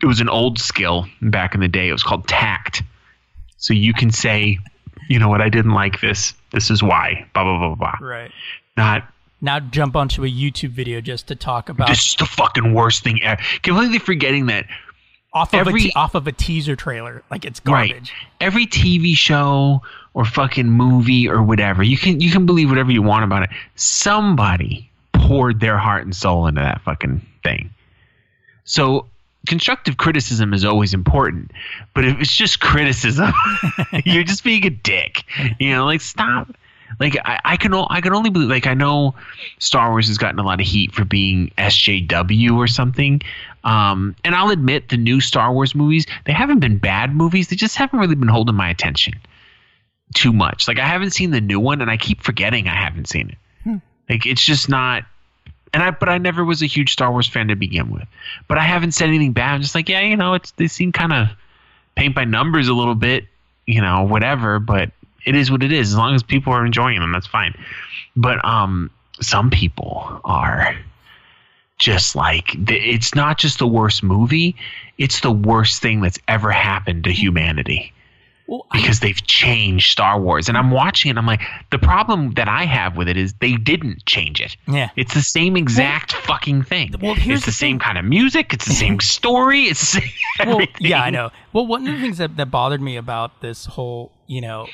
It 0.02 0.06
was 0.06 0.20
an 0.20 0.30
old 0.30 0.58
skill 0.58 1.06
back 1.20 1.54
in 1.54 1.60
the 1.60 1.68
day. 1.68 1.88
It 1.88 1.92
was 1.92 2.02
called 2.02 2.26
tact. 2.26 2.82
So 3.58 3.74
you 3.74 3.92
can 3.92 4.10
say, 4.10 4.58
you 5.10 5.18
know 5.18 5.28
what, 5.28 5.42
I 5.42 5.50
didn't 5.50 5.74
like 5.74 6.00
this. 6.00 6.32
This 6.52 6.70
is 6.70 6.82
why. 6.82 7.26
Blah 7.34 7.44
blah 7.44 7.58
blah 7.58 7.74
blah. 7.74 7.96
blah. 7.98 8.08
Right. 8.08 8.32
Not 8.78 9.12
Now 9.42 9.58
jump 9.60 9.96
onto 9.96 10.24
a 10.24 10.28
YouTube 10.28 10.70
video 10.70 11.00
just 11.00 11.26
to 11.26 11.34
talk 11.34 11.68
about 11.68 11.88
this 11.88 12.06
is 12.10 12.14
the 12.16 12.24
fucking 12.26 12.72
worst 12.72 13.02
thing 13.02 13.22
ever. 13.22 13.42
Completely 13.62 13.98
forgetting 13.98 14.46
that 14.46 14.66
off 15.34 15.52
of 15.52 15.66
a 15.66 15.70
every- 15.70 15.92
off 15.94 16.14
of 16.14 16.26
a 16.28 16.32
teaser 16.32 16.76
trailer, 16.76 17.22
like 17.30 17.44
it's 17.44 17.60
right 17.66 17.90
garbage. 17.90 18.12
every 18.40 18.66
TV 18.66 19.16
show 19.16 19.82
or 20.14 20.24
fucking 20.24 20.68
movie 20.70 21.28
or 21.28 21.42
whatever 21.42 21.82
you 21.82 21.96
can 21.98 22.20
you 22.20 22.30
can 22.30 22.46
believe 22.46 22.68
whatever 22.70 22.92
you 22.92 23.02
want 23.02 23.24
about 23.24 23.42
it. 23.42 23.50
Somebody 23.74 24.88
poured 25.12 25.58
their 25.60 25.76
heart 25.76 26.04
and 26.04 26.14
soul 26.14 26.46
into 26.46 26.60
that 26.60 26.80
fucking 26.82 27.20
thing. 27.42 27.70
So 28.64 29.06
constructive 29.48 29.96
criticism 29.96 30.54
is 30.54 30.64
always 30.64 30.94
important, 30.94 31.50
but 31.94 32.04
if 32.04 32.20
it's 32.20 32.34
just 32.34 32.60
criticism, 32.60 33.32
you're 34.04 34.22
just 34.22 34.44
being 34.44 34.64
a 34.66 34.70
dick. 34.70 35.24
You 35.58 35.70
know, 35.72 35.84
like 35.84 36.00
stop. 36.00 36.48
Like 37.00 37.16
I, 37.24 37.40
I 37.44 37.56
can 37.56 37.72
o- 37.74 37.86
I 37.90 38.00
can 38.00 38.14
only 38.14 38.30
believe 38.30 38.48
like 38.48 38.66
I 38.66 38.74
know 38.74 39.14
Star 39.58 39.90
Wars 39.90 40.08
has 40.08 40.18
gotten 40.18 40.38
a 40.38 40.42
lot 40.42 40.60
of 40.60 40.66
heat 40.66 40.92
for 40.94 41.04
being 41.04 41.50
SJW 41.58 42.56
or 42.56 42.66
something. 42.66 43.20
Um, 43.64 44.16
and 44.24 44.34
I'll 44.34 44.50
admit 44.50 44.88
the 44.88 44.96
new 44.96 45.20
Star 45.20 45.52
Wars 45.52 45.74
movies, 45.74 46.06
they 46.24 46.32
haven't 46.32 46.60
been 46.60 46.78
bad 46.78 47.14
movies. 47.14 47.48
They 47.48 47.56
just 47.56 47.76
haven't 47.76 47.98
really 47.98 48.14
been 48.16 48.28
holding 48.28 48.54
my 48.56 48.68
attention 48.68 49.14
too 50.14 50.32
much. 50.32 50.68
Like 50.68 50.78
I 50.78 50.86
haven't 50.86 51.10
seen 51.10 51.30
the 51.30 51.40
new 51.40 51.60
one 51.60 51.80
and 51.80 51.90
I 51.90 51.96
keep 51.96 52.22
forgetting 52.22 52.68
I 52.68 52.74
haven't 52.74 53.08
seen 53.08 53.30
it. 53.30 53.80
Like 54.10 54.26
it's 54.26 54.44
just 54.44 54.68
not 54.68 55.04
and 55.72 55.82
I 55.82 55.90
but 55.92 56.08
I 56.08 56.18
never 56.18 56.44
was 56.44 56.60
a 56.62 56.66
huge 56.66 56.92
Star 56.92 57.10
Wars 57.10 57.26
fan 57.26 57.48
to 57.48 57.56
begin 57.56 57.90
with. 57.90 58.06
But 58.48 58.58
I 58.58 58.62
haven't 58.62 58.92
said 58.92 59.08
anything 59.08 59.32
bad. 59.32 59.54
I'm 59.54 59.62
just 59.62 59.74
like, 59.74 59.88
yeah, 59.88 60.00
you 60.00 60.16
know, 60.16 60.34
it's 60.34 60.50
they 60.52 60.66
seem 60.66 60.92
kind 60.92 61.12
of 61.12 61.28
paint 61.94 62.14
by 62.14 62.24
numbers 62.24 62.68
a 62.68 62.74
little 62.74 62.94
bit, 62.94 63.24
you 63.66 63.80
know, 63.80 64.02
whatever, 64.02 64.58
but 64.58 64.90
it 65.24 65.34
is 65.34 65.50
what 65.50 65.62
it 65.62 65.72
is. 65.72 65.90
As 65.92 65.96
long 65.96 66.14
as 66.14 66.22
people 66.22 66.52
are 66.52 66.64
enjoying 66.66 67.00
them, 67.00 67.12
that's 67.12 67.26
fine. 67.26 67.54
But 68.16 68.44
um 68.44 68.90
some 69.20 69.50
people 69.50 70.20
are 70.24 70.76
just 71.78 72.14
like 72.14 72.54
it's 72.70 73.14
not 73.14 73.38
just 73.38 73.58
the 73.58 73.66
worst 73.66 74.02
movie, 74.02 74.54
it's 74.98 75.20
the 75.20 75.32
worst 75.32 75.82
thing 75.82 76.00
that's 76.00 76.18
ever 76.28 76.50
happened 76.52 77.04
to 77.04 77.12
humanity 77.12 77.92
Well, 78.46 78.66
I- 78.70 78.80
because 78.80 79.00
they've 79.00 79.20
changed 79.26 79.90
Star 79.90 80.20
Wars. 80.20 80.48
And 80.48 80.56
I'm 80.56 80.70
watching 80.70 81.10
it, 81.10 81.18
I'm 81.18 81.26
like, 81.26 81.40
the 81.70 81.78
problem 81.78 82.32
that 82.34 82.48
I 82.48 82.64
have 82.66 82.96
with 82.96 83.08
it 83.08 83.16
is 83.16 83.32
they 83.34 83.54
didn't 83.56 84.04
change 84.06 84.40
it. 84.40 84.56
yeah. 84.68 84.90
It's 84.96 85.14
the 85.14 85.22
same 85.22 85.56
exact 85.56 86.12
fucking 86.12 86.62
thing. 86.62 86.94
well, 87.00 87.14
here's 87.14 87.38
it's 87.38 87.46
the, 87.46 87.50
the 87.50 87.56
same 87.56 87.78
thing. 87.78 87.86
kind 87.86 87.98
of 87.98 88.04
music. 88.04 88.52
It's 88.52 88.66
the 88.66 88.74
same 88.74 89.00
story. 89.16 89.62
It's 89.64 89.80
the 89.80 90.00
same 90.00 90.10
well, 90.40 90.54
everything. 90.56 90.86
yeah, 90.86 91.02
I 91.02 91.10
know. 91.10 91.30
Well, 91.52 91.66
one 91.66 91.86
of 91.88 91.94
the 91.94 92.00
things 92.00 92.18
that, 92.18 92.36
that 92.36 92.50
bothered 92.50 92.80
me 92.82 92.96
about 92.96 93.40
this 93.40 93.66
whole, 93.66 94.12
you 94.28 94.40
know, 94.40 94.68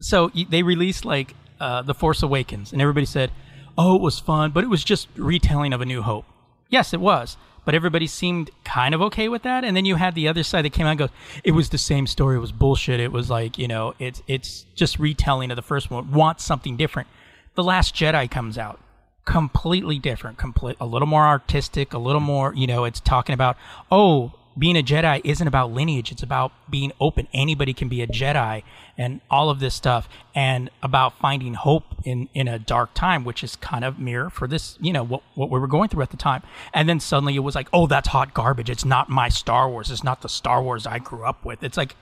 so 0.00 0.30
they 0.48 0.62
released 0.62 1.04
like 1.04 1.34
uh, 1.60 1.82
The 1.82 1.94
Force 1.94 2.22
Awakens, 2.22 2.72
and 2.72 2.80
everybody 2.80 3.06
said, 3.06 3.30
oh, 3.76 3.96
it 3.96 4.02
was 4.02 4.18
fun, 4.18 4.50
but 4.50 4.64
it 4.64 4.68
was 4.68 4.84
just 4.84 5.08
retelling 5.16 5.72
of 5.72 5.80
A 5.80 5.86
New 5.86 6.02
Hope. 6.02 6.24
Yes, 6.68 6.92
it 6.92 7.00
was. 7.00 7.36
But 7.64 7.74
everybody 7.74 8.06
seemed 8.06 8.50
kind 8.64 8.94
of 8.94 9.02
okay 9.02 9.28
with 9.28 9.42
that, 9.42 9.64
and 9.64 9.76
then 9.76 9.84
you 9.84 9.96
had 9.96 10.14
the 10.14 10.28
other 10.28 10.42
side 10.42 10.64
that 10.64 10.72
came 10.72 10.86
out 10.86 10.90
and 10.90 10.98
goes, 10.98 11.10
"It 11.44 11.52
was 11.52 11.68
the 11.68 11.78
same 11.78 12.06
story. 12.06 12.36
It 12.36 12.40
was 12.40 12.52
bullshit. 12.52 13.00
It 13.00 13.12
was 13.12 13.28
like 13.28 13.58
you 13.58 13.68
know, 13.68 13.94
it's 13.98 14.22
it's 14.26 14.64
just 14.74 14.98
retelling 14.98 15.50
of 15.50 15.56
the 15.56 15.62
first 15.62 15.90
one. 15.90 16.10
Want 16.10 16.40
something 16.40 16.76
different." 16.78 17.06
The 17.54 17.62
Last 17.62 17.94
Jedi 17.94 18.30
comes 18.30 18.56
out, 18.56 18.80
completely 19.26 19.98
different, 19.98 20.38
complete 20.38 20.76
a 20.80 20.86
little 20.86 21.06
more 21.06 21.26
artistic, 21.26 21.92
a 21.92 21.98
little 21.98 22.20
more, 22.20 22.54
you 22.54 22.66
know, 22.66 22.84
it's 22.84 23.00
talking 23.00 23.34
about, 23.34 23.56
oh, 23.90 24.32
being 24.58 24.76
a 24.76 24.82
Jedi 24.82 25.20
isn't 25.24 25.46
about 25.46 25.72
lineage, 25.72 26.12
it's 26.12 26.22
about 26.22 26.52
being 26.68 26.92
open. 27.00 27.28
Anybody 27.32 27.72
can 27.72 27.88
be 27.88 28.02
a 28.02 28.06
Jedi 28.06 28.62
and 28.98 29.20
all 29.30 29.48
of 29.48 29.60
this 29.60 29.74
stuff 29.74 30.08
and 30.34 30.70
about 30.82 31.18
finding 31.18 31.54
hope 31.54 31.84
in 32.04 32.28
in 32.34 32.48
a 32.48 32.58
dark 32.58 32.92
time, 32.94 33.24
which 33.24 33.44
is 33.44 33.56
kind 33.56 33.84
of 33.84 33.98
mirror 33.98 34.30
for 34.30 34.46
this, 34.46 34.76
you 34.80 34.92
know, 34.92 35.04
what 35.04 35.22
what 35.34 35.50
we 35.50 35.58
were 35.58 35.68
going 35.68 35.88
through 35.88 36.02
at 36.02 36.10
the 36.10 36.16
time. 36.16 36.42
And 36.74 36.88
then 36.88 37.00
suddenly 37.00 37.36
it 37.36 37.40
was 37.40 37.54
like, 37.54 37.68
"Oh, 37.72 37.86
that's 37.86 38.08
hot 38.08 38.34
garbage. 38.34 38.70
It's 38.70 38.84
not 38.84 39.08
my 39.08 39.28
Star 39.28 39.70
Wars. 39.70 39.90
It's 39.90 40.04
not 40.04 40.22
the 40.22 40.28
Star 40.28 40.62
Wars 40.62 40.86
I 40.86 40.98
grew 40.98 41.24
up 41.24 41.44
with." 41.44 41.62
It's 41.62 41.76
like 41.76 41.96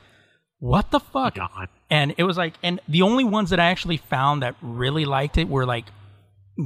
what 0.60 0.90
the 0.90 1.00
fuck? 1.00 1.38
Oh 1.38 1.46
God. 1.54 1.68
And 1.90 2.14
it 2.18 2.24
was 2.24 2.36
like, 2.36 2.54
and 2.62 2.80
the 2.88 3.02
only 3.02 3.24
ones 3.24 3.50
that 3.50 3.60
I 3.60 3.66
actually 3.66 3.96
found 3.96 4.42
that 4.42 4.56
really 4.60 5.04
liked 5.04 5.38
it 5.38 5.48
were 5.48 5.64
like 5.64 5.86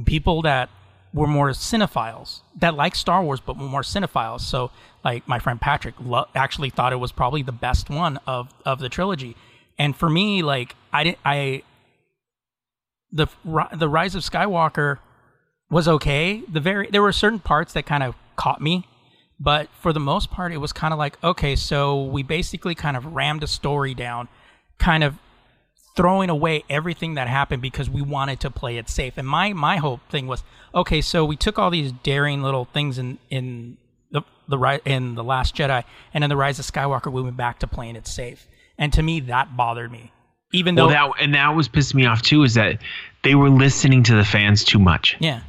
people 0.05 0.41
that 0.41 0.69
were 1.13 1.27
more 1.27 1.49
cinephiles 1.49 2.41
that 2.59 2.73
like 2.73 2.95
Star 2.95 3.23
Wars, 3.23 3.39
but 3.39 3.57
were 3.57 3.65
more 3.65 3.83
cinephiles. 3.83 4.41
So, 4.41 4.71
like 5.03 5.27
my 5.27 5.39
friend 5.39 5.59
Patrick 5.59 5.95
lo- 5.99 6.27
actually 6.35 6.69
thought 6.69 6.93
it 6.93 6.97
was 6.97 7.11
probably 7.11 7.41
the 7.41 7.51
best 7.51 7.89
one 7.89 8.19
of 8.25 8.53
of 8.65 8.79
the 8.79 8.89
trilogy. 8.89 9.35
And 9.77 9.95
for 9.95 10.09
me, 10.09 10.41
like 10.43 10.75
I 10.91 11.03
didn't, 11.03 11.19
I 11.25 11.63
the 13.11 13.27
the 13.73 13.89
Rise 13.89 14.15
of 14.15 14.23
Skywalker 14.23 14.99
was 15.69 15.87
okay. 15.87 16.43
The 16.51 16.59
very 16.59 16.87
there 16.89 17.01
were 17.01 17.11
certain 17.11 17.39
parts 17.39 17.73
that 17.73 17.85
kind 17.85 18.03
of 18.03 18.15
caught 18.35 18.61
me, 18.61 18.87
but 19.39 19.69
for 19.79 19.93
the 19.93 19.99
most 19.99 20.31
part, 20.31 20.51
it 20.51 20.57
was 20.57 20.73
kind 20.73 20.93
of 20.93 20.97
like 20.97 21.21
okay, 21.23 21.55
so 21.55 22.03
we 22.03 22.23
basically 22.23 22.75
kind 22.75 22.97
of 22.97 23.05
rammed 23.05 23.43
a 23.43 23.47
story 23.47 23.93
down, 23.93 24.27
kind 24.77 25.03
of 25.03 25.15
throwing 25.95 26.29
away 26.29 26.63
everything 26.69 27.13
that 27.13 27.27
happened 27.27 27.61
because 27.61 27.87
we 27.87 28.01
wanted 28.01 28.39
to 28.39 28.49
play 28.49 28.77
it 28.77 28.89
safe. 28.89 29.13
And 29.17 29.27
my 29.27 29.53
my 29.53 29.77
whole 29.77 29.99
thing 30.09 30.27
was 30.27 30.43
okay, 30.73 31.01
so 31.01 31.25
we 31.25 31.35
took 31.35 31.59
all 31.59 31.69
these 31.69 31.91
daring 31.91 32.41
little 32.41 32.65
things 32.65 32.97
in 32.97 33.19
in 33.29 33.77
the 34.47 34.51
the 34.51 34.57
ri- 34.57 34.81
in 34.85 35.15
the 35.15 35.23
Last 35.23 35.55
Jedi, 35.55 35.83
and 36.13 36.23
in 36.23 36.29
the 36.29 36.37
Rise 36.37 36.59
of 36.59 36.65
Skywalker, 36.65 37.11
we 37.11 37.21
went 37.21 37.37
back 37.37 37.59
to 37.59 37.67
playing 37.67 37.95
it 37.95 38.07
safe. 38.07 38.47
And 38.77 38.91
to 38.93 39.03
me, 39.03 39.19
that 39.21 39.55
bothered 39.55 39.91
me. 39.91 40.11
Even 40.51 40.75
though, 40.75 40.87
Well, 40.87 41.13
that 41.15 41.23
and 41.23 41.33
that 41.35 41.55
was 41.55 41.67
pissing 41.69 41.95
me 41.95 42.05
off 42.05 42.21
too. 42.21 42.43
Is 42.43 42.53
that 42.55 42.79
they 43.23 43.35
were 43.35 43.49
listening 43.49 44.03
to 44.03 44.15
the 44.15 44.23
fans 44.25 44.63
too 44.63 44.79
much. 44.79 45.17
yeah. 45.19 45.41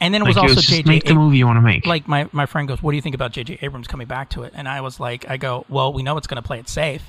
And 0.00 0.12
then 0.12 0.22
it 0.22 0.24
Like 0.24 0.30
was 0.34 0.36
it 0.36 0.40
also 0.40 0.54
was 0.56 0.66
just 0.66 0.82
JJ 0.82 0.86
make 0.86 1.04
the 1.04 1.14
movie 1.14 1.38
you 1.38 1.46
want 1.46 1.58
to 1.58 1.60
make. 1.60 1.86
like 1.86 2.08
my, 2.08 2.28
my 2.32 2.46
friend 2.46 2.66
goes, 2.66 2.82
What 2.82 2.90
do 2.90 2.96
you 2.96 3.02
think 3.02 3.14
about 3.14 3.32
JJ 3.32 3.62
Abrams 3.62 3.86
coming 3.86 4.08
back 4.08 4.30
to 4.30 4.42
it? 4.42 4.52
And 4.56 4.66
I 4.68 4.80
was 4.80 4.98
like, 4.98 5.30
I 5.30 5.36
go, 5.36 5.64
Well, 5.68 5.92
we 5.92 6.02
know 6.02 6.16
it's 6.16 6.26
gonna 6.26 6.42
play 6.42 6.58
it 6.58 6.68
safe 6.68 7.04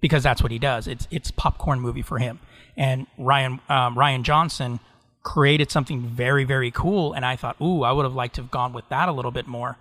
because 0.00 0.22
that's 0.22 0.40
what 0.42 0.52
he 0.52 0.58
does. 0.60 0.86
It's 0.86 1.08
it's 1.10 1.32
popcorn 1.32 1.80
movie 1.80 2.02
for 2.02 2.18
him. 2.20 2.38
And 2.76 3.08
Rian 3.18 3.58
um, 3.68 3.96
Rian 3.96 4.22
Johnson 4.22 4.78
created 5.24 5.72
something 5.72 6.02
very, 6.02 6.44
very 6.44 6.70
cool 6.70 7.12
and 7.14 7.24
I 7.24 7.34
thought, 7.34 7.56
Ooh, 7.60 7.82
I 7.82 7.90
would 7.90 8.04
have 8.04 8.14
liked 8.14 8.36
to 8.36 8.42
have 8.42 8.50
gone 8.52 8.72
with 8.72 8.88
that 8.90 9.08
a 9.08 9.12
little 9.12 9.32
bit 9.32 9.48
more. 9.48 9.76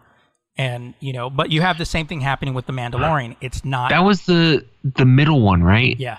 And 0.57 0.93
you 0.99 1.11
know, 1.13 1.29
but 1.29 1.51
you 1.51 1.61
have 1.61 1.77
the 1.77 1.85
same 1.85 2.07
thing 2.07 2.21
happening 2.21 2.53
with 2.53 2.65
the 2.65 2.73
Mandalorian. 2.73 3.35
It's 3.41 3.65
not 3.65 3.89
that 3.89 3.99
was 3.99 4.25
the 4.25 4.65
the 4.83 5.05
middle 5.05 5.41
one, 5.41 5.63
right? 5.63 5.99
Yeah. 5.99 6.17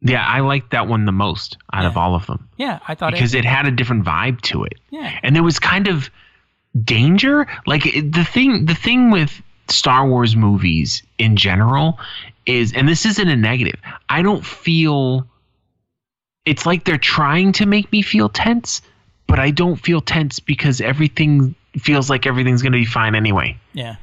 Yeah, 0.00 0.24
I 0.24 0.40
liked 0.40 0.70
that 0.70 0.86
one 0.86 1.06
the 1.06 1.12
most 1.12 1.56
out 1.72 1.84
of 1.84 1.96
all 1.96 2.14
of 2.14 2.24
them 2.26 2.48
Yeah, 2.56 2.78
I 2.86 2.94
thought 2.94 3.12
it 3.12 3.16
because 3.16 3.34
it, 3.34 3.40
it 3.40 3.44
had 3.44 3.66
a 3.66 3.72
different 3.72 4.04
vibe 4.04 4.40
to 4.42 4.62
it. 4.62 4.74
Yeah. 4.90 5.18
and 5.24 5.34
there 5.34 5.42
was 5.42 5.58
kind 5.58 5.88
of 5.88 6.08
danger. 6.84 7.46
Like 7.66 7.86
it, 7.86 8.12
the 8.12 8.24
thing, 8.24 8.66
the 8.66 8.74
thing 8.74 9.10
with 9.10 9.42
Star 9.68 10.08
Wars 10.08 10.36
movies 10.36 11.02
in 11.18 11.36
general 11.36 11.98
is, 12.46 12.72
and 12.72 12.88
this 12.88 13.04
isn't 13.06 13.28
a 13.28 13.36
negative. 13.36 13.80
I 14.08 14.22
don't 14.22 14.44
feel. 14.44 15.26
It's 16.44 16.64
like 16.64 16.84
they're 16.84 16.96
trying 16.96 17.52
to 17.52 17.66
make 17.66 17.90
me 17.92 18.00
feel 18.00 18.28
tense, 18.28 18.80
but 19.26 19.38
I 19.38 19.50
don't 19.50 19.76
feel 19.76 20.00
tense 20.00 20.40
because 20.40 20.80
everything 20.80 21.54
feels 21.74 22.08
like 22.10 22.26
everything's 22.26 22.62
going 22.62 22.72
to 22.72 22.78
be 22.78 22.84
fine 22.84 23.14
anyway. 23.14 23.56
Yeah. 23.72 23.96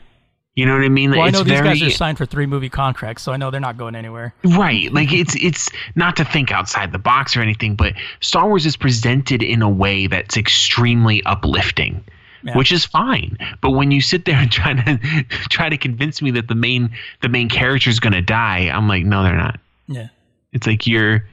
You 0.56 0.66
know 0.66 0.74
what 0.74 0.86
I 0.86 0.90
mean? 0.90 1.12
Well, 1.12 1.22
I 1.22 1.28
it's 1.28 1.38
know 1.38 1.44
these 1.44 1.60
very 1.60 1.68
guys 1.68 1.84
are 1.84 1.90
signed 1.90 2.18
for 2.18 2.26
three 2.26 2.46
movie 2.46 2.70
contracts, 2.70 3.24
so 3.24 3.34
I 3.34 3.38
know 3.38 3.52
they're 3.52 3.60
not 3.60 3.78
going 3.78 3.94
anywhere. 3.94 4.34
right. 4.44 4.92
Like 4.94 5.12
it's 5.12 5.36
it's 5.36 5.70
not 5.96 6.16
to 6.16 6.24
think 6.24 6.50
outside 6.52 6.94
the 6.94 6.98
box 6.98 7.36
or 7.36 7.42
anything, 7.42 7.76
but 7.76 7.94
Star 8.22 8.48
Wars 8.48 8.66
is 8.66 8.78
presented 8.78 9.44
in 9.44 9.62
a 9.62 9.70
way 9.70 10.08
that's 10.08 10.38
extremely 10.38 11.22
uplifting. 11.26 12.04
Yeah. 12.44 12.56
Which 12.56 12.72
is 12.72 12.86
fine, 12.86 13.40
but 13.60 13.72
when 13.72 13.90
you 13.90 14.02
sit 14.02 14.26
there 14.26 14.36
and 14.36 14.52
try 14.52 14.74
to 14.76 15.00
try 15.50 15.68
to 15.68 15.78
convince 15.78 16.22
me 16.22 16.30
that 16.32 16.48
the 16.48 16.54
main 16.56 16.92
the 17.22 17.28
main 17.28 17.50
character 17.50 17.90
is 17.90 18.00
going 18.00 18.14
to 18.14 18.22
die, 18.22 18.70
I'm 18.72 18.88
like, 18.88 19.04
no, 19.04 19.24
they're 19.24 19.36
not. 19.36 19.60
Yeah. 19.88 20.10
It's 20.54 20.68
like 20.68 20.86
you're 20.86 21.28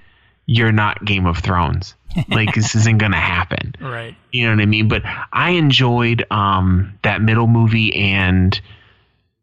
you're 0.47 0.73
not 0.73 1.05
Game 1.05 1.27
of 1.27 1.39
Thrones. 1.39 1.95
Like 2.29 2.55
this 2.55 2.75
isn't 2.77 2.99
gonna 2.99 3.21
happen. 3.21 3.75
Right. 3.81 4.15
You 4.33 4.47
know 4.47 4.55
what 4.57 4.63
I 4.63 4.67
mean? 4.67 4.89
But 4.89 5.03
I 5.33 5.51
enjoyed 5.51 6.25
um 6.31 6.99
that 7.03 7.23
middle 7.23 7.47
movie 7.47 7.95
and 7.95 8.61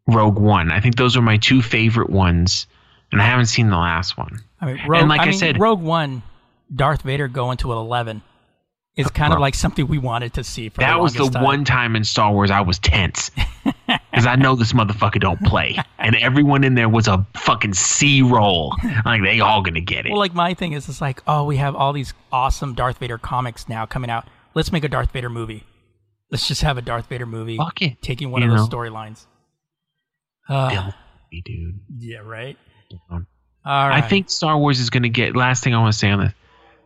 Rogue 0.06 0.38
One. 0.38 0.70
I 0.70 0.80
think 0.80 0.96
those 0.96 1.16
are 1.16 1.22
my 1.22 1.36
two 1.36 1.62
favorite 1.62 2.10
ones, 2.10 2.66
and 3.12 3.20
I 3.20 3.24
haven't 3.24 3.46
seen 3.46 3.70
the 3.70 3.76
last 3.76 4.16
one. 4.18 4.40
I 4.60 4.66
mean, 4.66 4.80
Rogue, 4.86 5.08
like 5.08 5.20
I 5.20 5.26
mean, 5.26 5.38
said- 5.38 5.58
Rogue 5.60 5.80
One, 5.82 6.22
Darth 6.74 7.02
Vader 7.02 7.28
going 7.28 7.56
to 7.58 7.72
an 7.72 7.78
eleven 7.78 8.22
is 8.96 9.06
kind 9.08 9.32
of 9.32 9.38
like 9.40 9.54
something 9.54 9.86
we 9.86 9.98
wanted 9.98 10.34
to 10.34 10.44
see. 10.44 10.68
For 10.68 10.80
That 10.80 10.96
the 10.96 11.02
was 11.02 11.14
the 11.14 11.28
time. 11.30 11.42
one 11.42 11.64
time 11.64 11.96
in 11.96 12.04
Star 12.04 12.32
Wars 12.32 12.50
I 12.50 12.60
was 12.60 12.78
tense 12.78 13.30
because 14.20 14.38
I 14.38 14.40
know 14.40 14.54
this 14.54 14.74
motherfucker 14.74 15.18
don't 15.20 15.40
play, 15.42 15.78
and 15.98 16.14
everyone 16.16 16.62
in 16.62 16.74
there 16.74 16.88
was 16.88 17.08
a 17.08 17.26
fucking 17.34 17.72
C 17.74 18.20
roll. 18.22 18.74
Like 19.04 19.22
they 19.22 19.40
all 19.40 19.62
gonna 19.62 19.80
get 19.80 20.04
it. 20.04 20.10
Well, 20.10 20.18
like 20.18 20.34
my 20.34 20.52
thing 20.52 20.72
is, 20.72 20.88
it's 20.88 21.00
like, 21.00 21.22
oh, 21.26 21.44
we 21.44 21.56
have 21.56 21.74
all 21.74 21.92
these 21.92 22.12
awesome 22.30 22.74
Darth 22.74 22.98
Vader 22.98 23.16
comics 23.18 23.68
now 23.68 23.86
coming 23.86 24.10
out. 24.10 24.28
Let's 24.54 24.72
make 24.72 24.84
a 24.84 24.88
Darth 24.88 25.10
Vader 25.10 25.30
movie. 25.30 25.64
Let's 26.30 26.46
just 26.46 26.62
have 26.62 26.76
a 26.76 26.82
Darth 26.82 27.06
Vader 27.06 27.26
movie 27.26 27.56
Fuck 27.56 27.80
it. 27.82 28.02
taking 28.02 28.30
one 28.30 28.42
You 28.42 28.52
of 28.52 28.58
those 28.58 28.68
storylines. 28.68 29.26
Uh, 30.48 30.90
dude. 31.44 31.80
yeah, 31.98 32.18
right. 32.18 32.56
All 33.10 33.20
right. 33.64 34.02
I 34.04 34.06
think 34.06 34.30
Star 34.30 34.58
Wars 34.58 34.80
is 34.80 34.90
going 34.90 35.02
to 35.04 35.08
get. 35.08 35.36
Last 35.36 35.64
thing 35.64 35.74
I 35.74 35.78
want 35.80 35.92
to 35.92 35.98
say 35.98 36.10
on 36.10 36.20
this, 36.20 36.32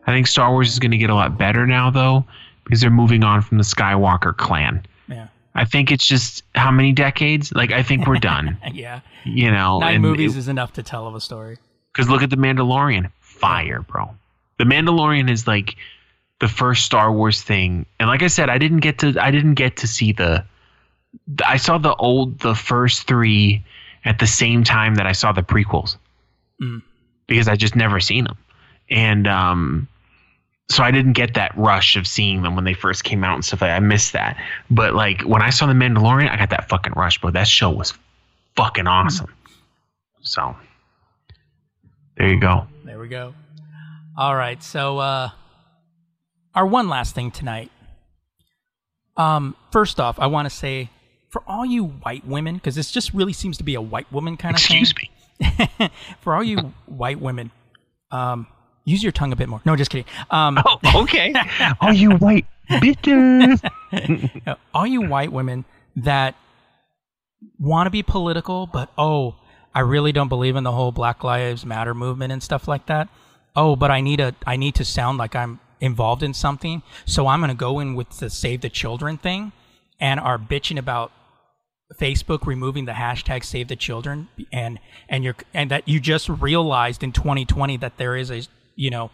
I 0.07 0.11
think 0.11 0.27
Star 0.27 0.51
Wars 0.51 0.71
is 0.71 0.79
going 0.79 0.91
to 0.91 0.97
get 0.97 1.09
a 1.09 1.15
lot 1.15 1.37
better 1.37 1.65
now, 1.65 1.89
though, 1.89 2.25
because 2.63 2.81
they're 2.81 2.89
moving 2.89 3.23
on 3.23 3.41
from 3.41 3.57
the 3.57 3.63
Skywalker 3.63 4.35
clan. 4.35 4.85
I 5.55 5.63
think 5.65 5.91
it's 5.91 6.05
just 6.05 6.43
how 6.53 6.69
many 6.71 6.91
decades? 6.91 7.51
Like 7.53 7.71
I 7.71 7.81
think 7.81 8.05
we're 8.07 8.19
done. 8.19 8.57
Yeah. 8.73 8.99
you 9.23 9.49
know, 9.49 9.79
Nine 9.79 10.01
movies 10.01 10.35
it- 10.35 10.39
is 10.39 10.47
enough 10.49 10.73
to 10.73 10.83
tell 10.83 11.07
of 11.07 11.15
a 11.15 11.21
story. 11.21 11.57
Because 11.93 12.09
look 12.09 12.21
at 12.23 12.29
the 12.29 12.35
Mandalorian, 12.35 13.09
fire, 13.21 13.81
bro. 13.81 14.13
The 14.59 14.65
Mandalorian 14.65 15.29
is 15.31 15.47
like 15.47 15.75
the 16.39 16.49
first 16.49 16.83
Star 16.85 17.09
Wars 17.11 17.41
thing, 17.41 17.85
and 17.99 18.09
like 18.09 18.21
I 18.21 18.27
said, 18.27 18.49
I 18.49 18.57
didn't 18.57 18.79
get 18.81 18.99
to 18.99 19.15
I 19.19 19.31
didn't 19.31 19.53
get 19.55 19.77
to 19.77 19.87
see 19.87 20.11
the. 20.11 20.43
I 21.45 21.55
saw 21.55 21.77
the 21.77 21.95
old 21.95 22.39
the 22.39 22.53
first 22.55 23.07
three 23.07 23.63
at 24.03 24.19
the 24.19 24.27
same 24.27 24.63
time 24.65 24.95
that 24.95 25.07
I 25.07 25.13
saw 25.13 25.31
the 25.31 25.41
prequels, 25.41 25.95
Mm. 26.61 26.81
because 27.27 27.47
I 27.47 27.55
just 27.55 27.75
never 27.77 28.01
seen 28.01 28.25
them, 28.25 28.37
and 28.89 29.25
um, 29.27 29.87
so 30.69 30.83
I 30.83 30.91
didn't 30.91 31.13
get 31.13 31.35
that 31.35 31.55
rush 31.57 31.95
of 31.95 32.07
seeing 32.07 32.41
them 32.41 32.55
when 32.55 32.65
they 32.65 32.73
first 32.73 33.03
came 33.03 33.23
out 33.23 33.35
and 33.35 33.45
stuff 33.45 33.61
like. 33.61 33.69
that. 33.69 33.77
I 33.77 33.79
missed 33.79 34.13
that, 34.13 34.37
but 34.69 34.93
like 34.95 35.21
when 35.21 35.41
I 35.41 35.49
saw 35.49 35.67
the 35.67 35.73
Mandalorian, 35.73 36.29
I 36.29 36.37
got 36.37 36.49
that 36.49 36.69
fucking 36.69 36.93
rush, 36.93 37.19
bro. 37.19 37.31
That 37.31 37.47
show 37.47 37.69
was 37.69 37.93
fucking 38.55 38.87
awesome. 38.87 39.33
So 40.21 40.55
there 42.17 42.27
you 42.27 42.39
go. 42.39 42.67
There 42.83 42.99
we 42.99 43.07
go. 43.07 43.33
All 44.17 44.35
right. 44.35 44.61
So, 44.63 44.97
uh, 44.99 45.29
our 46.53 46.65
one 46.65 46.87
last 46.87 47.13
thing 47.13 47.31
tonight. 47.31 47.69
Um, 49.17 49.55
first 49.71 49.99
off, 49.99 50.19
I 50.19 50.27
want 50.27 50.45
to 50.45 50.55
say 50.55 50.89
for 51.29 51.43
all 51.47 51.65
you 51.65 51.85
white 51.85 52.25
women, 52.25 52.55
because 52.55 52.75
this 52.75 52.91
just 52.91 53.13
really 53.13 53.33
seems 53.33 53.57
to 53.57 53.63
be 53.63 53.75
a 53.75 53.81
white 53.81 54.11
woman 54.11 54.37
kind 54.37 54.55
of 54.55 54.61
thing. 54.61 54.81
Excuse 54.81 55.09
me. 55.39 55.91
for 56.21 56.33
all 56.33 56.43
you 56.43 56.73
white 56.85 57.19
women, 57.19 57.51
um, 58.11 58.47
use 58.85 59.03
your 59.03 59.11
tongue 59.11 59.33
a 59.33 59.35
bit 59.35 59.49
more. 59.49 59.61
No, 59.65 59.75
just 59.75 59.91
kidding. 59.91 60.05
Um, 60.31 60.57
Oh, 60.65 61.01
okay. 61.03 61.33
Are 61.81 61.93
you 61.93 62.11
white 62.11 62.45
bitches? 62.69 63.59
all 64.73 64.87
you 64.87 65.01
white 65.01 65.31
women 65.31 65.65
that 65.97 66.35
want 67.59 67.87
to 67.87 67.91
be 67.91 68.03
political, 68.03 68.67
but 68.67 68.89
oh, 68.97 69.35
I 69.73 69.81
really 69.81 70.11
don't 70.11 70.29
believe 70.29 70.55
in 70.55 70.63
the 70.63 70.71
whole 70.71 70.91
Black 70.91 71.23
Lives 71.23 71.65
Matter 71.65 71.93
movement 71.93 72.31
and 72.31 72.41
stuff 72.41 72.67
like 72.67 72.85
that. 72.85 73.09
Oh, 73.55 73.75
but 73.75 73.91
I 73.91 74.01
need 74.01 74.19
a 74.19 74.33
I 74.45 74.55
need 74.55 74.75
to 74.75 74.85
sound 74.85 75.17
like 75.17 75.35
I'm 75.35 75.59
involved 75.79 76.23
in 76.23 76.33
something, 76.33 76.81
so 77.05 77.27
I'm 77.27 77.39
going 77.39 77.49
to 77.49 77.55
go 77.55 77.79
in 77.79 77.95
with 77.95 78.19
the 78.19 78.29
Save 78.29 78.61
the 78.61 78.69
Children 78.69 79.17
thing, 79.17 79.51
and 79.99 80.19
are 80.19 80.37
bitching 80.37 80.77
about 80.77 81.11
Facebook 81.99 82.45
removing 82.45 82.85
the 82.85 82.93
hashtag 82.93 83.43
Save 83.43 83.67
the 83.67 83.75
Children, 83.75 84.27
and 84.51 84.79
and 85.07 85.23
you're 85.23 85.35
and 85.53 85.71
that 85.71 85.87
you 85.87 85.99
just 85.99 86.29
realized 86.29 87.03
in 87.03 87.11
2020 87.11 87.77
that 87.77 87.97
there 87.97 88.15
is 88.15 88.31
a 88.31 88.43
you 88.75 88.89
know 88.89 89.09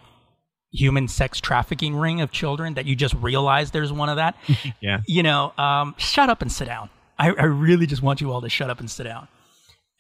human 0.71 1.07
sex 1.07 1.39
trafficking 1.41 1.95
ring 1.95 2.21
of 2.21 2.31
children 2.31 2.75
that 2.75 2.85
you 2.85 2.95
just 2.95 3.13
realize 3.15 3.71
there's 3.71 3.91
one 3.91 4.07
of 4.07 4.15
that 4.15 4.35
yeah. 4.81 5.01
you 5.05 5.21
know, 5.21 5.53
um, 5.57 5.93
shut 5.97 6.29
up 6.29 6.41
and 6.41 6.51
sit 6.51 6.65
down. 6.65 6.89
I, 7.19 7.27
I 7.31 7.43
really 7.43 7.85
just 7.85 8.01
want 8.01 8.21
you 8.21 8.31
all 8.31 8.41
to 8.41 8.49
shut 8.49 8.69
up 8.69 8.79
and 8.79 8.89
sit 8.89 9.03
down. 9.03 9.27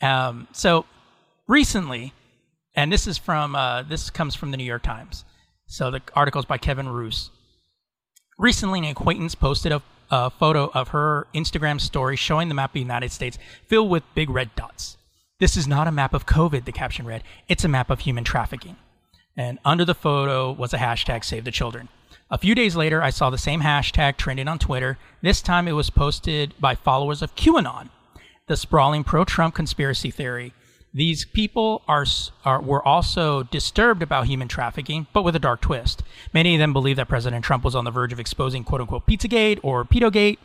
Um, 0.01 0.47
so 0.53 0.85
recently, 1.47 2.13
and 2.73 2.91
this 2.91 3.05
is 3.05 3.17
from 3.17 3.55
uh, 3.55 3.83
this 3.83 4.09
comes 4.09 4.33
from 4.33 4.51
the 4.51 4.57
New 4.57 4.63
York 4.63 4.81
Times. 4.81 5.25
So 5.67 5.91
the 5.91 6.01
article 6.15 6.39
is 6.39 6.45
by 6.45 6.57
Kevin 6.57 6.89
Roose. 6.89 7.29
Recently, 8.37 8.79
an 8.79 8.85
acquaintance 8.85 9.35
posted 9.35 9.71
a, 9.71 9.81
a 10.09 10.29
photo 10.29 10.71
of 10.73 10.89
her 10.89 11.27
Instagram 11.35 11.79
story 11.79 12.15
showing 12.15 12.47
the 12.47 12.55
map 12.55 12.71
of 12.71 12.73
the 12.73 12.79
United 12.79 13.11
States 13.11 13.37
filled 13.67 13.89
with 13.89 14.03
big 14.15 14.29
red 14.29 14.55
dots. 14.55 14.97
This 15.39 15.55
is 15.55 15.67
not 15.67 15.87
a 15.87 15.91
map 15.91 16.13
of 16.13 16.25
COVID, 16.25 16.65
the 16.65 16.71
caption 16.71 17.05
read. 17.05 17.23
It's 17.47 17.63
a 17.63 17.67
map 17.67 17.89
of 17.89 17.99
human 18.01 18.23
trafficking. 18.23 18.77
And 19.37 19.59
under 19.63 19.85
the 19.85 19.95
photo 19.95 20.51
was 20.51 20.73
a 20.73 20.77
hashtag 20.77 21.23
Save 21.23 21.45
the 21.45 21.51
Children. 21.51 21.89
A 22.29 22.37
few 22.37 22.55
days 22.55 22.75
later, 22.75 23.01
I 23.01 23.09
saw 23.09 23.29
the 23.29 23.37
same 23.37 23.61
hashtag 23.61 24.17
trending 24.17 24.47
on 24.47 24.59
Twitter. 24.59 24.97
This 25.21 25.41
time 25.41 25.67
it 25.67 25.73
was 25.73 25.89
posted 25.89 26.53
by 26.59 26.75
followers 26.75 27.21
of 27.21 27.35
QAnon, 27.35 27.89
the 28.47 28.55
sprawling 28.55 29.03
pro 29.03 29.25
Trump 29.25 29.53
conspiracy 29.53 30.11
theory. 30.11 30.53
These 30.93 31.25
people 31.25 31.83
are, 31.87 32.05
are 32.43 32.61
were 32.61 32.85
also 32.85 33.43
disturbed 33.43 34.03
about 34.03 34.27
human 34.27 34.49
trafficking, 34.49 35.07
but 35.13 35.23
with 35.23 35.35
a 35.35 35.39
dark 35.39 35.61
twist. 35.61 36.03
Many 36.33 36.55
of 36.55 36.59
them 36.59 36.73
believe 36.73 36.97
that 36.97 37.07
President 37.07 37.45
Trump 37.45 37.63
was 37.63 37.75
on 37.75 37.85
the 37.85 37.91
verge 37.91 38.11
of 38.11 38.19
exposing 38.19 38.63
"quote 38.65 38.81
unquote" 38.81 39.07
Pizzagate 39.07 39.59
or 39.63 39.85
Pedogate, 39.85 40.39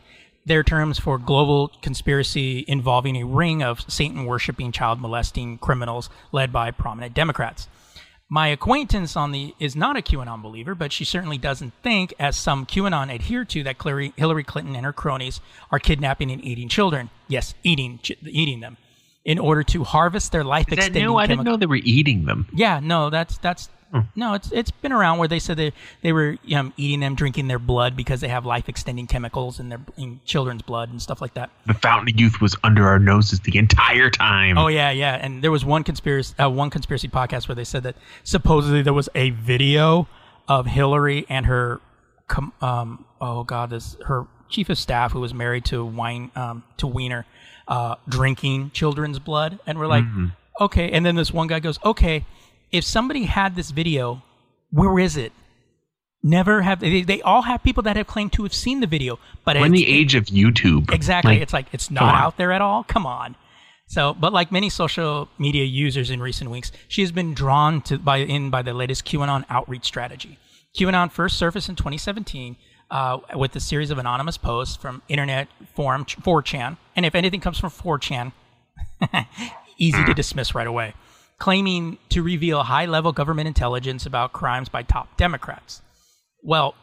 their 0.44 0.62
terms 0.62 1.00
for 1.00 1.18
global 1.18 1.72
conspiracy 1.82 2.64
involving 2.68 3.16
a 3.16 3.24
ring 3.24 3.62
of 3.62 3.80
Satan 3.88 4.24
worshiping, 4.24 4.70
child 4.70 5.00
molesting 5.00 5.58
criminals 5.58 6.08
led 6.30 6.52
by 6.52 6.70
prominent 6.70 7.14
Democrats. 7.14 7.68
My 8.28 8.48
acquaintance 8.48 9.16
on 9.16 9.30
the 9.30 9.54
is 9.60 9.76
not 9.76 9.96
a 9.96 10.02
QAnon 10.02 10.42
believer, 10.42 10.74
but 10.74 10.92
she 10.92 11.04
certainly 11.04 11.38
doesn't 11.38 11.72
think, 11.82 12.12
as 12.18 12.36
some 12.36 12.66
QAnon 12.66 13.14
adhere 13.14 13.44
to, 13.44 13.62
that 13.62 13.80
Hillary 13.80 14.12
Hillary 14.16 14.42
Clinton 14.42 14.74
and 14.74 14.84
her 14.84 14.92
cronies 14.92 15.40
are 15.70 15.78
kidnapping 15.78 16.32
and 16.32 16.44
eating 16.44 16.68
children. 16.68 17.10
Yes, 17.28 17.54
eating 17.62 18.00
eating 18.24 18.60
them 18.60 18.78
in 19.24 19.38
order 19.38 19.62
to 19.64 19.84
harvest 19.84 20.32
their 20.32 20.44
life 20.44 20.66
Is 20.68 20.70
that 20.70 20.78
extending 20.78 21.04
new? 21.04 21.16
I 21.16 21.26
didn't 21.26 21.44
know 21.44 21.56
they 21.56 21.66
were 21.66 21.76
eating 21.76 22.24
them. 22.24 22.48
yeah, 22.52 22.80
no, 22.82 23.10
that's 23.10 23.38
that's 23.38 23.68
no, 24.14 24.34
it's 24.34 24.50
it's 24.52 24.70
been 24.70 24.92
around 24.92 25.18
where 25.18 25.28
they 25.28 25.38
said 25.38 25.56
they 25.56 25.72
they 26.02 26.12
were 26.12 26.36
um, 26.54 26.72
eating 26.76 27.00
them, 27.00 27.14
drinking 27.14 27.48
their 27.48 27.58
blood 27.58 27.96
because 27.96 28.20
they 28.20 28.28
have 28.28 28.44
life 28.44 28.68
extending 28.68 29.06
chemicals 29.06 29.58
in 29.60 29.68
their 29.68 29.80
in 29.96 30.20
children's 30.24 30.62
blood 30.62 30.90
and 30.90 31.00
stuff 31.00 31.20
like 31.20 31.34
that. 31.34 31.50
The 31.66 31.74
fountain 31.74 32.14
of 32.14 32.20
youth 32.20 32.40
was 32.40 32.56
under 32.64 32.86
our 32.86 32.98
noses 32.98 33.40
the 33.40 33.56
entire 33.58 34.10
time. 34.10 34.58
Oh 34.58 34.68
yeah, 34.68 34.90
yeah. 34.90 35.14
And 35.14 35.42
there 35.42 35.50
was 35.50 35.64
one 35.64 35.84
conspiracy 35.84 36.34
uh, 36.38 36.50
one 36.50 36.70
conspiracy 36.70 37.08
podcast 37.08 37.48
where 37.48 37.54
they 37.54 37.64
said 37.64 37.82
that 37.84 37.96
supposedly 38.24 38.82
there 38.82 38.92
was 38.92 39.08
a 39.14 39.30
video 39.30 40.08
of 40.48 40.66
Hillary 40.66 41.26
and 41.28 41.46
her 41.46 41.80
com- 42.28 42.52
um 42.60 43.04
oh 43.20 43.44
god 43.44 43.70
this 43.70 43.96
her 44.06 44.26
chief 44.48 44.68
of 44.68 44.78
staff 44.78 45.12
who 45.12 45.20
was 45.20 45.34
married 45.34 45.64
to 45.64 45.84
wine 45.84 46.30
um 46.36 46.62
to 46.76 46.86
Weiner 46.86 47.26
uh 47.68 47.96
drinking 48.08 48.70
children's 48.70 49.18
blood 49.18 49.58
and 49.66 49.78
we're 49.78 49.86
like 49.86 50.04
okay 50.60 50.90
and 50.90 51.04
then 51.04 51.16
this 51.16 51.32
one 51.32 51.46
guy 51.46 51.58
goes 51.60 51.78
okay 51.84 52.24
if 52.72 52.84
somebody 52.84 53.24
had 53.24 53.56
this 53.56 53.70
video 53.70 54.22
where 54.70 54.98
is 54.98 55.16
it 55.16 55.32
never 56.22 56.62
have 56.62 56.80
they, 56.80 57.02
they 57.02 57.22
all 57.22 57.42
have 57.42 57.62
people 57.62 57.82
that 57.82 57.96
have 57.96 58.06
claimed 58.06 58.32
to 58.32 58.42
have 58.42 58.54
seen 58.54 58.80
the 58.80 58.86
video 58.86 59.18
but 59.44 59.56
in 59.56 59.72
the 59.72 59.86
age 59.86 60.14
of 60.14 60.26
YouTube. 60.26 60.92
Exactly. 60.92 61.34
Like, 61.34 61.42
it's 61.42 61.52
like 61.52 61.66
it's 61.72 61.90
not 61.90 62.14
out 62.14 62.36
there 62.36 62.52
at 62.52 62.60
all. 62.60 62.84
Come 62.84 63.06
on. 63.06 63.36
So, 63.88 64.14
but 64.14 64.32
like 64.32 64.50
many 64.50 64.68
social 64.68 65.28
media 65.38 65.64
users 65.64 66.10
in 66.10 66.20
recent 66.20 66.50
weeks, 66.50 66.72
she 66.88 67.02
has 67.02 67.12
been 67.12 67.34
drawn 67.34 67.80
to 67.82 67.98
by 67.98 68.18
in 68.18 68.50
by 68.50 68.62
the 68.62 68.74
latest 68.74 69.04
QAnon 69.04 69.44
outreach 69.48 69.84
strategy. 69.84 70.38
QAnon 70.76 71.10
first 71.10 71.38
surfaced 71.38 71.68
in 71.68 71.76
2017 71.76 72.56
uh, 72.90 73.18
with 73.34 73.54
a 73.54 73.60
series 73.60 73.90
of 73.90 73.98
anonymous 73.98 74.36
posts 74.36 74.76
from 74.76 75.02
internet 75.08 75.48
forum 75.74 76.04
4chan, 76.04 76.76
and 76.96 77.06
if 77.06 77.14
anything 77.14 77.40
comes 77.40 77.58
from 77.58 77.70
4chan, 77.70 78.32
easy 79.78 80.04
to 80.04 80.14
dismiss 80.14 80.54
right 80.54 80.66
away, 80.66 80.94
claiming 81.38 81.98
to 82.08 82.22
reveal 82.22 82.62
high-level 82.62 83.12
government 83.12 83.46
intelligence 83.46 84.06
about 84.06 84.32
crimes 84.32 84.68
by 84.68 84.82
top 84.82 85.16
Democrats. 85.16 85.82
Well, 86.42 86.74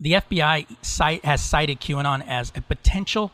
the 0.00 0.12
FBI 0.12 1.22
has 1.24 1.40
cited 1.40 1.80
QAnon 1.80 2.24
as 2.26 2.52
a 2.54 2.60
potential 2.60 3.32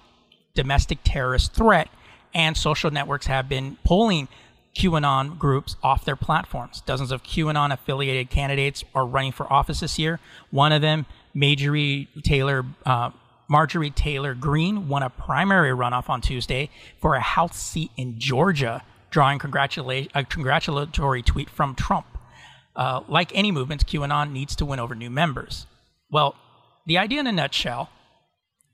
domestic 0.54 0.98
terrorist 1.04 1.52
threat, 1.52 1.88
and 2.32 2.56
social 2.56 2.90
networks 2.90 3.26
have 3.26 3.48
been 3.48 3.76
pulling 3.84 4.28
QAnon 4.76 5.38
groups 5.38 5.76
off 5.82 6.04
their 6.04 6.16
platforms. 6.16 6.82
Dozens 6.84 7.12
of 7.12 7.22
QAnon 7.22 7.72
affiliated 7.72 8.30
candidates 8.30 8.84
are 8.94 9.06
running 9.06 9.32
for 9.32 9.50
office 9.52 9.80
this 9.80 9.98
year. 9.98 10.20
One 10.50 10.72
of 10.72 10.82
them, 10.82 11.06
Marjorie 11.32 12.08
Taylor, 12.22 12.64
uh, 12.84 13.10
Marjorie 13.48 13.90
Taylor 13.90 14.34
Greene, 14.34 14.88
won 14.88 15.02
a 15.02 15.10
primary 15.10 15.70
runoff 15.70 16.08
on 16.08 16.20
Tuesday 16.20 16.70
for 17.00 17.14
a 17.14 17.20
House 17.20 17.56
seat 17.56 17.90
in 17.96 18.18
Georgia, 18.18 18.82
drawing 19.14 19.38
congratula- 19.38 20.08
a 20.12 20.24
congratulatory 20.24 21.22
tweet 21.22 21.48
from 21.48 21.72
Trump. 21.76 22.04
Uh, 22.74 23.00
like 23.06 23.30
any 23.32 23.52
movement, 23.52 23.86
QAnon 23.86 24.32
needs 24.32 24.56
to 24.56 24.66
win 24.66 24.80
over 24.80 24.96
new 24.96 25.08
members. 25.08 25.66
Well, 26.10 26.34
the 26.84 26.98
idea 26.98 27.20
in 27.20 27.28
a 27.28 27.32
nutshell 27.32 27.90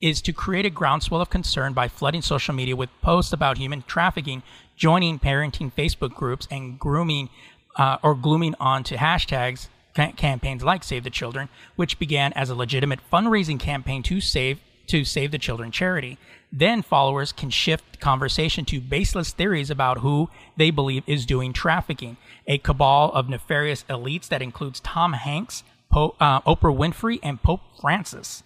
is 0.00 0.22
to 0.22 0.32
create 0.32 0.64
a 0.64 0.70
groundswell 0.70 1.20
of 1.20 1.28
concern 1.28 1.74
by 1.74 1.88
flooding 1.88 2.22
social 2.22 2.54
media 2.54 2.74
with 2.74 2.88
posts 3.02 3.34
about 3.34 3.58
human 3.58 3.82
trafficking, 3.82 4.42
joining 4.76 5.18
parenting 5.18 5.70
Facebook 5.74 6.14
groups, 6.14 6.48
and 6.50 6.78
grooming 6.78 7.28
uh, 7.76 7.98
or 8.02 8.14
glooming 8.14 8.54
onto 8.58 8.96
hashtags 8.96 9.68
ca- 9.94 10.12
campaigns 10.12 10.64
like 10.64 10.82
Save 10.82 11.04
the 11.04 11.10
Children, 11.10 11.50
which 11.76 11.98
began 11.98 12.32
as 12.32 12.48
a 12.48 12.54
legitimate 12.54 13.00
fundraising 13.12 13.60
campaign 13.60 14.02
to 14.04 14.22
save 14.22 14.58
to 14.86 15.04
Save 15.04 15.32
the 15.32 15.38
Children 15.38 15.70
charity. 15.70 16.16
Then 16.52 16.82
followers 16.82 17.32
can 17.32 17.50
shift 17.50 18.00
conversation 18.00 18.64
to 18.66 18.80
baseless 18.80 19.32
theories 19.32 19.70
about 19.70 19.98
who 19.98 20.30
they 20.56 20.70
believe 20.70 21.04
is 21.06 21.26
doing 21.26 21.52
trafficking. 21.52 22.16
A 22.46 22.58
cabal 22.58 23.12
of 23.12 23.28
nefarious 23.28 23.84
elites 23.88 24.28
that 24.28 24.42
includes 24.42 24.80
Tom 24.80 25.12
Hanks, 25.12 25.62
po- 25.90 26.16
uh, 26.18 26.40
Oprah 26.42 26.76
Winfrey, 26.76 27.20
and 27.22 27.42
Pope 27.42 27.60
Francis 27.80 28.42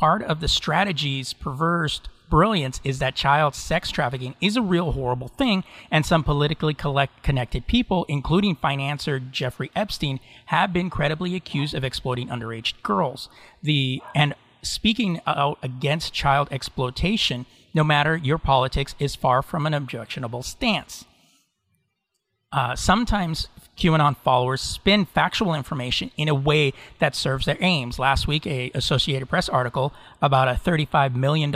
part 0.00 0.22
of 0.22 0.40
the 0.40 0.48
strategy's 0.48 1.34
perverse 1.34 2.00
brilliance 2.30 2.80
is 2.82 3.00
that 3.00 3.14
child 3.14 3.54
sex 3.54 3.90
trafficking 3.90 4.34
is 4.40 4.56
a 4.56 4.62
real 4.62 4.92
horrible 4.92 5.28
thing, 5.28 5.62
and 5.90 6.06
some 6.06 6.24
politically 6.24 6.74
connected 6.74 7.66
people, 7.66 8.06
including 8.08 8.56
financier 8.56 9.18
Jeffrey 9.20 9.70
Epstein, 9.76 10.18
have 10.46 10.72
been 10.72 10.88
credibly 10.88 11.34
accused 11.34 11.74
of 11.74 11.84
exploiting 11.84 12.28
underage 12.28 12.72
girls. 12.82 13.28
The 13.62 14.00
and 14.14 14.34
speaking 14.62 15.20
out 15.26 15.58
against 15.62 16.12
child 16.12 16.48
exploitation, 16.50 17.46
no 17.74 17.84
matter 17.84 18.16
your 18.16 18.38
politics, 18.38 18.94
is 18.98 19.14
far 19.14 19.42
from 19.42 19.66
an 19.66 19.74
objectionable 19.74 20.42
stance. 20.42 21.04
Uh, 22.52 22.74
sometimes 22.74 23.46
QAnon 23.76 24.16
followers 24.16 24.60
spin 24.60 25.04
factual 25.06 25.54
information 25.54 26.10
in 26.16 26.28
a 26.28 26.34
way 26.34 26.72
that 26.98 27.14
serves 27.14 27.46
their 27.46 27.56
aims. 27.60 27.98
Last 27.98 28.26
week, 28.26 28.46
a 28.46 28.70
Associated 28.74 29.28
Press 29.28 29.48
article 29.48 29.92
about 30.20 30.48
a 30.48 30.52
$35 30.52 31.14
million 31.14 31.52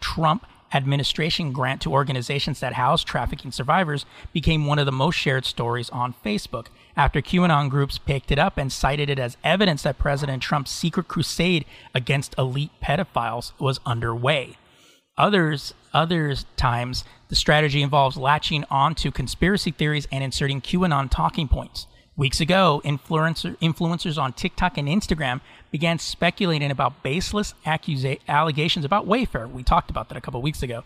Trump 0.00 0.46
administration 0.72 1.52
grant 1.52 1.80
to 1.82 1.92
organizations 1.92 2.60
that 2.60 2.74
house 2.74 3.02
trafficking 3.02 3.52
survivors 3.52 4.06
became 4.32 4.66
one 4.66 4.78
of 4.78 4.86
the 4.86 4.92
most 4.92 5.16
shared 5.16 5.44
stories 5.44 5.90
on 5.90 6.14
Facebook 6.24 6.66
after 6.96 7.20
QAnon 7.20 7.70
groups 7.70 7.98
picked 7.98 8.30
it 8.30 8.38
up 8.38 8.58
and 8.58 8.72
cited 8.72 9.10
it 9.10 9.18
as 9.18 9.36
evidence 9.42 9.82
that 9.82 9.98
President 9.98 10.42
Trump's 10.42 10.70
secret 10.70 11.08
crusade 11.08 11.64
against 11.94 12.34
elite 12.38 12.70
pedophiles 12.82 13.52
was 13.58 13.80
underway. 13.86 14.56
Others, 15.16 15.74
others 15.92 16.46
times, 16.56 17.04
the 17.28 17.36
strategy 17.36 17.82
involves 17.82 18.16
latching 18.16 18.64
onto 18.70 19.10
conspiracy 19.10 19.70
theories 19.70 20.08
and 20.10 20.24
inserting 20.24 20.60
QAnon 20.60 21.10
talking 21.10 21.48
points. 21.48 21.86
Weeks 22.20 22.42
ago, 22.42 22.82
influencer, 22.84 23.56
influencers 23.60 24.20
on 24.20 24.34
TikTok 24.34 24.76
and 24.76 24.86
Instagram 24.86 25.40
began 25.70 25.98
speculating 25.98 26.70
about 26.70 27.02
baseless 27.02 27.54
accusa- 27.64 28.20
allegations 28.28 28.84
about 28.84 29.06
Wayfair. 29.06 29.50
We 29.50 29.62
talked 29.62 29.88
about 29.88 30.10
that 30.10 30.18
a 30.18 30.20
couple 30.20 30.42
weeks 30.42 30.62
ago. 30.62 30.84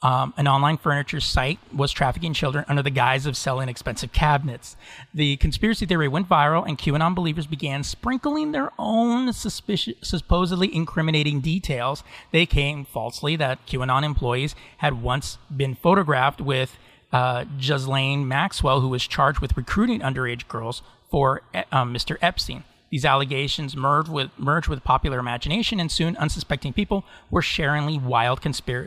Um, 0.00 0.32
an 0.36 0.46
online 0.46 0.76
furniture 0.76 1.18
site 1.18 1.58
was 1.74 1.90
trafficking 1.90 2.34
children 2.34 2.64
under 2.68 2.84
the 2.84 2.90
guise 2.90 3.26
of 3.26 3.36
selling 3.36 3.68
expensive 3.68 4.12
cabinets. 4.12 4.76
The 5.12 5.36
conspiracy 5.38 5.86
theory 5.86 6.06
went 6.06 6.28
viral, 6.28 6.64
and 6.64 6.78
QAnon 6.78 7.16
believers 7.16 7.48
began 7.48 7.82
sprinkling 7.82 8.52
their 8.52 8.70
own 8.78 9.32
suspicious, 9.32 9.94
supposedly 10.02 10.72
incriminating 10.72 11.40
details. 11.40 12.04
They 12.30 12.46
came 12.46 12.84
falsely 12.84 13.34
that 13.34 13.66
QAnon 13.66 14.04
employees 14.04 14.54
had 14.76 15.02
once 15.02 15.38
been 15.50 15.74
photographed 15.74 16.40
with 16.40 16.78
uh, 17.12 17.44
Ghislaine 17.58 18.26
Maxwell, 18.26 18.80
who 18.80 18.88
was 18.88 19.06
charged 19.06 19.40
with 19.40 19.56
recruiting 19.56 20.00
underage 20.00 20.48
girls 20.48 20.82
for 21.10 21.42
um, 21.72 21.94
Mr. 21.94 22.16
Epstein. 22.20 22.64
These 22.90 23.04
allegations 23.04 23.76
merged 23.76 24.08
with, 24.08 24.30
merged 24.38 24.68
with 24.68 24.84
popular 24.84 25.18
imagination, 25.18 25.80
and 25.80 25.90
soon 25.90 26.16
unsuspecting 26.16 26.72
people 26.72 27.04
were 27.30 27.42
sharing 27.42 28.04
wild, 28.04 28.40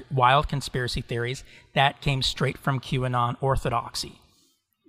wild 0.10 0.48
conspiracy 0.48 1.02
theories 1.02 1.44
that 1.74 2.02
came 2.02 2.22
straight 2.22 2.58
from 2.58 2.80
QAnon 2.80 3.36
orthodoxy. 3.41 4.22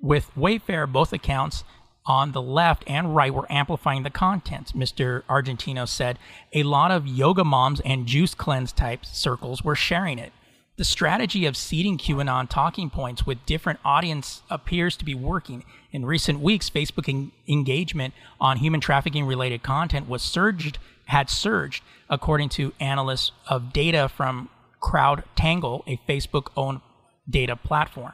With 0.00 0.30
Wayfair, 0.36 0.90
both 0.90 1.12
accounts 1.12 1.64
on 2.06 2.32
the 2.32 2.42
left 2.42 2.84
and 2.86 3.14
right 3.14 3.34
were 3.34 3.50
amplifying 3.50 4.04
the 4.04 4.10
content. 4.10 4.72
Mr. 4.74 5.22
Argentino 5.24 5.86
said 5.86 6.18
a 6.52 6.62
lot 6.62 6.90
of 6.90 7.06
yoga 7.06 7.44
moms 7.44 7.80
and 7.80 8.06
juice 8.06 8.34
cleanse 8.34 8.72
type 8.72 9.04
circles 9.04 9.62
were 9.62 9.76
sharing 9.76 10.18
it. 10.18 10.32
The 10.80 10.84
strategy 10.86 11.44
of 11.44 11.58
seeding 11.58 11.98
QAnon 11.98 12.48
talking 12.48 12.88
points 12.88 13.26
with 13.26 13.44
different 13.44 13.80
audience 13.84 14.40
appears 14.48 14.96
to 14.96 15.04
be 15.04 15.14
working. 15.14 15.62
In 15.92 16.06
recent 16.06 16.40
weeks, 16.40 16.70
Facebook 16.70 17.06
en- 17.06 17.32
engagement 17.46 18.14
on 18.40 18.56
human 18.56 18.80
trafficking 18.80 19.26
related 19.26 19.62
content 19.62 20.08
was 20.08 20.22
surged 20.22 20.78
had 21.04 21.28
surged, 21.28 21.84
according 22.08 22.48
to 22.48 22.72
analysts 22.80 23.30
of 23.46 23.74
data 23.74 24.08
from 24.08 24.48
CrowdTangle, 24.82 25.82
a 25.86 26.00
Facebook-owned 26.10 26.80
data 27.28 27.56
platform. 27.56 28.12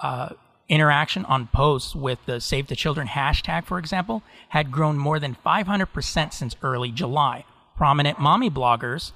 Uh, 0.00 0.34
interaction 0.68 1.24
on 1.24 1.48
posts 1.48 1.96
with 1.96 2.20
the 2.26 2.40
Save 2.40 2.68
the 2.68 2.76
Children 2.76 3.08
hashtag, 3.08 3.64
for 3.64 3.76
example, 3.76 4.22
had 4.50 4.70
grown 4.70 4.98
more 4.98 5.18
than 5.18 5.36
500% 5.44 6.32
since 6.32 6.54
early 6.62 6.92
July. 6.92 7.44
Prominent 7.76 8.20
mommy 8.20 8.50
bloggers 8.50 9.10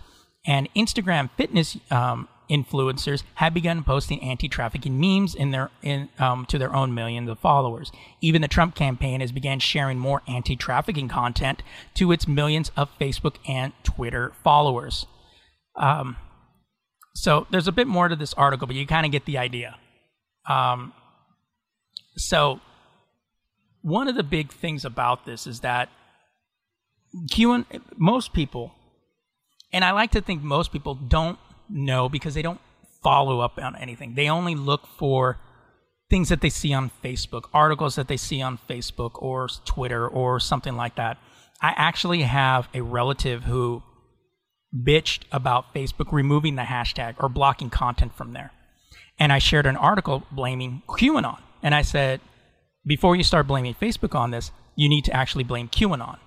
and 0.44 0.68
Instagram 0.74 1.30
fitness 1.36 1.76
um, 1.92 2.26
influencers 2.52 3.22
have 3.36 3.54
begun 3.54 3.82
posting 3.82 4.22
anti-trafficking 4.22 5.00
memes 5.00 5.34
in 5.34 5.50
their 5.50 5.70
in 5.82 6.08
um, 6.18 6.44
to 6.46 6.58
their 6.58 6.74
own 6.74 6.94
millions 6.94 7.28
of 7.28 7.38
followers. 7.38 7.90
Even 8.20 8.42
the 8.42 8.48
Trump 8.48 8.74
campaign 8.74 9.20
has 9.20 9.32
began 9.32 9.58
sharing 9.58 9.98
more 9.98 10.20
anti-trafficking 10.28 11.08
content 11.08 11.62
to 11.94 12.12
its 12.12 12.28
millions 12.28 12.70
of 12.76 12.90
Facebook 13.00 13.36
and 13.48 13.72
Twitter 13.82 14.32
followers. 14.44 15.06
Um, 15.76 16.16
so 17.14 17.46
there's 17.50 17.68
a 17.68 17.72
bit 17.72 17.86
more 17.86 18.08
to 18.08 18.16
this 18.16 18.34
article, 18.34 18.66
but 18.66 18.76
you 18.76 18.86
kind 18.86 19.06
of 19.06 19.12
get 19.12 19.24
the 19.24 19.38
idea. 19.38 19.76
Um, 20.48 20.92
so 22.16 22.60
one 23.80 24.08
of 24.08 24.14
the 24.14 24.22
big 24.22 24.52
things 24.52 24.84
about 24.84 25.24
this 25.24 25.46
is 25.46 25.60
that 25.60 25.88
QAnon, 27.30 27.64
most 27.96 28.32
people, 28.32 28.72
and 29.72 29.84
I 29.84 29.92
like 29.92 30.10
to 30.12 30.20
think 30.20 30.42
most 30.42 30.72
people 30.72 30.94
don't 30.94 31.38
no, 31.72 32.08
because 32.08 32.34
they 32.34 32.42
don't 32.42 32.60
follow 33.02 33.40
up 33.40 33.58
on 33.58 33.74
anything. 33.76 34.14
They 34.14 34.28
only 34.28 34.54
look 34.54 34.86
for 34.98 35.38
things 36.10 36.28
that 36.28 36.42
they 36.42 36.50
see 36.50 36.74
on 36.74 36.90
Facebook, 37.02 37.44
articles 37.54 37.96
that 37.96 38.06
they 38.06 38.18
see 38.18 38.42
on 38.42 38.58
Facebook 38.68 39.12
or 39.14 39.48
Twitter 39.64 40.06
or 40.06 40.38
something 40.38 40.76
like 40.76 40.96
that. 40.96 41.18
I 41.60 41.72
actually 41.76 42.22
have 42.22 42.68
a 42.74 42.82
relative 42.82 43.44
who 43.44 43.82
bitched 44.74 45.22
about 45.32 45.74
Facebook 45.74 46.12
removing 46.12 46.56
the 46.56 46.62
hashtag 46.62 47.14
or 47.18 47.28
blocking 47.28 47.70
content 47.70 48.14
from 48.14 48.32
there. 48.32 48.52
And 49.18 49.32
I 49.32 49.38
shared 49.38 49.66
an 49.66 49.76
article 49.76 50.24
blaming 50.30 50.82
QAnon. 50.88 51.40
And 51.62 51.74
I 51.74 51.82
said, 51.82 52.20
before 52.84 53.16
you 53.16 53.22
start 53.22 53.46
blaming 53.46 53.74
Facebook 53.74 54.14
on 54.14 54.30
this, 54.30 54.50
you 54.76 54.88
need 54.88 55.04
to 55.04 55.12
actually 55.12 55.44
blame 55.44 55.68
QAnon 55.68 56.18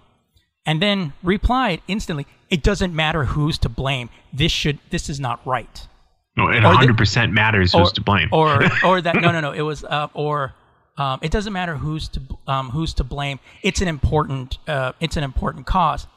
and 0.66 0.82
then 0.82 1.14
replied 1.24 1.82
instantly, 1.88 2.26
"It 2.50 2.64
doesn't 2.64 2.94
matter 2.96 3.26
who's 3.26 3.58
to 3.60 3.70
blame. 3.70 4.10
This 4.34 4.52
should 4.52 4.80
this 4.90 5.10
is 5.10 5.20
not 5.20 5.46
right." 5.46 5.88
No, 6.38 6.50
it 6.50 6.64
100 6.64 6.98
percent 6.98 7.32
matters 7.32 7.74
who's 7.74 7.92
to 7.94 8.02
blame. 8.02 8.30
or 8.32 8.60
or 8.86 9.02
that 9.02 9.16
no 9.16 9.32
no 9.32 9.40
no 9.40 9.52
it 9.52 9.62
was 9.62 9.84
uh, 9.84 10.08
or 10.14 10.54
um, 10.98 11.20
it 11.22 11.32
doesn't 11.32 11.54
matter 11.54 11.76
who's 11.76 12.08
to 12.10 12.22
um, 12.48 12.70
who's 12.70 12.94
to 12.96 13.04
blame. 13.04 13.40
It's 13.64 13.82
an 13.82 13.88
important 13.88 14.58
uh, 14.68 14.94
it's 15.00 15.18
an 15.18 15.24
important 15.24 15.66
cause. 15.66 16.08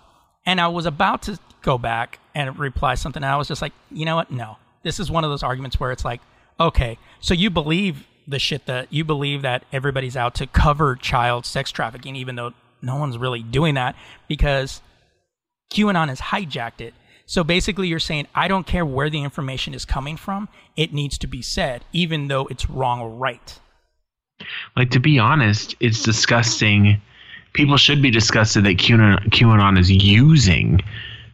And 0.47 0.61
I 0.61 0.69
was 0.69 0.87
about 0.87 1.23
to 1.23 1.39
go 1.63 1.77
back 1.77 2.21
and 2.35 2.59
reply 2.59 2.95
something, 2.95 3.23
and 3.23 3.31
I 3.31 3.37
was 3.37 3.49
just 3.49 3.61
like, 3.61 3.73
you 3.91 4.07
know 4.07 4.17
what? 4.17 4.31
No, 4.31 4.57
this 4.83 4.99
is 4.99 5.11
one 5.11 5.25
of 5.25 5.31
those 5.31 5.43
arguments 5.43 5.79
where 5.79 5.93
it's 5.93 6.05
like, 6.05 6.21
okay, 6.59 6.97
so 7.21 7.35
you 7.35 7.51
believe 7.51 8.07
the 8.27 8.39
shit 8.39 8.67
that 8.67 8.93
you 8.93 9.05
believe 9.05 9.43
that 9.43 9.65
everybody's 9.73 10.17
out 10.17 10.35
to 10.37 10.47
cover 10.47 10.95
child 10.97 11.45
sex 11.45 11.71
trafficking, 11.71 12.17
even 12.17 12.37
though 12.37 12.53
no 12.83 12.97
one's 12.97 13.19
really 13.19 13.43
doing 13.43 13.75
that 13.75 13.97
because 14.29 14.81
QAnon 15.73 16.09
has 16.09 16.21
hijacked 16.21 16.81
it. 16.81 16.95
So 17.27 17.45
basically, 17.45 17.89
you're 17.89 17.99
saying, 17.99 18.27
I 18.35 18.49
don't 18.49 18.67
care 18.67 18.87
where 18.87 19.11
the 19.11 19.23
information 19.23 19.75
is 19.75 19.85
coming 19.85 20.17
from, 20.17 20.49
it 20.77 20.95
needs 20.95 21.19
to 21.19 21.27
be 21.27 21.43
said, 21.43 21.85
even 21.93 22.29
though 22.29 22.47
it's 22.47 22.71
wrong 22.71 23.01
or 23.01 23.11
right. 23.11 23.59
Like, 24.77 24.91
to 24.93 25.01
be 25.01 25.19
honest, 25.19 25.75
it's 25.79 26.03
disgusting. 26.03 27.03
People 27.53 27.77
should 27.77 28.01
be 28.01 28.11
disgusted 28.11 28.65
that 28.65 28.79
QAnon, 28.79 29.29
QAnon 29.31 29.79
is 29.79 29.91
using 29.91 30.81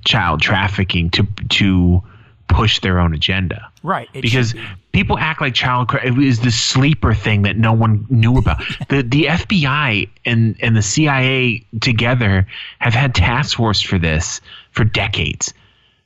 child 0.04 0.40
trafficking 0.40 1.10
to, 1.10 1.26
to 1.50 2.02
push 2.48 2.80
their 2.80 2.98
own 2.98 3.14
agenda. 3.14 3.70
Right. 3.82 4.08
because 4.12 4.52
be. 4.52 4.60
people 4.92 5.18
act 5.18 5.40
like 5.40 5.54
child 5.54 5.90
it 6.02 6.14
was 6.14 6.40
this 6.40 6.60
sleeper 6.60 7.14
thing 7.14 7.42
that 7.42 7.56
no 7.56 7.72
one 7.72 8.06
knew 8.10 8.38
about. 8.38 8.58
the 8.88 9.02
the 9.02 9.24
FBI 9.24 10.08
and 10.24 10.56
and 10.60 10.76
the 10.76 10.82
CIA 10.82 11.64
together 11.80 12.46
have 12.78 12.94
had 12.94 13.14
task 13.14 13.56
force 13.56 13.80
for 13.80 13.98
this 13.98 14.40
for 14.70 14.84
decades. 14.84 15.52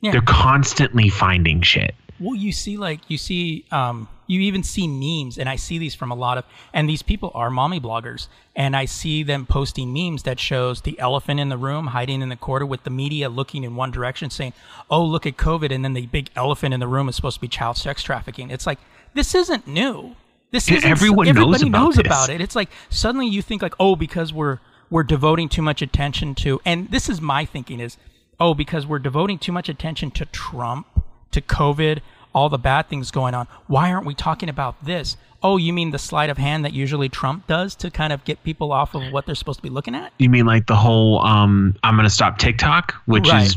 Yeah. 0.01 0.11
They're 0.11 0.21
constantly 0.21 1.09
finding 1.09 1.61
shit. 1.61 1.93
Well, 2.19 2.35
you 2.35 2.51
see, 2.51 2.77
like 2.77 2.99
you 3.09 3.17
see, 3.17 3.65
um, 3.71 4.07
you 4.29 4.41
even 4.41 4.61
see 4.61 4.87
memes, 4.87 5.39
and 5.39 5.49
I 5.49 5.55
see 5.55 5.79
these 5.79 5.95
from 5.95 6.11
a 6.11 6.15
lot 6.15 6.37
of, 6.37 6.45
and 6.71 6.87
these 6.87 7.01
people 7.01 7.31
are 7.33 7.49
mommy 7.49 7.79
bloggers, 7.79 8.27
and 8.55 8.75
I 8.75 8.85
see 8.85 9.23
them 9.23 9.47
posting 9.47 9.91
memes 9.91 10.21
that 10.23 10.39
shows 10.39 10.81
the 10.81 10.97
elephant 10.99 11.39
in 11.39 11.49
the 11.49 11.57
room 11.57 11.87
hiding 11.87 12.21
in 12.21 12.29
the 12.29 12.35
corner 12.35 12.67
with 12.67 12.83
the 12.83 12.91
media 12.91 13.27
looking 13.27 13.63
in 13.63 13.75
one 13.75 13.89
direction, 13.89 14.29
saying, 14.29 14.53
"Oh, 14.87 15.03
look 15.03 15.25
at 15.25 15.35
COVID," 15.35 15.71
and 15.73 15.83
then 15.83 15.93
the 15.93 16.05
big 16.05 16.29
elephant 16.35 16.75
in 16.75 16.79
the 16.79 16.87
room 16.87 17.09
is 17.09 17.15
supposed 17.15 17.37
to 17.37 17.41
be 17.41 17.47
child 17.47 17.75
sex 17.77 18.03
trafficking. 18.03 18.51
It's 18.51 18.67
like 18.67 18.77
this 19.15 19.33
isn't 19.33 19.65
new. 19.65 20.15
This 20.51 20.69
isn't. 20.69 20.89
everyone 20.89 21.25
knows 21.25 21.35
everybody 21.37 21.67
about 21.67 21.79
knows 21.79 21.97
about 21.97 22.29
it. 22.29 22.39
It's 22.39 22.55
like 22.55 22.69
suddenly 22.89 23.27
you 23.27 23.41
think 23.41 23.63
like, 23.63 23.75
oh, 23.79 23.95
because 23.95 24.31
we're 24.31 24.59
we're 24.91 25.03
devoting 25.03 25.49
too 25.49 25.63
much 25.63 25.81
attention 25.81 26.35
to, 26.35 26.61
and 26.65 26.91
this 26.91 27.09
is 27.09 27.19
my 27.19 27.45
thinking 27.45 27.79
is, 27.79 27.97
oh, 28.39 28.53
because 28.53 28.85
we're 28.85 28.99
devoting 28.99 29.39
too 29.39 29.51
much 29.51 29.69
attention 29.69 30.11
to 30.11 30.25
Trump, 30.25 30.87
to 31.31 31.41
COVID, 31.41 32.01
all 32.33 32.49
the 32.49 32.57
bad 32.57 32.89
things 32.89 33.11
going 33.11 33.33
on. 33.33 33.47
Why 33.67 33.91
aren't 33.91 34.05
we 34.05 34.13
talking 34.13 34.49
about 34.49 34.83
this? 34.85 35.17
Oh, 35.41 35.57
you 35.57 35.71
mean 35.73 35.91
the 35.91 35.97
sleight 35.99 36.29
of 36.29 36.37
hand 36.37 36.65
that 36.65 36.73
usually 36.73 37.07
Trump 37.09 37.47
does 37.47 37.73
to 37.75 37.89
kind 37.89 38.11
of 38.11 38.23
get 38.25 38.43
people 38.43 38.71
off 38.71 38.93
of 38.93 39.11
what 39.13 39.25
they're 39.25 39.35
supposed 39.35 39.59
to 39.59 39.63
be 39.63 39.69
looking 39.69 39.95
at? 39.95 40.11
You 40.19 40.29
mean 40.29 40.45
like 40.45 40.67
the 40.67 40.75
whole 40.75 41.25
um 41.25 41.75
I'm 41.83 41.95
going 41.95 42.03
to 42.05 42.09
stop 42.13 42.37
TikTok, 42.37 42.93
which 43.05 43.27
Right. 43.29 43.45
is 43.47 43.55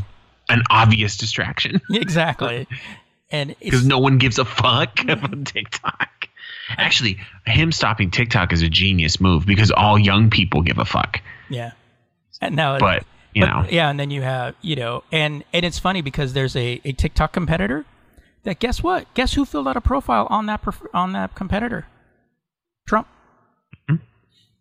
an 0.48 0.62
obvious 0.70 1.16
distraction 1.16 1.80
exactly. 1.90 2.66
And 3.30 3.54
because 3.62 3.84
no 3.86 3.98
one 3.98 4.18
gives 4.18 4.38
a 4.38 4.44
fuck 4.44 5.00
about 5.08 5.44
TikTok. 5.46 6.28
Actually, 6.78 7.18
him 7.46 7.72
stopping 7.72 8.10
TikTok 8.10 8.52
is 8.52 8.62
a 8.62 8.68
genius 8.68 9.20
move 9.20 9.44
because 9.44 9.70
all 9.72 9.98
young 9.98 10.30
people 10.30 10.62
give 10.62 10.78
a 10.78 10.84
fuck. 10.84 11.20
yeah. 11.50 11.72
And 12.40 12.56
now, 12.56 12.78
But, 12.78 13.04
you 13.34 13.42
but- 13.42 13.48
know, 13.62 13.68
yeah, 13.70 13.88
and 13.90 13.98
then 14.00 14.10
you 14.10 14.22
have, 14.22 14.54
you 14.62 14.76
know, 14.76 15.02
and 15.12 15.44
and 15.52 15.64
it's 15.64 15.78
funny 15.78 16.00
because 16.02 16.32
there's 16.32 16.54
a, 16.56 16.80
a 16.84 16.92
TikTok 16.92 17.32
competitor 17.32 17.84
that 18.44 18.59
guess 18.59 18.82
what? 18.82 19.12
Guess 19.14 19.35
who 19.35 19.44
filled 19.44 19.69
out 19.69 19.77
a 19.77 19.81
profile 19.81 20.27
on 20.31 20.47
that 20.47 20.62
perf- 20.62 20.86
on 20.94 21.12
that 21.12 21.35
competitor? 21.35 21.86
Trump. 22.89 23.06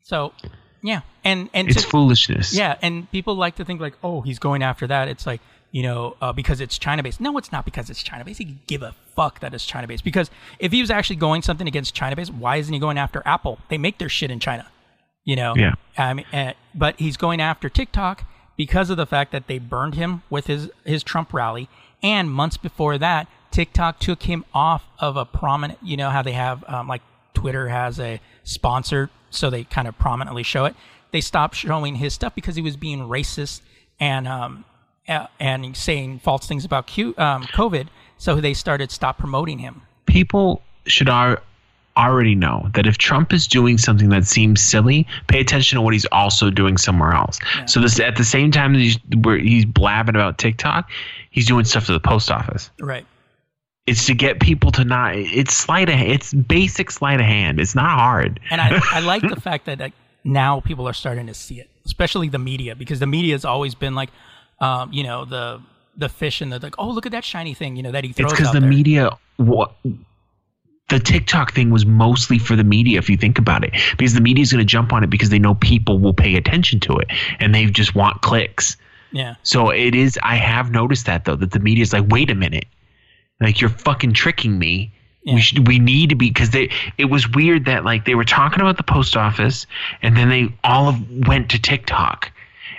So, 0.04 0.34
yeah, 0.84 1.02
and 1.24 1.50
and 1.54 1.70
it's 1.70 1.84
so- 1.84 1.90
foolishness. 1.90 2.54
yeah, 2.54 2.78
and 2.82 3.10
people 3.12 3.36
like 3.36 3.56
to 3.56 3.66
think 3.66 3.80
like, 3.80 3.94
oh, 4.04 4.22
he's 4.22 4.40
going 4.40 4.64
after 4.64 4.88
that. 4.88 5.08
It's 5.08 5.26
like 5.26 5.42
you 5.72 5.84
know 5.84 6.18
uh, 6.22 6.34
because 6.34 6.60
it's 6.60 6.78
China 6.78 7.02
based. 7.04 7.22
No, 7.22 7.38
it's 7.38 7.52
not 7.52 7.66
because 7.66 7.90
it's 7.90 8.04
China 8.04 8.26
based. 8.26 8.40
He 8.40 8.46
could 8.46 8.68
give 8.68 8.82
a 8.82 8.94
fuck 9.16 9.40
that 9.40 9.54
it's 9.54 9.66
China 9.66 9.88
based. 9.88 10.04
Because 10.04 10.30
if 10.60 10.72
he 10.72 10.82
was 10.82 10.90
actually 10.92 11.16
going 11.18 11.42
something 11.44 11.68
against 11.68 11.94
China 11.94 12.16
based, 12.16 12.34
why 12.34 12.58
isn't 12.58 12.74
he 12.74 12.80
going 12.80 12.98
after 12.98 13.22
Apple? 13.26 13.60
They 13.70 13.78
make 13.78 14.00
their 14.00 14.10
shit 14.10 14.32
in 14.32 14.40
China. 14.40 14.68
You 15.24 15.36
know. 15.36 15.56
Yeah. 15.56 15.74
I 15.98 16.14
mean, 16.14 16.26
uh, 16.34 16.54
but 16.76 17.00
he's 17.00 17.16
going 17.16 17.40
after 17.40 17.70
TikTok 17.70 18.24
because 18.58 18.90
of 18.90 18.98
the 18.98 19.06
fact 19.06 19.32
that 19.32 19.48
they 19.48 19.60
burned 19.60 19.96
him 19.96 20.24
with 20.30 20.48
his 20.48 20.70
his 20.84 21.04
Trump 21.04 21.32
rally, 21.34 21.70
and 22.04 22.30
months 22.30 22.58
before 22.58 22.98
that, 22.98 23.28
TikTok 23.52 24.00
took 24.00 24.24
him 24.24 24.46
off 24.54 24.84
of 25.00 25.18
a 25.18 25.26
prominent. 25.26 25.80
You 25.84 25.98
know 25.98 26.10
how 26.10 26.22
they 26.22 26.32
have 26.34 26.64
um, 26.68 26.88
like 26.88 27.02
Twitter 27.34 27.68
has 27.70 28.00
a 28.00 28.20
sponsor, 28.44 29.10
so 29.30 29.50
they 29.50 29.64
kind 29.66 29.88
of 29.88 29.98
prominently 29.98 30.44
show 30.44 30.66
it. 30.66 30.76
They 31.12 31.22
stopped 31.22 31.56
showing 31.56 31.96
his 31.96 32.14
stuff 32.14 32.34
because 32.36 32.56
he 32.56 32.62
was 32.62 32.78
being 32.78 33.00
racist 33.00 33.62
and 34.00 34.28
um 34.28 34.66
and 35.40 35.76
saying 35.76 36.20
false 36.20 36.48
things 36.48 36.64
about 36.64 36.88
Q, 36.88 37.14
um, 37.18 37.44
COVID. 37.44 37.88
So 38.18 38.40
they 38.40 38.54
started 38.54 38.92
stop 38.92 39.18
promoting 39.18 39.60
him. 39.60 39.82
people 40.06 40.62
should 40.86 41.10
ar- 41.10 41.42
already 41.98 42.36
know 42.36 42.70
that 42.74 42.86
if 42.88 42.98
Trump 42.98 43.34
is 43.34 43.48
doing 43.48 43.78
something 43.78 44.10
that 44.10 44.26
seems 44.26 44.62
silly, 44.62 45.06
pay 45.28 45.40
attention 45.42 45.76
to 45.78 45.82
what 45.82 45.94
he's 45.94 46.06
also 46.08 46.50
doing 46.50 46.78
somewhere 46.78 47.14
else. 47.14 47.40
So 47.66 47.80
this 47.82 48.00
at 48.00 48.16
the 48.16 48.24
same 48.24 48.52
time 48.52 48.74
that 48.74 48.80
he's 48.80 48.98
where 49.24 49.38
he's 49.38 49.66
blabbing 49.66 50.16
about 50.16 50.38
TikTok, 50.38 50.90
he's 51.32 51.46
doing 51.46 51.66
stuff 51.66 51.86
to 51.88 51.94
the 51.94 52.00
post 52.00 52.32
office. 52.32 52.70
Right. 52.80 53.06
It's 53.88 54.06
to 54.06 54.14
get 54.14 54.40
people 54.40 54.72
to 54.72 54.84
not. 54.84 55.16
It's 55.16 55.54
sleight 55.54 55.90
of. 55.90 56.00
It's 56.00 56.34
basic 56.34 56.92
sleight 56.92 57.20
of 57.20 57.26
hand. 57.26 57.60
It's 57.60 57.74
not 57.76 57.90
hard. 57.90 58.40
And 58.52 58.62
I, 58.62 58.80
I 58.92 59.00
like 59.00 59.22
the 59.28 59.40
fact 59.42 59.66
that 59.66 59.80
like, 59.80 59.94
now 60.24 60.60
people 60.60 60.88
are 60.88 60.94
starting 60.94 61.28
to 61.28 61.34
see 61.34 61.60
it, 61.60 61.70
especially 61.86 62.30
the 62.30 62.38
media, 62.40 62.76
because 62.76 63.00
the 63.00 63.08
media 63.08 63.34
has 63.34 63.44
always 63.44 63.74
been 63.74 63.96
like, 63.96 64.10
um, 64.60 64.94
you 64.94 65.04
know, 65.04 65.26
the 65.26 65.62
the 65.98 66.10
fish 66.10 66.42
and 66.42 66.52
the 66.52 66.60
like. 66.60 66.76
Oh, 66.78 66.90
look 66.90 67.06
at 67.06 67.12
that 67.12 67.26
shiny 67.26 67.54
thing, 67.56 67.76
you 67.76 67.84
know, 67.84 67.92
that 67.92 68.04
he 68.04 68.14
throws 68.14 68.32
It's 68.32 68.40
because 68.40 68.54
the 68.54 68.60
there. 68.60 68.70
media. 68.70 69.18
What 69.38 69.74
the 70.90 71.00
TikTok 71.00 71.54
thing 71.54 71.72
was 71.72 71.86
mostly 71.86 72.38
for 72.38 72.56
the 72.56 72.64
media, 72.64 73.00
if 73.00 73.10
you 73.10 73.18
think 73.18 73.40
about 73.40 73.64
it, 73.64 73.72
because 73.98 74.14
the 74.14 74.22
media 74.22 74.44
is 74.44 74.52
going 74.52 74.60
to 74.60 74.66
jump 74.66 74.94
on 74.94 75.04
it 75.04 75.10
because 75.10 75.30
they 75.30 75.40
know 75.40 75.56
people 75.56 75.98
will 75.98 76.14
pay 76.14 76.36
attention 76.36 76.80
to 76.82 76.98
it, 76.98 77.08
and 77.40 77.56
they 77.56 77.66
just 77.66 77.96
want 77.96 78.22
clicks. 78.22 78.78
yeah, 79.12 79.36
So 79.42 79.70
it 79.70 79.96
is. 79.96 80.20
I 80.22 80.36
have 80.36 80.70
noticed 80.70 81.08
that 81.08 81.26
though, 81.26 81.36
that 81.38 81.52
the 81.52 81.60
media 81.60 81.82
is 81.82 81.94
like, 81.94 82.06
wait 82.10 82.30
a 82.30 82.36
minute, 82.36 82.66
like 83.42 83.60
you're 83.60 83.70
fucking 83.70 84.14
tricking 84.14 84.58
me. 84.58 84.94
Yeah. 85.24 85.36
We 85.36 85.42
should. 85.42 85.68
We 85.68 85.80
need 85.80 86.10
to 86.10 86.16
be 86.16 86.30
because 86.30 86.52
they. 86.52 86.72
It 86.98 87.06
was 87.06 87.30
weird 87.30 87.66
that 87.66 87.84
like 87.84 88.06
they 88.06 88.16
were 88.16 88.24
talking 88.24 88.62
about 88.62 88.78
the 88.78 88.84
post 88.84 89.16
office, 89.18 89.68
and 90.02 90.16
then 90.16 90.30
they 90.30 90.54
all 90.64 90.90
of 90.90 91.28
went 91.28 91.52
to 91.52 91.62
TikTok, 91.62 92.32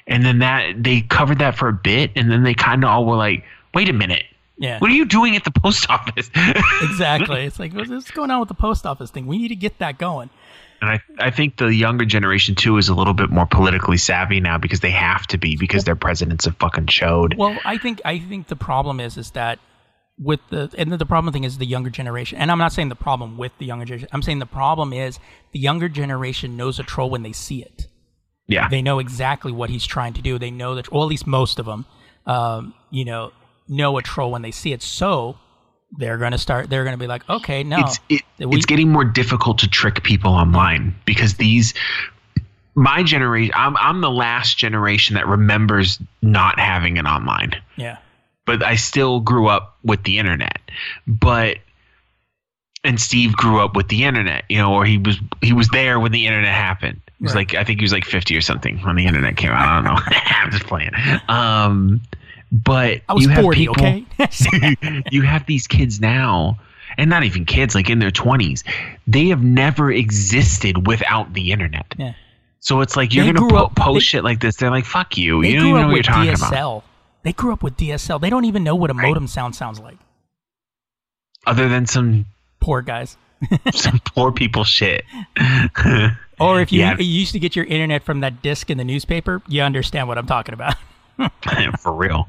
and 0.07 0.25
then 0.25 0.41
that 0.41 0.83
they 0.83 1.03
covered 1.03 1.39
that 1.39 1.57
for 1.57 1.69
a 1.69 1.73
bit, 1.73 2.11
and 2.17 2.31
then 2.31 2.43
they 2.43 2.55
kind 2.55 2.83
of 2.83 2.91
all 2.91 3.05
were 3.05 3.17
like, 3.17 3.45
wait 3.75 3.89
a 3.89 3.93
minute, 3.93 4.25
yeah, 4.59 4.79
what 4.79 4.91
are 4.91 4.95
you 4.95 5.05
doing 5.05 5.37
at 5.37 5.45
the 5.45 5.51
post 5.51 5.89
office? 5.89 6.31
exactly. 6.83 7.45
It's 7.45 7.59
like 7.59 7.73
what's 7.75 7.91
what's 7.91 8.11
going 8.11 8.31
on 8.31 8.41
with 8.41 8.49
the 8.49 8.55
post 8.55 8.87
office 8.87 9.11
thing? 9.11 9.27
We 9.27 9.39
need 9.39 9.49
to 9.49 9.57
get 9.57 9.79
that 9.79 9.99
going. 9.99 10.31
And 10.81 10.91
I, 10.91 11.01
I 11.19 11.31
think 11.31 11.59
the 11.59 11.73
younger 11.73 12.05
generation 12.05 12.57
too 12.57 12.77
is 12.77 12.89
a 12.89 12.95
little 12.95 13.15
bit 13.15 13.31
more 13.31 13.47
politically 13.47 13.97
savvy 13.97 14.41
now 14.41 14.59
because 14.59 14.81
they 14.81 14.91
have 14.91 15.29
to 15.29 15.39
be 15.39 15.57
because 15.57 15.85
their 15.85 15.95
presidents 15.95 16.45
have 16.45 16.57
fucking 16.57 16.89
showed. 16.89 17.37
Well, 17.37 17.57
I 17.65 17.79
think 17.79 18.01
I 18.05 18.19
think 18.19 18.49
the 18.49 18.57
problem 18.57 18.99
is 18.99 19.17
is 19.17 19.31
that 19.31 19.59
with 20.19 20.41
the 20.51 20.71
and 20.79 20.93
the 20.93 21.07
problem 21.07 21.33
thing 21.33 21.45
is 21.45 21.59
the 21.59 21.67
younger 21.67 21.91
generation. 21.91 22.39
And 22.39 22.51
I'm 22.51 22.59
not 22.59 22.73
saying 22.73 22.89
the 22.91 22.95
problem 22.95 23.39
with 23.39 23.53
the 23.59 23.67
younger 23.67 23.85
generation. 23.85 24.09
I'm 24.13 24.23
saying 24.23 24.39
the 24.39 24.47
problem 24.47 24.93
is 24.93 25.19
the 25.53 25.59
younger 25.59 25.89
generation 25.89 26.57
knows 26.57 26.79
a 26.79 26.83
troll 26.83 27.11
when 27.11 27.23
they 27.23 27.33
see 27.33 27.63
it. 27.63 27.87
Yeah, 28.49 28.69
They 28.69 28.83
know 28.83 28.99
exactly 28.99 29.53
what 29.53 29.71
he's 29.71 29.87
trying 29.87 30.13
to 30.15 30.21
do. 30.23 30.39
They 30.39 30.51
know 30.51 30.75
that, 30.75 30.93
or 30.93 31.03
at 31.05 31.09
least 31.09 31.27
most 31.27 31.59
of 31.59 31.65
them, 31.65 31.87
um, 32.27 32.75
you 32.91 33.05
know, 33.05 33.33
know 33.69 33.97
a 33.97 34.03
troll 34.03 34.31
when 34.33 34.43
they 34.43 34.51
see 34.51 34.73
it. 34.73 34.83
So 34.83 35.39
they're 35.97 36.19
going 36.19 36.33
to 36.33 36.39
start. 36.39 36.69
They're 36.69 36.85
going 36.85 36.93
to 36.95 36.99
be 37.03 37.07
like, 37.07 37.27
okay, 37.31 37.63
no, 37.63 37.79
it's 37.79 38.01
it, 38.11 38.23
we- 38.47 38.57
it's 38.57 38.67
getting 38.67 38.91
more 38.91 39.05
difficult 39.05 39.59
to 39.61 39.69
trick 39.69 40.03
people 40.03 40.33
online 40.33 40.95
because 41.07 41.35
these 41.35 41.73
my 42.75 43.03
generation 43.03 43.53
I'm 43.57 43.77
I'm 43.77 44.01
the 44.01 44.11
last 44.11 44.59
generation 44.59 45.15
that 45.15 45.27
remembers 45.27 45.99
not 46.21 46.59
having 46.59 46.97
it 46.97 47.05
online. 47.07 47.55
yeah, 47.77 47.99
But 48.45 48.63
I 48.65 48.75
still 48.77 49.21
grew 49.21 49.49
up 49.49 49.77
with 49.85 50.03
the 50.05 50.19
internet. 50.19 50.61
But 51.07 51.59
and 52.85 53.01
Steve 53.01 53.37
grew 53.37 53.61
up 53.61 53.77
with 53.77 53.89
the 53.89 54.05
internet, 54.05 54.45
you 54.49 54.59
know, 54.59 54.73
or 54.75 54.85
he 54.85 54.99
was 54.99 55.19
he 55.41 55.53
was 55.53 55.69
there 55.69 56.01
when 56.01 56.11
the 56.13 56.27
internet 56.27 56.53
happened. 56.53 57.01
He 57.19 57.25
was 57.25 57.35
Right. 57.35 57.53
like 57.53 57.61
I 57.61 57.65
think 57.65 57.79
he 57.81 57.85
was 57.85 57.93
like 57.93 58.05
50 58.05 58.37
or 58.37 58.41
something 58.41 58.79
when 58.79 58.97
the 58.97 59.07
internet 59.07 59.37
came 59.37 59.51
out. 59.51 59.69
I 59.69 59.75
don't 59.77 59.85
know. 59.85 60.01
I'm 60.27 60.51
just 60.51 60.65
playing. 60.67 60.91
Um 61.29 62.01
but 62.51 63.01
I 63.09 63.15
was 63.15 63.23
you 63.25 63.31
have 63.31 63.43
40. 63.43 63.57
people, 63.59 63.75
okay, 63.79 64.05
you 65.11 65.23
have 65.23 65.47
these 65.47 65.67
kids 65.67 66.01
now 66.01 66.59
and 66.99 67.09
not 67.09 67.25
even 67.25 67.47
kids 67.47 67.75
like 67.75 67.89
in 67.89 67.99
their 67.99 68.11
20s 68.11 68.63
they 69.07 69.29
have 69.29 69.43
never 69.43 69.91
existed 69.91 70.87
without 70.87 71.33
the 71.33 71.51
internet 71.53 71.87
yeah. 71.97 72.13
so 72.61 72.83
it's 72.83 72.95
like 72.95 73.15
you're 73.15 73.25
They 73.25 73.33
gonna 73.33 73.49
po- 73.49 73.57
up- 73.65 73.75
post 73.77 73.95
they- 73.95 74.01
shit 74.01 74.25
like 74.25 74.41
this 74.41 74.57
they're 74.57 74.71
like 74.71 74.85
fuck 74.85 75.17
you 75.17 75.43
you 75.43 75.57
don't 75.57 75.67
even 75.69 75.81
know 75.81 75.87
what 75.87 75.95
you're 75.95 76.03
talking 76.03 76.33
DSL. 76.35 76.49
about 76.49 76.85
They 77.25 77.33
grew 77.33 77.53
up 77.53 77.63
with 77.63 77.77
DSL. 77.77 78.21
They 78.21 78.31
don't 78.31 78.45
even 78.45 78.65
know 78.65 78.75
what 78.75 78.91
a 78.91 78.95
Right. 78.95 79.09
modem 79.09 79.27
sound 79.27 79.55
sounds 79.57 79.79
like. 79.81 79.99
other 81.47 81.69
than 81.69 81.87
some 81.87 82.27
Poor 82.61 82.83
guys. 82.83 83.17
some 83.73 83.99
poor 84.15 84.31
people 84.33 84.63
shit 84.65 85.05
Or 86.41 86.61
if 86.61 86.71
you, 86.73 86.81
Yeah. 86.81 86.97
you 86.99 87.05
used 87.05 87.33
to 87.33 87.39
get 87.41 87.55
your 87.57 87.65
internet 87.65 88.03
from 88.05 88.21
that 88.21 88.41
disc 88.43 88.71
in 88.71 88.79
the 88.79 88.85
newspaper, 88.85 89.43
you 89.49 89.63
understand 89.63 90.07
what 90.09 90.19
I'm 90.19 90.27
talking 90.27 90.55
about. 90.55 90.75
for 91.81 91.93
real 91.93 92.27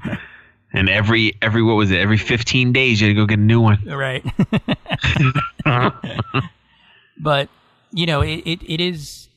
and 0.73 0.89
every 0.89 1.33
every 1.41 1.61
what 1.63 1.75
was 1.75 1.89
it 1.91 1.99
every 1.99 2.17
15 2.17 2.73
days 2.73 2.99
you 2.99 3.07
had 3.07 3.11
to 3.11 3.15
go 3.15 3.25
get 3.25 3.37
a 3.39 3.41
new 3.41 3.61
one 3.61 3.83
right. 3.85 4.23
but 7.19 7.49
you 7.91 8.05
know, 8.07 8.21
it, 8.21 8.41
it, 8.45 8.61
it 8.63 8.81
is 8.81 9.27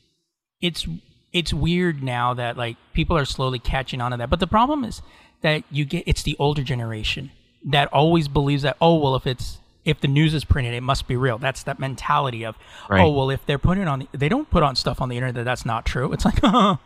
it's 0.61 0.87
it's 1.33 1.53
weird 1.53 2.03
now 2.03 2.33
that 2.35 2.57
like 2.57 2.77
people 2.95 3.17
are 3.17 3.25
slowly 3.27 3.59
catching 3.59 4.01
on 4.01 4.11
to 4.13 4.17
that. 4.17 4.31
But 4.31 4.41
the 4.41 4.47
problem 4.47 4.85
is 4.85 5.03
that 5.43 5.65
you 5.71 5.85
get 5.85 6.05
it's 6.07 6.23
the 6.23 6.37
older 6.39 6.63
generation 6.63 7.31
that 7.65 7.93
always 7.93 8.29
believes 8.29 8.63
that 8.63 8.77
oh 8.81 8.97
well 8.97 9.17
if 9.17 9.27
it's 9.27 9.59
if 9.85 10.01
the 10.01 10.09
news 10.09 10.35
is 10.35 10.45
printed 10.45 10.75
it 10.75 10.81
must 10.83 11.07
be 11.07 11.17
real. 11.17 11.39
That's 11.39 11.63
that 11.65 11.79
mentality 11.79 12.45
of 12.45 12.57
oh, 12.57 12.87
Right. 12.91 13.01
oh 13.03 13.11
well 13.11 13.31
if 13.31 13.45
they're 13.47 13.59
putting 13.59 13.87
on 13.87 14.01
the, 14.01 14.09
they 14.13 14.29
don't 14.29 14.51
put 14.51 14.63
on 14.63 14.77
stuff 14.77 15.01
on 15.01 15.09
the 15.09 15.17
internet 15.17 15.45
that's 15.45 15.67
not 15.67 15.87
true. 15.87 16.13
It's 16.13 16.25
like 16.25 16.41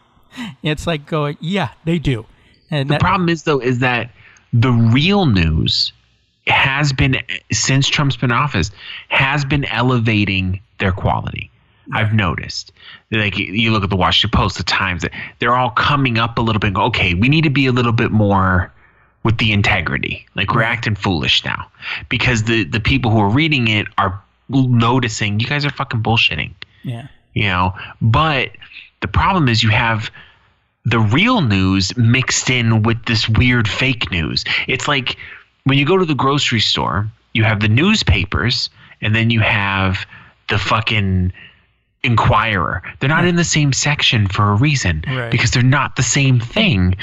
it's 0.62 0.86
like 0.86 1.06
going 1.06 1.36
yeah 1.40 1.70
they 1.84 1.98
do. 1.98 2.26
And 2.70 2.88
the 2.88 2.94
that, 2.94 3.00
problem 3.00 3.28
is 3.28 3.44
though 3.44 3.60
is 3.60 3.78
that 3.80 4.10
the 4.52 4.70
real 4.70 5.26
news 5.26 5.92
has 6.46 6.92
been 6.92 7.16
since 7.52 7.88
Trump's 7.88 8.16
been 8.16 8.30
in 8.30 8.36
office 8.36 8.70
has 9.08 9.44
been 9.44 9.64
elevating 9.66 10.60
their 10.78 10.92
quality. 10.92 11.49
I've 11.92 12.14
noticed. 12.14 12.72
Like 13.10 13.36
you 13.36 13.70
look 13.72 13.84
at 13.84 13.90
the 13.90 13.96
Washington 13.96 14.36
Post, 14.36 14.58
the 14.58 14.64
Times, 14.64 15.04
they're 15.38 15.54
all 15.54 15.70
coming 15.70 16.18
up 16.18 16.38
a 16.38 16.40
little 16.40 16.60
bit. 16.60 16.76
Okay, 16.76 17.14
we 17.14 17.28
need 17.28 17.44
to 17.44 17.50
be 17.50 17.66
a 17.66 17.72
little 17.72 17.92
bit 17.92 18.10
more 18.10 18.72
with 19.22 19.38
the 19.38 19.52
integrity. 19.52 20.26
Like 20.34 20.54
we're 20.54 20.62
acting 20.62 20.94
foolish 20.94 21.44
now 21.44 21.70
because 22.08 22.44
the 22.44 22.64
the 22.64 22.80
people 22.80 23.10
who 23.10 23.20
are 23.20 23.28
reading 23.28 23.68
it 23.68 23.86
are 23.98 24.22
noticing 24.48 25.40
you 25.40 25.46
guys 25.46 25.64
are 25.64 25.70
fucking 25.70 26.02
bullshitting. 26.02 26.52
Yeah. 26.82 27.08
You 27.34 27.44
know, 27.44 27.74
but 28.00 28.50
the 29.00 29.08
problem 29.08 29.48
is 29.48 29.62
you 29.62 29.70
have 29.70 30.10
the 30.84 30.98
real 30.98 31.40
news 31.40 31.96
mixed 31.96 32.50
in 32.50 32.82
with 32.82 33.04
this 33.04 33.28
weird 33.28 33.68
fake 33.68 34.10
news. 34.10 34.44
It's 34.66 34.88
like 34.88 35.16
when 35.64 35.78
you 35.78 35.84
go 35.84 35.96
to 35.96 36.04
the 36.04 36.14
grocery 36.14 36.60
store, 36.60 37.10
you 37.32 37.44
have 37.44 37.60
the 37.60 37.68
newspapers 37.68 38.70
and 39.00 39.14
then 39.14 39.30
you 39.30 39.40
have 39.40 40.06
the 40.48 40.58
fucking 40.58 41.32
Inquirer. 42.02 42.82
They're 42.98 43.08
not 43.10 43.26
in 43.26 43.36
the 43.36 43.44
same 43.44 43.72
section 43.72 44.26
for 44.26 44.50
a 44.52 44.54
reason 44.54 45.04
Right. 45.06 45.30
because 45.30 45.50
they're 45.50 45.62
not 45.62 45.96
the 45.96 46.02
same 46.02 46.40
thing. 46.40 46.96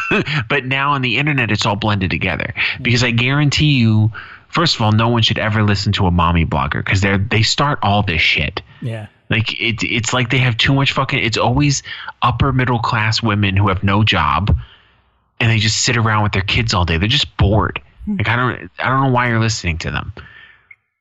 but 0.48 0.64
now 0.64 0.92
on 0.92 1.02
the 1.02 1.18
internet, 1.18 1.50
it's 1.50 1.66
all 1.66 1.74
blended 1.76 2.10
together. 2.10 2.54
Because 2.80 3.02
I 3.02 3.10
guarantee 3.10 3.72
you, 3.78 4.12
first 4.48 4.76
of 4.76 4.82
all, 4.82 4.92
no 4.92 5.08
one 5.08 5.22
should 5.22 5.38
ever 5.38 5.64
listen 5.64 5.92
to 5.94 6.06
a 6.06 6.10
mommy 6.12 6.46
blogger 6.46 6.84
because 6.84 7.00
they're 7.00 7.18
they 7.18 7.42
start 7.42 7.80
all 7.82 8.02
this 8.02 8.20
shit. 8.22 8.62
Yeah. 8.80 9.08
Like 9.30 9.60
it, 9.60 9.82
it's 9.82 10.12
like 10.12 10.30
they 10.30 10.38
have 10.38 10.56
too 10.56 10.72
much 10.72 10.92
fucking. 10.92 11.18
It's 11.18 11.36
always 11.36 11.82
upper 12.22 12.52
middle 12.52 12.78
class 12.78 13.20
women 13.22 13.56
who 13.56 13.66
have 13.68 13.82
no 13.82 14.04
job, 14.04 14.56
and 15.40 15.50
they 15.50 15.58
just 15.58 15.82
sit 15.82 15.96
around 15.96 16.22
with 16.22 16.30
their 16.32 16.42
kids 16.42 16.72
all 16.72 16.84
day. 16.84 16.98
They're 16.98 17.08
just 17.08 17.36
bored. 17.36 17.82
Hmm. 18.04 18.18
Like 18.18 18.28
I 18.28 18.36
don't, 18.36 18.70
I 18.78 18.88
don't 18.88 19.02
know 19.02 19.10
why 19.10 19.28
you're 19.28 19.40
listening 19.40 19.78
to 19.78 19.90
them. 19.90 20.12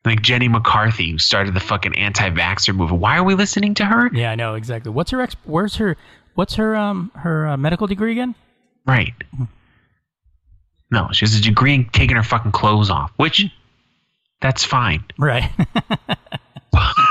Like 0.06 0.22
Jenny 0.22 0.48
McCarthy, 0.48 1.12
who 1.12 1.18
started 1.18 1.54
the 1.56 1.60
fucking 1.60 1.96
anti-vaxxer 1.96 2.76
movement. 2.76 3.02
Why 3.02 3.18
are 3.18 3.24
we 3.24 3.34
listening 3.34 3.74
to 3.76 3.86
her? 3.86 4.10
Yeah, 4.14 4.32
I 4.32 4.36
know 4.36 4.54
exactly. 4.54 4.92
What's 4.92 5.12
her 5.12 5.22
ex? 5.22 5.36
Where's 5.46 5.76
her? 5.78 5.98
What's 6.36 6.56
her 6.56 6.76
um 6.76 7.12
her 7.16 7.48
uh, 7.48 7.58
medical 7.58 7.88
degree 7.88 8.12
again? 8.12 8.36
Right. 8.86 9.14
No, 10.92 11.10
she 11.12 11.26
has 11.26 11.36
a 11.36 11.42
degree 11.42 11.74
in 11.74 11.90
taking 11.90 12.16
her 12.16 12.24
fucking 12.24 12.52
clothes 12.52 12.90
off, 12.90 13.12
which 13.18 13.46
that's 14.42 14.64
fine. 14.64 15.04
Right. 15.18 15.50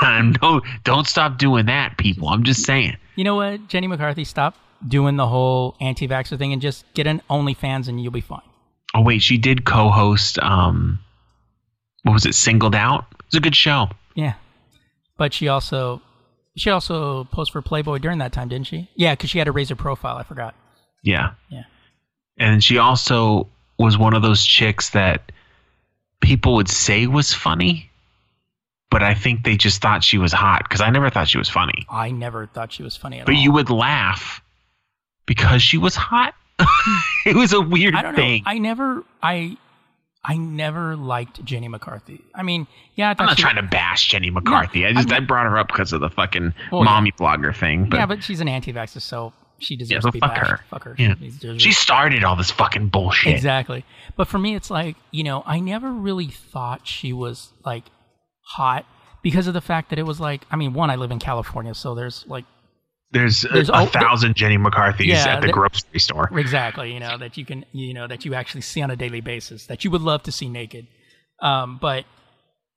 no, 0.42 0.60
don't 0.84 1.06
stop 1.06 1.38
doing 1.38 1.66
that, 1.66 1.98
people. 1.98 2.28
I'm 2.28 2.44
just 2.44 2.64
saying. 2.64 2.96
you 3.16 3.24
know 3.24 3.34
what, 3.34 3.66
Jenny 3.68 3.86
McCarthy, 3.88 4.24
stop 4.24 4.56
doing 4.86 5.16
the 5.16 5.26
whole 5.26 5.74
anti-vaxxer 5.80 6.38
thing 6.38 6.52
and 6.52 6.60
just 6.62 6.84
get 6.94 7.06
an 7.06 7.22
OnlyFans 7.30 7.88
and 7.88 8.00
you'll 8.00 8.12
be 8.12 8.20
fine. 8.20 8.42
Oh 8.94 9.00
wait, 9.00 9.22
she 9.22 9.38
did 9.38 9.64
co-host. 9.64 10.38
Um, 10.38 11.00
what 12.04 12.12
was 12.12 12.24
it? 12.26 12.34
Singled 12.34 12.74
Out. 12.74 13.06
It's 13.26 13.34
a 13.36 13.40
good 13.40 13.56
show. 13.56 13.88
Yeah, 14.14 14.34
but 15.18 15.34
she 15.34 15.48
also 15.48 16.00
she 16.56 16.70
also 16.70 17.24
posed 17.24 17.50
for 17.52 17.60
Playboy 17.62 17.98
during 17.98 18.18
that 18.18 18.32
time, 18.32 18.48
didn't 18.48 18.68
she? 18.68 18.88
Yeah, 18.94 19.12
because 19.14 19.28
she 19.30 19.38
had 19.38 19.44
to 19.46 19.52
raise 19.52 19.68
her 19.70 19.74
profile. 19.76 20.16
I 20.16 20.22
forgot. 20.22 20.54
Yeah. 21.02 21.32
Yeah. 21.50 21.64
And 22.38 22.62
she 22.62 22.78
also 22.78 23.48
was 23.78 23.98
one 23.98 24.14
of 24.14 24.22
those 24.22 24.44
chicks 24.44 24.90
that 24.90 25.32
people 26.20 26.54
would 26.54 26.68
say 26.68 27.06
was 27.08 27.34
funny, 27.34 27.90
but 28.90 29.02
I 29.02 29.14
think 29.14 29.44
they 29.44 29.56
just 29.56 29.82
thought 29.82 30.02
she 30.04 30.16
was 30.18 30.32
hot 30.32 30.62
because 30.64 30.80
I 30.80 30.90
never 30.90 31.10
thought 31.10 31.28
she 31.28 31.38
was 31.38 31.48
funny. 31.48 31.84
I 31.90 32.10
never 32.12 32.46
thought 32.46 32.72
she 32.72 32.82
was 32.82 32.96
funny 32.96 33.18
at 33.20 33.26
But 33.26 33.34
all. 33.34 33.40
you 33.40 33.52
would 33.52 33.68
laugh 33.70 34.40
because 35.26 35.60
she 35.62 35.76
was 35.78 35.94
hot. 35.96 36.34
it 37.26 37.34
was 37.36 37.52
a 37.52 37.60
weird 37.60 37.94
I 37.96 38.02
don't 38.02 38.12
know. 38.12 38.16
thing. 38.16 38.42
I 38.46 38.58
never 38.58 39.02
I 39.22 39.56
I 40.24 40.36
never 40.36 40.96
liked 40.96 41.44
Jenny 41.44 41.68
McCarthy. 41.68 42.22
I 42.34 42.42
mean, 42.42 42.66
yeah, 42.94 43.10
I 43.10 43.16
I'm 43.18 43.26
not 43.26 43.36
trying 43.36 43.56
to 43.56 43.62
bash 43.62 44.08
Jenny 44.08 44.30
McCarthy. 44.30 44.86
I 44.86 44.92
just 44.92 45.12
I 45.12 45.20
brought 45.20 45.46
her 45.46 45.58
up 45.58 45.68
because 45.68 45.92
of 45.92 46.00
the 46.00 46.08
fucking 46.08 46.54
Well, 46.72 46.80
yeah. 46.80 46.84
mommy 46.84 47.12
blogger 47.12 47.54
thing. 47.54 47.88
But 47.90 47.98
yeah, 47.98 48.06
but 48.06 48.22
she's 48.22 48.40
an 48.40 48.48
anti-vaxxer, 48.48 49.02
so 49.02 49.32
she 49.58 49.76
deserves 49.76 50.02
so 50.04 50.08
to 50.08 50.12
be 50.12 50.20
fuck 50.20 50.34
bashed. 50.34 50.50
her. 50.50 50.60
Fuck 50.70 50.84
her. 50.84 50.96
Yeah. 50.98 51.14
She 51.20 51.58
she 51.58 51.72
started 51.72 52.24
all 52.24 52.36
this 52.36 52.50
fucking 52.50 52.88
bullshit. 52.88 53.34
Exactly. 53.34 53.84
But 54.16 54.28
for 54.28 54.38
me, 54.38 54.54
it's 54.54 54.70
like, 54.70 54.96
you 55.10 55.24
know, 55.24 55.42
I 55.46 55.60
never 55.60 55.92
really 55.92 56.28
thought 56.28 56.86
she 56.86 57.12
was 57.12 57.52
like 57.64 57.84
hot 58.40 58.86
because 59.22 59.46
of 59.46 59.54
the 59.54 59.60
fact 59.60 59.90
that 59.90 59.98
it 59.98 60.04
was 60.06 60.20
like, 60.20 60.46
I 60.50 60.56
mean, 60.56 60.72
one, 60.72 60.90
I 60.90 60.96
live 60.96 61.10
in 61.10 61.18
California, 61.18 61.74
so 61.74 61.94
there's 61.94 62.24
like, 62.26 62.44
There's, 63.14 63.42
There's 63.50 63.68
a, 63.70 63.72
a 63.72 63.86
thousand 63.86 64.34
Jenny 64.36 64.56
McCarthy's 64.58 65.06
Yeah, 65.06 65.36
at 65.36 65.40
the 65.42 65.50
grocery 65.52 65.98
store. 66.00 66.28
exactly, 66.38 66.92
you 66.92 67.00
know, 67.00 67.16
that 67.16 67.36
you 67.38 67.46
can, 67.46 67.64
you 67.72 67.94
know, 67.94 68.06
that 68.06 68.24
you 68.26 68.34
actually 68.34 68.60
see 68.60 68.82
on 68.82 68.90
a 68.90 68.96
daily 68.96 69.20
basis 69.22 69.66
that 69.68 69.84
you 69.84 69.90
would 69.90 70.02
love 70.02 70.22
to 70.24 70.32
see 70.32 70.48
naked. 70.48 70.86
Um, 71.40 71.78
but, 71.80 72.04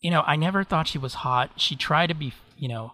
you 0.02 0.12
know, 0.12 0.22
I 0.26 0.36
never 0.36 0.64
thought 0.64 0.88
she 0.88 0.98
was 0.98 1.14
hot. 1.14 1.52
She 1.58 1.76
tried 1.76 2.08
to 2.08 2.14
be, 2.16 2.34
you 2.58 2.70
know, 2.70 2.94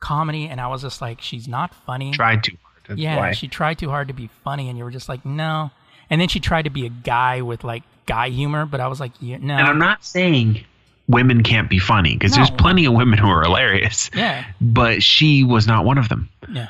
comedy, 0.00 0.46
and 0.48 0.60
I 0.60 0.68
was 0.68 0.82
just 0.82 1.00
like, 1.00 1.20
she's 1.20 1.48
not 1.48 1.74
funny. 1.86 2.12
Tried 2.12 2.44
too 2.44 2.56
hard. 2.62 2.98
Yeah, 2.98 3.32
she 3.32 3.48
tried 3.48 3.78
too 3.78 3.88
hard 3.90 4.08
to 4.08 4.14
be 4.14 4.28
funny, 4.44 4.68
and 4.68 4.76
you 4.76 4.84
were 4.84 4.90
just 4.90 5.08
like, 5.08 5.24
no. 5.24 5.70
And 6.10 6.20
then 6.20 6.28
she 6.28 6.40
tried 6.40 6.62
to 6.62 6.70
be 6.70 6.84
a 6.84 6.90
guy 6.90 7.40
with 7.42 7.64
like 7.64 7.84
guy 8.06 8.28
humor, 8.28 8.66
but 8.66 8.80
I 8.80 8.88
was 8.88 9.00
like, 9.00 9.12
yeah, 9.20 9.38
no. 9.38 9.54
and 9.54 9.66
I'm 9.66 9.78
not 9.78 10.04
saying 10.04 10.64
women 11.08 11.42
can't 11.42 11.70
be 11.70 11.78
funny 11.78 12.14
because 12.14 12.34
there's 12.34 12.50
plenty 12.50 12.84
of 12.86 12.92
women 12.94 13.18
who 13.18 13.28
are 13.28 13.42
hilarious. 13.42 14.10
Yeah, 14.14 14.44
But 14.60 15.02
she 15.02 15.44
was 15.44 15.66
not 15.66 15.84
one 15.84 15.98
of 15.98 16.08
them. 16.08 16.28
yeah, 16.52 16.68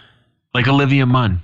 Like 0.54 0.68
Olivia 0.68 1.06
Munn. 1.06 1.40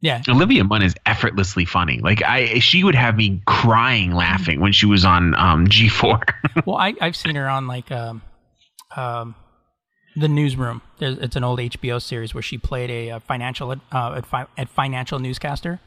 yeah. 0.00 0.22
Olivia 0.28 0.64
Munn 0.64 0.82
is 0.82 0.94
effortlessly 1.06 1.64
funny. 1.64 1.98
Like 1.98 2.22
I, 2.22 2.58
she 2.60 2.84
would 2.84 2.94
have 2.94 3.16
me 3.16 3.42
crying 3.46 4.12
laughing 4.12 4.60
when 4.60 4.72
she 4.72 4.86
was 4.86 5.04
on 5.04 5.34
um, 5.34 5.66
G4. 5.66 6.22
well, 6.66 6.76
I, 6.76 6.94
I've 7.00 7.16
seen 7.16 7.34
her 7.34 7.48
on 7.48 7.66
like 7.66 7.90
um, 7.90 8.22
um, 8.96 9.34
the 10.16 10.28
newsroom. 10.28 10.82
There's, 10.98 11.18
it's 11.18 11.36
an 11.36 11.44
old 11.44 11.58
HBO 11.58 12.00
series 12.00 12.32
where 12.34 12.42
she 12.42 12.58
played 12.58 12.90
a, 12.90 13.10
uh 13.10 13.18
financial 13.20 13.70
uh, 13.70 13.76
a, 13.92 14.22
fi- 14.22 14.46
a 14.56 14.66
financial 14.66 15.18
newscaster, 15.18 15.80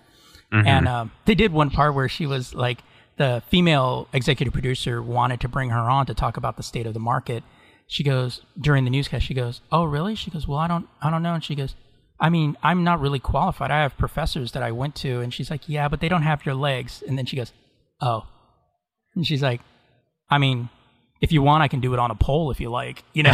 and 0.51 0.87
um, 0.87 1.11
they 1.25 1.35
did 1.35 1.51
one 1.51 1.69
part 1.69 1.93
where 1.95 2.07
she 2.09 2.25
was 2.25 2.53
like 2.53 2.79
the 3.17 3.43
female 3.47 4.07
executive 4.13 4.53
producer 4.53 5.01
wanted 5.01 5.39
to 5.41 5.47
bring 5.47 5.69
her 5.69 5.89
on 5.89 6.05
to 6.05 6.13
talk 6.13 6.37
about 6.37 6.57
the 6.57 6.63
state 6.63 6.85
of 6.85 6.93
the 6.93 6.99
market. 6.99 7.43
She 7.87 8.03
goes 8.03 8.41
during 8.59 8.83
the 8.83 8.89
newscast. 8.89 9.25
She 9.25 9.33
goes, 9.33 9.61
"Oh, 9.71 9.83
really?" 9.83 10.15
She 10.15 10.31
goes, 10.31 10.47
"Well, 10.47 10.57
I 10.57 10.67
don't, 10.67 10.87
I 11.01 11.09
don't 11.11 11.21
know." 11.21 11.33
And 11.33 11.43
she 11.43 11.55
goes, 11.55 11.75
"I 12.19 12.29
mean, 12.29 12.57
I'm 12.63 12.83
not 12.83 12.99
really 12.99 13.19
qualified. 13.19 13.71
I 13.71 13.81
have 13.81 13.97
professors 13.97 14.51
that 14.53 14.63
I 14.63 14.71
went 14.71 14.95
to." 14.97 15.21
And 15.21 15.33
she's 15.33 15.49
like, 15.49 15.67
"Yeah, 15.67 15.87
but 15.87 15.99
they 15.99 16.09
don't 16.09 16.23
have 16.23 16.45
your 16.45 16.55
legs." 16.55 17.03
And 17.07 17.17
then 17.17 17.25
she 17.25 17.35
goes, 17.35 17.51
"Oh," 18.01 18.25
and 19.15 19.25
she's 19.25 19.41
like, 19.41 19.61
"I 20.29 20.37
mean." 20.37 20.69
If 21.21 21.31
you 21.31 21.41
want, 21.41 21.63
I 21.63 21.69
can 21.69 21.79
do 21.79 21.93
it 21.93 21.97
on 21.97 22.11
a 22.11 22.15
pole 22.15 22.51
if 22.51 22.59
you 22.59 22.69
like. 22.69 23.01
You 23.13 23.23
know, 23.23 23.33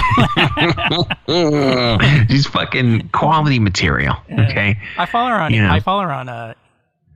She's 2.30 2.46
fucking 2.46 3.10
quality 3.10 3.60
material. 3.60 4.16
Okay. 4.32 4.80
I 4.98 5.06
follow 5.08 5.30
her 5.30 5.36
on. 5.36 5.54
I 5.54 5.80
follow 5.80 6.04
her 6.04 6.12
on 6.12 6.30
uh, 6.30 6.54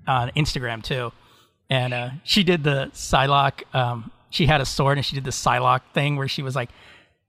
on 0.07 0.31
Instagram 0.31 0.83
too, 0.83 1.13
and 1.69 1.93
uh, 1.93 2.09
she 2.23 2.43
did 2.43 2.63
the 2.63 2.89
Psylocke. 2.93 3.63
Um, 3.75 4.11
she 4.31 4.47
had 4.47 4.59
a 4.59 4.65
sword 4.65 4.97
and 4.97 5.05
she 5.05 5.15
did 5.15 5.23
the 5.23 5.31
Psylocke 5.31 5.81
thing 5.93 6.17
where 6.17 6.27
she 6.27 6.41
was 6.41 6.55
like, 6.55 6.69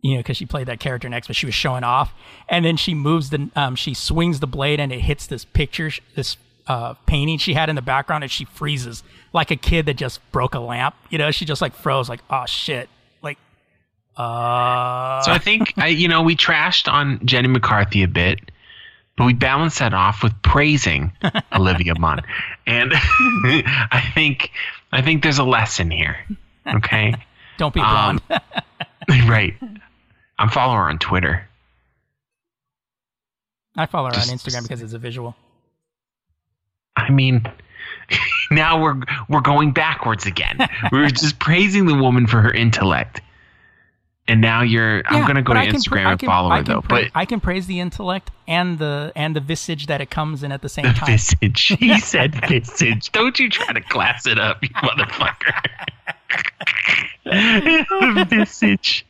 you 0.03 0.15
know, 0.15 0.21
because 0.21 0.37
she 0.37 0.47
played 0.47 0.67
that 0.69 0.81
character 0.81 1.09
next, 1.09 1.27
but 1.27 1.37
she 1.37 1.47
was 1.47 1.55
showing 1.55 1.85
off, 1.85 2.13
and 2.49 2.65
then 2.65 2.77
she 2.77 2.95
moves 2.95 3.31
the 3.31 3.51
um, 3.57 3.75
she 3.77 3.95
swings 3.95 4.41
the 4.41 4.47
blade 4.47 4.79
and 4.81 4.93
it 4.93 5.01
hits 5.01 5.27
this 5.27 5.45
picture, 5.45 5.91
this 6.15 6.37
uh, 6.67 6.95
painting 7.07 7.39
she 7.39 7.55
had 7.55 7.69
in 7.69 7.77
the 7.77 7.83
background, 7.83 8.25
and 8.25 8.31
she 8.31 8.45
freezes 8.45 9.03
like 9.33 9.51
a 9.51 9.57
kid 9.57 9.87
that 9.87 9.95
just 9.95 10.21
broke 10.33 10.55
a 10.55 10.61
lamp. 10.61 10.95
You 11.11 11.19
know, 11.19 11.31
she 11.31 11.45
just 11.45 11.63
like 11.63 11.75
froze, 11.75 12.09
like 12.09 12.21
oh 12.31 12.45
shit, 12.47 12.89
like 13.23 13.39
uh, 14.17 15.23
So 15.23 15.33
I 15.33 15.39
think 15.39 15.73
I, 15.77 15.89
you 15.89 16.09
know, 16.09 16.23
we 16.23 16.37
trashed 16.37 16.93
on 16.93 17.25
Jenny 17.25 17.49
McCarthy 17.49 18.03
a 18.03 18.09
bit, 18.09 18.41
but 19.17 19.25
we 19.25 19.33
balanced 19.33 19.79
that 19.79 19.95
off 19.95 20.23
with 20.23 20.33
praising 20.43 21.13
Olivia 21.53 21.95
Munn, 21.99 22.21
and 22.67 22.93
I 22.95 24.11
think 24.15 24.51
I 24.93 25.03
think 25.03 25.23
there's 25.23 25.39
a 25.39 25.45
lesson 25.45 25.91
here. 25.91 26.17
Okay, 26.67 27.15
don't 27.59 27.75
be 27.75 27.81
um, 27.81 28.21
blonde. 28.29 28.43
right. 29.29 29.55
I'm 30.39 30.49
following 30.51 30.79
her 30.79 30.89
on 30.91 30.99
Twitter. 30.99 31.49
I 33.77 33.87
follow 33.87 34.09
her 34.09 34.15
just- 34.15 34.31
on 34.31 34.39
Instagram 34.39 34.63
because 34.63 34.83
it's 34.83 34.93
a 34.95 34.99
visual. 34.99 35.37
I 36.97 37.11
mean, 37.11 37.43
now 38.51 38.83
we're 38.83 38.97
we're 39.29 39.43
going 39.43 39.73
backwards 39.73 40.25
again. 40.27 40.59
we 40.93 40.99
were 41.01 41.09
just 41.09 41.39
praising 41.39 41.85
the 41.87 41.95
woman 41.95 42.27
for 42.27 42.41
her 42.41 42.51
intellect, 42.51 43.21
and 44.27 44.41
now 44.41 44.63
you're. 44.63 45.03
I'm 45.07 45.27
gonna 45.27 45.43
go 45.43 45.53
to 45.53 45.61
I 45.61 45.67
Instagram 45.67 46.03
pra- 46.05 46.11
and 46.13 46.21
can- 46.21 46.27
follow 46.29 46.51
her 46.57 46.63
though. 46.63 46.81
pra- 46.81 47.03
but 47.03 47.11
I 47.15 47.27
can 47.27 47.39
praise 47.41 47.67
the 47.67 47.81
intellect 47.81 48.31
and 48.49 48.79
the 48.79 49.13
and 49.15 49.37
the 49.37 49.41
visage 49.41 49.89
that 49.89 50.01
it 50.01 50.09
comes 50.11 50.43
in 50.43 50.53
at 50.53 50.63
the 50.63 50.71
same 50.71 50.85
the 50.87 50.93
time. 50.95 51.07
visage. 51.07 51.67
He 51.79 51.99
said 52.01 52.35
visage. 52.49 53.13
Don't 53.13 53.39
you 53.39 53.51
try 53.51 53.75
to 53.75 53.81
class 53.83 54.27
it 54.27 54.39
up, 54.39 54.63
you 54.63 54.71
motherfucker. 54.71 55.69
The 57.25 58.27
visage. 58.31 59.07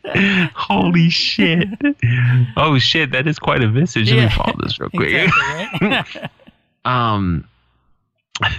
Holy 0.54 1.10
shit. 1.10 1.68
Oh 2.56 2.78
shit, 2.78 3.12
that 3.12 3.26
is 3.26 3.38
quite 3.38 3.62
a 3.62 3.68
visage. 3.68 4.10
Let 4.12 4.24
me 4.24 4.30
follow 4.34 4.56
this 4.62 4.78
real 4.80 4.90
quick. 4.90 5.12
Exactly, 5.12 5.88
right? 5.88 6.30
Um. 6.84 7.48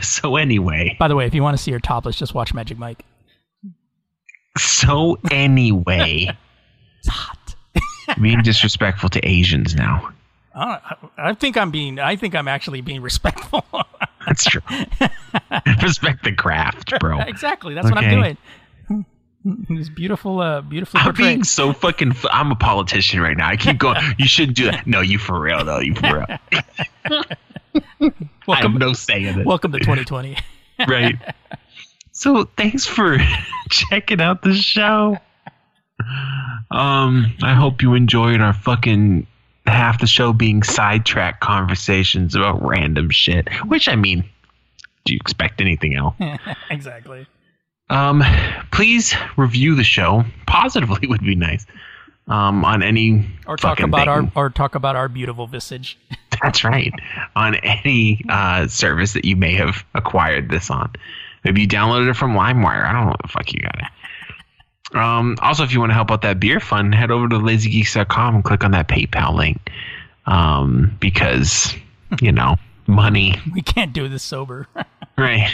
So 0.02 0.36
anyway, 0.36 0.98
By 1.00 1.08
the 1.08 1.16
way, 1.16 1.26
if 1.28 1.34
you 1.34 1.42
want 1.44 1.56
to 1.56 1.64
see 1.64 1.72
her 1.72 1.80
topless, 1.80 2.18
just 2.18 2.34
watch 2.34 2.54
Magic 2.54 2.78
Mike. 2.78 3.06
So 4.58 5.18
anyway, 5.32 6.36
It's 7.00 7.08
hot. 7.08 7.56
being 8.22 8.42
disrespectful 8.42 9.10
to 9.10 9.26
Asians 9.28 9.76
now. 9.76 10.10
I, 10.56 10.96
I 11.18 11.34
think 11.36 11.56
I'm 11.58 11.70
being. 11.72 12.00
I 12.00 12.16
think 12.16 12.36
I'm 12.36 12.48
actually 12.48 12.82
being 12.82 13.02
respectful. 13.02 13.64
That's 14.26 14.44
true. 14.44 14.62
Respect 15.84 16.24
the 16.24 16.34
craft, 16.36 16.94
bro. 17.00 17.20
exactly. 17.22 17.74
That's 17.76 17.90
what 17.90 17.98
I'm 18.00 18.06
Okay. 18.20 18.36
This 19.70 19.88
beautiful, 19.90 20.42
uh, 20.42 20.62
beautifully 20.62 21.00
I'm 21.00 21.06
portrayed. 21.06 21.28
being 21.36 21.44
so 21.44 21.72
fucking. 21.72 22.12
F- 22.12 22.26
I'm 22.32 22.52
a 22.52 22.56
politician 22.56 23.22
right 23.22 23.38
now. 23.38 23.48
I 23.48 23.56
keep 23.56 23.78
going. 23.78 23.98
You 24.18 24.28
shouldn't 24.28 24.58
do 24.58 24.66
that. 24.72 24.86
No, 24.88 25.00
you 25.02 25.18
for 25.20 25.40
real 25.40 25.64
though. 25.64 25.80
You 25.80 25.96
for 25.96 26.18
real. 26.18 26.26
I 27.10 27.26
have 28.00 28.28
welcome, 28.48 28.78
no 28.78 28.94
say 28.94 29.24
in 29.24 29.40
it. 29.42 29.46
welcome 29.46 29.72
to 29.72 29.80
2020. 29.80 30.38
right. 30.88 31.16
So 32.12 32.46
thanks 32.58 32.86
for 32.86 33.18
checking 33.70 34.20
out 34.22 34.42
the 34.42 34.54
show. 34.54 35.18
Um, 36.72 37.34
I 37.44 37.54
hope 37.54 37.82
you 37.82 37.94
enjoyed 37.94 38.42
our 38.42 38.54
fucking 38.54 39.28
half 39.66 40.00
the 40.00 40.08
show 40.08 40.34
being 40.34 40.64
sidetrack 40.64 41.40
conversations 41.42 42.36
about 42.36 42.66
random 42.66 43.10
shit. 43.12 43.48
Which 43.66 43.88
I 43.88 43.96
mean, 43.96 44.24
do 45.06 45.14
you 45.14 45.20
expect 45.22 45.62
anything 45.62 45.96
else? 45.96 46.16
exactly. 46.70 47.28
Um, 47.90 48.24
please 48.72 49.16
review 49.38 49.76
the 49.76 49.84
show. 49.84 50.24
Positively 50.46 51.08
would 51.08 51.22
be 51.22 51.36
nice. 51.36 51.66
Um, 52.28 52.66
on 52.66 52.84
any 52.84 53.26
Or 53.48 53.56
talk 53.56 53.80
about 53.80 54.10
our 54.10 54.30
or 54.36 54.50
talk 54.50 54.76
about 54.76 54.98
our 54.98 55.08
beautiful 55.08 55.48
visage. 55.48 55.98
That's 56.44 56.66
right. 56.66 56.92
On 57.38 57.56
any 57.56 58.22
uh, 58.28 58.68
service 58.68 59.14
that 59.14 59.24
you 59.24 59.38
may 59.38 59.54
have 59.54 59.86
acquired 59.96 60.50
this 60.50 60.70
on. 60.70 60.92
Maybe 61.46 61.62
you 61.62 61.68
downloaded 61.68 62.10
it 62.10 62.16
from 62.16 62.34
LimeWire. 62.34 62.84
I 62.84 62.92
don't 62.92 63.06
know 63.06 63.12
what 63.12 63.22
the 63.22 63.30
fuck 63.30 63.54
you 63.54 63.62
got 63.62 63.78
it. 63.78 64.96
Um, 64.96 65.38
also, 65.42 65.64
if 65.64 65.74
you 65.74 65.80
want 65.80 65.92
to 65.92 65.94
help 65.94 66.12
out 66.12 66.22
that 66.24 66.40
beer 66.40 66.60
fund, 66.60 66.94
head 66.94 67.12
over 67.12 67.28
to 67.30 67.36
lazygeeks.com 67.36 68.36
and 68.36 68.44
click 68.44 68.64
on 68.64 68.72
that 68.72 68.88
PayPal 68.88 69.34
link. 69.34 69.72
Um, 70.26 70.96
because, 71.00 71.74
you 72.22 72.32
know, 72.32 72.58
money. 72.88 73.36
We 73.54 73.62
can't 73.62 73.94
do 73.94 74.08
this 74.10 74.24
sober. 74.24 74.68
Right. 75.18 75.50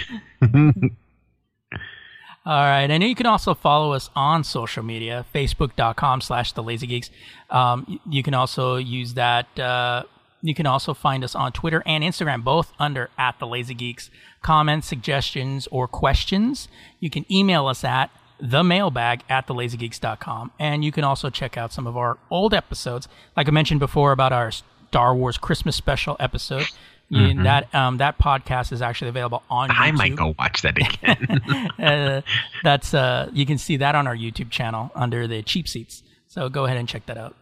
All 2.45 2.61
right, 2.61 2.91
and 2.91 3.01
you 3.01 3.15
can 3.15 3.25
also 3.25 3.53
follow 3.53 3.93
us 3.93 4.09
on 4.17 4.43
social 4.43 4.83
media, 4.83 5.25
facebook.com 5.33 6.19
slash 6.19 6.51
the 6.51 6.61
lazy 6.61 6.87
geeks. 6.87 7.09
Um, 7.49 8.01
you 8.09 8.21
can 8.21 8.33
also 8.33 8.75
use 8.75 9.13
that. 9.13 9.57
Uh, 9.57 10.03
you 10.41 10.53
can 10.53 10.65
also 10.65 10.93
find 10.93 11.23
us 11.23 11.35
on 11.35 11.53
Twitter 11.53 11.81
and 11.85 12.03
Instagram, 12.03 12.43
both 12.43 12.73
under 12.77 13.09
at 13.17 13.39
the 13.39 13.47
lazy 13.47 13.73
geeks. 13.73 14.09
Comments, 14.41 14.85
suggestions, 14.85 15.67
or 15.71 15.87
questions, 15.87 16.67
you 16.99 17.09
can 17.09 17.25
email 17.31 17.67
us 17.67 17.85
at 17.85 18.11
the 18.41 18.61
mailbag 18.61 19.23
at 19.29 19.47
thelazygeeks.com. 19.47 20.51
And 20.59 20.83
you 20.83 20.91
can 20.91 21.05
also 21.05 21.29
check 21.29 21.57
out 21.57 21.71
some 21.71 21.87
of 21.87 21.95
our 21.95 22.17
old 22.29 22.53
episodes, 22.53 23.07
like 23.37 23.47
I 23.47 23.51
mentioned 23.51 23.79
before 23.79 24.11
about 24.11 24.33
our 24.33 24.51
Star 24.51 25.15
Wars 25.15 25.37
Christmas 25.37 25.77
special 25.77 26.17
episode. 26.19 26.65
You- 27.09 27.43
That 27.43 27.73
um, 27.75 27.97
that 27.97 28.17
podcast 28.17 28.71
is 28.71 28.81
actually 28.81 29.09
available 29.09 29.43
on 29.49 29.69
YouTube 29.69 29.75
I 29.79 29.91
might 29.91 30.15
go 30.15 30.33
watch 30.39 30.61
that 30.63 30.77
again. 30.77 31.69
uh, 31.79 32.21
that's 32.63 32.93
uh, 32.93 33.29
you 33.33 33.45
can 33.45 33.57
see 33.57 33.77
that 33.77 33.93
on 33.95 34.07
our 34.07 34.15
YouTube 34.15 34.49
channel 34.49 34.91
under 34.95 35.27
the 35.27 35.43
cheap 35.43 35.67
seats. 35.67 36.01
So 36.27 36.49
go 36.49 36.65
ahead 36.65 36.77
and 36.77 36.87
check 36.89 37.05
that 37.05 37.17
out. 37.17 37.35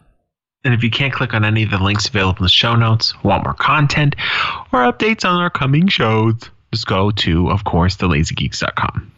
And 0.64 0.74
if 0.74 0.84
you 0.84 0.90
can't 0.90 1.12
click 1.12 1.32
on 1.34 1.44
any 1.44 1.62
of 1.64 1.70
the 1.70 1.78
links 1.78 2.06
available 2.08 2.38
in 2.40 2.44
the 2.44 2.48
show 2.50 2.76
notes, 2.76 3.14
want 3.24 3.42
more 3.44 3.54
content, 3.54 4.14
or 4.72 4.80
updates 4.80 5.24
on 5.28 5.40
our 5.40 5.50
coming 5.50 5.88
shows, 5.88 6.34
just 6.72 6.86
go 6.86 7.10
to, 7.10 7.50
of 7.50 7.64
course, 7.64 7.96
thelazygeeks.com. 7.96 9.10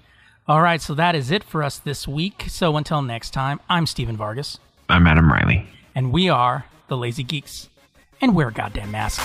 All 0.47 0.63
right, 0.63 0.81
so 0.81 0.95
that 0.95 1.15
is 1.15 1.31
it 1.31 1.43
for 1.45 1.63
us 1.63 1.79
this 1.79 2.07
week. 2.09 2.45
So 2.49 2.77
until 2.77 3.03
next 3.03 3.31
time, 3.31 3.61
I'm 3.69 3.87
Steven 3.87 4.17
Vargas, 4.17 4.59
I'm 4.89 5.07
Adam 5.07 5.31
Riley. 5.31 5.67
and 5.95 6.13
we 6.13 6.29
are 6.29 6.65
the 6.89 6.97
Lazy 6.97 7.23
Geeks, 7.25 7.69
and 8.25 8.35
wear 8.35 8.49
a 8.49 8.53
goddamn 8.53 8.91
mask. 8.91 9.21